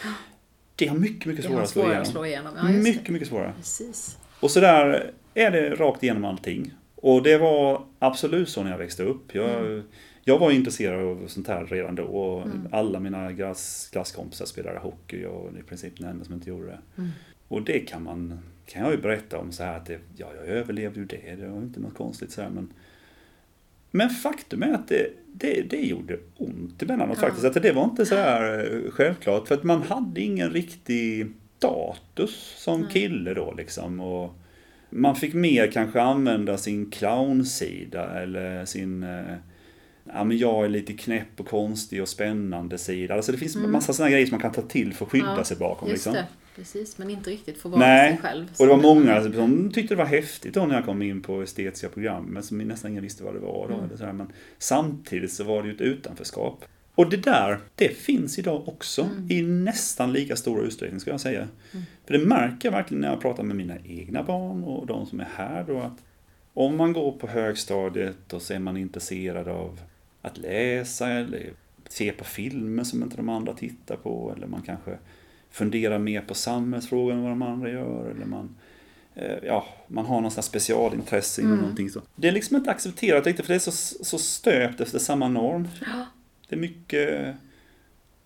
Det 0.75 0.87
har 0.87 0.97
mycket, 0.97 1.25
mycket 1.25 1.45
svårare 1.45 1.63
att 1.63 1.69
slå 1.69 1.81
igenom. 1.83 2.01
att 2.01 2.07
slå 2.07 2.25
igenom. 2.25 2.53
Ja, 2.57 2.63
mycket, 2.63 3.05
det. 3.05 3.11
mycket 3.11 3.27
svårare. 3.27 3.53
Precis. 3.57 4.17
Och 4.39 4.51
så 4.51 4.59
där 4.59 5.11
är 5.33 5.51
det 5.51 5.69
rakt 5.69 6.03
igenom 6.03 6.25
allting. 6.25 6.73
Och 6.95 7.23
det 7.23 7.37
var 7.37 7.81
absolut 7.99 8.49
så 8.49 8.63
när 8.63 8.71
jag 8.71 8.77
växte 8.77 9.03
upp. 9.03 9.35
Jag, 9.35 9.81
jag 10.29 10.39
var 10.39 10.51
intresserad 10.51 11.01
av 11.03 11.27
sånt 11.27 11.47
här 11.47 11.65
redan 11.65 11.95
då. 11.95 12.03
Och 12.03 12.41
Mm. 12.41 12.67
Alla 12.71 12.99
mina 12.99 13.31
glass, 13.31 13.89
klasskompisar 13.91 14.45
spelade 14.45 14.79
hockey 14.79 15.25
och 15.25 15.49
i 15.59 15.63
princip 15.63 15.93
den 15.97 16.09
enda 16.09 16.25
som 16.25 16.33
inte 16.33 16.49
gjorde 16.49 16.65
det. 16.67 16.79
Mm. 16.97 17.09
Och 17.47 17.61
det 17.61 17.79
kan 17.79 18.03
man 18.03 18.39
kan 18.65 18.81
jag 18.83 18.91
ju 18.91 18.97
berätta 18.97 19.37
om 19.37 19.51
så 19.51 19.63
här 19.63 19.77
att 19.77 19.85
det, 19.85 19.99
ja, 20.17 20.27
jag 20.35 20.45
överlevde 20.47 20.99
ju 20.99 21.05
det. 21.05 21.35
Det 21.35 21.47
var 21.47 21.57
inte 21.57 21.79
något 21.79 21.95
konstigt 21.95 22.31
så 22.31 22.41
här, 22.41 22.49
men 22.49 22.73
men 23.91 24.09
faktum 24.09 24.63
är 24.63 24.73
att 24.73 24.87
det, 24.87 25.09
det, 25.33 25.61
det 25.69 25.81
gjorde 25.81 26.17
ont 26.37 26.81
emellanåt 26.83 27.17
Ja. 27.21 27.27
faktiskt. 27.27 27.45
Att 27.45 27.63
det 27.63 27.71
var 27.71 27.83
inte 27.83 28.05
så 28.05 28.15
här 28.15 28.73
eh, 28.85 28.91
självklart. 28.91 29.47
För 29.47 29.55
att 29.55 29.63
man 29.63 29.81
hade 29.81 30.21
ingen 30.21 30.49
riktig 30.49 31.27
status 31.57 32.53
som 32.57 32.81
Nej. 32.81 32.89
kille 32.91 33.33
då 33.33 33.53
liksom. 33.57 33.99
Och 33.99 34.33
man 34.89 35.15
fick 35.15 35.33
mer 35.33 35.71
kanske 35.71 36.01
använda 36.01 36.57
sin 36.57 36.91
clownsida 36.91 38.21
eller 38.21 38.65
sin 38.65 39.03
eh, 39.03 39.35
Ja 40.13 40.23
men 40.23 40.37
jag 40.37 40.65
är 40.65 40.69
lite 40.69 40.93
knäpp 40.93 41.39
och 41.39 41.47
konstig 41.47 42.01
och 42.01 42.07
spännande 42.09 42.77
sida. 42.77 43.13
Alltså 43.15 43.31
det 43.31 43.37
finns 43.37 43.55
Mm. 43.55 43.71
massa 43.71 43.93
sådana 43.93 44.11
grejer 44.11 44.25
som 44.25 44.31
man 44.31 44.41
kan 44.41 44.51
ta 44.51 44.61
till 44.61 44.93
för 44.93 45.05
att 45.05 45.11
skydda 45.11 45.33
Ja, 45.37 45.43
sig 45.43 45.57
bakom. 45.57 45.89
Just 45.89 46.05
Liksom. 46.05 46.23
precis. 46.55 46.97
Men 46.97 47.09
inte 47.09 47.29
riktigt 47.29 47.57
få 47.57 47.69
vara 47.69 47.79
Nej, 47.79 48.09
sig 48.11 48.21
själv. 48.21 48.45
Och 48.59 48.65
det 48.65 48.71
var 48.73 48.81
många 48.81 49.23
som 49.33 49.71
tyckte 49.71 49.93
det 49.95 49.97
var 49.97 50.05
häftigt 50.05 50.53
då 50.53 50.65
när 50.65 50.75
jag 50.75 50.85
kom 50.85 51.01
in 51.01 51.21
på 51.21 51.41
estetiska 51.41 51.89
programmet 51.89 52.45
som 52.45 52.57
nästan 52.57 52.91
ingen 52.91 53.03
visste 53.03 53.23
vad 53.23 53.33
det 53.33 53.39
var. 53.39 53.67
Då, 53.67 53.73
Mm. 53.73 53.85
eller 53.85 53.97
sådär. 53.97 54.13
Men 54.13 54.31
samtidigt 54.57 55.31
så 55.31 55.43
var 55.43 55.61
det 55.63 55.67
ju 55.69 55.75
ett 55.75 55.81
utanförskap. 55.81 56.65
Och 56.95 57.09
det 57.09 57.17
där, 57.17 57.59
det 57.75 57.89
finns 57.97 58.39
idag 58.39 58.67
också 58.67 59.01
Mm. 59.01 59.31
i 59.31 59.41
nästan 59.41 60.13
lika 60.13 60.35
stor 60.35 60.63
utsträckning 60.63 60.99
ska 60.99 61.11
jag 61.11 61.21
säga. 61.21 61.47
För 62.05 62.13
det 62.13 62.25
märker 62.25 62.67
jag 62.67 62.71
verkligen 62.71 63.01
när 63.01 63.09
jag 63.09 63.21
pratar 63.21 63.43
med 63.43 63.55
mina 63.55 63.75
egna 63.85 64.23
barn 64.23 64.63
och 64.63 64.87
de 64.87 65.05
som 65.05 65.19
är 65.19 65.27
här 65.35 65.63
då 65.67 65.79
att 65.79 65.97
om 66.53 66.77
man 66.77 66.93
går 66.93 67.11
på 67.11 67.27
högstadiet 67.27 68.33
och 68.33 68.41
så 68.41 68.53
är 68.53 68.59
man 68.59 68.77
intresserad 68.77 69.47
av 69.47 69.79
att 70.21 70.37
läsa 70.37 71.09
eller 71.09 71.49
se 71.89 72.11
på 72.11 72.23
filmer 72.23 72.83
som 72.83 73.03
inte 73.03 73.15
de 73.17 73.29
andra 73.29 73.53
tittar 73.53 73.95
på 73.95 74.33
eller 74.37 74.47
man 74.47 74.61
kanske 74.61 74.97
funderar 75.51 75.99
mer 75.99 76.21
på 76.21 76.33
samhällsfrågor 76.33 77.13
än 77.13 77.21
vad 77.21 77.31
de 77.31 77.41
andra 77.41 77.69
gör 77.69 78.11
eller 78.15 78.25
man 78.25 78.55
eh, 79.15 79.37
Ja, 79.43 79.65
man 79.87 80.05
har 80.05 80.21
någon 80.21 80.31
specialintresse 80.31 81.41
inom 81.41 81.51
Mm. 81.53 81.61
någonting 81.63 81.89
så. 81.89 82.01
Det 82.15 82.27
är 82.27 82.31
liksom 82.31 82.57
inte 82.57 82.71
accepterat 82.71 83.25
riktigt 83.25 83.45
för 83.45 83.53
det 83.53 83.57
är 83.57 83.71
så, 83.71 84.03
så 84.05 84.17
stöpt 84.17 84.81
efter 84.81 84.99
samma 84.99 85.27
norm. 85.27 85.67
Ja. 85.81 86.05
Det 86.49 86.55
är 86.55 86.59
mycket 86.59 87.35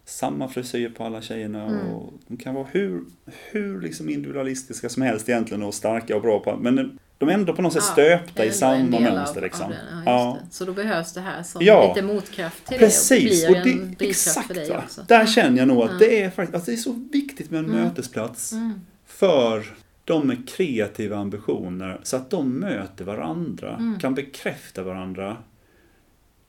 samma 0.05 0.47
frisyr 0.47 0.89
på 0.89 1.03
alla 1.03 1.21
tjejerna 1.21 1.63
Mm. 1.65 1.87
och 1.93 2.13
de 2.27 2.37
kan 2.37 2.55
vara 2.55 2.67
hur, 2.71 3.03
hur 3.51 3.81
liksom 3.81 4.09
individualistiska 4.09 4.89
som 4.89 5.01
helst 5.03 5.29
egentligen 5.29 5.63
och 5.63 5.73
starka 5.73 6.15
och 6.15 6.21
bra 6.21 6.39
på 6.39 6.57
men 6.57 6.99
de 7.25 7.29
är 7.29 7.33
ändå 7.33 7.53
på 7.53 7.61
något 7.61 7.73
sätt 7.73 7.83
Ja, 7.87 7.91
stöpta 7.93 8.45
i 8.45 8.51
samma 8.51 8.97
av- 8.97 9.03
mönster 9.03 9.37
av 9.37 9.43
liksom. 9.43 9.69
den. 9.69 10.03
Ja, 10.05 10.11
Ja. 10.11 10.37
Så 10.51 10.65
då 10.65 10.73
behövs 10.73 11.13
det 11.13 11.21
här 11.21 11.43
som 11.43 11.61
Ja. 11.65 11.87
lite 11.87 12.07
motkraft 12.07 12.65
till 12.67 12.77
Precis, 12.79 13.41
det 13.41 13.49
och 13.49 13.55
och 13.57 13.63
blir 13.63 13.73
det, 13.75 13.81
en 14.05 14.09
exakt 14.09 14.47
för 14.47 14.53
dig 14.53 14.77
också. 14.77 15.01
Där 15.07 15.25
känner 15.25 15.57
jag 15.57 15.67
nog 15.67 15.83
att 15.83 15.91
Ja. 15.91 15.97
det 15.99 16.21
är 16.23 16.29
faktiskt, 16.29 16.55
att 16.55 16.65
det 16.65 16.73
är 16.73 16.77
så 16.77 16.91
viktigt 17.11 17.51
med 17.51 17.59
en 17.59 17.65
Mm. 17.65 17.83
mötesplats 17.83 18.51
Mm. 18.53 18.73
för 19.05 19.63
de 20.05 20.27
med 20.27 20.49
kreativa 20.49 21.17
ambitioner 21.17 21.99
så 22.03 22.15
att 22.17 22.29
de 22.29 22.49
möter 22.59 23.05
varandra, 23.05 23.75
Mm. 23.79 23.99
kan 23.99 24.15
bekräfta 24.15 24.83
varandra 24.83 25.37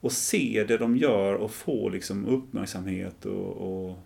och 0.01 0.11
se 0.11 0.65
det 0.67 0.77
de 0.77 0.97
gör 0.97 1.33
och 1.33 1.51
få 1.51 1.89
liksom 1.89 2.25
uppmärksamhet 2.25 3.25
och, 3.25 3.57
och 3.87 3.97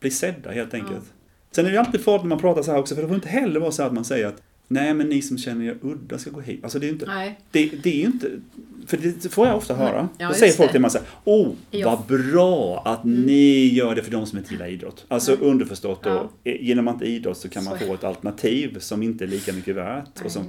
bli 0.00 0.10
sedda 0.10 0.50
helt 0.50 0.74
enkelt. 0.74 1.04
Sen 1.50 1.66
är 1.66 1.70
det 1.70 1.80
alltid 1.80 2.04
farligt 2.04 2.22
när 2.22 2.28
man 2.28 2.38
pratar 2.38 2.62
så 2.62 2.70
här 2.70 2.78
också 2.78 2.94
för 2.94 3.02
det 3.02 3.08
får 3.08 3.14
inte 3.14 3.28
heller 3.28 3.60
vara 3.60 3.70
så 3.72 3.82
att 3.82 3.92
man 3.92 4.04
säger 4.04 4.26
att 4.26 4.42
Nej 4.68 4.94
men 4.94 5.08
ni 5.08 5.22
som 5.22 5.38
känner 5.38 5.64
er 5.64 5.76
udda 5.82 6.18
ska 6.18 6.30
gå 6.30 6.40
hit. 6.40 6.60
Alltså 6.64 6.78
det 6.78 6.84
är 6.86 6.88
ju 6.88 6.92
inte, 6.92 7.06
Nej. 7.06 7.40
det, 7.50 7.66
det 7.82 7.90
är 7.90 7.96
ju 7.96 8.06
inte, 8.06 8.30
för 8.86 8.96
det 8.96 9.28
får 9.32 9.46
jag 9.46 9.56
ofta 9.56 9.74
höra. 9.74 10.08
Ja, 10.18 10.28
Då 10.28 10.34
säger 10.34 10.52
folk 10.52 10.68
det. 10.68 10.72
till 10.72 10.80
mig 10.80 10.90
så 10.90 10.98
här, 10.98 11.06
oh 11.24 11.52
Ja. 11.70 11.90
vad 12.08 12.18
bra 12.18 12.82
att 12.84 13.04
ni 13.04 13.66
gör 13.74 13.94
det 13.94 14.02
för 14.02 14.10
de 14.10 14.26
som 14.26 14.38
inte 14.38 14.52
gillar 14.54 14.66
idrott. 14.68 15.04
Alltså 15.08 15.32
Mm. 15.34 15.46
underförstått 15.46 16.02
då, 16.02 16.30
Ja. 16.44 16.52
genom 16.60 16.88
att 16.88 16.94
inte 16.94 17.06
idrott 17.06 17.36
så 17.38 17.48
kan 17.48 17.64
man 17.64 17.78
Så. 17.78 17.86
få 17.86 17.94
ett 17.94 18.04
alternativ 18.04 18.78
som 18.78 19.02
inte 19.02 19.24
är 19.24 19.28
lika 19.28 19.52
mycket 19.52 19.76
värt. 19.76 20.08
Nej, 20.16 20.24
Och, 20.24 20.32
som, 20.32 20.44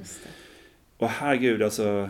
och 0.97 1.09
herregud 1.09 1.61
alltså, 1.63 2.09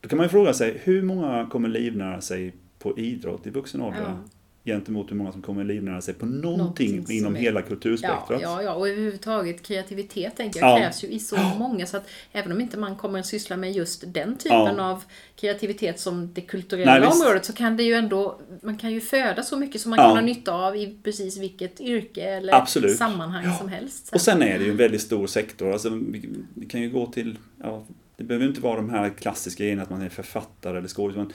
då 0.00 0.08
kan 0.08 0.16
man 0.16 0.24
ju 0.24 0.30
fråga 0.30 0.52
sig, 0.54 0.80
hur 0.84 1.02
många 1.02 1.46
kommer 1.50 1.68
livnära 1.68 2.20
sig 2.20 2.54
på 2.78 2.98
idrott 2.98 3.46
i 3.46 3.50
vuxen 3.50 3.80
ålder? 3.82 4.00
Ja. 4.02 4.18
Gentemot 4.64 5.10
hur 5.10 5.16
många 5.16 5.32
som 5.32 5.42
kommer 5.42 5.64
livnära 5.64 6.00
sig 6.00 6.14
på 6.14 6.26
någonting, 6.26 6.90
Någonting 6.90 7.16
inom 7.18 7.36
är- 7.36 7.40
hela 7.40 7.60
Ja, 7.60 7.66
kulturspektrat. 7.66 8.42
ja, 8.42 8.62
ja, 8.62 8.74
och 8.74 8.88
överhuvudtaget 8.88 9.62
kreativitet 9.62 10.36
tänker 10.36 10.60
jag 10.60 10.68
Ja. 10.70 10.76
krävs 10.78 11.04
ju 11.04 11.08
i 11.08 11.18
så 11.18 11.36
många 11.58 11.86
så 11.86 11.96
att 11.96 12.08
även 12.32 12.52
om 12.52 12.60
inte 12.60 12.78
man 12.78 12.96
kommer 12.96 13.18
att 13.18 13.26
syssla 13.26 13.56
med 13.56 13.72
just 13.72 14.04
den 14.14 14.36
typen 14.36 14.74
Ja. 14.76 14.90
av 14.90 15.02
kreativitet 15.36 16.00
som 16.00 16.32
det 16.34 16.40
kulturella 16.40 16.98
Nej, 16.98 17.08
området 17.08 17.44
så 17.44 17.52
kan 17.52 17.76
det 17.76 17.82
ju 17.82 17.94
ändå, 17.94 18.40
man 18.62 18.76
kan 18.78 18.92
ju 18.92 19.00
föda 19.00 19.42
så 19.42 19.56
mycket 19.56 19.80
som 19.80 19.90
man 19.90 19.98
Ja. 19.98 20.04
kan 20.04 20.16
ha 20.16 20.20
nytta 20.22 20.52
av 20.54 20.76
i 20.76 20.96
precis 21.02 21.38
vilket 21.38 21.80
yrke 21.80 22.22
eller 22.24 22.54
Absolut. 22.54 22.96
sammanhang 22.96 23.56
som 23.58 23.68
helst. 23.68 24.10
Och 24.14 24.20
sen 24.20 24.42
är 24.42 24.58
det 24.58 24.64
ju 24.64 24.70
en 24.70 24.76
väldigt 24.76 25.02
stor 25.02 25.26
sektor. 25.26 25.72
Alltså, 25.72 25.88
vi, 25.90 26.66
kan 26.68 26.80
ju 26.82 26.90
gå 26.90 27.06
till, 27.06 27.38
ja, 27.62 27.84
det 28.20 28.24
behöver 28.24 28.46
inte 28.46 28.60
vara 28.60 28.76
de 28.76 28.90
här 28.90 29.10
klassiska 29.10 29.62
grejerna 29.64 29.82
att 29.82 29.90
man 29.90 30.02
är 30.02 30.08
författare 30.08 30.78
eller 30.78 30.88
skådespelare. 30.88 31.28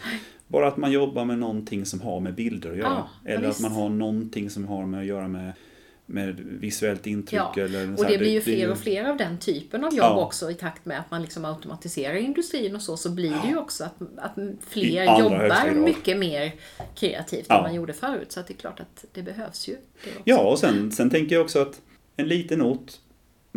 Bara 0.47 0.67
att 0.67 0.77
man 0.77 0.91
jobbar 0.91 1.25
med 1.25 1.37
någonting 1.39 1.85
som 1.85 2.01
har 2.01 2.19
med 2.19 2.35
bilder 2.35 2.71
att 2.71 2.77
göra. 2.77 2.87
Ja, 2.89 3.09
ja, 3.23 3.29
eller 3.31 3.43
att 3.43 3.49
visst. 3.49 3.61
man 3.61 3.71
har 3.71 3.89
någonting 3.89 4.49
som 4.49 4.65
har 4.67 4.85
med 4.85 4.99
att 4.99 5.05
göra 5.05 5.27
med, 5.27 5.53
med 6.05 6.39
visuellt 6.39 7.07
intryck. 7.07 7.39
Ja, 7.55 7.63
eller 7.63 7.93
Och 7.93 8.03
här. 8.03 8.11
det 8.11 8.17
blir 8.17 8.31
ju 8.31 8.41
fler 8.41 8.71
och 8.71 8.77
fler 8.77 9.05
av 9.09 9.17
den 9.17 9.37
typen 9.39 9.83
av 9.83 9.93
jobb 9.93 9.97
Ja. 10.17 10.25
också 10.25 10.51
i 10.51 10.53
takt 10.53 10.85
med 10.85 10.99
att 10.99 11.11
man 11.11 11.21
liksom 11.21 11.45
automatiserar 11.45 12.15
industrin 12.15 12.75
och 12.75 12.81
så, 12.81 12.97
så 12.97 13.09
blir 13.09 13.31
det 13.43 13.47
ju 13.47 13.57
också 13.57 13.83
att, 13.83 13.95
att 14.17 14.35
fler 14.67 15.19
jobbar 15.19 15.71
mycket 15.71 16.17
mer 16.17 16.51
kreativt 16.95 17.45
Ja. 17.49 17.57
än 17.57 17.63
man 17.63 17.75
gjorde 17.75 17.93
förut. 17.93 18.31
Så 18.31 18.39
att 18.39 18.47
det 18.47 18.53
är 18.53 18.57
klart 18.57 18.79
att 18.79 19.05
det 19.13 19.21
behövs 19.21 19.67
ju. 19.67 19.73
Det. 19.73 20.09
Ja, 20.23 20.39
och 20.51 20.59
sen, 20.59 20.91
sen 20.91 21.09
tänker 21.09 21.35
jag 21.35 21.43
också 21.43 21.59
att 21.61 21.81
en 22.17 22.27
liten 22.27 22.61
ort, 22.61 22.91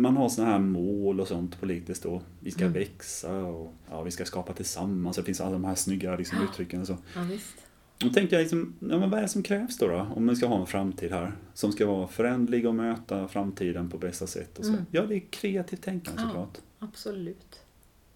man 0.01 0.17
har 0.17 0.29
sådana 0.29 0.51
här 0.51 0.59
mål 0.59 1.19
och 1.19 1.27
sånt 1.27 1.59
politiskt 1.59 2.03
då. 2.03 2.21
Vi 2.39 2.51
ska 2.51 2.61
Mm. 2.61 2.73
växa 2.73 3.35
och 3.43 3.73
ja, 3.89 4.01
vi 4.03 4.11
ska 4.11 4.25
skapa 4.25 4.53
tillsammans. 4.53 5.17
Det 5.17 5.23
finns 5.23 5.41
alla 5.41 5.51
de 5.51 5.63
här 5.65 5.75
snygga 5.75 6.15
liksom, 6.15 6.37
uttrycken 6.43 6.81
och 6.81 6.87
så. 6.87 6.97
Ja, 7.15 7.21
visst. 7.23 7.55
Då 7.97 8.09
tänkte 8.09 8.35
jag 8.35 8.41
liksom, 8.41 8.73
ja, 8.79 8.99
men 8.99 9.09
vad 9.09 9.17
är 9.17 9.21
det 9.21 9.27
som 9.29 9.43
krävs 9.43 9.77
då, 9.77 9.87
då? 9.87 10.07
Om 10.15 10.27
vi 10.27 10.35
ska 10.35 10.47
ha 10.47 10.59
en 10.59 10.67
framtid 10.67 11.11
här. 11.11 11.31
Som 11.53 11.71
ska 11.71 11.85
vara 11.85 12.07
förändlig 12.07 12.67
och 12.67 12.75
möta 12.75 13.27
framtiden 13.27 13.89
på 13.89 13.97
bästa 13.97 14.27
sätt. 14.27 14.59
Och 14.59 14.65
så. 14.65 14.71
Mm. 14.71 14.85
Ja, 14.91 15.05
det 15.05 15.15
är 15.15 15.19
kreativt 15.29 15.81
tänkande 15.81 16.21
Ja. 16.21 16.27
såklart. 16.27 16.57
Absolut. 16.79 17.59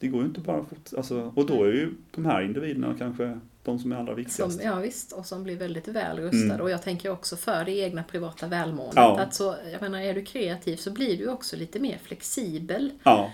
Det 0.03 0.09
går 0.09 0.21
ju 0.21 0.27
inte 0.27 0.39
bara 0.39 0.63
fort. 0.65 0.89
Alltså, 0.97 1.31
och 1.35 1.45
då 1.45 1.63
är 1.63 1.67
ju 1.71 1.93
de 2.11 2.25
här 2.25 2.41
individerna 2.41 2.95
kanske 2.99 3.39
de 3.63 3.79
som 3.79 3.91
är 3.91 3.95
allra 3.95 4.13
viktigast. 4.13 4.57
Som, 4.57 4.65
ja 4.65 4.75
visst, 4.75 5.11
och 5.11 5.25
som 5.25 5.43
blir 5.43 5.55
väldigt 5.57 5.87
väl 5.87 6.17
rustade. 6.19 6.43
Mm. 6.45 6.61
Och 6.61 6.69
jag 6.69 6.81
tänker 6.83 7.09
också 7.11 7.35
för 7.37 7.65
det 7.65 7.71
egna 7.71 8.03
privata 8.03 8.47
välmåendet. 8.47 8.95
Ja. 8.95 9.19
Att 9.19 9.33
så, 9.33 9.55
jag 9.71 9.81
menar, 9.81 9.99
är 9.99 10.13
du 10.13 10.25
kreativ 10.25 10.75
så 10.75 10.91
blir 10.91 11.17
du 11.17 11.27
också 11.27 11.55
lite 11.55 11.79
mer 11.79 11.97
flexibel 12.03 12.91
Ja, 13.03 13.31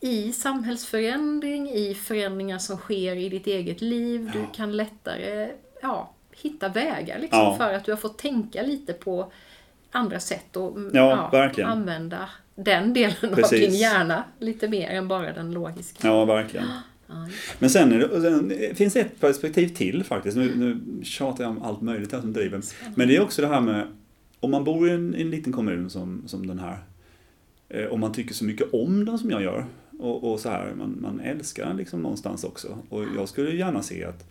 i 0.00 0.32
samhällsförändring, 0.32 1.70
i 1.70 1.94
förändringar 1.94 2.58
som 2.58 2.76
sker 2.76 3.16
i 3.16 3.28
ditt 3.28 3.46
eget 3.46 3.80
liv. 3.80 4.30
Du 4.32 4.38
Ja. 4.38 4.44
kan 4.54 4.76
lättare 4.76 5.50
ja, 5.82 6.12
hitta 6.32 6.68
vägar 6.68 7.18
liksom, 7.18 7.56
för 7.58 7.74
att 7.74 7.84
du 7.84 7.92
har 7.92 7.96
fått 7.96 8.18
tänka 8.18 8.62
lite 8.62 8.92
på 8.92 9.32
andra 9.90 10.20
sätt 10.20 10.56
och 10.56 10.78
Ja, 10.92 11.28
verkligen. 11.32 11.70
använda 11.70 12.28
den 12.54 12.92
delen 12.94 13.16
av 13.30 13.34
Precis. 13.34 13.60
din 13.60 13.74
hjärna 13.80 14.24
lite 14.38 14.68
mer 14.68 14.88
än 14.90 15.08
bara 15.08 15.32
den 15.32 15.52
logiska. 15.52 16.08
ja 16.08 16.24
verkligen. 16.24 16.66
Ja, 17.06 17.26
Men 17.58 17.70
sen, 17.70 17.90
det, 17.90 18.20
sen 18.20 18.52
finns 18.76 18.94
det 18.94 19.00
ett 19.00 19.20
perspektiv 19.20 19.68
till 19.68 20.04
faktiskt. 20.04 20.36
Nu, 20.36 20.52
nu 20.56 20.80
tjatar 21.04 21.44
jag 21.44 21.50
om 21.50 21.62
allt 21.62 21.80
möjligt 21.82 22.12
här 22.12 22.20
som 22.20 22.32
driver. 22.32 22.60
Men 22.94 23.08
det 23.08 23.16
är 23.16 23.22
också 23.22 23.42
det 23.42 23.48
här 23.48 23.60
med, 23.60 23.86
om 24.40 24.50
man 24.50 24.64
bor 24.64 24.88
i 24.88 24.92
en, 24.92 25.14
en 25.14 25.30
liten 25.30 25.52
kommun 25.52 25.90
som, 25.90 26.22
som 26.26 26.46
den 26.46 26.58
här, 26.58 26.78
eh, 27.68 27.84
och 27.84 27.98
man 27.98 28.12
tycker 28.12 28.34
så 28.34 28.44
mycket 28.44 28.74
om 28.74 29.04
den 29.04 29.18
som 29.18 29.30
jag 29.30 29.42
gör, 29.42 29.66
och, 29.98 30.32
och 30.32 30.40
så 30.40 30.48
här, 30.48 30.72
man, 30.78 30.98
man 31.00 31.20
älskar 31.20 31.66
den 31.66 31.76
liksom 31.76 32.00
någonstans 32.02 32.44
också. 32.44 32.78
Och 32.88 33.04
jag 33.16 33.28
skulle 33.28 33.50
gärna 33.56 33.82
se 33.82 34.04
att 34.04 34.30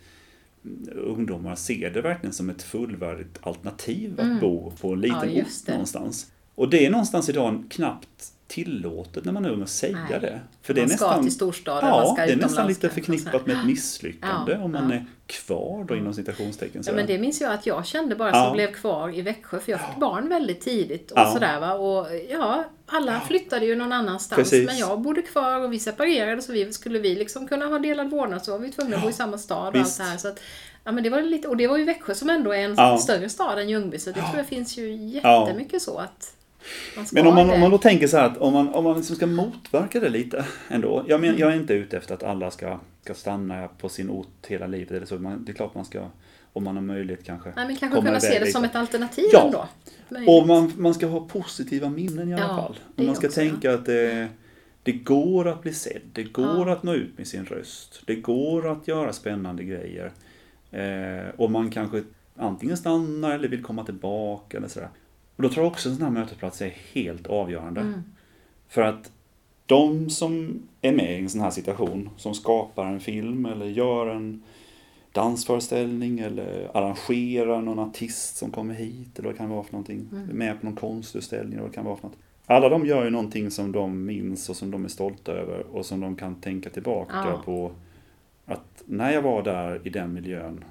ungdomar 0.95 1.55
ser 1.55 1.89
det 1.89 2.01
verkligen 2.01 2.34
som 2.34 2.49
ett 2.49 2.63
fullvärdigt 2.63 3.39
alternativ 3.41 4.13
att 4.17 4.26
Mm. 4.26 4.39
bo 4.39 4.72
på 4.82 4.93
en 4.93 5.01
liten 5.01 5.34
Ja, 5.36 5.41
ort 5.43 5.67
någonstans. 5.67 6.32
Och 6.62 6.70
det 6.70 6.86
är 6.86 6.89
någonstans 6.89 7.30
idag 7.30 7.64
knappt 7.70 8.07
tillåtet 8.47 9.26
när 9.26 9.32
man 9.32 9.45
är 9.45 9.49
ung 9.49 9.62
att 9.62 9.70
säga 9.70 10.07
Nej. 10.09 10.20
det. 10.20 10.39
För 10.62 10.74
det 10.74 10.82
är 10.82 10.88
man 10.88 10.97
ska 10.97 11.05
nästan, 11.07 11.24
till 11.24 11.34
storstaden, 11.34 11.89
man 11.89 11.99
Ja, 11.99 12.14
ska 12.14 12.26
det 12.26 12.32
är 12.32 12.36
nästan 12.38 12.68
lite 12.68 12.89
förknippat 12.89 13.45
med 13.47 13.55
ett 13.59 13.66
misslyckande 13.66 14.51
Ja, 14.51 14.64
om 14.64 14.72
man 14.72 14.89
ja. 14.89 14.95
är 14.95 15.05
kvar 15.26 15.84
då 15.88 15.95
inom 15.95 16.14
citationstecken. 16.14 16.84
Ja, 16.86 16.93
men 16.93 17.07
det 17.07 17.18
minns 17.18 17.41
jag 17.41 17.53
att 17.53 17.66
jag 17.66 17.86
kände 17.86 18.16
bara 18.16 18.30
Ja. 18.30 18.43
som 18.45 18.53
blev 18.53 18.74
kvar 18.74 19.18
i 19.18 19.22
Växjö 19.22 19.59
för 19.59 19.72
jag 19.72 19.82
fick 19.82 19.97
barn 19.99 20.30
väldigt 20.30 20.62
tidigt 20.62 21.12
och 21.12 21.18
Ja. 21.20 21.32
sådär 21.34 21.59
va. 21.59 21.74
Och 21.74 22.07
ja, 22.30 22.64
alla 22.86 23.20
flyttade 23.20 23.66
ju 23.66 23.76
någon 23.76 23.91
annanstans 23.91 24.38
Precis. 24.41 24.68
men 24.68 24.78
jag 24.78 25.01
bodde 25.01 25.22
kvar 25.22 25.59
och 25.59 25.74
vi 25.74 25.80
separerade 25.80 26.41
så 26.41 26.51
vi, 26.51 26.74
skulle 26.74 26.99
vi 26.99 27.16
liksom 27.16 27.47
kunna 27.47 27.66
ha 27.66 27.80
delad 27.80 28.09
vårdnad 28.09 28.43
så 28.45 28.51
var 28.51 28.59
vi 28.59 28.72
tvungna 28.72 28.95
att 28.97 29.03
bo 29.03 29.09
i 29.09 29.14
samma 29.14 29.38
stad 29.38 29.68
och 29.68 29.76
visst. 29.82 29.99
allt 29.99 30.07
det 30.07 30.12
här. 30.12 30.18
Så 30.18 30.28
att, 30.28 30.39
ja, 30.84 30.91
men 30.91 31.03
det 31.03 31.09
var 31.09 31.22
lite, 31.22 31.47
och 31.47 31.57
det 31.57 31.68
var 31.68 31.78
ju 31.78 31.84
Växjö 31.84 32.16
som 32.16 32.30
ändå 32.30 32.51
är 32.51 32.59
en 32.66 32.76
Ja. 32.78 32.97
större 32.97 33.30
stad 33.30 33.59
än 33.59 33.70
Ljungby 33.70 33.99
så 33.99 34.09
det 34.09 34.22
tror 34.22 34.38
jag 34.38 34.47
finns 34.47 34.78
ju 34.78 34.95
jättemycket 34.95 35.82
så 35.82 35.97
att 35.97 36.34
man 36.38 36.41
Men 37.12 37.28
om 37.28 37.36
man, 37.36 37.49
om 37.49 37.59
man 37.59 37.72
då 37.72 37.78
tänker 37.78 38.07
så 38.07 38.18
här 38.18 38.26
att 38.26 38.38
om 38.38 38.53
man, 38.53 38.70
om 38.70 38.84
man 38.84 38.97
liksom 38.97 39.16
ska 39.16 39.28
motverka 39.28 39.99
det 39.99 40.09
lite 40.09 40.45
ändå. 40.70 41.05
Jag, 41.07 41.22
men, 41.22 41.38
jag 41.38 41.51
är 41.51 41.55
inte 41.55 41.74
ute 41.74 41.97
efter 41.97 42.14
att 42.14 42.24
alla 42.24 42.51
ska, 42.51 42.80
ska 43.03 43.14
stanna 43.14 43.68
på 43.68 43.89
sin 43.89 44.09
ort 44.09 44.45
hela 44.47 44.68
livet 44.68 44.91
eller 44.91 45.05
så. 45.05 45.16
Man, 45.20 45.45
det 45.45 45.51
är 45.51 45.53
klart 45.53 45.76
man 45.76 45.86
ska, 45.86 46.05
om 46.53 46.64
man 46.64 46.76
har 46.76 46.84
möjlighet 46.84 47.26
kanske. 47.26 47.51
Nej, 47.55 47.68
men 47.68 47.76
kanske 47.76 48.01
kunna 48.01 48.20
se 48.20 48.39
det 48.39 48.51
som 48.51 48.62
lite. 48.64 48.72
ett 48.72 48.76
alternativ 48.82 49.26
Ja. 49.34 49.45
ändå. 49.45 49.68
Möjligt. 50.09 50.30
Och 50.30 50.47
man, 50.47 50.74
man 50.78 50.93
ska 50.93 51.07
ha 51.07 51.20
positiva 51.28 51.89
minnen 51.89 52.30
i 52.30 52.34
alla 52.34 52.43
Ja, 52.43 52.55
fall. 52.55 52.80
Och 52.95 53.03
man 53.03 53.16
ska 53.16 53.28
också, 53.28 53.39
tänka 53.39 53.74
att 53.74 53.86
det, 53.86 54.28
det 54.84 54.91
går 54.91 55.47
att 55.47 55.62
bli 55.62 55.74
sedd. 55.74 56.01
Det 56.14 56.24
går 56.24 56.68
Ja. 56.68 56.74
att 56.74 56.84
nå 56.84 56.93
ut 56.93 57.18
med 57.18 57.28
sin 57.28 57.45
röst. 57.45 58.01
Det 58.05 58.16
går 58.16 58.72
att 58.72 58.88
göra 58.88 59.14
spännande 59.14 59.64
grejer. 59.64 60.12
Eh, 60.72 61.30
och 61.38 61.51
man 61.51 61.70
kanske 61.70 62.03
antingen 62.38 62.78
stannar 62.78 63.32
eller 63.32 63.47
vill 63.47 63.64
komma 63.64 63.84
tillbaka 63.86 64.57
eller 64.57 64.68
sådär. 64.68 64.89
Och 65.36 65.43
då 65.43 65.49
tror 65.49 65.65
jag 65.65 65.71
också 65.71 65.89
att 65.89 65.91
en 65.91 65.97
sån 65.97 66.05
här 66.05 66.21
mötesplats 66.21 66.61
är 66.61 66.73
helt 66.93 67.27
avgörande. 67.27 67.82
Mm. 67.82 68.03
För 68.67 68.82
att 68.82 69.11
de 69.65 70.09
som 70.09 70.61
är 70.82 70.91
med 70.91 71.19
i 71.19 71.23
en 71.23 71.29
sån 71.29 71.41
här 71.41 71.51
situation, 71.51 72.09
som 72.17 72.34
skapar 72.34 72.86
en 72.86 72.99
film 72.99 73.45
eller 73.45 73.65
gör 73.65 74.07
en, 74.07 74.43
dansföreställning 75.11 76.19
eller 76.19 76.71
arrangera 76.73 77.61
någon 77.61 77.79
artist 77.79 78.38
som 78.38 78.51
kommer 78.51 78.73
hit 78.73 79.19
eller 79.19 79.27
vad 79.27 79.36
det 79.36 79.38
kan 79.38 79.49
vara 79.49 79.63
för 79.63 79.71
någonting. 79.71 80.09
Mm. 80.11 80.25
Med 80.25 80.59
på 80.59 80.65
någon 80.65 80.75
konstutställning 80.75 81.53
eller 81.53 81.61
vad 81.61 81.71
det 81.71 81.75
kan 81.75 81.86
vara 81.86 81.95
för 81.95 82.07
något. 82.07 82.17
Alla 82.45 82.69
de 82.69 82.86
gör 82.86 83.03
ju 83.03 83.09
någonting 83.09 83.51
som 83.51 83.71
de 83.71 84.05
minns 84.05 84.49
och 84.49 84.55
som 84.55 84.71
de 84.71 84.86
är 84.86 84.89
stolta 84.89 85.32
över 85.32 85.65
och 85.71 85.86
som 85.86 85.99
de 85.99 86.15
kan 86.15 86.36
tänka 86.36 86.69
tillbaka 86.69 87.13
Ja. 87.13 87.41
på. 87.45 87.71
Att 88.45 88.84
när 88.86 89.11
jag 89.11 89.21
var 89.21 89.43
där 89.43 89.82
i 89.84 89.89
den 89.89 90.13
miljön 90.13 90.63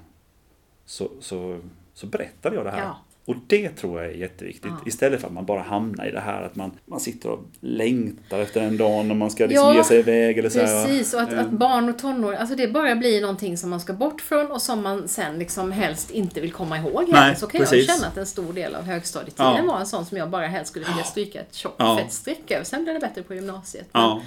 så, 0.85 1.09
så, 1.19 1.59
så 1.93 2.07
berättade 2.07 2.55
jag 2.55 2.65
det 2.65 2.71
här. 2.71 2.81
Ja. 2.81 2.97
Och 3.31 3.37
det 3.47 3.69
tror 3.69 4.01
jag 4.01 4.11
är 4.11 4.15
jätteviktigt. 4.15 4.71
Ja. 4.71 4.77
Istället 4.85 5.19
för 5.21 5.27
att 5.27 5.33
man 5.33 5.45
bara 5.45 5.61
hamnar 5.61 6.05
i 6.05 6.11
det 6.11 6.19
här 6.19 6.41
att 6.41 6.55
man, 6.55 6.71
man 6.85 6.99
sitter 6.99 7.29
och 7.29 7.39
längtar 7.59 8.39
efter 8.39 8.61
en 8.61 8.77
dag 8.77 9.05
när 9.05 9.15
man 9.15 9.31
ska 9.31 9.45
liksom 9.45 9.67
Ja, 9.67 9.75
ge 9.75 9.83
sig 9.83 9.99
iväg 9.99 10.37
eller 10.37 10.49
så 10.49 10.59
här. 10.59 10.85
Precis, 10.85 11.13
och 11.13 11.21
att, 11.21 11.33
att 11.33 11.49
barn 11.49 11.89
och 11.89 11.99
tonår, 11.99 12.33
alltså 12.33 12.55
det 12.55 12.67
bara 12.67 12.95
blir 12.95 13.21
någonting 13.21 13.57
som 13.57 13.69
man 13.69 13.79
ska 13.79 13.93
bort 13.93 14.21
från 14.21 14.51
och 14.51 14.61
som 14.61 14.83
man 14.83 15.07
sen 15.07 15.39
liksom 15.39 15.71
helst 15.71 16.11
inte 16.11 16.41
vill 16.41 16.51
komma 16.51 16.77
ihåg. 16.77 17.05
Nej, 17.07 17.35
så 17.35 17.47
kan 17.47 17.59
jag 17.61 17.69
precis. 17.69 17.95
känna 17.95 18.07
att 18.07 18.17
en 18.17 18.25
stor 18.25 18.53
del 18.53 18.75
av 18.75 18.83
högstadietiden 18.83 19.55
Ja. 19.65 19.71
var 19.73 19.79
en 19.79 19.85
sån 19.87 20.05
som 20.05 20.17
jag 20.17 20.29
bara 20.29 20.47
helst 20.47 20.71
skulle 20.71 20.85
vilja 20.85 21.03
stryka 21.03 21.41
ett 21.41 21.53
tjockt 21.55 21.75
Ja. 21.79 21.97
fett 21.97 22.11
streck 22.13 22.51
över. 22.51 22.63
Sen 22.63 22.83
blev 22.83 22.93
det 22.93 22.99
bättre 23.07 23.23
på 23.23 23.33
gymnasiet. 23.35 23.87
Men, 23.93 24.01
Ja, 24.01 24.21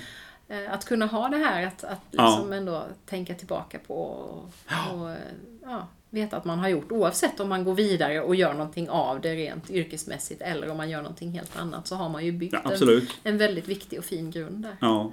eh, 0.48 0.72
Att 0.72 0.84
kunna 0.84 1.06
ha 1.06 1.28
det 1.28 1.36
här 1.36 1.66
att, 1.66 1.84
att 1.84 1.98
Ja. 2.10 2.28
liksom 2.30 2.52
ändå 2.52 2.84
tänka 3.06 3.34
tillbaka 3.34 3.78
på 3.86 3.94
och, 3.94 4.50
och 4.94 5.10
eh, 5.10 5.16
ja, 5.62 5.86
veta 6.14 6.36
att 6.36 6.44
man 6.44 6.58
har 6.58 6.68
gjort. 6.68 6.92
Oavsett 6.92 7.40
om 7.40 7.48
man 7.48 7.64
går 7.64 7.74
vidare 7.74 8.20
och 8.20 8.34
gör 8.34 8.52
någonting 8.52 8.88
av 8.90 9.20
det 9.20 9.34
rent 9.34 9.70
yrkesmässigt 9.70 10.42
eller 10.42 10.70
om 10.70 10.76
man 10.76 10.90
gör 10.90 11.02
någonting 11.02 11.30
helt 11.32 11.56
annat 11.56 11.86
så 11.86 11.94
har 11.94 12.08
man 12.08 12.24
ju 12.24 12.32
byggt 12.32 12.54
ja 12.64 12.72
en, 12.72 13.00
en 13.22 13.38
väldigt 13.38 13.68
viktig 13.68 13.98
och 13.98 14.04
fin 14.04 14.30
grund 14.30 14.62
där. 14.62 14.76
Ja, 14.80 15.12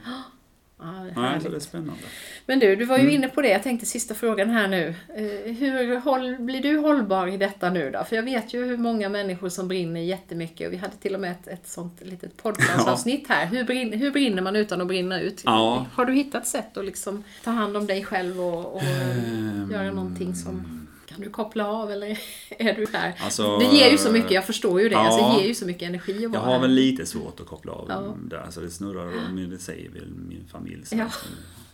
Ja, 0.83 0.87
det 0.87 0.91
är 0.93 1.07
ja 1.07 1.13
så 1.15 1.21
härligt. 1.21 1.49
det 1.51 1.55
är 1.55 1.59
spännande. 1.59 2.01
Men 2.45 2.59
du, 2.59 2.75
du 2.75 2.85
var 2.85 2.97
ju 2.97 3.03
Mm. 3.03 3.15
inne 3.15 3.27
på 3.27 3.41
det. 3.41 3.49
Jag 3.49 3.63
tänkte 3.63 3.85
sista 3.85 4.13
frågan 4.13 4.49
här 4.49 4.67
nu. 4.67 4.87
Eh, 5.15 5.53
Hur 5.53 5.99
håll, 5.99 6.35
blir 6.39 6.61
du 6.61 6.77
hållbar 6.77 7.27
i 7.27 7.37
detta 7.37 7.69
nu 7.69 7.89
då? 7.91 8.03
För 8.03 8.15
jag 8.15 8.23
vet 8.23 8.53
ju 8.53 8.65
hur 8.65 8.77
många 8.77 9.09
människor 9.09 9.49
som 9.49 9.67
brinner 9.67 10.01
jättemycket. 10.01 10.67
Och 10.67 10.73
vi 10.73 10.77
hade 10.77 10.93
till 10.95 11.15
och 11.15 11.21
med 11.21 11.31
ett, 11.31 11.47
ett 11.47 11.67
sånt 11.67 12.01
litet 12.01 12.37
podcastavsnitt 12.37 13.25
här. 13.29 13.45
Hur 13.45 13.63
brinner, 13.63 13.97
hur 13.97 14.11
brinner 14.11 14.41
man 14.41 14.55
utan 14.55 14.81
att 14.81 14.87
brinna 14.87 15.21
ut? 15.21 15.41
Ja. 15.45 15.85
Har 15.93 16.05
du 16.05 16.13
hittat 16.13 16.47
sätt 16.47 16.77
att 16.77 16.85
liksom 16.85 17.23
ta 17.43 17.51
hand 17.51 17.77
om 17.77 17.87
dig 17.87 18.03
själv 18.05 18.41
och, 18.41 18.75
och 18.75 18.81
Ehm. 18.83 19.69
göra 19.71 19.91
någonting 19.91 20.35
som... 20.35 20.80
Kan 21.11 21.21
du 21.21 21.29
koppla 21.29 21.67
av 21.67 21.91
eller 21.91 22.07
är 22.49 22.73
du 22.75 22.87
här? 22.93 23.15
Alltså, 23.19 23.57
det 23.57 23.65
ger 23.65 23.91
ju 23.91 23.97
så 23.97 24.11
mycket, 24.11 24.31
jag 24.31 24.45
förstår 24.45 24.81
ju 24.81 24.89
det. 24.89 24.95
ja. 24.95 24.99
Alltså, 24.99 25.29
det 25.31 25.41
ger 25.41 25.47
ju 25.47 25.55
så 25.55 25.65
mycket 25.65 25.81
energi 25.89 26.25
att 26.25 26.33
Jag 26.33 26.39
har 26.41 26.59
väl 26.59 26.71
lite 26.71 27.05
svårt 27.05 27.39
att 27.39 27.45
koppla 27.47 27.71
av 27.71 27.85
Ja. 27.89 28.15
där. 28.29 28.37
Alltså 28.37 28.61
det 28.61 28.69
snurrar 28.69 29.47
det 29.51 29.57
säger 29.57 29.89
väl 29.89 30.09
min 30.27 30.47
familj. 30.51 30.85
Så 30.85 30.95
Ja. 30.95 31.07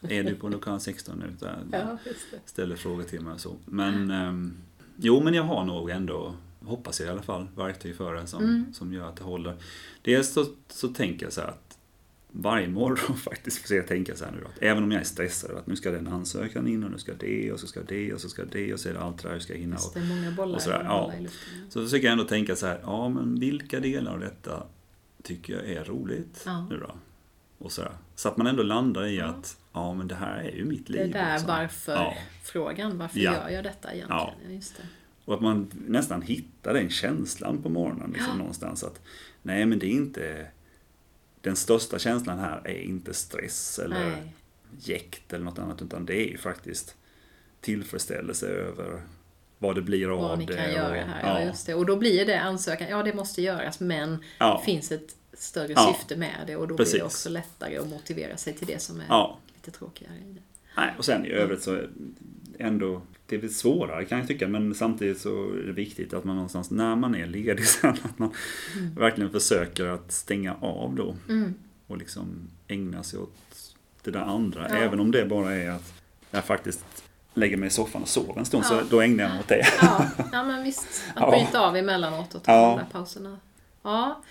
Är 0.09 0.23
du 0.23 0.35
på 0.35 0.49
lokal 0.49 0.79
16 0.79 1.19
nu? 1.19 1.33
Där, 1.39 1.59
Ja. 1.71 1.97
Ställer 2.45 2.75
frågor 2.75 3.03
till 3.03 3.21
mig 3.21 3.33
och 3.33 3.39
så. 3.39 3.55
Men 3.65 4.11
ehm, 4.11 4.53
jo, 4.95 5.21
men 5.23 5.33
jag 5.33 5.43
har 5.43 5.65
nog 5.65 5.89
ändå, 5.89 6.33
hoppas 6.65 6.99
jag 6.99 7.07
i 7.07 7.11
alla 7.11 7.21
fall, 7.21 7.47
verktyg 7.55 7.95
för 7.95 8.13
det 8.13 8.27
som, 8.27 8.43
Mm. 8.43 8.65
som 8.73 8.93
gör 8.93 9.09
att 9.09 9.15
det 9.15 9.23
håller. 9.23 9.55
Dels 10.01 10.33
så, 10.33 10.45
så 10.69 10.87
tänker 10.87 11.25
jag 11.25 11.33
så 11.33 11.41
här 11.41 11.47
att 11.47 11.66
varje 12.31 12.67
morgon 12.67 13.17
faktiskt 13.23 13.57
försöker 13.57 13.75
jag 13.79 13.87
tänka 13.87 14.15
så 14.15 14.25
här 14.25 14.31
nu 14.31 14.37
då, 14.41 14.47
att 14.47 14.57
även 14.61 14.83
om 14.83 14.91
jag 14.91 15.01
är 15.01 15.05
stressad 15.05 15.51
att 15.57 15.67
nu 15.67 15.75
ska 15.75 15.91
den 15.91 16.07
ansökan 16.07 16.67
in 16.67 16.83
och 16.83 16.91
nu 16.91 16.97
ska 16.97 17.13
det 17.13 17.51
och 17.51 17.59
så 17.59 17.67
ska 17.67 17.81
det 17.83 18.13
och 18.13 18.21
så 18.21 18.29
ska 18.29 18.45
det 18.45 18.73
och 18.73 18.79
så 18.79 18.89
är 18.89 18.93
det 18.93 18.99
allt 18.99 19.17
det 19.21 19.27
där 19.27 19.33
jag 19.35 19.41
ska 19.41 19.53
hinna. 19.53 19.75
Och, 19.75 19.91
det, 19.93 19.99
många 20.05 20.31
bollar, 20.31 20.55
och 20.55 20.61
sådär, 20.61 20.83
ja. 20.83 21.13
så 21.69 21.83
försöker 21.83 22.05
jag 22.05 22.11
ändå 22.11 22.23
tänka 22.23 22.55
så 22.55 22.65
här, 22.67 22.79
ja 22.83 23.09
men 23.09 23.39
vilka 23.39 23.79
delar 23.79 24.13
av 24.13 24.19
detta 24.19 24.63
tycker 25.23 25.53
jag 25.53 25.65
är 25.71 25.83
roligt 25.83 26.41
Ja. 26.45 26.67
nu 26.69 26.77
då? 26.77 26.91
Och 27.59 27.71
så, 27.71 27.81
här, 27.81 27.91
så 28.15 28.29
att 28.29 28.37
man 28.37 28.47
ändå 28.47 28.63
landar 28.63 29.05
i 29.05 29.17
Ja. 29.17 29.25
att, 29.25 29.57
ja 29.73 29.93
men 29.93 30.07
det 30.07 30.15
här 30.15 30.37
är 30.43 30.55
ju 30.55 30.65
mitt 30.65 30.87
Det 30.87 30.99
är 30.99 31.03
liv. 31.03 31.13
där 31.13 31.31
liksom. 31.33 31.47
varför 31.47 31.93
Ja. 31.93 32.13
frågan, 32.43 32.97
varför 32.97 33.19
gör 33.19 33.49
jag 33.49 33.63
detta 33.63 33.93
egentligen? 33.93 34.21
Ja. 34.21 34.33
Just 34.49 34.77
det. 34.77 34.83
Och 35.25 35.33
att 35.33 35.41
man 35.41 35.71
nästan 35.87 36.21
hittar 36.21 36.73
den 36.73 36.89
känslan 36.89 37.61
på 37.61 37.69
morgonen 37.69 38.11
liksom, 38.13 38.37
någonstans. 38.37 38.83
Att 38.83 39.01
nej, 39.41 39.65
men 39.65 39.79
det 39.79 39.85
är 39.85 39.91
inte... 39.91 40.47
Den 41.47 41.55
största 41.55 41.99
känslan 41.99 42.39
här 42.39 42.61
är 42.67 42.81
inte 42.81 43.13
stress 43.13 43.79
eller 43.79 44.05
Nej. 44.09 44.33
jäkt 44.79 45.33
eller 45.33 45.45
något 45.45 45.59
annat. 45.59 45.81
Utan 45.81 46.05
det 46.05 46.13
är 46.15 46.27
ju 46.31 46.37
faktiskt 46.37 46.95
tillfredsställelse 47.61 48.47
över 48.47 49.01
vad 49.57 49.75
det 49.75 49.81
blir 49.81 50.09
av 50.13 50.21
Vad 50.21 50.39
ni 50.39 50.45
det. 50.45 50.53
kan 50.55 50.73
göra 50.73 50.89
och, 50.89 50.95
här, 50.95 51.39
ja. 51.41 51.45
just 51.47 51.65
det. 51.65 51.73
Och 51.75 51.85
då 51.85 51.95
blir 51.95 52.25
det 52.25 52.39
ansökan, 52.41 52.87
ja 52.89 53.03
det 53.03 53.13
måste 53.13 53.41
göras 53.41 53.79
men 53.79 54.23
Ja. 54.39 54.57
det 54.59 54.65
finns 54.71 54.91
ett 54.91 55.15
större 55.33 55.71
Ja. 55.73 55.95
syfte 55.97 56.15
med 56.15 56.43
det 56.47 56.55
och 56.55 56.67
då 56.67 56.77
Precis. 56.77 56.93
blir 56.93 56.99
det 57.01 57.05
också 57.05 57.29
lättare 57.29 57.77
att 57.77 57.87
motivera 57.87 58.37
sig 58.37 58.53
till 58.53 58.67
det 58.67 58.81
som 58.81 58.99
är 58.99 59.05
Ja. 59.09 59.37
lite 59.55 59.77
tråkigare 59.77 60.13
i 60.15 60.33
det. 60.33 60.41
Nej, 60.77 60.93
och 60.97 61.05
sen 61.05 61.25
i 61.25 61.29
övrigt 61.29 61.63
så 61.63 61.81
ändå, 62.59 63.01
det 63.27 63.43
är 63.43 63.47
svårare 63.47 64.05
kan 64.05 64.17
jag 64.19 64.27
tycka, 64.27 64.47
men 64.47 64.75
samtidigt 64.75 65.21
så 65.21 65.29
är 65.53 65.63
det 65.67 65.71
viktigt 65.73 66.13
att 66.13 66.23
man 66.23 66.35
någonstans 66.35 66.71
när 66.71 66.95
man 66.95 67.15
är 67.15 67.25
ledig 67.27 67.65
sen, 67.67 67.89
att 68.03 68.19
man 68.19 68.33
verkligen 68.97 69.31
försöker 69.31 69.85
att 69.85 70.11
stänga 70.11 70.55
av 70.61 70.95
då 70.95 71.15
Mm. 71.29 71.53
och 71.87 71.97
liksom 71.97 72.47
ägna 72.67 73.03
sig 73.03 73.19
åt 73.19 73.35
det 74.03 74.11
där 74.11 74.19
andra. 74.19 74.65
Ja. 74.69 74.75
Även 74.75 74.99
om 74.99 75.11
det 75.11 75.25
bara 75.25 75.55
är 75.55 75.69
att 75.69 75.93
jag 76.31 76.45
faktiskt 76.45 76.85
lägger 77.33 77.57
mig 77.57 77.67
i 77.67 77.69
soffan 77.69 78.01
och 78.01 78.07
sover 78.07 78.39
en 78.39 78.45
stund, 78.45 78.63
Ja. 78.63 78.69
så 78.69 78.81
då 78.89 79.01
ägnar 79.01 79.23
jag 79.23 79.31
mig 79.31 79.39
åt 79.39 79.47
det. 79.47 79.65
Ja, 79.81 80.05
ja 80.31 80.43
men 80.47 80.63
visst. 80.63 80.87
Att 81.15 81.21
Ja. 81.21 81.31
bryta 81.31 81.59
av 81.59 81.77
emellanåt 81.77 82.35
och 82.35 82.43
ta 82.43 82.51
Ja. 82.51 82.69
de 82.69 82.77
där 82.77 82.85
pauserna. 82.91 83.37
Ja. 83.83 84.21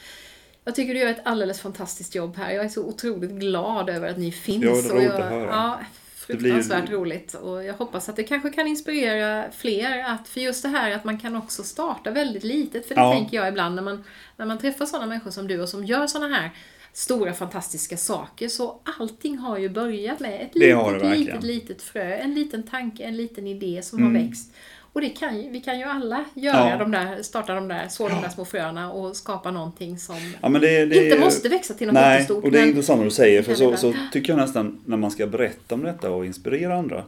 Jag 0.65 0.75
tycker 0.75 0.95
du 0.95 1.01
gör 1.01 1.11
ett 1.11 1.21
alldeles 1.27 1.61
fantastiskt 1.61 2.15
jobb 2.15 2.37
här. 2.37 2.51
Jag 2.51 2.65
är 2.65 2.69
så 2.69 2.85
otroligt 2.85 3.31
glad 3.31 3.89
över 3.91 4.09
att 4.11 4.19
ni 4.19 4.33
finns. 4.33 4.65
Ja, 4.65 4.71
det 4.71 4.79
är 4.89 4.95
roligt 4.95 5.11
att 5.11 5.31
höra. 5.31 5.47
Ja, 5.51 5.81
Det 6.27 6.35
blir 6.37 6.47
ju- 6.51 6.55
fruktansvärt 6.63 6.91
roligt. 6.91 7.35
Och 7.35 7.65
jag 7.65 7.75
hoppas 7.75 8.09
att 8.09 8.17
det 8.17 8.23
kanske 8.25 8.51
kan 8.51 8.67
inspirera 8.67 9.45
fler. 9.57 10.05
Att, 10.05 10.29
för 10.29 10.41
just 10.41 10.63
det 10.63 10.69
här 10.69 10.91
att 10.91 11.05
man 11.05 11.19
kan 11.19 11.37
också 11.37 11.63
starta 11.63 12.11
väldigt 12.11 12.45
litet. 12.45 12.89
För 12.89 12.95
det 12.95 13.01
Ja. 13.01 13.13
tänker 13.13 13.37
jag 13.37 13.49
ibland 13.49 13.75
när 13.75 13.83
man, 13.83 14.05
när 14.37 14.47
man 14.47 14.59
träffar 14.59 14.87
sådana 14.87 15.07
människor 15.07 15.31
som 15.31 15.49
du 15.49 15.61
och 15.63 15.69
som 15.69 15.85
gör 15.85 16.07
sådana 16.07 16.37
här 16.37 16.51
stora 16.93 17.33
fantastiska 17.33 17.97
saker. 17.97 18.49
Så 18.49 18.81
allting 18.99 19.39
har 19.39 19.59
ju 19.59 19.69
börjat 19.69 20.21
med 20.21 20.41
ett 20.43 20.55
litet, 20.55 21.19
litet, 21.19 21.43
litet 21.43 21.83
frö. 21.83 22.15
En 22.17 22.35
liten 22.35 22.63
tanke, 22.63 23.03
en 23.03 23.17
liten 23.17 23.47
idé 23.47 23.83
som 23.83 23.99
Mm. 23.99 24.15
har 24.17 24.23
växt. 24.23 24.55
Och 24.97 25.03
det 25.03 25.09
kan 25.09 25.43
ju, 25.43 25.51
vi 25.51 25.61
kan 25.61 25.79
ju 25.79 25.85
alla 25.85 26.25
göra 26.35 26.71
Ja. 26.71 26.77
de 26.77 26.91
där, 26.91 27.23
starta 27.23 27.55
de 27.55 27.69
där, 27.69 27.89
så 27.89 28.09
de 28.09 28.23
där 28.23 28.29
små 28.29 28.45
fröna 28.45 28.93
och 28.93 29.17
skapa 29.17 29.51
någonting 29.51 29.99
som 29.99 30.17
Ja, 30.43 30.49
det, 30.49 30.87
det 30.87 31.05
inte 31.05 31.19
måste 31.21 31.49
växa 31.49 31.75
till 31.75 31.87
något 31.87 31.95
Nej, 31.95 32.13
jättestort. 32.13 32.45
och 32.45 32.51
det 32.51 32.61
är 32.61 32.67
intressant 32.67 32.99
vad 32.99 33.07
du 33.07 33.11
säger, 33.11 33.43
för 33.43 33.55
så, 33.55 33.77
så 33.77 33.95
tycker 34.13 34.33
jag 34.33 34.39
nästan 34.41 34.81
när 34.85 34.97
man 34.97 35.11
ska 35.11 35.27
berätta 35.27 35.75
om 35.75 35.83
detta 35.83 36.11
och 36.11 36.27
inspirera 36.27 36.75
andra. 36.79 37.05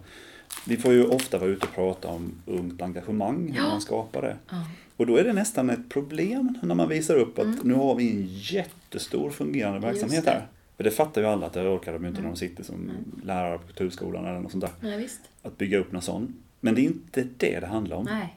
Vi 0.67 0.77
får 0.77 0.93
ju 0.93 1.05
ofta 1.07 1.39
vara 1.39 1.51
ute 1.51 1.67
och 1.67 1.75
prata 1.75 2.09
om 2.09 2.33
ungt 2.47 2.83
engagemang, 2.83 3.49
hur 3.53 3.63
Ja. 3.63 3.69
man 3.69 3.81
skapar 3.81 4.23
det. 4.23 4.37
Ja. 4.51 4.57
Och 4.97 5.07
då 5.07 5.17
är 5.17 5.25
det 5.25 5.33
nästan 5.33 5.71
ett 5.71 5.89
problem 5.89 6.59
när 6.63 6.75
man 6.75 6.89
visar 6.89 7.15
upp 7.17 7.39
att 7.39 7.65
nu 7.65 7.75
har 7.75 7.95
vi 7.95 8.11
en 8.11 8.27
jättestor 8.29 9.31
fungerande 9.31 9.79
Mm. 9.79 9.91
Verksamhet 9.91 10.27
här. 10.27 10.47
För 10.77 10.85
det 10.85 10.91
fattar 10.91 11.21
ju 11.21 11.27
alla 11.27 11.47
att 11.47 11.53
det 11.53 11.69
orkar 11.69 11.93
de 11.93 11.97
inte 12.07 12.09
Mm. 12.21 12.23
när 12.23 12.31
de 12.31 12.37
sitter 12.37 12.65
som 12.65 12.91
lärare 13.25 13.59
på 13.59 13.67
kulturskolan 13.67 14.25
eller 14.27 14.41
något 14.41 14.53
sånt 14.53 14.65
där. 14.81 14.97
Visst. 14.99 15.21
Att 15.43 15.59
bygga 15.59 15.79
upp 15.79 15.93
något 15.93 16.05
sånt. 16.05 16.31
Men 16.61 16.75
det 16.75 16.81
är 16.81 16.83
inte 16.85 17.27
det 17.37 17.61
det 17.61 17.67
handlar 17.67 17.97
om. 17.97 18.05
Nej. 18.05 18.35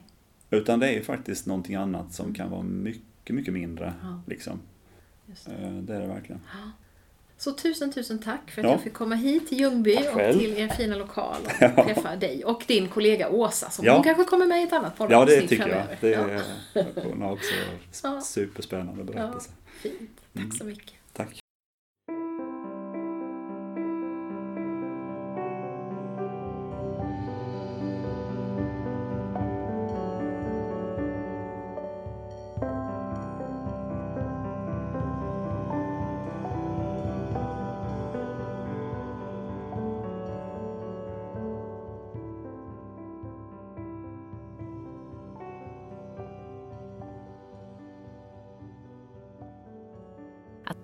Utan 0.50 0.78
det 0.80 0.88
är 0.88 1.02
faktiskt 1.02 1.46
någonting 1.46 1.74
annat 1.74 2.12
som 2.12 2.34
kan 2.34 2.50
vara 2.50 2.62
mycket, 2.62 3.34
mycket 3.34 3.54
mindre. 3.54 3.94
Ja. 4.02 4.22
Liksom. 4.26 4.60
Just 5.26 5.46
det. 5.46 5.52
Eh, 5.52 5.72
Det 5.72 5.94
är 5.96 6.00
det 6.00 6.06
verkligen. 6.06 6.40
Så 7.36 7.52
tusen, 7.52 7.92
tusen 7.92 8.18
tack 8.18 8.50
för 8.50 8.60
att 8.60 8.64
Ja. 8.66 8.70
jag 8.72 8.80
fick 8.82 8.92
komma 8.92 9.14
hit 9.14 9.48
till 9.48 9.60
Ljungby 9.60 9.96
och 9.96 10.32
till 10.38 10.58
er 10.58 10.68
fina 10.68 10.96
lokal 10.96 11.36
och 11.44 11.52
Ja. 11.60 11.84
träffa 11.84 12.16
dig 12.16 12.44
och 12.44 12.64
din 12.66 12.88
kollega 12.88 13.28
Åsa 13.30 13.70
som 13.70 13.84
Ja. 13.84 13.94
hon 13.94 14.02
kanske 14.02 14.24
kommer 14.24 14.46
med 14.46 14.60
i 14.60 14.64
ett 14.64 14.72
annat 14.72 14.92
Ja, 14.98 15.04
poddavsnitt 15.06 15.40
det 15.40 15.48
tycker 15.48 15.68
jag. 15.68 15.98
framöver. 15.98 15.98
Det 16.00 16.10
Ja. 16.74 16.80
är, 16.82 17.04
hon 17.10 17.22
har 17.22 17.32
också 17.32 17.54
Ja. 18.02 18.20
superspännande 18.20 19.04
berättelse. 19.04 19.50
Fint. 19.80 20.10
Tack 20.32 20.42
Mm. 20.44 20.50
så 20.52 20.64
mycket. 20.64 20.92
Tack. 21.12 21.41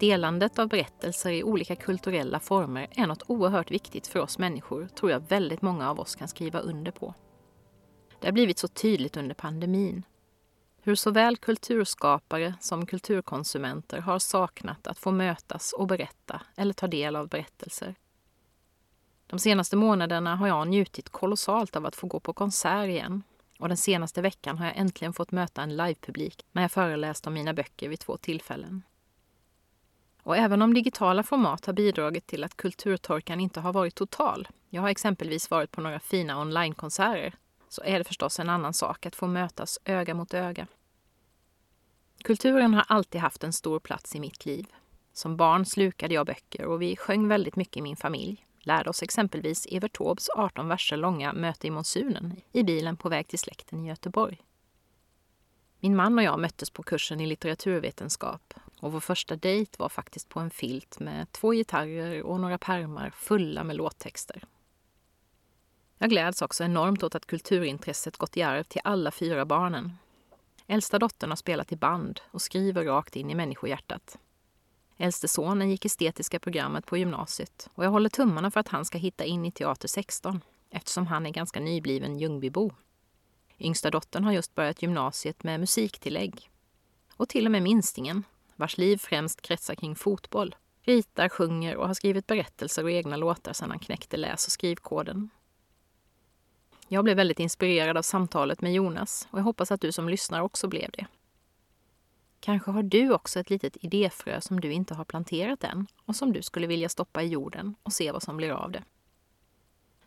Delandet 0.01 0.59
av 0.59 0.69
berättelser 0.69 1.31
i 1.31 1.43
olika 1.43 1.77
kulturella 1.77 2.41
former 2.41 2.87
är 2.91 3.07
något 3.07 3.23
oerhört 3.27 3.71
viktigt 3.71 4.07
för 4.07 4.21
oss 4.21 4.39
människor 4.39 4.89
tror 4.89 5.11
jag 5.11 5.29
väldigt 5.29 5.63
många 5.63 5.91
av 5.91 6.01
oss 6.01 6.15
kan 6.15 6.29
skriva 6.29 6.61
under 6.61 6.93
på. 6.93 7.15
Det 8.21 8.27
har 8.27 8.33
blivit 8.33 8.59
så 8.59 8.69
tydligt 8.69 9.17
under 9.17 9.35
pandemin. 9.35 10.03
Hur 10.83 10.95
såväl 10.95 11.37
kulturskapare 11.37 12.55
som 12.61 12.87
kulturkonsumenter 12.87 13.99
har 14.01 14.19
saknat 14.19 14.87
att 14.87 14.99
få 14.99 15.11
mötas 15.11 15.73
och 15.73 15.87
berätta 15.87 16.43
eller 16.57 16.73
ta 16.73 16.87
del 16.87 17.17
av 17.17 17.29
berättelser. 17.29 17.95
De 19.27 19.39
senaste 19.39 19.77
månaderna 19.77 20.37
har 20.37 20.49
jag 20.49 20.69
njutit 20.69 21.09
kolossalt 21.09 21.77
av 21.77 21.87
att 21.87 21.97
få 21.97 22.07
gå 22.07 22.21
på 22.21 22.33
konsert 22.33 22.89
igen. 22.89 23.23
Och 23.59 23.69
den 23.69 23.77
senaste 23.77 24.23
veckan 24.23 24.59
har 24.59 24.67
jag 24.67 24.77
äntligen 24.77 25.13
fått 25.13 25.33
möta 25.33 25.63
en 25.63 25.77
livepublik 25.77 26.47
när 26.53 26.63
jag 26.63 26.73
föreläst 26.73 27.27
om 27.27 27.35
mina 27.35 27.55
böcker 27.55 27.89
vid 27.89 28.01
två 28.01 28.17
tillfällen. 28.17 28.83
Och 30.29 30.37
även 30.37 30.62
om 30.62 30.74
digitala 30.74 31.22
format 31.22 31.66
har 31.66 31.72
bidragit 31.72 32.26
till 32.26 32.45
att 32.45 32.57
kulturtorkan 32.57 33.41
inte 33.41 33.61
har 33.61 33.72
varit 33.72 33.95
total, 33.95 34.49
jag 34.70 34.83
har 34.83 34.89
exempelvis 34.89 35.51
varit 35.51 35.70
på 35.70 35.81
några 35.81 36.01
fina 36.01 36.41
onlinekonserter, 36.41 37.35
så 37.68 37.83
är 37.85 37.99
det 37.99 38.05
förstås 38.05 38.41
en 38.41 38.49
annan 38.49 38.74
sak 38.74 39.07
att 39.07 39.16
få 39.16 39.26
mötas 39.26 39.79
öga 39.85 40.14
mot 40.14 40.35
öga. 40.35 40.66
Kulturen 42.24 42.74
har 42.74 42.85
alltid 42.89 43.20
haft 43.20 43.45
en 43.45 43.53
stor 43.53 43.81
plats 43.81 44.16
i 44.16 44.20
mitt 44.20 44.47
liv. 44.47 44.66
Som 45.12 45.37
barn 45.37 45.64
slukade 45.64 46.14
jag 46.14 46.26
böcker 46.26 46.64
och 46.64 46.83
vi 46.83 46.97
sjöng 46.97 47.29
väldigt 47.29 47.57
mycket 47.57 47.76
i 47.76 47.83
min 47.83 47.97
familj. 47.97 48.47
Lärde 48.59 48.91
oss 48.91 49.03
exempelvis 49.03 49.66
Evert 49.70 49.97
Taubes 49.97 50.29
18 50.37 50.68
verser 50.68 50.97
långa 50.97 51.33
Möte 51.33 51.66
i 51.66 51.70
monsunen 51.70 52.41
i 52.53 52.62
bilen 52.62 52.97
på 52.97 53.09
väg 53.09 53.29
till 53.29 53.39
släkten 53.39 53.85
i 53.85 53.89
Göteborg. 53.89 54.43
Min 55.81 55.97
man 55.97 56.18
och 56.18 56.24
jag 56.24 56.41
möttes 56.41 56.70
på 56.70 56.83
kursen 56.83 57.20
i 57.20 57.26
litteraturvetenskap 57.26 58.55
och 58.81 58.93
vår 58.93 59.01
första 59.01 59.37
dejt 59.37 59.76
var 59.79 59.89
faktiskt 59.89 60.29
på 60.29 60.41
en 60.41 60.51
filt 60.51 61.01
med 61.01 61.33
två 61.33 61.53
gitarrer 61.53 62.22
och 62.22 62.41
några 62.41 62.59
pärmar 62.59 63.11
fulla 63.11 63.64
med 63.64 63.76
låttexter. 63.76 64.45
Jag 65.99 66.11
gläds 66.11 66.43
också 66.43 66.64
enormt 66.64 67.03
åt 67.03 67.14
att 67.14 67.26
kulturintresset 67.26 68.16
gått 68.16 68.37
i 68.37 68.43
arv 68.43 68.62
till 68.62 68.81
alla 68.85 69.11
fyra 69.11 69.45
barnen. 69.45 69.93
Äldsta 70.66 70.99
dottern 70.99 71.31
har 71.31 71.37
spelat 71.37 71.72
i 71.72 71.76
band 71.76 72.20
och 72.31 72.43
skriver 72.43 72.85
rakt 72.85 73.16
in 73.16 73.31
i 73.31 73.35
människohjärtat. 73.35 74.18
Äldste 74.97 75.29
sonen 75.29 75.70
gick 75.70 75.85
estetiska 75.85 76.39
programmet 76.39 76.87
på 76.87 76.97
gymnasiet 76.97 77.68
och 77.74 77.85
jag 77.85 77.91
håller 77.91 78.09
tummarna 78.09 78.51
för 78.51 78.61
att 78.61 78.68
han 78.68 78.85
ska 78.85 78.99
hitta 78.99 79.24
in 79.24 79.45
i 79.45 79.53
Teater 79.53 79.89
16 79.89 80.41
eftersom 80.70 81.07
han 81.07 81.26
är 81.26 81.31
ganska 81.31 81.61
nybliven 81.61 82.18
Ljungbybo. 82.18 82.70
Yngsta 83.59 83.91
dottern 83.91 84.24
har 84.24 84.33
just 84.33 84.55
börjat 84.55 84.83
gymnasiet 84.83 85.43
med 85.43 85.61
musiktillägg. 85.61 86.51
Och 87.16 87.29
till 87.29 87.47
och 87.47 87.53
med 87.53 87.62
minstingen, 87.62 88.24
vars 88.59 88.79
liv 88.79 88.97
främst 88.97 89.43
kretsar 89.43 89.75
kring 89.75 89.95
fotboll, 89.95 90.57
ritar, 90.83 91.29
sjunger 91.29 91.77
och 91.77 91.87
har 91.87 91.95
skrivit 91.95 92.27
berättelser 92.27 92.85
och 92.85 92.91
egna 92.91 93.17
låtar 93.17 93.53
sedan 93.53 93.71
han 93.71 93.79
knäckte 93.79 94.17
läs 94.17 94.47
och 94.47 94.53
skrivkoden. 94.53 95.31
Jag 96.89 97.05
blev 97.05 97.17
väldigt 97.17 97.41
inspirerad 97.41 97.97
av 97.97 98.03
samtalet 98.03 98.61
med 98.61 98.73
Jonas 98.73 99.29
och 99.31 99.39
jag 99.39 99.45
hoppas 99.45 99.73
att 99.73 99.81
du 99.81 99.93
som 99.93 100.09
lyssnar 100.09 100.41
också 100.41 100.69
blev 100.69 100.91
det. 100.91 101.07
Kanske 102.41 102.71
har 102.71 102.83
du 102.83 103.13
också 103.13 103.41
ett 103.41 103.51
litet 103.51 103.77
idéfrö 103.85 104.41
som 104.41 104.61
du 104.61 104.73
inte 104.73 104.95
har 104.95 105.05
planterat 105.05 105.65
än 105.65 105.87
och 106.05 106.17
som 106.17 106.33
du 106.33 106.43
skulle 106.43 106.67
vilja 106.67 106.89
stoppa 106.89 107.23
i 107.23 107.29
jorden 107.29 107.75
och 107.83 107.93
se 107.93 108.13
vad 108.13 108.23
som 108.23 108.37
blir 108.37 108.51
av 108.51 108.71
det. 108.71 108.85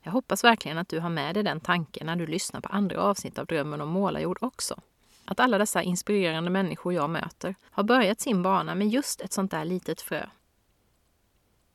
Jag 0.02 0.12
hoppas 0.12 0.44
verkligen 0.44 0.78
att 0.78 0.90
du 0.90 1.00
har 1.00 1.10
med 1.10 1.36
dig 1.36 1.44
den 1.44 1.60
tanken 1.60 2.06
när 2.06 2.16
du 2.16 2.28
lyssnar 2.28 2.62
på 2.62 2.70
andra 2.70 3.02
avsnitt 3.02 3.40
av 3.40 3.46
Drömmen 3.46 3.82
om 3.82 3.90
målarjord 3.90 4.38
också. 4.42 4.82
Att 5.26 5.40
alla 5.40 5.58
dessa 5.58 5.84
inspirerande 5.84 6.50
människor 6.50 6.94
jag 6.94 7.10
möter 7.10 7.56
har 7.64 7.84
börjat 7.84 8.22
sin 8.22 8.44
bana 8.44 8.76
med 8.76 8.88
just 8.88 9.22
ett 9.22 9.34
sånt 9.34 9.52
där 9.52 9.66
litet 9.66 10.02
frö. 10.02 10.30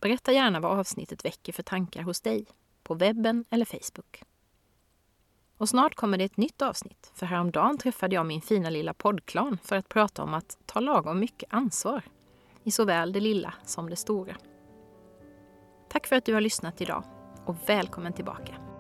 Berätta 0.03 0.33
gärna 0.33 0.61
vad 0.61 0.79
avsnittet 0.79 1.25
väcker 1.25 1.53
för 1.53 1.63
tankar 1.63 2.03
hos 2.03 2.21
dig, 2.21 2.47
på 2.83 2.95
webben 2.95 3.45
eller 3.51 3.65
Facebook. 3.65 4.23
Och 5.59 5.69
snart 5.69 5.95
kommer 5.95 6.19
det 6.19 6.25
ett 6.25 6.37
nytt 6.37 6.63
avsnitt, 6.63 7.13
för 7.15 7.27
häromdagen 7.27 7.79
träffade 7.79 8.15
jag 8.15 8.27
min 8.27 8.43
fina 8.43 8.71
lilla 8.71 8.95
poddklan 8.95 9.59
för 9.63 9.77
att 9.77 9.89
prata 9.89 10.23
om 10.23 10.35
att 10.35 10.59
ta 10.67 10.81
lagom 10.81 11.19
mycket 11.19 11.53
ansvar 11.53 12.03
i 12.65 12.71
såväl 12.71 13.13
det 13.13 13.21
lilla 13.21 13.55
som 13.65 13.91
det 13.91 13.97
stora. 13.97 14.37
Tack 15.89 16.07
för 16.07 16.17
att 16.17 16.25
du 16.25 16.35
har 16.35 16.41
lyssnat 16.41 16.81
idag 16.81 17.05
och 17.47 17.57
välkommen 17.67 18.13
tillbaka. 18.13 18.76